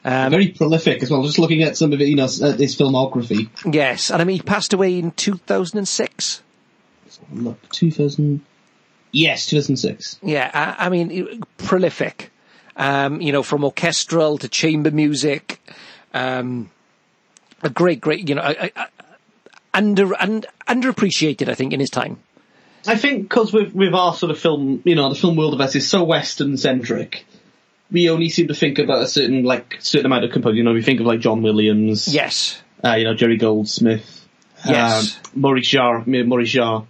Very 0.05 0.49
prolific 0.49 1.03
as 1.03 1.11
well. 1.11 1.23
Just 1.23 1.39
looking 1.39 1.63
at 1.63 1.77
some 1.77 1.93
of 1.93 2.01
it, 2.01 2.09
you 2.09 2.17
know, 2.17 2.25
his 2.25 2.77
filmography. 2.77 3.49
Yes, 3.73 4.11
and 4.11 4.21
I 4.21 4.25
mean, 4.25 4.37
he 4.37 4.43
passed 4.43 4.73
away 4.73 4.99
in 4.99 5.11
2006. 5.13 6.43
Look, 7.33 7.69
2000. 7.71 8.45
Yes, 9.13 9.47
2006. 9.47 10.19
Yeah, 10.23 10.51
I, 10.53 10.87
I 10.87 10.89
mean, 10.89 11.43
prolific. 11.59 12.31
Um, 12.77 13.21
you 13.21 13.33
know, 13.33 13.43
from 13.43 13.65
orchestral 13.65 14.39
to 14.39 14.49
chamber 14.49 14.91
music. 14.91 15.61
Um, 16.13 16.71
a 17.65 17.71
great, 17.71 18.01
great, 18.01 18.29
you 18.29 18.35
know, 18.35 18.43
a, 18.43 18.71
a, 18.77 18.89
under, 19.73 20.15
and 20.15 20.47
underappreciated, 20.69 21.49
I 21.49 21.55
think, 21.55 21.73
in 21.73 21.81
his 21.81 21.91
time. 21.91 22.19
I 22.87 22.97
think 22.97 23.23
because 23.23 23.53
with, 23.53 23.75
with 23.75 23.95
our 23.95 24.15
sort 24.15 24.31
of 24.31 24.39
film, 24.39 24.83
you 24.85 24.95
know, 24.95 25.09
the 25.09 25.15
film 25.15 25.37
world 25.37 25.55
of 25.55 25.61
us 25.61 25.75
is 25.75 25.89
so 25.89 26.05
Western 26.05 26.57
centric, 26.57 27.25
we 27.91 28.11
only 28.11 28.29
seem 28.29 28.49
to 28.49 28.55
think 28.55 28.79
about 28.79 29.03
a 29.03 29.09
certain, 29.09 29.43
like, 29.43 29.77
certain 29.81 30.07
amount 30.07 30.25
of 30.25 30.33
composers. 30.33 30.59
You 30.59 30.65
know, 30.65 30.73
we 30.73 30.83
think 30.83 31.01
of 31.01 31.07
like 31.07 31.21
John 31.21 31.43
Williams. 31.43 32.13
Yes. 32.13 32.61
Uh, 32.85 32.95
you 32.95 33.05
know, 33.05 33.15
Jerry 33.15 33.39
Goldsmith. 33.39 34.29
Yes. 34.67 35.17
Um, 35.17 35.23
Maurice 35.35 35.71
Jarre, 35.71 36.07
Maurice 36.27 36.53
Jarre. 36.53 36.87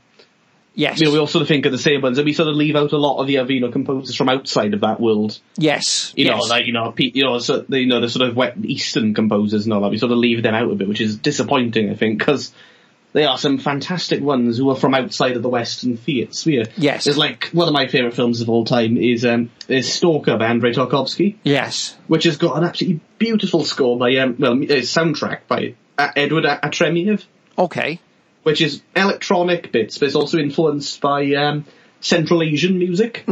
Yes. 0.76 0.98
You 0.98 1.06
know, 1.06 1.12
we 1.12 1.18
all 1.18 1.26
sort 1.28 1.42
of 1.42 1.48
think 1.48 1.66
of 1.66 1.72
the 1.72 1.78
same 1.78 2.02
ones, 2.02 2.18
and 2.18 2.24
we 2.26 2.32
sort 2.32 2.48
of 2.48 2.56
leave 2.56 2.74
out 2.74 2.92
a 2.92 2.96
lot 2.96 3.20
of 3.20 3.26
the 3.28 3.38
other, 3.38 3.52
you 3.52 3.60
know, 3.60 3.70
composers 3.70 4.16
from 4.16 4.28
outside 4.28 4.74
of 4.74 4.80
that 4.80 5.00
world. 5.00 5.38
yes. 5.56 6.12
You 6.16 6.24
yes. 6.24 6.36
know, 6.36 6.42
like 6.48 6.66
you 6.66 6.72
know, 6.72 6.90
pe- 6.90 7.12
you 7.14 7.22
know, 7.22 7.38
so, 7.38 7.60
the, 7.60 7.80
you 7.80 7.86
know, 7.86 8.00
the 8.00 8.08
sort 8.08 8.28
of 8.28 8.34
wet 8.36 8.56
Eastern 8.62 9.14
composers 9.14 9.64
and 9.64 9.72
all 9.72 9.80
that. 9.82 9.90
We 9.90 9.98
sort 9.98 10.12
of 10.12 10.18
leave 10.18 10.42
them 10.42 10.54
out 10.54 10.70
a 10.70 10.74
bit, 10.74 10.88
which 10.88 11.00
is 11.00 11.16
disappointing, 11.16 11.90
I 11.90 11.94
think, 11.94 12.18
because 12.18 12.52
they 13.12 13.24
are 13.24 13.38
some 13.38 13.58
fantastic 13.58 14.20
ones 14.20 14.58
who 14.58 14.68
are 14.70 14.74
from 14.74 14.92
outside 14.92 15.36
of 15.36 15.42
the 15.44 15.48
Western 15.48 15.96
sphere. 15.96 16.64
Yes. 16.76 17.06
It's 17.06 17.16
like 17.16 17.50
one 17.52 17.68
of 17.68 17.72
my 17.72 17.86
favourite 17.86 18.14
films 18.16 18.40
of 18.40 18.48
all 18.50 18.64
time 18.64 18.96
is 18.96 19.24
um 19.24 19.50
is 19.68 19.92
Stalker 19.92 20.36
by 20.36 20.46
Andrei 20.46 20.72
Tarkovsky, 20.72 21.36
Yes. 21.44 21.96
which 22.08 22.24
has 22.24 22.36
got 22.36 22.56
an 22.58 22.64
absolutely 22.64 23.00
beautiful 23.18 23.62
score 23.64 23.96
by 23.96 24.16
um 24.16 24.34
well 24.40 24.54
a 24.54 24.82
soundtrack 24.82 25.42
by 25.46 25.74
uh, 25.96 26.08
Edward 26.16 26.42
Artemyev, 26.42 27.24
Okay. 27.56 28.00
Which 28.44 28.60
is 28.60 28.80
electronic 28.94 29.72
bits, 29.72 29.98
but 29.98 30.06
it's 30.06 30.14
also 30.14 30.38
influenced 30.38 31.00
by 31.00 31.34
um 31.34 31.64
Central 32.00 32.42
Asian 32.42 32.78
music. 32.78 33.24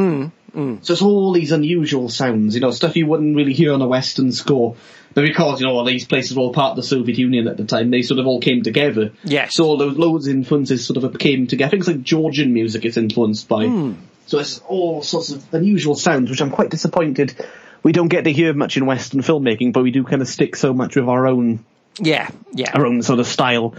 So 0.82 0.93
it's 0.93 1.01
all 1.02 1.32
these 1.32 1.52
unusual 1.52 2.09
sounds, 2.10 2.55
you 2.55 2.60
know, 2.60 2.72
stuff 2.72 2.97
you 2.97 3.06
wouldn't 3.06 3.36
really 3.36 3.55
hear 3.55 3.72
on 3.72 3.80
a 3.80 3.86
Western 3.86 4.32
score. 4.32 4.76
But 5.14 5.22
because, 5.22 5.60
you 5.60 5.66
know, 5.66 5.74
all 5.74 5.84
these 5.84 6.06
places 6.06 6.36
were 6.36 6.43
all 6.43 6.52
part 6.52 6.70
of 6.72 6.76
the 6.76 6.82
Soviet 6.82 7.16
Union 7.16 7.48
at 7.48 7.56
the 7.56 7.64
time, 7.64 7.90
they 7.90 8.02
sort 8.02 8.20
of 8.20 8.26
all 8.26 8.40
came 8.40 8.62
together. 8.62 9.12
Yes. 9.24 9.55
So 9.55 9.64
all 9.64 9.76
those 9.78 9.97
loads 9.97 10.26
of 10.26 10.34
influences 10.34 10.86
sort 10.86 11.02
of 11.02 11.18
came 11.18 11.47
together. 11.47 11.70
Things 11.70 11.86
like 11.86 12.02
Georgian 12.02 12.52
music 12.52 12.84
is 12.84 12.97
influenced 12.97 13.48
by. 13.48 13.66
Hmm. 13.66 13.93
So 14.26 14.39
it's 14.39 14.59
all 14.68 15.02
sorts 15.02 15.30
of 15.30 15.55
unusual 15.55 15.94
sounds, 15.94 16.28
which 16.30 16.40
I'm 16.43 16.51
quite 16.51 16.70
disappointed 16.70 17.34
we 17.82 17.93
don't 17.93 18.09
get 18.09 18.24
to 18.24 18.32
hear 18.32 18.55
much 18.55 18.76
in 18.76 18.86
Western 18.86 19.20
filmmaking, 19.20 19.72
but 19.72 19.82
we 19.82 19.90
do 19.90 20.05
kind 20.05 20.22
of 20.22 20.28
stick 20.28 20.56
so 20.56 20.72
much 20.72 20.97
with 20.97 21.09
our 21.09 21.26
own 21.26 21.64
Yeah. 21.98 22.30
Yeah. 22.52 22.70
our 22.74 22.86
own 22.86 23.02
sort 23.02 23.20
of 23.20 23.26
style. 23.26 23.74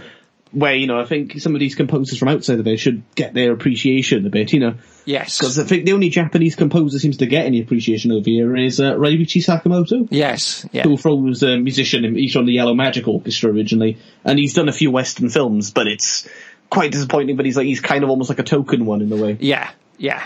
Where 0.54 0.74
you 0.74 0.86
know, 0.86 0.98
I 1.00 1.04
think 1.04 1.40
some 1.40 1.54
of 1.54 1.60
these 1.60 1.74
composers 1.74 2.16
from 2.18 2.28
outside 2.28 2.60
of 2.60 2.66
it 2.66 2.78
should 2.78 3.02
get 3.16 3.34
their 3.34 3.52
appreciation 3.52 4.24
a 4.26 4.30
bit. 4.30 4.52
You 4.52 4.60
know, 4.60 4.74
Yes. 5.04 5.36
because 5.38 5.58
I 5.58 5.64
think 5.64 5.84
the 5.84 5.92
only 5.92 6.08
Japanese 6.10 6.54
composer 6.54 6.98
seems 6.98 7.16
to 7.18 7.26
get 7.26 7.44
any 7.44 7.60
appreciation 7.60 8.12
over 8.12 8.24
here 8.30 8.56
is 8.56 8.78
uh, 8.80 8.92
Ryuichi 8.94 9.42
Sakamoto, 9.44 10.06
Yes. 10.10 10.64
Yeah. 10.72 10.84
who 10.84 10.96
was 11.16 11.42
a 11.42 11.58
musician. 11.58 12.04
in- 12.04 12.14
He's 12.14 12.32
from 12.32 12.46
the 12.46 12.52
Yellow 12.52 12.72
Magic 12.74 13.06
Orchestra 13.08 13.50
originally, 13.50 13.98
and 14.24 14.38
he's 14.38 14.54
done 14.54 14.68
a 14.68 14.72
few 14.72 14.90
Western 14.92 15.28
films, 15.28 15.72
but 15.72 15.86
it's 15.88 16.28
quite 16.70 16.92
disappointing. 16.92 17.36
But 17.36 17.46
he's 17.46 17.56
like 17.56 17.66
he's 17.66 17.80
kind 17.80 18.04
of 18.04 18.10
almost 18.10 18.30
like 18.30 18.38
a 18.38 18.44
token 18.44 18.86
one 18.86 19.02
in 19.02 19.12
a 19.12 19.16
way. 19.16 19.36
Yeah. 19.40 19.70
Yeah. 19.98 20.24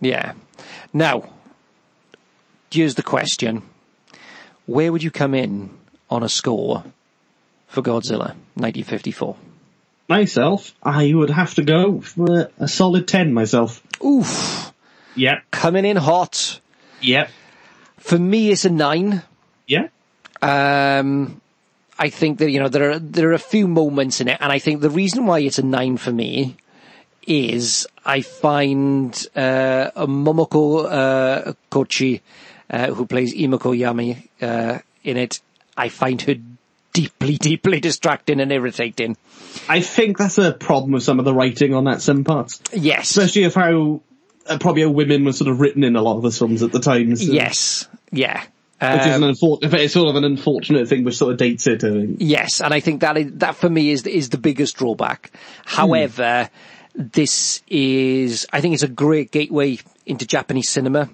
Yeah. 0.00 0.32
Now, 0.92 1.28
here's 2.70 2.96
the 2.96 3.02
question. 3.02 3.62
Where 4.66 4.90
would 4.92 5.02
you 5.02 5.10
come 5.10 5.34
in 5.34 5.70
on 6.10 6.22
a 6.22 6.28
score 6.28 6.82
for 7.68 7.82
Godzilla 7.82 8.34
1954? 8.54 9.36
Myself, 10.10 10.74
I 10.82 11.14
would 11.14 11.30
have 11.30 11.54
to 11.54 11.62
go 11.62 12.00
for 12.00 12.50
a 12.58 12.66
solid 12.66 13.06
ten. 13.06 13.32
Myself. 13.32 13.80
Oof. 14.04 14.72
Yep. 15.14 15.44
Coming 15.52 15.84
in 15.84 15.96
hot. 15.96 16.60
Yep. 17.00 17.30
For 17.98 18.18
me, 18.18 18.50
it's 18.50 18.64
a 18.64 18.70
nine. 18.70 19.22
Yeah. 19.68 19.86
Um, 20.42 21.40
I 21.96 22.08
think 22.08 22.38
that 22.40 22.50
you 22.50 22.58
know 22.58 22.68
there 22.68 22.90
are 22.90 22.98
there 22.98 23.30
are 23.30 23.34
a 23.34 23.38
few 23.38 23.68
moments 23.68 24.20
in 24.20 24.26
it, 24.26 24.38
and 24.40 24.50
I 24.50 24.58
think 24.58 24.80
the 24.80 24.90
reason 24.90 25.26
why 25.26 25.40
it's 25.40 25.60
a 25.60 25.62
nine 25.62 25.96
for 25.96 26.10
me 26.10 26.56
is 27.24 27.86
I 28.04 28.22
find 28.22 29.14
uh, 29.36 29.92
Momoko 29.94 30.90
uh, 30.90 31.52
Kochi, 31.70 32.20
uh, 32.68 32.88
who 32.88 33.06
plays 33.06 33.32
Emiko 33.32 33.78
Yami 33.78 34.26
uh, 34.42 34.80
in 35.04 35.16
it, 35.16 35.40
I 35.76 35.88
find 35.88 36.20
her 36.22 36.34
deeply, 36.92 37.36
deeply 37.36 37.80
distracting 37.80 38.40
and 38.40 38.52
irritating. 38.52 39.16
I 39.68 39.80
think 39.80 40.18
that's 40.18 40.38
a 40.38 40.52
problem 40.52 40.92
with 40.92 41.02
some 41.02 41.18
of 41.18 41.24
the 41.24 41.34
writing 41.34 41.74
on 41.74 41.84
that 41.84 42.02
some 42.02 42.24
parts. 42.24 42.60
Yes, 42.72 43.10
especially 43.10 43.44
of 43.44 43.54
how 43.54 44.02
uh, 44.46 44.58
probably 44.58 44.82
how 44.82 44.90
women 44.90 45.24
were 45.24 45.32
sort 45.32 45.50
of 45.50 45.60
written 45.60 45.84
in 45.84 45.96
a 45.96 46.02
lot 46.02 46.16
of 46.16 46.22
the 46.22 46.30
films 46.30 46.62
at 46.62 46.72
the 46.72 46.80
time. 46.80 47.14
So, 47.16 47.32
yes, 47.32 47.88
yeah. 48.10 48.40
which 48.80 49.02
is 49.02 49.14
Um, 49.14 49.22
an 49.22 49.34
unfor- 49.34 49.74
it's 49.74 49.92
sort 49.92 50.08
of 50.08 50.16
an 50.16 50.24
unfortunate 50.24 50.88
thing, 50.88 51.04
which 51.04 51.16
sort 51.16 51.32
of 51.32 51.38
dates 51.38 51.66
it. 51.66 51.84
I 51.84 51.90
think. 51.90 52.16
Yes, 52.20 52.60
and 52.60 52.72
I 52.72 52.80
think 52.80 53.00
that 53.02 53.16
is, 53.16 53.32
that 53.34 53.56
for 53.56 53.68
me 53.68 53.90
is 53.90 54.06
is 54.06 54.30
the 54.30 54.38
biggest 54.38 54.76
drawback. 54.76 55.30
However, 55.64 56.48
this 56.94 57.62
is 57.68 58.46
I 58.52 58.60
think 58.60 58.74
it's 58.74 58.82
a 58.82 58.88
great 58.88 59.30
gateway 59.30 59.78
into 60.06 60.26
Japanese 60.26 60.70
cinema. 60.70 61.08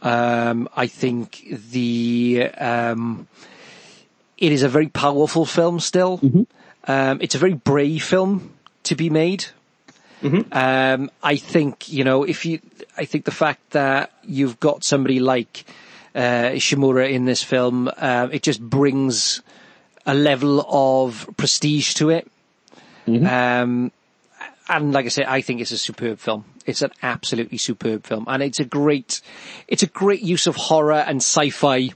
Um, 0.00 0.68
I 0.76 0.86
think 0.86 1.44
the 1.72 2.50
um, 2.58 3.26
it 4.44 4.52
is 4.52 4.62
a 4.62 4.68
very 4.68 4.88
powerful 4.88 5.44
film 5.46 5.80
still. 5.80 6.20
Um, 6.86 7.18
it's 7.22 7.34
a 7.34 7.38
very 7.38 7.54
brave 7.54 8.04
film 8.04 8.52
to 8.84 8.94
be 8.94 9.08
made. 9.08 9.46
Um, 10.52 11.10
I 11.22 11.36
think 11.36 11.88
you 11.88 12.04
know 12.04 12.24
if 12.24 12.44
you, 12.44 12.60
I 12.96 13.04
think 13.04 13.24
the 13.24 13.30
fact 13.44 13.60
that 13.70 14.10
you've 14.22 14.58
got 14.60 14.84
somebody 14.84 15.18
like 15.20 15.64
uh, 16.14 16.56
Shimura 16.60 17.10
in 17.10 17.24
this 17.24 17.42
film, 17.42 17.88
uh, 17.88 18.28
it 18.32 18.42
just 18.42 18.60
brings 18.60 19.42
a 20.06 20.14
level 20.14 20.64
of 20.68 21.28
prestige 21.36 21.94
to 21.94 22.10
it. 22.10 22.28
Um, 23.26 23.92
and 24.68 24.92
like 24.92 25.04
I 25.06 25.08
said, 25.08 25.26
I 25.26 25.40
think 25.42 25.60
it's 25.60 25.72
a 25.72 25.78
superb 25.78 26.18
film. 26.18 26.44
It's 26.64 26.80
an 26.80 26.92
absolutely 27.02 27.58
superb 27.58 28.06
film, 28.06 28.24
and 28.28 28.42
it's 28.42 28.60
a 28.60 28.64
great, 28.64 29.20
it's 29.68 29.82
a 29.82 29.86
great 29.88 30.22
use 30.22 30.46
of 30.46 30.56
horror 30.56 31.04
and 31.06 31.16
sci-fi. 31.20 31.90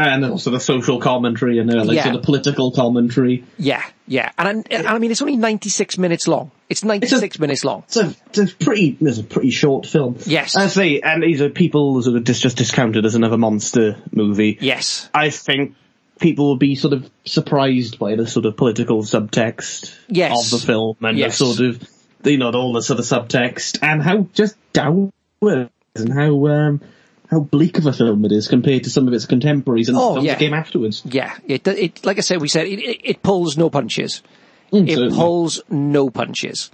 And 0.00 0.24
also 0.24 0.50
the 0.50 0.60
social 0.60 0.98
commentary 1.00 1.58
and 1.58 1.70
uh, 1.72 1.84
like 1.84 1.96
Yeah. 1.96 2.04
sort 2.04 2.16
of 2.16 2.22
political 2.22 2.70
commentary. 2.72 3.44
Yeah, 3.58 3.82
yeah, 4.06 4.32
and, 4.38 4.66
and 4.72 4.86
I 4.86 4.98
mean 4.98 5.10
it's 5.10 5.20
only 5.22 5.36
ninety 5.36 5.68
six 5.68 5.98
minutes 5.98 6.26
long. 6.26 6.50
It's 6.68 6.82
ninety 6.84 7.06
six 7.06 7.38
minutes 7.38 7.64
long. 7.64 7.82
It's 7.86 7.96
a, 7.96 8.14
it's 8.26 8.38
a 8.38 8.56
pretty, 8.56 8.96
it's 9.00 9.18
a 9.18 9.24
pretty 9.24 9.50
short 9.50 9.86
film. 9.86 10.16
Yes. 10.26 10.56
I 10.56 10.68
say, 10.68 11.00
and 11.00 11.22
these 11.22 11.40
are 11.42 11.50
people 11.50 12.00
sort 12.02 12.16
of 12.16 12.24
just, 12.24 12.42
just 12.42 12.56
discounted 12.56 13.04
as 13.04 13.14
another 13.14 13.36
monster 13.38 13.96
movie. 14.12 14.56
Yes, 14.60 15.08
I 15.12 15.30
think 15.30 15.74
people 16.20 16.46
will 16.48 16.56
be 16.58 16.74
sort 16.74 16.92
of 16.92 17.10
surprised 17.24 17.98
by 17.98 18.14
the 18.14 18.26
sort 18.26 18.46
of 18.46 18.56
political 18.56 19.02
subtext 19.02 19.94
Yes. 20.08 20.52
of 20.52 20.60
the 20.60 20.66
film 20.66 20.96
and 21.00 21.18
Yes. 21.18 21.38
the 21.38 21.44
sort 21.46 21.60
of, 21.68 21.88
you 22.24 22.36
know, 22.38 22.50
all 22.52 22.72
the 22.72 22.82
sort 22.82 22.98
of 23.00 23.04
subtext 23.06 23.78
and 23.82 24.02
how 24.02 24.26
just 24.34 24.54
dour 24.72 25.10
and 25.42 26.12
how, 26.12 26.46
um, 26.46 26.80
how 27.30 27.40
bleak 27.40 27.78
of 27.78 27.86
a 27.86 27.92
film 27.92 28.24
it 28.24 28.32
is 28.32 28.48
compared 28.48 28.84
to 28.84 28.90
some 28.90 29.06
of 29.06 29.14
its 29.14 29.24
contemporaries 29.26 29.88
and 29.88 29.96
Oh, 29.96 30.14
films 30.14 30.26
yeah. 30.26 30.32
that 30.34 30.38
came 30.40 30.52
afterwards. 30.54 31.02
yeah. 31.04 31.36
It, 31.46 31.66
it 31.68 32.04
like 32.04 32.18
I 32.18 32.22
said, 32.22 32.40
we 32.40 32.48
said 32.48 32.66
it, 32.66 32.80
it, 32.80 33.00
it 33.04 33.22
pulls 33.22 33.56
no 33.56 33.70
punches. 33.70 34.22
Mm, 34.72 34.88
It 34.88 34.94
certainly. 34.94 35.16
pulls 35.16 35.60
no 35.70 36.10
punches. 36.10 36.70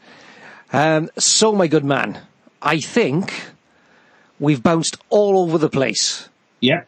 Um, 0.73 1.11
so, 1.19 1.53
my 1.53 1.67
good 1.69 1.85
man, 1.85 2.21
I 2.61 2.81
think 2.81 3.33
we've 4.41 4.63
bounced 4.63 4.97
all 5.11 5.39
over 5.39 5.59
the 5.59 5.69
place 5.71 6.29
Yeah. 6.61 6.83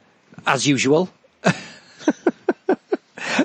as 0.46 0.66
usual. 0.66 1.10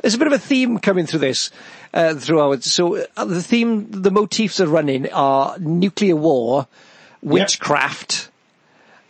There's 0.02 0.16
a 0.16 0.18
bit 0.18 0.28
of 0.28 0.34
a 0.34 0.40
theme 0.40 0.80
coming 0.80 1.06
through 1.06 1.20
this 1.20 1.52
uh, 1.94 2.16
throughout. 2.16 2.64
So 2.64 3.06
uh, 3.16 3.26
the 3.26 3.41
theme, 3.44 3.90
the 3.91 4.12
motifs 4.12 4.60
are 4.60 4.68
running 4.68 5.12
are 5.12 5.58
nuclear 5.60 6.16
war, 6.16 6.68
witchcraft, 7.22 8.30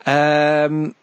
um, 0.06 0.94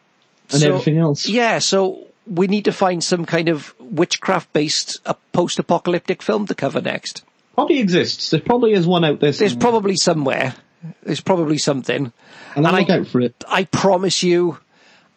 And 0.52 0.60
so- 0.62 0.68
everything 0.68 0.98
else. 0.98 1.28
Yeah, 1.28 1.58
so 1.58 2.06
we 2.26 2.46
need 2.46 2.66
to 2.66 2.72
find 2.72 3.02
some 3.02 3.24
kind 3.24 3.48
of 3.48 3.74
witchcraft-based 3.80 5.00
uh, 5.06 5.14
post-apocalyptic 5.32 6.22
film 6.22 6.46
to 6.46 6.54
cover 6.54 6.80
next. 6.80 7.24
Probably 7.54 7.80
exists. 7.80 8.30
There 8.30 8.40
probably 8.40 8.72
is 8.72 8.86
one 8.86 9.04
out 9.04 9.20
there. 9.20 9.32
There's 9.32 9.56
probably 9.56 9.96
somewhere. 9.96 10.54
There's 11.02 11.20
probably 11.20 11.58
something. 11.58 12.12
and 12.54 12.66
and 12.66 12.76
look 12.76 12.88
I- 12.90 12.98
out 12.98 13.06
for 13.08 13.20
it. 13.20 13.44
I 13.48 13.64
promise 13.64 14.22
you, 14.22 14.58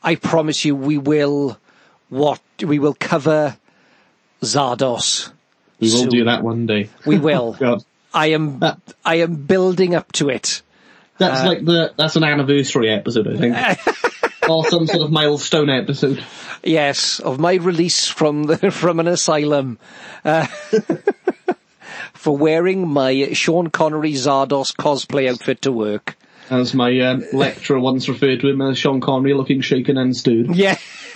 I 0.01 0.15
promise 0.15 0.65
you, 0.65 0.75
we 0.75 0.97
will. 0.97 1.57
What 2.09 2.41
we 2.61 2.79
will 2.79 2.93
cover 2.99 3.57
Zardoz. 4.41 5.31
We 5.79 5.89
will 5.91 5.97
soon. 5.99 6.09
do 6.09 6.23
that 6.25 6.43
one 6.43 6.65
day. 6.65 6.89
We 7.05 7.17
will. 7.17 7.53
God. 7.59 7.83
I 8.13 8.27
am. 8.27 8.59
That- 8.59 8.79
I 9.05 9.15
am 9.15 9.35
building 9.35 9.95
up 9.95 10.11
to 10.13 10.29
it. 10.29 10.61
That's 11.17 11.41
Uh, 11.41 11.45
like 11.47 11.65
the 11.65 11.93
that's 11.95 12.15
an 12.15 12.23
anniversary 12.23 12.89
episode, 12.89 13.27
I 13.27 13.37
think, 13.37 13.55
or 14.49 14.65
some 14.69 14.87
sort 14.87 15.01
of 15.03 15.11
milestone 15.11 15.69
episode. 15.69 16.23
Yes, 16.63 17.19
of 17.19 17.39
my 17.39 17.55
release 17.55 18.07
from 18.07 18.43
the 18.43 18.71
from 18.71 18.99
an 18.99 19.07
asylum. 19.07 19.79
Uh, 20.23 20.45
for 22.13 22.35
wearing 22.37 22.87
my 22.87 23.33
Sean 23.33 23.69
Connery 23.69 24.13
Zardoz 24.13 24.73
cosplay 24.75 25.29
outfit 25.29 25.61
to 25.63 25.71
work. 25.71 26.15
As 26.49 26.73
my 26.73 26.97
um, 27.01 27.23
lecturer 27.33 27.79
once 27.79 28.07
referred 28.07 28.41
to 28.41 28.49
him 28.49 28.61
as 28.61 28.77
Sean 28.77 29.01
Connery 29.01 29.33
looking 29.33 29.61
shaken 29.61 29.97
and 29.97 30.15
stirred. 30.15 30.55
Yeah. 30.55 30.77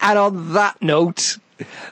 and 0.00 0.18
on 0.18 0.52
that 0.54 0.76
note, 0.80 1.38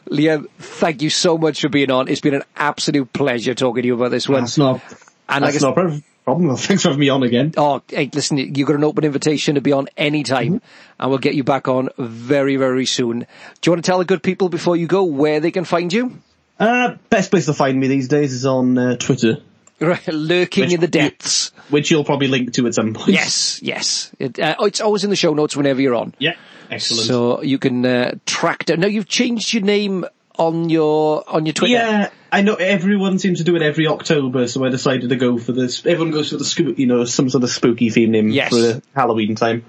Liam, 0.09 0.49
thank 0.59 1.03
you 1.03 1.11
so 1.11 1.37
much 1.39 1.61
for 1.61 1.69
being 1.69 1.91
on. 1.91 2.09
It's 2.09 2.21
been 2.21 2.35
an 2.35 2.45
absolute 2.57 3.13
pleasure 3.13 3.55
talking 3.55 3.83
to 3.83 3.87
you 3.87 3.95
about 3.95 4.11
this 4.11 4.29
one. 4.29 4.43
That's 4.43 4.59
not, 4.59 4.81
And 5.29 5.45
that's 5.45 5.57
s- 5.57 5.63
not 5.63 5.77
problem. 6.25 6.57
Thanks 6.57 6.83
for 6.83 6.89
having 6.89 7.01
me 7.01 7.09
on 7.09 7.23
again. 7.23 7.53
Oh, 7.57 7.83
hey, 7.89 8.11
listen, 8.13 8.39
you 8.39 8.65
got 8.65 8.77
an 8.77 8.85
open 8.85 9.05
invitation 9.05 9.55
to 9.55 9.61
be 9.61 9.73
on 9.73 9.89
any 9.97 10.23
time, 10.23 10.61
and 10.99 11.11
we'll 11.11 11.19
get 11.19 11.35
you 11.35 11.45
back 11.45 11.69
on 11.69 11.89
very, 11.99 12.57
very 12.57 12.87
soon. 12.87 13.21
Do 13.21 13.27
you 13.67 13.73
want 13.73 13.85
to 13.85 13.89
tell 13.91 13.99
the 13.99 14.05
good 14.05 14.23
people 14.23 14.49
before 14.49 14.77
you 14.77 14.87
go 14.87 15.05
where 15.05 15.41
they 15.41 15.51
can 15.51 15.65
find 15.65 15.93
you? 15.93 16.19
Uh, 16.59 16.97
best 17.11 17.31
place 17.31 17.47
to 17.47 17.53
find 17.55 17.79
me 17.79 17.89
these 17.89 18.09
days 18.09 18.33
is 18.33 18.47
on 18.47 18.79
uh, 18.79 18.97
Twitter, 18.97 19.39
Right, 19.81 20.07
lurking 20.09 20.65
Which- 20.65 20.75
in 20.75 20.81
the 20.81 20.87
depths. 20.89 21.51
which 21.69 21.91
you'll 21.91 22.05
probably 22.05 22.29
link 22.29 22.53
to 22.55 22.67
at 22.69 22.75
some 22.75 22.95
point. 22.95 23.09
Yes, 23.09 23.61
yes. 23.63 24.13
It, 24.21 24.39
uh, 24.39 24.55
it's 24.61 24.81
always 24.81 25.03
in 25.05 25.11
the 25.11 25.17
show 25.17 25.35
notes 25.35 25.57
whenever 25.57 25.81
you're 25.83 25.97
on. 25.97 26.15
Yeah. 26.19 26.35
Excellent. 26.71 27.07
So 27.09 27.43
you 27.43 27.59
can 27.59 27.85
uh, 27.85 28.15
track 28.25 28.65
down. 28.67 28.81
No, 28.81 28.87
you've 28.87 29.09
changed 29.09 29.53
your 29.53 29.65
name 29.65 30.07
on 30.37 30.71
your 30.71 31.23
on 31.29 31.45
your 31.45 31.53
Twitter. 31.53 31.75
Yeah, 31.75 32.11
I 32.35 32.41
know 32.43 32.55
everyone 32.55 33.19
seems 33.21 33.39
to 33.39 33.45
do 33.45 33.55
it 33.57 33.63
every 33.63 33.87
October, 33.87 34.49
so 34.49 34.65
I 34.65 34.69
decided 34.69 35.11
to 35.11 35.17
go 35.17 35.39
for 35.39 35.53
this. 35.53 35.87
Everyone 35.87 36.11
goes 36.11 36.31
for 36.31 36.37
the 36.37 36.45
spook, 36.45 36.79
you 36.79 36.87
know, 36.87 37.05
some 37.05 37.31
sort 37.31 37.45
of 37.45 37.51
spooky 37.51 37.91
theme 37.91 38.11
name 38.11 38.29
Yes. 38.31 38.49
for 38.51 38.57
the 38.57 38.83
Halloween 38.95 39.37
time. 39.37 39.65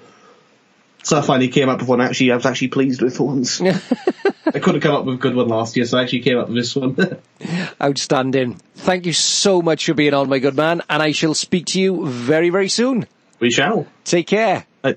So 1.04 1.18
I 1.18 1.22
finally 1.22 1.50
came 1.50 1.70
up 1.70 1.80
with 1.80 1.88
one. 1.88 2.02
Actually, 2.02 2.32
I 2.32 2.36
was 2.36 2.48
actually 2.48 2.70
pleased 2.70 3.02
with 3.04 3.20
once. 3.20 3.62
I 4.48 4.60
couldn't 4.60 4.82
come 4.82 4.96
up 4.96 5.06
with 5.06 5.16
a 5.16 5.18
good 5.20 5.36
one 5.36 5.48
last 5.48 5.76
year, 5.76 5.86
so 5.86 6.00
I 6.00 6.02
actually 6.02 6.22
came 6.22 6.40
up 6.40 6.48
with 6.48 6.58
this 6.58 6.76
one. 6.76 6.98
Outstanding. 7.82 8.56
Thank 8.76 9.06
you 9.06 9.14
so 9.14 9.62
much 9.62 9.86
for 9.86 9.94
being 9.94 10.16
on, 10.16 10.28
my 10.30 10.40
good 10.40 10.56
man, 10.56 10.82
and 10.90 11.04
I 11.04 11.12
shall 11.12 11.36
speak 11.36 11.68
to 11.68 11.80
you 11.80 12.08
very, 12.08 12.50
very 12.50 12.70
soon. 12.70 13.06
we 13.40 13.52
shall. 13.52 13.86
Take 14.04 14.26
care. 14.28 14.66
Uh. 14.84 14.94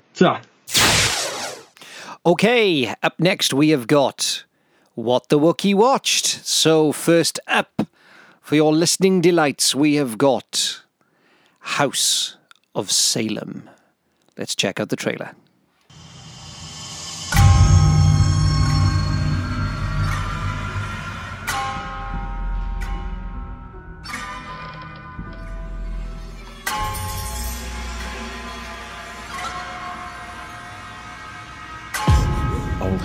Okay, 2.25 2.93
up 3.01 3.19
next 3.19 3.53
we 3.53 3.69
have 3.69 3.85
got 3.87 4.43
What 4.99 5.29
the 5.29 5.39
Wookie 5.39 5.73
Watched. 5.73 6.25
So, 6.45 6.91
first 6.91 7.39
up, 7.47 7.87
for 8.41 8.55
your 8.55 8.73
listening 8.73 9.21
delights, 9.21 9.73
we 9.73 9.95
have 9.95 10.17
got 10.17 10.81
House 11.59 12.35
of 12.75 12.91
Salem. 12.91 13.69
Let's 14.37 14.55
check 14.55 14.77
out 14.77 14.89
the 14.89 14.97
trailer. 14.97 15.35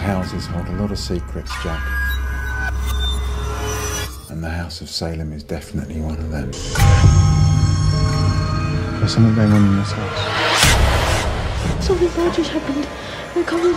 Houses 0.05 0.45
hold 0.45 0.69
a 0.69 0.73
lot 0.73 0.91
of 0.91 0.99
secrets, 0.99 1.51
Jack. 1.63 1.81
And 4.29 4.45
the 4.45 4.51
House 4.51 4.83
of 4.83 4.91
Salem 4.91 5.33
is 5.33 5.43
definitely 5.43 5.99
one 5.99 6.19
of 6.19 6.31
them. 6.31 6.51
There's 8.99 9.15
something 9.15 9.35
going 9.35 9.51
on 9.51 9.65
in 9.65 9.77
this 9.79 9.93
house. 9.93 11.87
Something 11.87 12.09
bad 12.09 12.35
just 12.35 12.51
happened. 12.51 12.87
We're 13.35 13.45
coming. 13.45 13.73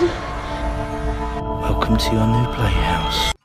Welcome 1.61 1.95
to 1.97 2.11
your 2.11 2.27
new 2.27 2.53
playhouse. 2.53 3.36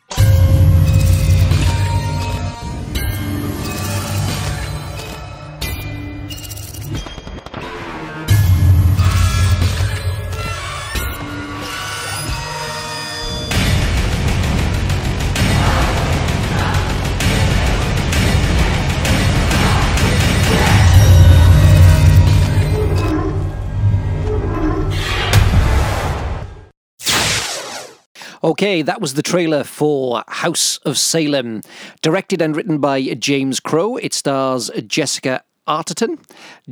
Okay, 28.44 28.82
that 28.82 29.00
was 29.00 29.14
the 29.14 29.22
trailer 29.22 29.62
for 29.62 30.24
House 30.26 30.78
of 30.78 30.98
Salem, 30.98 31.62
directed 32.00 32.42
and 32.42 32.56
written 32.56 32.78
by 32.78 33.00
James 33.14 33.60
Crow. 33.60 33.96
It 33.96 34.12
stars 34.12 34.68
Jessica 34.84 35.44
Arterton, 35.68 36.18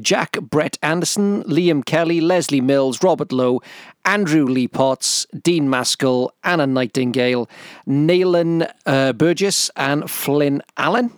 Jack 0.01 0.33
Brett 0.41 0.79
Anderson, 0.83 1.45
Liam 1.45 1.85
Kelly, 1.85 2.21
Leslie 2.21 2.61
Mills, 2.61 3.05
Robert 3.05 3.31
Lowe, 3.31 3.63
Andrew 4.05 4.47
Lee 4.47 4.67
Potts, 4.67 5.29
Dean 5.43 5.71
Maskell, 5.71 6.33
Anna 6.43 6.67
Nightingale, 6.67 7.49
Naylan 7.87 8.69
uh, 8.87 9.13
Burgess, 9.13 9.71
and 9.77 10.11
Flynn 10.11 10.63
Allen. 10.77 11.13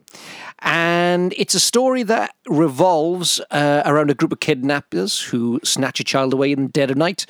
And 0.59 1.35
it's 1.37 1.55
a 1.55 1.61
story 1.61 2.05
that 2.05 2.35
revolves 2.47 3.41
uh, 3.51 3.83
around 3.85 4.11
a 4.11 4.15
group 4.15 4.33
of 4.33 4.41
kidnappers 4.41 5.21
who 5.21 5.59
snatch 5.65 5.99
a 5.99 6.05
child 6.05 6.33
away 6.33 6.53
in 6.53 6.65
the 6.65 6.69
dead 6.69 6.91
of 6.91 6.97
night, 6.97 7.27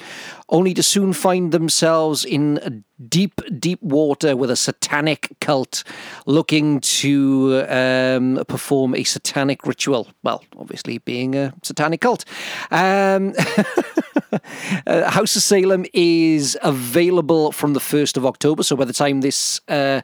only 0.48 0.74
to 0.74 0.82
soon 0.82 1.12
find 1.12 1.52
themselves 1.52 2.24
in 2.24 2.84
deep, 3.08 3.40
deep 3.58 3.82
water 3.82 4.36
with 4.36 4.50
a 4.50 4.56
satanic 4.56 5.28
cult 5.40 5.84
looking 6.26 6.80
to 6.80 7.64
um, 7.68 8.44
perform 8.48 8.94
a 8.94 9.04
satanic 9.04 9.66
ritual. 9.66 10.08
Well, 10.22 10.44
obviously, 10.58 10.98
being 10.98 11.34
a 11.34 11.54
satanic 11.62 12.00
cult. 12.00 12.24
Um, 12.70 13.34
uh, 14.86 15.10
House 15.10 15.36
of 15.36 15.42
Salem 15.42 15.84
is 15.92 16.58
available 16.62 17.52
from 17.52 17.72
the 17.72 17.80
1st 17.80 18.16
of 18.16 18.26
October. 18.26 18.62
So 18.62 18.76
by 18.76 18.84
the 18.84 18.92
time 18.92 19.20
this 19.20 19.60
uh, 19.68 20.02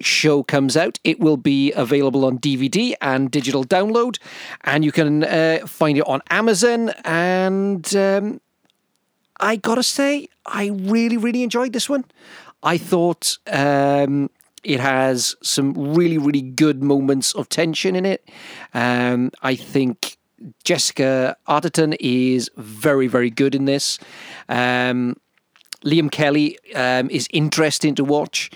show 0.00 0.42
comes 0.42 0.76
out, 0.76 0.98
it 1.04 1.20
will 1.20 1.36
be 1.36 1.72
available 1.72 2.24
on 2.24 2.38
DVD 2.38 2.94
and 3.00 3.30
digital 3.30 3.64
download. 3.64 4.18
And 4.64 4.84
you 4.84 4.92
can 4.92 5.24
uh, 5.24 5.60
find 5.66 5.98
it 5.98 6.06
on 6.06 6.22
Amazon. 6.30 6.90
And 7.04 7.94
um, 7.96 8.40
I 9.40 9.56
gotta 9.56 9.82
say, 9.82 10.28
I 10.44 10.66
really, 10.66 11.16
really 11.16 11.42
enjoyed 11.42 11.72
this 11.72 11.88
one. 11.88 12.04
I 12.62 12.78
thought 12.78 13.38
um, 13.46 14.30
it 14.64 14.80
has 14.80 15.36
some 15.42 15.94
really, 15.94 16.18
really 16.18 16.42
good 16.42 16.82
moments 16.82 17.34
of 17.34 17.48
tension 17.48 17.94
in 17.94 18.04
it. 18.06 18.28
Um, 18.74 19.30
I 19.42 19.54
think 19.54 20.16
Jessica 20.64 21.36
Arterton 21.48 21.96
is 22.00 22.50
very, 22.56 23.06
very 23.06 23.30
good 23.30 23.54
in 23.54 23.64
this. 23.64 23.98
Um, 24.48 25.16
Liam 25.84 26.10
Kelly 26.10 26.58
um, 26.74 27.08
is 27.10 27.28
interesting 27.32 27.94
to 27.94 28.04
watch. 28.04 28.50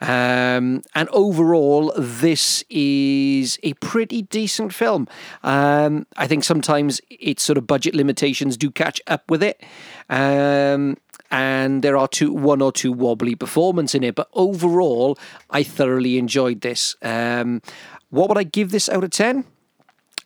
Um, 0.00 0.82
and 0.94 1.08
overall, 1.10 1.92
this 1.96 2.64
is 2.68 3.58
a 3.62 3.72
pretty 3.74 4.22
decent 4.22 4.72
film. 4.72 5.08
Um, 5.42 6.06
I 6.16 6.26
think 6.26 6.44
sometimes 6.44 7.00
its 7.10 7.42
sort 7.42 7.58
of 7.58 7.66
budget 7.66 7.94
limitations 7.94 8.56
do 8.56 8.70
catch 8.70 9.00
up 9.06 9.30
with 9.30 9.42
it. 9.42 9.62
Um, 10.08 10.96
and 11.30 11.82
there 11.82 11.96
are 11.96 12.08
two, 12.08 12.32
one 12.32 12.62
or 12.62 12.72
two 12.72 12.92
wobbly 12.92 13.34
performances 13.34 13.96
in 13.96 14.04
it, 14.04 14.14
but 14.14 14.28
overall, 14.32 15.18
I 15.50 15.62
thoroughly 15.62 16.18
enjoyed 16.18 16.60
this. 16.60 16.94
Um, 17.02 17.62
what 18.10 18.28
would 18.28 18.38
I 18.38 18.44
give 18.44 18.70
this 18.70 18.88
out 18.88 19.04
of 19.04 19.10
10? 19.10 19.44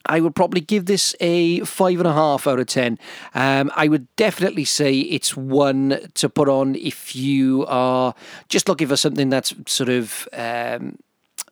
I 0.07 0.21
would 0.21 0.35
probably 0.35 0.61
give 0.61 0.87
this 0.87 1.15
a 1.21 1.61
five 1.61 1.99
and 1.99 2.07
a 2.07 2.13
half 2.13 2.47
out 2.47 2.59
of 2.59 2.67
ten. 2.67 2.99
Um, 3.35 3.71
I 3.77 3.89
would 3.89 4.15
definitely 4.17 4.65
say 4.65 4.99
it's 4.99 5.37
one 5.37 6.09
to 6.15 6.29
put 6.29 6.49
on 6.49 6.75
if 6.75 7.15
you 7.15 7.67
are 7.67 8.15
just 8.49 8.69
looking 8.69 8.89
for 8.89 8.97
something 8.97 9.29
that's 9.29 9.55
sort 9.67 9.89
of 9.89 10.27
um, 10.33 10.99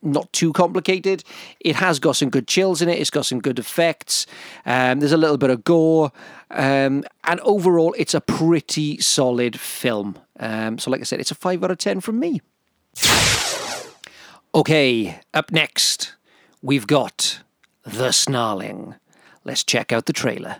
not 0.01 0.31
too 0.33 0.51
complicated. 0.53 1.23
It 1.59 1.75
has 1.75 1.99
got 1.99 2.15
some 2.15 2.29
good 2.29 2.47
chills 2.47 2.81
in 2.81 2.89
it. 2.89 2.99
It's 2.99 3.09
got 3.09 3.25
some 3.25 3.39
good 3.39 3.59
effects. 3.59 4.25
Um, 4.65 4.99
there's 4.99 5.11
a 5.11 5.17
little 5.17 5.37
bit 5.37 5.49
of 5.49 5.63
gore, 5.63 6.11
um, 6.51 7.03
and 7.25 7.39
overall, 7.41 7.93
it's 7.97 8.13
a 8.13 8.21
pretty 8.21 8.99
solid 8.99 9.59
film. 9.59 10.17
Um, 10.39 10.79
so, 10.79 10.89
like 10.89 11.01
I 11.01 11.03
said, 11.03 11.19
it's 11.19 11.31
a 11.31 11.35
five 11.35 11.63
out 11.63 11.71
of 11.71 11.77
ten 11.77 12.01
from 12.01 12.19
me. 12.19 12.41
Okay, 14.55 15.19
up 15.33 15.51
next, 15.51 16.15
we've 16.63 16.87
got 16.87 17.41
The 17.83 18.11
Snarling. 18.11 18.95
Let's 19.45 19.63
check 19.63 19.91
out 19.93 20.05
the 20.05 20.13
trailer. 20.13 20.57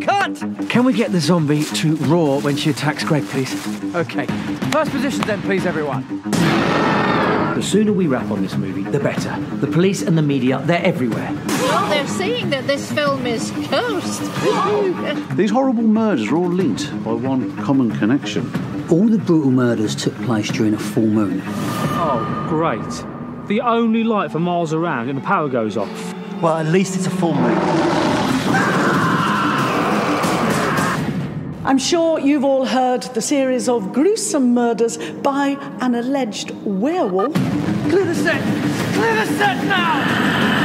Cut! 0.00 0.68
Can 0.68 0.84
we 0.84 0.92
get 0.92 1.12
the 1.12 1.20
zombie 1.20 1.64
to 1.64 1.96
roar 1.96 2.40
when 2.42 2.56
she 2.56 2.70
attacks 2.70 3.04
Greg, 3.04 3.24
please? 3.24 3.52
Okay. 3.94 4.26
First 4.70 4.90
position 4.90 5.22
then, 5.22 5.40
please, 5.42 5.64
everyone. 5.64 6.04
The 7.62 7.68
sooner 7.68 7.92
we 7.92 8.08
wrap 8.08 8.28
on 8.32 8.42
this 8.42 8.56
movie, 8.56 8.82
the 8.82 8.98
better. 8.98 9.40
The 9.58 9.68
police 9.68 10.02
and 10.02 10.18
the 10.18 10.22
media, 10.22 10.60
they're 10.64 10.84
everywhere. 10.84 11.30
Will 11.30 11.38
do. 11.38 11.88
they're 11.90 12.08
saying 12.08 12.50
that 12.50 12.66
this 12.66 12.90
film 12.90 13.24
is 13.24 13.52
cursed. 13.68 14.22
These 15.36 15.52
horrible 15.52 15.84
murders 15.84 16.26
are 16.32 16.36
all 16.38 16.48
linked 16.48 16.90
by 17.04 17.12
one 17.12 17.56
common 17.58 17.92
connection. 17.92 18.50
All 18.90 19.06
the 19.06 19.16
brutal 19.16 19.52
murders 19.52 19.94
took 19.94 20.12
place 20.22 20.50
during 20.50 20.74
a 20.74 20.78
full 20.78 21.06
moon. 21.06 21.40
Oh, 21.46 22.46
great. 22.48 23.46
The 23.46 23.60
only 23.60 24.02
light 24.02 24.32
for 24.32 24.40
miles 24.40 24.74
around 24.74 25.08
and 25.08 25.16
the 25.16 25.22
power 25.22 25.48
goes 25.48 25.76
off. 25.76 26.42
Well, 26.42 26.56
at 26.56 26.66
least 26.66 26.96
it's 26.96 27.06
a 27.06 27.10
full 27.10 27.34
moon. 27.34 28.11
I'm 31.72 31.78
sure 31.78 32.20
you've 32.20 32.44
all 32.44 32.66
heard 32.66 33.00
the 33.14 33.22
series 33.22 33.66
of 33.66 33.94
gruesome 33.94 34.52
murders 34.52 34.98
by 35.22 35.56
an 35.80 35.94
alleged 35.94 36.50
werewolf. 36.66 37.32
Clear 37.32 38.04
the 38.04 38.14
set! 38.14 38.42
Clear 38.92 39.14
the 39.14 39.26
set 39.38 39.64
now! 39.64 40.61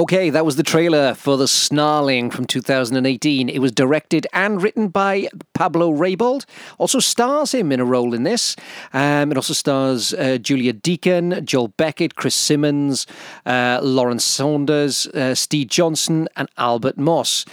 Okay, 0.00 0.30
that 0.30 0.46
was 0.46 0.56
the 0.56 0.62
trailer 0.62 1.12
for 1.12 1.36
The 1.36 1.46
Snarling 1.46 2.30
from 2.30 2.46
2018. 2.46 3.50
It 3.50 3.58
was 3.58 3.70
directed 3.70 4.26
and 4.32 4.62
written 4.62 4.88
by 4.88 5.28
Pablo 5.52 5.92
Raybould. 5.92 6.46
Also 6.78 7.00
stars 7.00 7.52
him 7.52 7.70
in 7.70 7.80
a 7.80 7.84
role 7.84 8.14
in 8.14 8.22
this. 8.22 8.56
Um, 8.94 9.30
it 9.30 9.36
also 9.36 9.52
stars 9.52 10.14
uh, 10.14 10.38
Julia 10.38 10.72
Deakin, 10.72 11.44
Joel 11.44 11.68
Beckett, 11.68 12.14
Chris 12.14 12.34
Simmons, 12.34 13.06
uh, 13.44 13.80
Lawrence 13.82 14.24
Saunders, 14.24 15.06
uh, 15.08 15.34
Steve 15.34 15.68
Johnson, 15.68 16.30
and 16.34 16.48
Albert 16.56 16.96
Moss. 16.96 17.44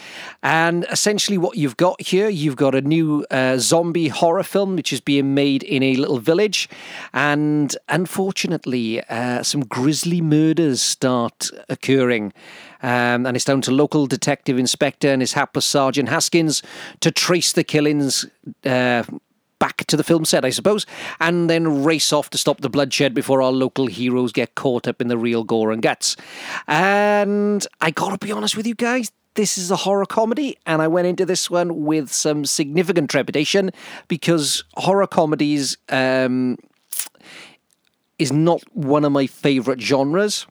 And 0.41 0.85
essentially, 0.89 1.37
what 1.37 1.57
you've 1.57 1.75
got 1.75 1.99
here, 2.01 2.29
you've 2.29 2.55
got 2.55 2.73
a 2.75 2.81
new 2.81 3.25
uh, 3.29 3.57
zombie 3.57 4.07
horror 4.07 4.43
film 4.43 4.77
which 4.77 4.93
is 4.93 5.01
being 5.01 5.33
made 5.33 5.63
in 5.63 5.83
a 5.83 5.97
little 5.97 6.19
village. 6.19 6.69
And 7.13 7.75
unfortunately, 7.89 9.03
uh, 9.09 9.43
some 9.43 9.65
grisly 9.65 10.21
murders 10.21 10.81
start 10.81 11.49
occurring. 11.67 12.31
Um, 12.81 13.25
and 13.25 13.35
it's 13.35 13.45
down 13.45 13.61
to 13.61 13.71
local 13.71 14.05
detective 14.05 14.59
inspector 14.59 15.09
and 15.09 15.21
his 15.21 15.33
hapless 15.33 15.65
Sergeant 15.65 16.09
Haskins 16.09 16.61
to 16.99 17.11
trace 17.11 17.51
the 17.53 17.63
killings 17.63 18.25
uh, 18.65 19.03
back 19.59 19.85
to 19.87 19.97
the 19.97 20.03
film 20.03 20.25
set, 20.25 20.45
I 20.45 20.49
suppose, 20.49 20.85
and 21.19 21.49
then 21.49 21.83
race 21.83 22.13
off 22.13 22.29
to 22.31 22.37
stop 22.37 22.61
the 22.61 22.69
bloodshed 22.69 23.13
before 23.13 23.41
our 23.41 23.51
local 23.51 23.87
heroes 23.87 24.31
get 24.31 24.55
caught 24.55 24.87
up 24.87 25.01
in 25.01 25.07
the 25.07 25.17
real 25.17 25.43
gore 25.43 25.71
and 25.71 25.81
guts. 25.81 26.15
And 26.67 27.65
I 27.81 27.91
gotta 27.91 28.17
be 28.17 28.31
honest 28.31 28.55
with 28.55 28.67
you 28.67 28.75
guys. 28.75 29.11
This 29.33 29.57
is 29.57 29.69
a 29.69 29.75
horror 29.75 30.07
comedy, 30.07 30.57
and 30.65 30.81
I 30.81 30.87
went 30.87 31.07
into 31.07 31.23
this 31.23 31.47
one 31.47 31.85
with 31.85 32.11
some 32.11 32.43
significant 32.43 33.11
trepidation 33.11 33.69
because 34.07 34.63
horror 34.77 35.05
comedies 35.05 35.77
um, 35.89 36.57
is 38.17 38.31
not 38.31 38.63
one 38.75 39.05
of 39.05 39.11
my 39.11 39.27
favourite 39.27 39.79
genres. 39.79 40.47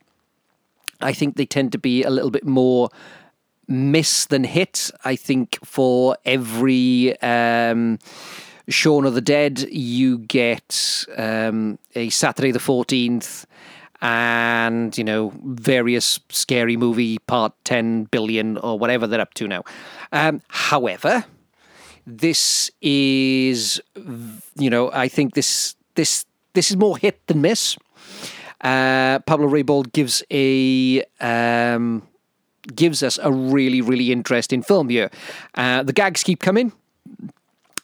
I 1.01 1.13
think 1.13 1.37
they 1.37 1.47
tend 1.47 1.73
to 1.73 1.79
be 1.79 2.03
a 2.03 2.11
little 2.11 2.31
bit 2.31 2.45
more 2.45 2.89
miss 3.69 4.27
than 4.27 4.45
hit. 4.45 4.91
I 5.05 5.17
think 5.17 5.59
for 5.65 6.17
every 6.25 7.21
um, 7.21 7.99
Shaun 8.69 9.05
of 9.05 9.15
the 9.15 9.21
Dead, 9.21 9.61
you 9.71 10.19
get 10.19 11.05
um, 11.17 11.79
a 11.95 12.11
Saturday 12.11 12.53
the 12.53 12.59
14th 12.59 13.45
and, 14.01 14.97
you 14.97 15.05
know, 15.05 15.33
various 15.43 16.21
scary 16.29 16.77
movie 16.77 17.19
part 17.19 17.53
10 17.65 18.05
billion 18.05 18.59
or 18.59 18.79
whatever 18.79 19.07
they're 19.07 19.21
up 19.21 19.35
to 19.35 19.49
now. 19.49 19.65
Um, 20.13 20.43
however, 20.49 21.25
this 22.07 22.71
is, 22.81 23.81
you 24.57 24.71
know, 24.71 24.93
I 24.93 25.09
think 25.09 25.35
this 25.35 25.75
this 25.95 26.25
this 26.53 26.71
is 26.71 26.77
more 26.77 26.97
hit 26.97 27.27
than 27.27 27.41
miss. 27.41 27.77
Uh, 28.61 29.19
Pablo 29.21 29.49
Raybould 29.49 29.93
gives 29.93 30.23
a 30.31 31.03
um, 31.21 32.03
gives 32.75 33.03
us 33.03 33.19
a 33.23 33.31
really 33.31 33.81
really 33.81 34.13
interesting 34.13 34.63
film 34.63 34.89
here. 34.89 35.11
Uh, 35.55 35.83
the 35.83 35.93
gags 35.93 36.23
keep 36.23 36.41
coming. 36.41 36.73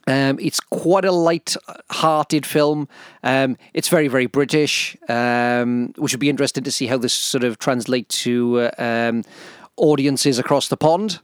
Um, 0.07 0.39
it's 0.41 0.59
quite 0.59 1.05
a 1.05 1.13
light-hearted 1.13 2.45
film. 2.45 2.89
Um, 3.23 3.57
it's 3.73 3.89
very, 3.89 4.09
very 4.09 4.27
British, 4.27 4.97
um, 5.09 5.93
which 5.97 6.13
would 6.13 6.21
be 6.21 6.29
interesting 6.29 6.65
to 6.65 6.73
see 6.73 6.89
how 6.89 6.99
this 6.99 7.13
sort 7.13 7.45
of 7.45 7.59
translates 7.59 8.23
to 8.23 8.63
uh, 8.63 8.71
um, 9.11 9.23
audiences 9.77 10.39
across 10.39 10.69
the 10.69 10.77
pond. 10.77 11.21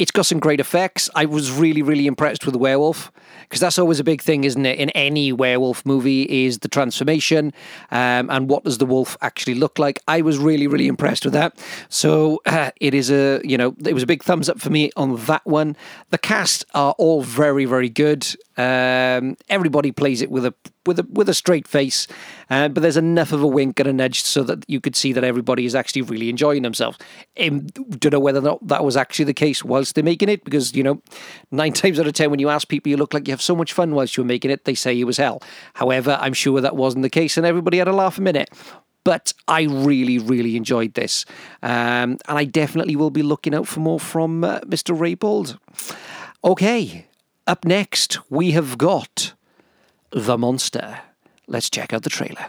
It's 0.00 0.10
got 0.10 0.24
some 0.24 0.40
great 0.40 0.60
effects. 0.60 1.10
I 1.14 1.26
was 1.26 1.52
really, 1.52 1.82
really 1.82 2.06
impressed 2.06 2.46
with 2.46 2.54
the 2.54 2.58
werewolf 2.58 3.12
because 3.42 3.60
that's 3.60 3.78
always 3.78 4.00
a 4.00 4.04
big 4.04 4.22
thing, 4.22 4.44
isn't 4.44 4.64
it? 4.64 4.78
In 4.78 4.88
any 4.90 5.30
werewolf 5.30 5.84
movie, 5.84 6.22
is 6.22 6.60
the 6.60 6.68
transformation 6.68 7.52
um, 7.90 8.30
and 8.30 8.48
what 8.48 8.64
does 8.64 8.78
the 8.78 8.86
wolf 8.86 9.18
actually 9.20 9.56
look 9.56 9.78
like. 9.78 9.98
I 10.08 10.22
was 10.22 10.38
really, 10.38 10.66
really 10.66 10.86
impressed 10.86 11.26
with 11.26 11.34
that. 11.34 11.54
So 11.90 12.40
uh, 12.46 12.70
it 12.80 12.94
is 12.94 13.10
a, 13.10 13.42
you 13.44 13.58
know, 13.58 13.74
it 13.84 13.92
was 13.92 14.02
a 14.02 14.06
big 14.06 14.22
thumbs 14.22 14.48
up 14.48 14.58
for 14.58 14.70
me 14.70 14.90
on 14.96 15.16
that 15.26 15.44
one. 15.44 15.76
The 16.08 16.16
cast 16.16 16.64
are 16.72 16.94
all 16.96 17.22
very, 17.22 17.66
very 17.66 17.90
good. 17.90 18.26
Um, 18.56 19.36
everybody 19.50 19.92
plays 19.92 20.22
it 20.22 20.30
with 20.30 20.46
a 20.46 20.54
with 20.90 20.98
a 20.98 21.06
with 21.08 21.28
a 21.28 21.34
straight 21.34 21.68
face, 21.68 22.08
uh, 22.50 22.66
but 22.66 22.80
there's 22.80 22.96
enough 22.96 23.30
of 23.30 23.42
a 23.44 23.46
wink 23.46 23.78
and 23.78 23.88
a 23.88 23.92
nudge 23.92 24.22
so 24.22 24.42
that 24.42 24.64
you 24.66 24.80
could 24.80 24.96
see 24.96 25.12
that 25.12 25.22
everybody 25.22 25.64
is 25.64 25.76
actually 25.76 26.02
really 26.02 26.28
enjoying 26.28 26.62
themselves. 26.62 26.98
Um, 27.40 27.66
don't 28.00 28.12
know 28.12 28.18
whether 28.18 28.40
or 28.40 28.42
not 28.42 28.66
that 28.66 28.84
was 28.84 28.96
actually 28.96 29.26
the 29.26 29.34
case 29.34 29.64
whilst 29.64 29.94
they're 29.94 30.02
making 30.02 30.28
it, 30.28 30.42
because 30.42 30.74
you 30.74 30.82
know, 30.82 31.00
nine 31.52 31.72
times 31.80 32.00
out 32.00 32.08
of 32.08 32.12
ten, 32.12 32.28
when 32.28 32.40
you 32.40 32.48
ask 32.48 32.66
people, 32.66 32.90
you 32.90 32.96
look 32.96 33.14
like 33.14 33.28
you 33.28 33.32
have 33.32 33.40
so 33.40 33.54
much 33.54 33.72
fun 33.72 33.94
whilst 33.94 34.16
you 34.16 34.24
were 34.24 34.28
making 34.28 34.50
it, 34.50 34.64
they 34.64 34.74
say 34.74 34.98
it 34.98 35.04
was 35.04 35.16
hell. 35.16 35.40
However, 35.74 36.18
I'm 36.20 36.32
sure 36.32 36.60
that 36.60 36.74
wasn't 36.74 37.02
the 37.02 37.10
case, 37.10 37.36
and 37.36 37.46
everybody 37.46 37.78
had 37.78 37.86
a 37.88 37.92
laugh 37.92 38.18
a 38.18 38.22
minute. 38.22 38.50
But 39.04 39.32
I 39.46 39.62
really, 39.62 40.18
really 40.18 40.56
enjoyed 40.56 40.94
this, 40.94 41.24
um, 41.62 42.18
and 42.28 42.38
I 42.38 42.44
definitely 42.44 42.96
will 42.96 43.10
be 43.10 43.22
looking 43.22 43.54
out 43.54 43.68
for 43.68 43.78
more 43.78 44.00
from 44.00 44.42
uh, 44.42 44.60
Mr. 44.60 44.94
Raybould. 44.98 45.56
Okay, 46.44 47.06
up 47.46 47.64
next 47.64 48.18
we 48.28 48.50
have 48.50 48.76
got 48.76 49.34
the 50.12 50.36
monster. 50.36 51.00
Let's 51.46 51.70
check 51.70 51.92
out 51.92 52.02
the 52.02 52.10
trailer. 52.10 52.46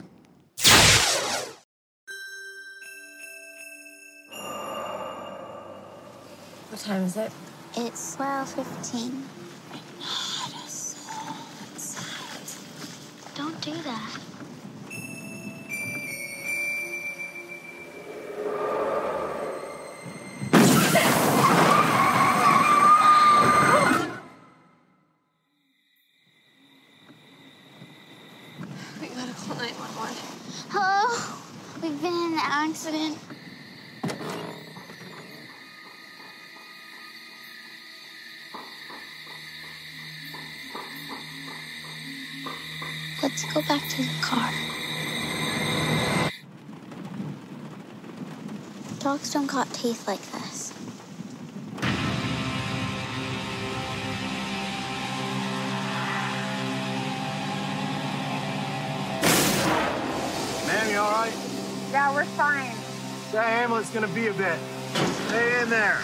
What 6.69 6.79
time 6.79 7.03
is 7.03 7.17
it? 7.17 7.31
It's 7.75 8.15
12.15. 8.15 9.21
Don't 13.35 13.61
do 13.61 13.71
that. 13.83 14.17
We 28.99 29.07
gotta 29.07 29.33
call 29.33 29.55
911. 29.55 30.17
Oh, 30.73 31.43
we've 31.81 32.01
been 32.01 32.13
in 32.13 32.33
an 32.33 32.39
accident. 32.61 33.17
Let's 43.23 43.43
go 43.51 43.61
back 43.63 43.81
to 43.89 44.01
the 44.03 44.09
car. 44.21 44.51
Dogs 48.99 49.33
don't 49.33 49.47
got 49.47 49.73
teeth 49.73 50.07
like 50.07 50.21
this. 50.31 50.60
That 63.31 63.47
ambulance 63.47 63.89
gonna 63.91 64.09
be 64.09 64.27
a 64.27 64.33
bit. 64.33 64.59
Stay 65.27 65.61
in 65.61 65.69
there. 65.69 66.01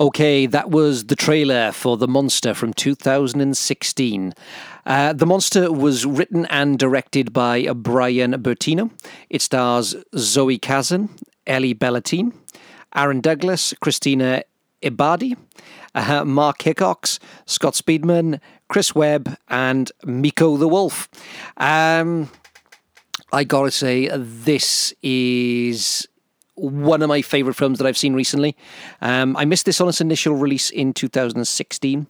Okay, 0.00 0.46
that 0.46 0.70
was 0.70 1.08
the 1.08 1.14
trailer 1.14 1.72
for 1.72 1.98
The 1.98 2.08
Monster 2.08 2.54
from 2.54 2.72
2016. 2.72 4.32
Uh, 4.86 5.12
the 5.12 5.26
Monster 5.26 5.70
was 5.70 6.06
written 6.06 6.46
and 6.46 6.78
directed 6.78 7.34
by 7.34 7.70
Brian 7.74 8.32
Bertino. 8.42 8.90
It 9.28 9.42
stars 9.42 9.94
Zoe 10.16 10.56
Kazan, 10.56 11.10
Ellie 11.46 11.74
Ballentine, 11.74 12.32
Aaron 12.94 13.20
Douglas, 13.20 13.74
Christina 13.82 14.42
Ebadi, 14.82 15.36
uh, 15.94 16.24
Mark 16.24 16.62
Hickox, 16.62 17.18
Scott 17.44 17.74
Speedman, 17.74 18.40
Chris 18.70 18.94
Webb, 18.94 19.36
and 19.48 19.92
Miko 20.06 20.56
the 20.56 20.66
Wolf. 20.66 21.10
Um, 21.58 22.30
I 23.34 23.44
gotta 23.44 23.70
say, 23.70 24.08
this 24.16 24.94
is 25.02 26.08
one 26.60 27.02
of 27.02 27.08
my 27.08 27.22
favorite 27.22 27.54
films 27.54 27.78
that 27.78 27.86
I've 27.86 27.98
seen 27.98 28.14
recently. 28.14 28.56
Um, 29.00 29.36
I 29.36 29.44
missed 29.44 29.66
this 29.66 29.80
on 29.80 29.88
its 29.88 30.00
initial 30.00 30.34
release 30.34 30.70
in 30.70 30.92
2016. 30.92 32.06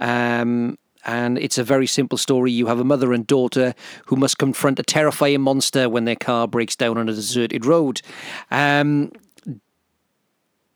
Um, 0.00 0.78
and 1.04 1.38
it's 1.38 1.58
a 1.58 1.64
very 1.64 1.86
simple 1.86 2.18
story. 2.18 2.52
You 2.52 2.66
have 2.66 2.78
a 2.78 2.84
mother 2.84 3.12
and 3.12 3.26
daughter 3.26 3.74
who 4.06 4.16
must 4.16 4.38
confront 4.38 4.78
a 4.78 4.82
terrifying 4.82 5.40
monster 5.40 5.88
when 5.88 6.04
their 6.04 6.16
car 6.16 6.46
breaks 6.46 6.76
down 6.76 6.98
on 6.98 7.08
a 7.08 7.12
deserted 7.12 7.64
road. 7.64 8.02
Um, 8.50 9.12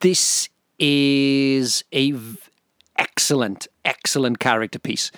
this 0.00 0.48
is 0.78 1.84
a 1.92 2.12
v- 2.12 2.38
excellent, 2.96 3.68
excellent 3.84 4.38
character 4.38 4.78
piece. 4.78 5.10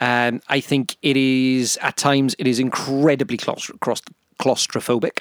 Um, 0.00 0.40
I 0.48 0.60
think 0.60 0.96
it 1.02 1.16
is 1.16 1.78
at 1.82 1.96
times 1.96 2.34
it 2.38 2.46
is 2.46 2.58
incredibly 2.58 3.36
claustro- 3.36 4.00
claustrophobic. 4.40 5.20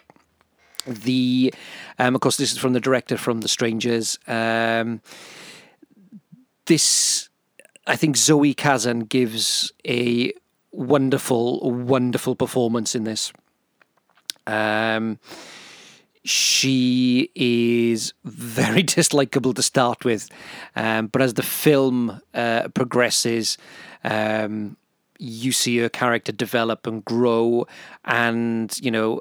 The, 0.86 1.54
um, 2.00 2.16
of 2.16 2.22
course, 2.22 2.38
this 2.38 2.52
is 2.52 2.58
from 2.58 2.74
the 2.74 2.80
director 2.80 3.18
from 3.18 3.42
The 3.42 3.48
Strangers. 3.48 4.20
Um, 4.28 5.02
this, 6.66 7.30
I 7.88 7.96
think, 7.96 8.18
Zoe 8.18 8.54
Kazan 8.54 9.02
gives 9.02 9.72
a 9.88 10.34
wonderful, 10.72 11.72
wonderful 11.72 12.36
performance 12.36 12.96
in 12.96 13.04
this. 13.04 13.32
Um, 14.48 15.20
she 16.26 17.30
is 17.36 18.14
very 18.24 18.84
dislikable 18.84 19.56
to 19.56 19.62
start 19.62 20.06
with, 20.06 20.30
um, 20.76 21.08
but 21.08 21.22
as 21.22 21.36
the 21.36 21.44
film 21.44 22.22
uh, 22.34 22.70
progresses, 22.70 23.58
um, 24.04 24.78
you 25.20 25.52
see 25.52 25.78
her 25.78 25.90
character 25.90 26.32
develop 26.32 26.88
and 26.88 27.04
grow, 27.06 27.68
and 28.06 28.78
you 28.82 28.92
know. 28.92 29.20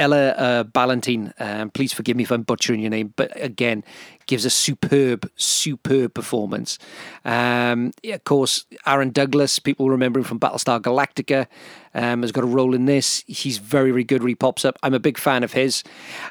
Ella 0.00 0.30
uh, 0.30 0.64
Ballentine, 0.64 1.32
um, 1.38 1.70
please 1.70 1.92
forgive 1.92 2.16
me 2.16 2.22
if 2.22 2.30
I'm 2.30 2.42
butchering 2.42 2.80
your 2.80 2.88
name, 2.88 3.12
but 3.16 3.30
again, 3.36 3.84
gives 4.26 4.46
a 4.46 4.50
superb, 4.50 5.30
superb 5.36 6.14
performance. 6.14 6.78
Um, 7.24 7.92
yeah, 8.02 8.14
of 8.14 8.24
course, 8.24 8.64
Aaron 8.86 9.10
Douglas, 9.10 9.58
people 9.58 9.90
remember 9.90 10.18
him 10.18 10.24
from 10.24 10.40
Battlestar 10.40 10.80
Galactica, 10.80 11.46
um, 11.94 12.22
has 12.22 12.32
got 12.32 12.44
a 12.44 12.46
role 12.46 12.74
in 12.74 12.86
this. 12.86 13.22
He's 13.26 13.58
very, 13.58 13.90
very 13.90 14.04
good 14.04 14.22
when 14.22 14.30
he 14.30 14.34
pops 14.34 14.64
up. 14.64 14.78
I'm 14.82 14.94
a 14.94 14.98
big 14.98 15.18
fan 15.18 15.44
of 15.44 15.52
his. 15.52 15.84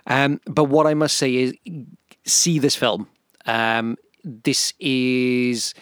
Um, 0.08 0.41
but 0.46 0.64
what 0.64 0.88
I 0.88 0.96
must 0.96 1.16
say 1.16 1.36
is, 1.36 1.54
see 2.26 2.58
this 2.58 2.76
film. 2.76 3.08
Um, 3.46 3.98
this 4.24 4.74
is 4.80 5.76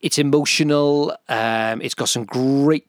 it's 0.00 0.18
emotional. 0.18 1.16
Um, 1.28 1.80
it's 1.80 1.94
got 1.94 2.08
some 2.08 2.24
great 2.24 2.86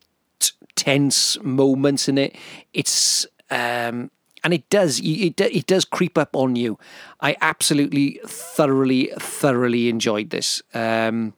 tense 0.76 1.41
moments 1.41 2.10
in 2.10 2.18
it. 2.18 2.35
It's 2.73 3.26
um, 3.53 4.09
and 4.43 4.53
it 4.53 4.69
does 4.69 4.99
it 4.99 5.39
it 5.39 5.67
does 5.67 5.85
creep 5.85 6.17
up 6.17 6.35
on 6.35 6.55
you. 6.55 6.77
I 7.21 7.38
absolutely 7.39 8.19
thoroughly 8.25 9.11
thoroughly 9.19 9.89
enjoyed 9.89 10.31
this. 10.31 10.61
Um, 10.73 11.34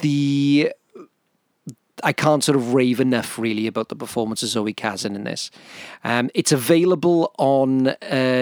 the 0.00 0.72
I 2.02 2.14
can't 2.14 2.42
sort 2.42 2.56
of 2.56 2.72
rave 2.72 2.98
enough 2.98 3.38
really 3.38 3.66
about 3.66 3.90
the 3.90 3.96
performance 3.96 4.42
of 4.42 4.48
Zoe 4.48 4.72
Kazan 4.72 5.14
in 5.14 5.24
this. 5.24 5.50
Um, 6.02 6.30
it's 6.34 6.50
available 6.50 7.34
on 7.38 7.88
uh, 7.88 7.94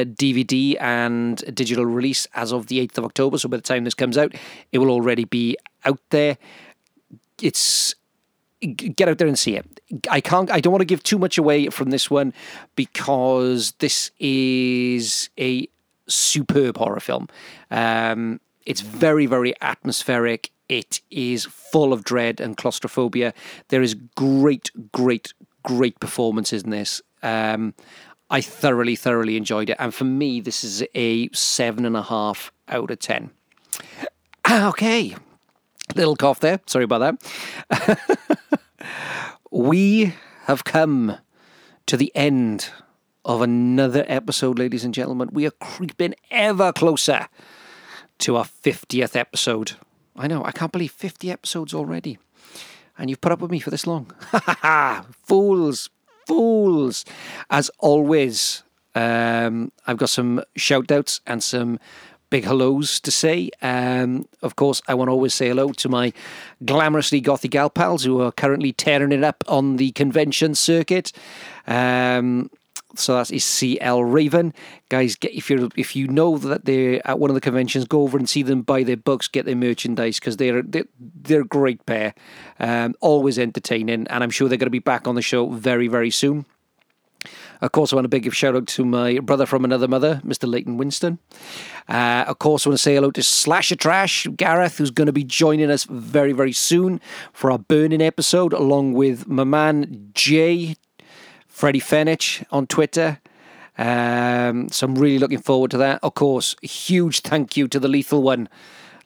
DVD 0.07 0.81
and 0.81 1.37
digital 1.55 1.85
release 1.85 2.29
as 2.35 2.53
of 2.53 2.69
the 2.69 2.87
8th 2.87 2.99
of 2.99 3.05
October. 3.05 3.37
So 3.37 3.49
by 3.49 3.57
the 3.57 3.63
time 3.63 3.83
this 3.83 3.95
comes 3.95 4.17
out, 4.17 4.33
it 4.71 4.79
will 4.79 4.91
already 4.91 5.25
be 5.25 5.57
out 5.85 6.01
there. 6.11 6.39
It's 7.43 7.97
get 8.61 9.09
out 9.09 9.19
there 9.19 9.29
and 9.29 9.39
see 9.39 9.57
it. 9.57 9.81
I 10.11 10.21
can't. 10.21 10.51
I 10.51 10.61
don't 10.61 10.73
want 10.73 10.81
to 10.81 10.87
give 10.87 11.03
too 11.03 11.19
much 11.19 11.39
away 11.39 11.69
from 11.69 11.91
this 11.91 12.11
one 12.11 12.33
because 12.77 13.73
this 13.79 14.11
is 14.19 15.31
a 15.39 15.69
superb 16.07 16.77
horror 16.77 17.01
film. 17.01 17.29
Um, 17.71 18.41
it's 18.67 18.81
very, 18.81 19.27
very 19.27 19.55
atmospheric. 19.61 20.51
It 20.69 21.01
is 21.11 21.47
full 21.47 21.93
of 21.93 22.05
dread 22.05 22.41
and 22.41 22.57
claustrophobia. 22.57 23.33
There 23.69 23.83
is 23.83 23.95
great, 23.95 24.71
great, 24.93 25.33
great 25.63 25.99
performances 26.01 26.63
in 26.63 26.71
this. 26.71 27.01
Um, 27.23 27.75
I 28.31 28.43
thoroughly, 28.43 28.95
thoroughly 28.95 29.39
enjoyed 29.39 29.71
it, 29.71 29.77
and 29.79 29.95
for 29.95 30.05
me, 30.05 30.41
this 30.41 30.63
is 30.63 30.85
a 30.95 31.31
seven 31.31 31.87
and 31.87 31.97
a 31.97 32.03
half 32.03 32.53
out 32.69 32.91
of 32.91 32.99
ten. 32.99 33.31
Okay, 34.51 35.15
little 35.95 36.17
cough 36.17 36.41
there. 36.41 36.61
Sorry 36.67 36.85
about 36.85 37.19
that. 37.71 37.99
we 39.51 40.15
have 40.45 40.65
come 40.65 41.19
to 41.87 41.97
the 41.97 42.13
end 42.15 42.71
of 43.25 43.43
another 43.43 44.05
episode, 44.09 44.59
ladies 44.59 44.85
and 44.85 44.95
gentlemen. 44.95 45.31
We 45.33 45.47
are 45.47 45.53
creeping 45.53 46.15
ever 46.31 46.73
closer 46.73 47.29
to 48.19 48.37
our 48.37 48.45
50th 48.45 49.15
episode. 49.17 49.73
I 50.17 50.27
know, 50.27 50.45
I 50.45 50.53
can't 50.53 50.73
believe 50.73 50.93
50 50.93 51.31
episodes 51.31 51.75
already. 51.75 52.19
And 52.97 53.09
you've 53.09 53.21
put 53.21 53.33
up 53.33 53.41
with 53.41 53.51
me 53.51 53.61
for 53.61 53.71
this 53.71 53.87
long. 53.87 54.11
fools, 55.27 55.91
fools. 56.27 57.05
As 57.49 57.71
always, 57.79 58.65
um, 58.95 59.71
I've 59.87 59.99
got 59.99 60.09
some 60.09 60.43
shout 60.57 60.91
outs 60.91 61.21
and 61.27 61.43
some 61.43 61.79
big 62.31 62.45
hellos 62.45 63.01
to 63.01 63.11
say. 63.11 63.51
Um, 63.63 64.27
of 64.43 64.57
course, 64.57 64.83
I 64.89 64.95
want 64.95 65.09
to 65.09 65.13
always 65.13 65.35
say 65.35 65.49
hello 65.49 65.73
to 65.73 65.89
my 65.89 66.13
glamorously 66.65 67.23
gothy 67.23 67.51
gal 67.51 67.71
pals 67.71 68.05
who 68.05 68.21
are 68.21 68.33
currently 68.33 68.73
tearing 68.73 69.13
it 69.13 69.25
up 69.25 69.45
on 69.49 69.77
the 69.77 69.93
convention 69.93 70.55
circuit. 70.55 71.13
Um, 71.67 72.51
so 72.95 73.15
that 73.17 73.31
is 73.31 73.45
CL 73.45 74.05
Raven, 74.05 74.55
guys. 74.89 75.15
Get 75.15 75.33
if 75.35 75.51
you 75.51 75.69
if 75.77 75.95
you 75.95 76.09
know 76.09 76.39
that 76.39 76.65
they're 76.65 77.07
at 77.07 77.19
one 77.19 77.31
of 77.31 77.35
the 77.35 77.41
conventions, 77.41 77.85
go 77.85 78.03
over 78.03 78.17
and 78.17 78.29
see 78.29 78.43
them, 78.43 78.63
buy 78.63 78.83
their 78.83 78.97
books, 78.97 79.29
get 79.29 79.45
their 79.45 79.57
merchandise 79.57 80.19
because 80.19 80.39
they're, 80.39 80.63
they're 80.63 80.87
they're 80.99 81.43
a 81.43 81.47
great 81.47 81.85
pair, 81.85 82.15
um, 82.59 82.95
always 83.01 83.39
entertaining, 83.39 84.07
and 84.09 84.25
I'm 84.25 84.31
sure 84.31 84.49
they're 84.49 84.59
going 84.59 84.67
to 84.67 84.71
be 84.71 84.79
back 84.79 85.07
on 85.07 85.17
the 85.17 85.23
show 85.23 85.49
very 85.51 85.87
very 85.87 86.11
soon. 86.11 86.47
Of 87.61 87.73
course, 87.73 87.93
I 87.93 87.97
want 87.97 88.07
a 88.07 88.09
big 88.09 88.33
shout 88.33 88.55
out 88.55 88.67
to 88.69 88.85
my 88.85 89.19
brother 89.19 89.47
from 89.47 89.65
another 89.65 89.89
mother, 89.89 90.21
Mr. 90.25 90.49
Leighton 90.49 90.77
Winston. 90.77 91.19
Uh, 91.89 92.25
of 92.29 92.39
course, 92.39 92.67
I 92.67 92.71
want 92.71 92.79
to 92.79 92.83
say 92.83 92.95
hello 92.95 93.11
to 93.11 93.23
Slasher 93.23 93.77
Trash, 93.77 94.27
Gareth, 94.37 94.79
who's 94.79 94.91
going 94.91 95.07
to 95.07 95.13
be 95.13 95.25
joining 95.25 95.71
us 95.71 95.85
very, 95.85 96.33
very 96.33 96.53
soon 96.53 97.01
for 97.33 97.51
our 97.51 97.59
burning 97.59 98.03
episode, 98.03 98.53
along 98.53 98.93
with 98.93 99.27
my 99.27 99.45
man 99.45 100.11
Jay, 100.15 100.77
Freddie 101.49 101.81
Fenich 101.81 102.45
on 102.51 102.67
Twitter. 102.67 103.21
Um, 103.77 104.69
so 104.71 104.87
I'm 104.87 104.95
really 104.95 105.19
looking 105.19 105.41
forward 105.41 105.71
to 105.73 105.79
that. 105.79 106.01
Of 106.03 106.15
course, 106.15 106.55
huge 106.63 107.21
thank 107.21 107.57
you 107.57 107.69
to 107.69 107.81
the 107.81 107.89
lethal 107.89 108.23
one. 108.23 108.49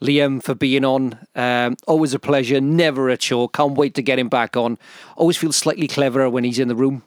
Liam 0.02 0.42
for 0.42 0.54
being 0.54 0.84
on. 0.84 1.18
Um, 1.34 1.76
always 1.86 2.12
a 2.12 2.18
pleasure, 2.18 2.60
never 2.60 3.08
a 3.08 3.16
chore. 3.16 3.48
Can't 3.48 3.74
wait 3.74 3.94
to 3.94 4.02
get 4.02 4.18
him 4.18 4.28
back 4.28 4.56
on. 4.56 4.78
Always 5.16 5.36
feels 5.36 5.56
slightly 5.56 5.86
cleverer 5.86 6.28
when 6.28 6.44
he's 6.44 6.58
in 6.58 6.68
the 6.68 6.74
room. 6.74 7.02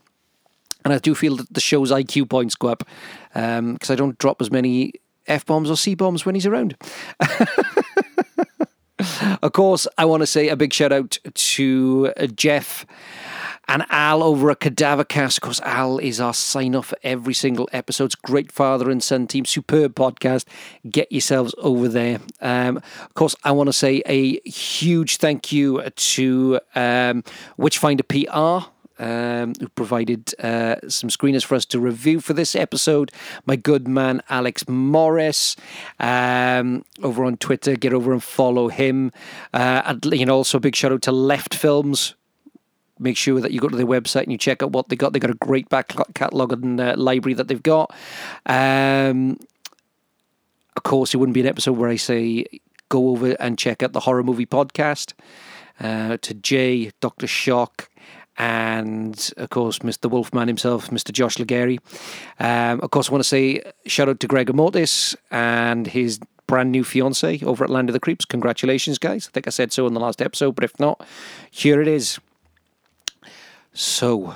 And 0.86 0.94
I 0.94 1.00
do 1.00 1.16
feel 1.16 1.36
that 1.38 1.52
the 1.52 1.60
show's 1.60 1.92
IQ 1.92 2.30
points 2.30 2.56
go 2.56 2.70
up 2.70 2.84
because 3.34 3.60
um, 3.60 3.78
I 3.90 3.96
don't 3.96 4.18
drop 4.20 4.42
as 4.42 4.52
many 4.52 4.94
F 5.28 5.46
bombs 5.46 5.70
or 5.70 5.76
C 5.76 5.96
bombs 5.96 6.26
when 6.26 6.36
he's 6.36 6.46
around. 6.46 6.78
of 9.42 9.52
course, 9.52 9.88
I 9.98 10.06
want 10.06 10.22
to 10.22 10.28
say 10.28 10.48
a 10.48 10.56
big 10.56 10.72
shout 10.72 10.92
out 10.92 11.18
to 11.34 12.14
uh, 12.16 12.28
Jeff 12.28 12.86
and 13.68 13.84
Al 13.90 14.22
over 14.22 14.52
at 14.52 14.60
Cadavercast. 14.60 15.38
Of 15.38 15.42
course, 15.42 15.60
Al 15.62 15.98
is 15.98 16.22
our 16.22 16.36
sign 16.36 16.76
off 16.76 16.88
for 16.88 16.98
every 17.04 17.34
single 17.34 17.68
episode. 17.74 18.06
It's 18.06 18.16
great 18.16 18.52
father 18.52 18.92
and 18.92 19.02
son 19.02 19.26
team, 19.26 19.46
superb 19.46 19.96
podcast. 19.96 20.46
Get 20.90 21.12
yourselves 21.12 21.56
over 21.58 21.88
there. 21.88 22.20
Um, 22.42 22.78
of 22.78 23.14
course, 23.16 23.36
I 23.44 23.52
want 23.52 23.68
to 23.68 23.74
say 23.74 24.04
a 24.06 24.40
huge 24.48 25.18
thank 25.18 25.52
you 25.52 25.82
to 25.82 26.60
um, 26.76 27.24
Witchfinder 27.58 28.04
PR 28.04 28.70
um, 29.00 29.54
who 29.60 29.70
provided 29.70 30.34
uh, 30.40 30.76
some 30.88 31.10
screeners 31.10 31.44
for 31.44 31.56
us 31.56 31.66
to 31.66 31.80
review 31.80 32.20
for 32.20 32.34
this 32.34 32.56
episode. 32.56 33.12
My 33.46 33.56
good 33.56 33.88
man 33.88 34.22
Alex 34.30 34.68
Morris 34.68 35.56
um, 36.00 36.86
over 37.04 37.24
on 37.26 37.38
Twitter. 37.38 37.76
Get 37.76 37.94
over 37.94 38.12
and 38.14 38.24
follow 38.24 38.68
him. 38.68 39.12
Uh, 39.54 39.82
and 39.86 40.06
you 40.06 40.26
know, 40.26 40.36
also 40.36 40.58
a 40.58 40.62
big 40.62 40.76
shout 40.76 40.92
out 40.92 41.02
to 41.04 41.12
Left 41.12 41.54
Films. 41.54 42.16
Make 42.98 43.18
sure 43.18 43.42
that 43.42 43.52
you 43.52 43.60
go 43.60 43.68
to 43.68 43.76
their 43.76 43.86
website 43.86 44.24
and 44.24 44.32
you 44.32 44.38
check 44.38 44.64
out 44.64 44.72
what 44.72 44.88
they 44.88 44.96
got. 44.96 45.12
They 45.12 45.20
got 45.20 45.32
a 45.32 45.36
great 45.36 45.68
back 45.68 45.94
catalogue 46.14 46.54
and 46.54 46.80
uh, 46.80 46.96
library 46.98 47.34
that 47.34 47.50
they've 47.50 47.62
got. 47.62 47.94
Um, 48.46 49.38
of 50.78 50.84
course, 50.84 51.14
it 51.14 51.18
wouldn't 51.18 51.34
be 51.34 51.42
an 51.42 51.48
episode 51.48 51.74
where 51.74 51.90
I 51.90 51.98
say 51.98 52.46
go 52.90 53.10
over 53.10 53.32
and 53.40 53.58
check 53.58 53.84
out 53.84 53.92
the 53.94 54.02
horror 54.02 54.24
movie 54.24 54.46
podcast. 54.46 55.14
Uh, 55.78 56.16
to 56.22 56.34
Jay, 56.34 56.92
Doctor 57.02 57.28
Shock, 57.28 57.90
and 58.38 59.32
of 59.38 59.50
course 59.50 59.80
Mr. 59.80 60.10
Wolfman 60.10 60.48
himself, 60.48 60.90
Mr. 60.90 61.12
Josh 61.12 61.40
Legary. 61.40 61.80
Um, 62.40 62.82
of 62.82 62.92
course, 62.92 63.10
I 63.10 63.12
want 63.12 63.24
to 63.24 63.28
say 63.30 63.62
shout 63.86 64.10
out 64.10 64.20
to 64.20 64.28
Gregor 64.28 64.54
Mortis 64.54 65.16
and 65.32 65.88
his 65.88 66.20
brand 66.48 66.72
new 66.72 66.84
fiance 66.84 67.40
over 67.44 67.64
at 67.64 67.70
Land 67.70 67.90
of 67.90 67.94
the 67.94 68.00
Creeps. 68.00 68.26
Congratulations, 68.26 68.98
guys! 68.98 69.28
I 69.28 69.32
think 69.32 69.48
I 69.48 69.52
said 69.52 69.72
so 69.72 69.88
in 69.88 69.94
the 69.94 70.00
last 70.00 70.22
episode, 70.22 70.56
but 70.56 70.64
if 70.64 70.80
not, 70.80 71.06
here 71.50 71.82
it 71.82 71.88
is. 71.88 72.20
So, 73.74 74.36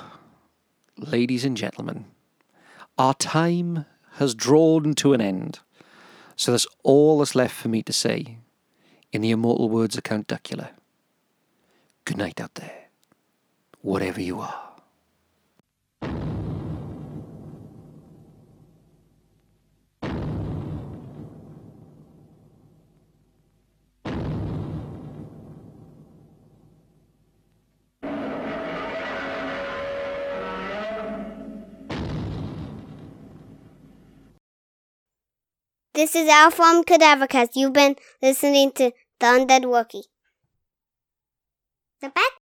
ladies 0.96 1.44
and 1.44 1.56
gentlemen, 1.56 2.06
our 2.98 3.14
time 3.14 3.86
has 4.14 4.34
drawn 4.34 4.94
to 4.94 5.14
an 5.14 5.20
end. 5.20 5.60
So 6.36 6.52
that's 6.52 6.66
all 6.82 7.18
that's 7.18 7.34
left 7.34 7.54
for 7.54 7.68
me 7.68 7.82
to 7.82 7.92
say 7.92 8.38
in 9.12 9.20
the 9.20 9.30
immortal 9.30 9.68
words 9.68 9.96
of 9.96 10.04
Count 10.04 10.26
Duckula. 10.26 10.70
Good 12.04 12.16
night 12.16 12.40
out 12.40 12.54
there 12.54 12.79
whatever 13.82 14.20
you 14.20 14.40
are. 14.40 14.66
This 35.92 36.14
is 36.14 36.28
Al 36.28 36.50
from 36.50 36.82
Cadavercast. 36.82 37.50
You've 37.56 37.74
been 37.74 37.94
listening 38.22 38.72
to 38.72 38.92
The 39.18 39.26
Undead 39.26 39.64
Wookie. 39.64 40.04
The 42.00 42.08
back 42.08 42.39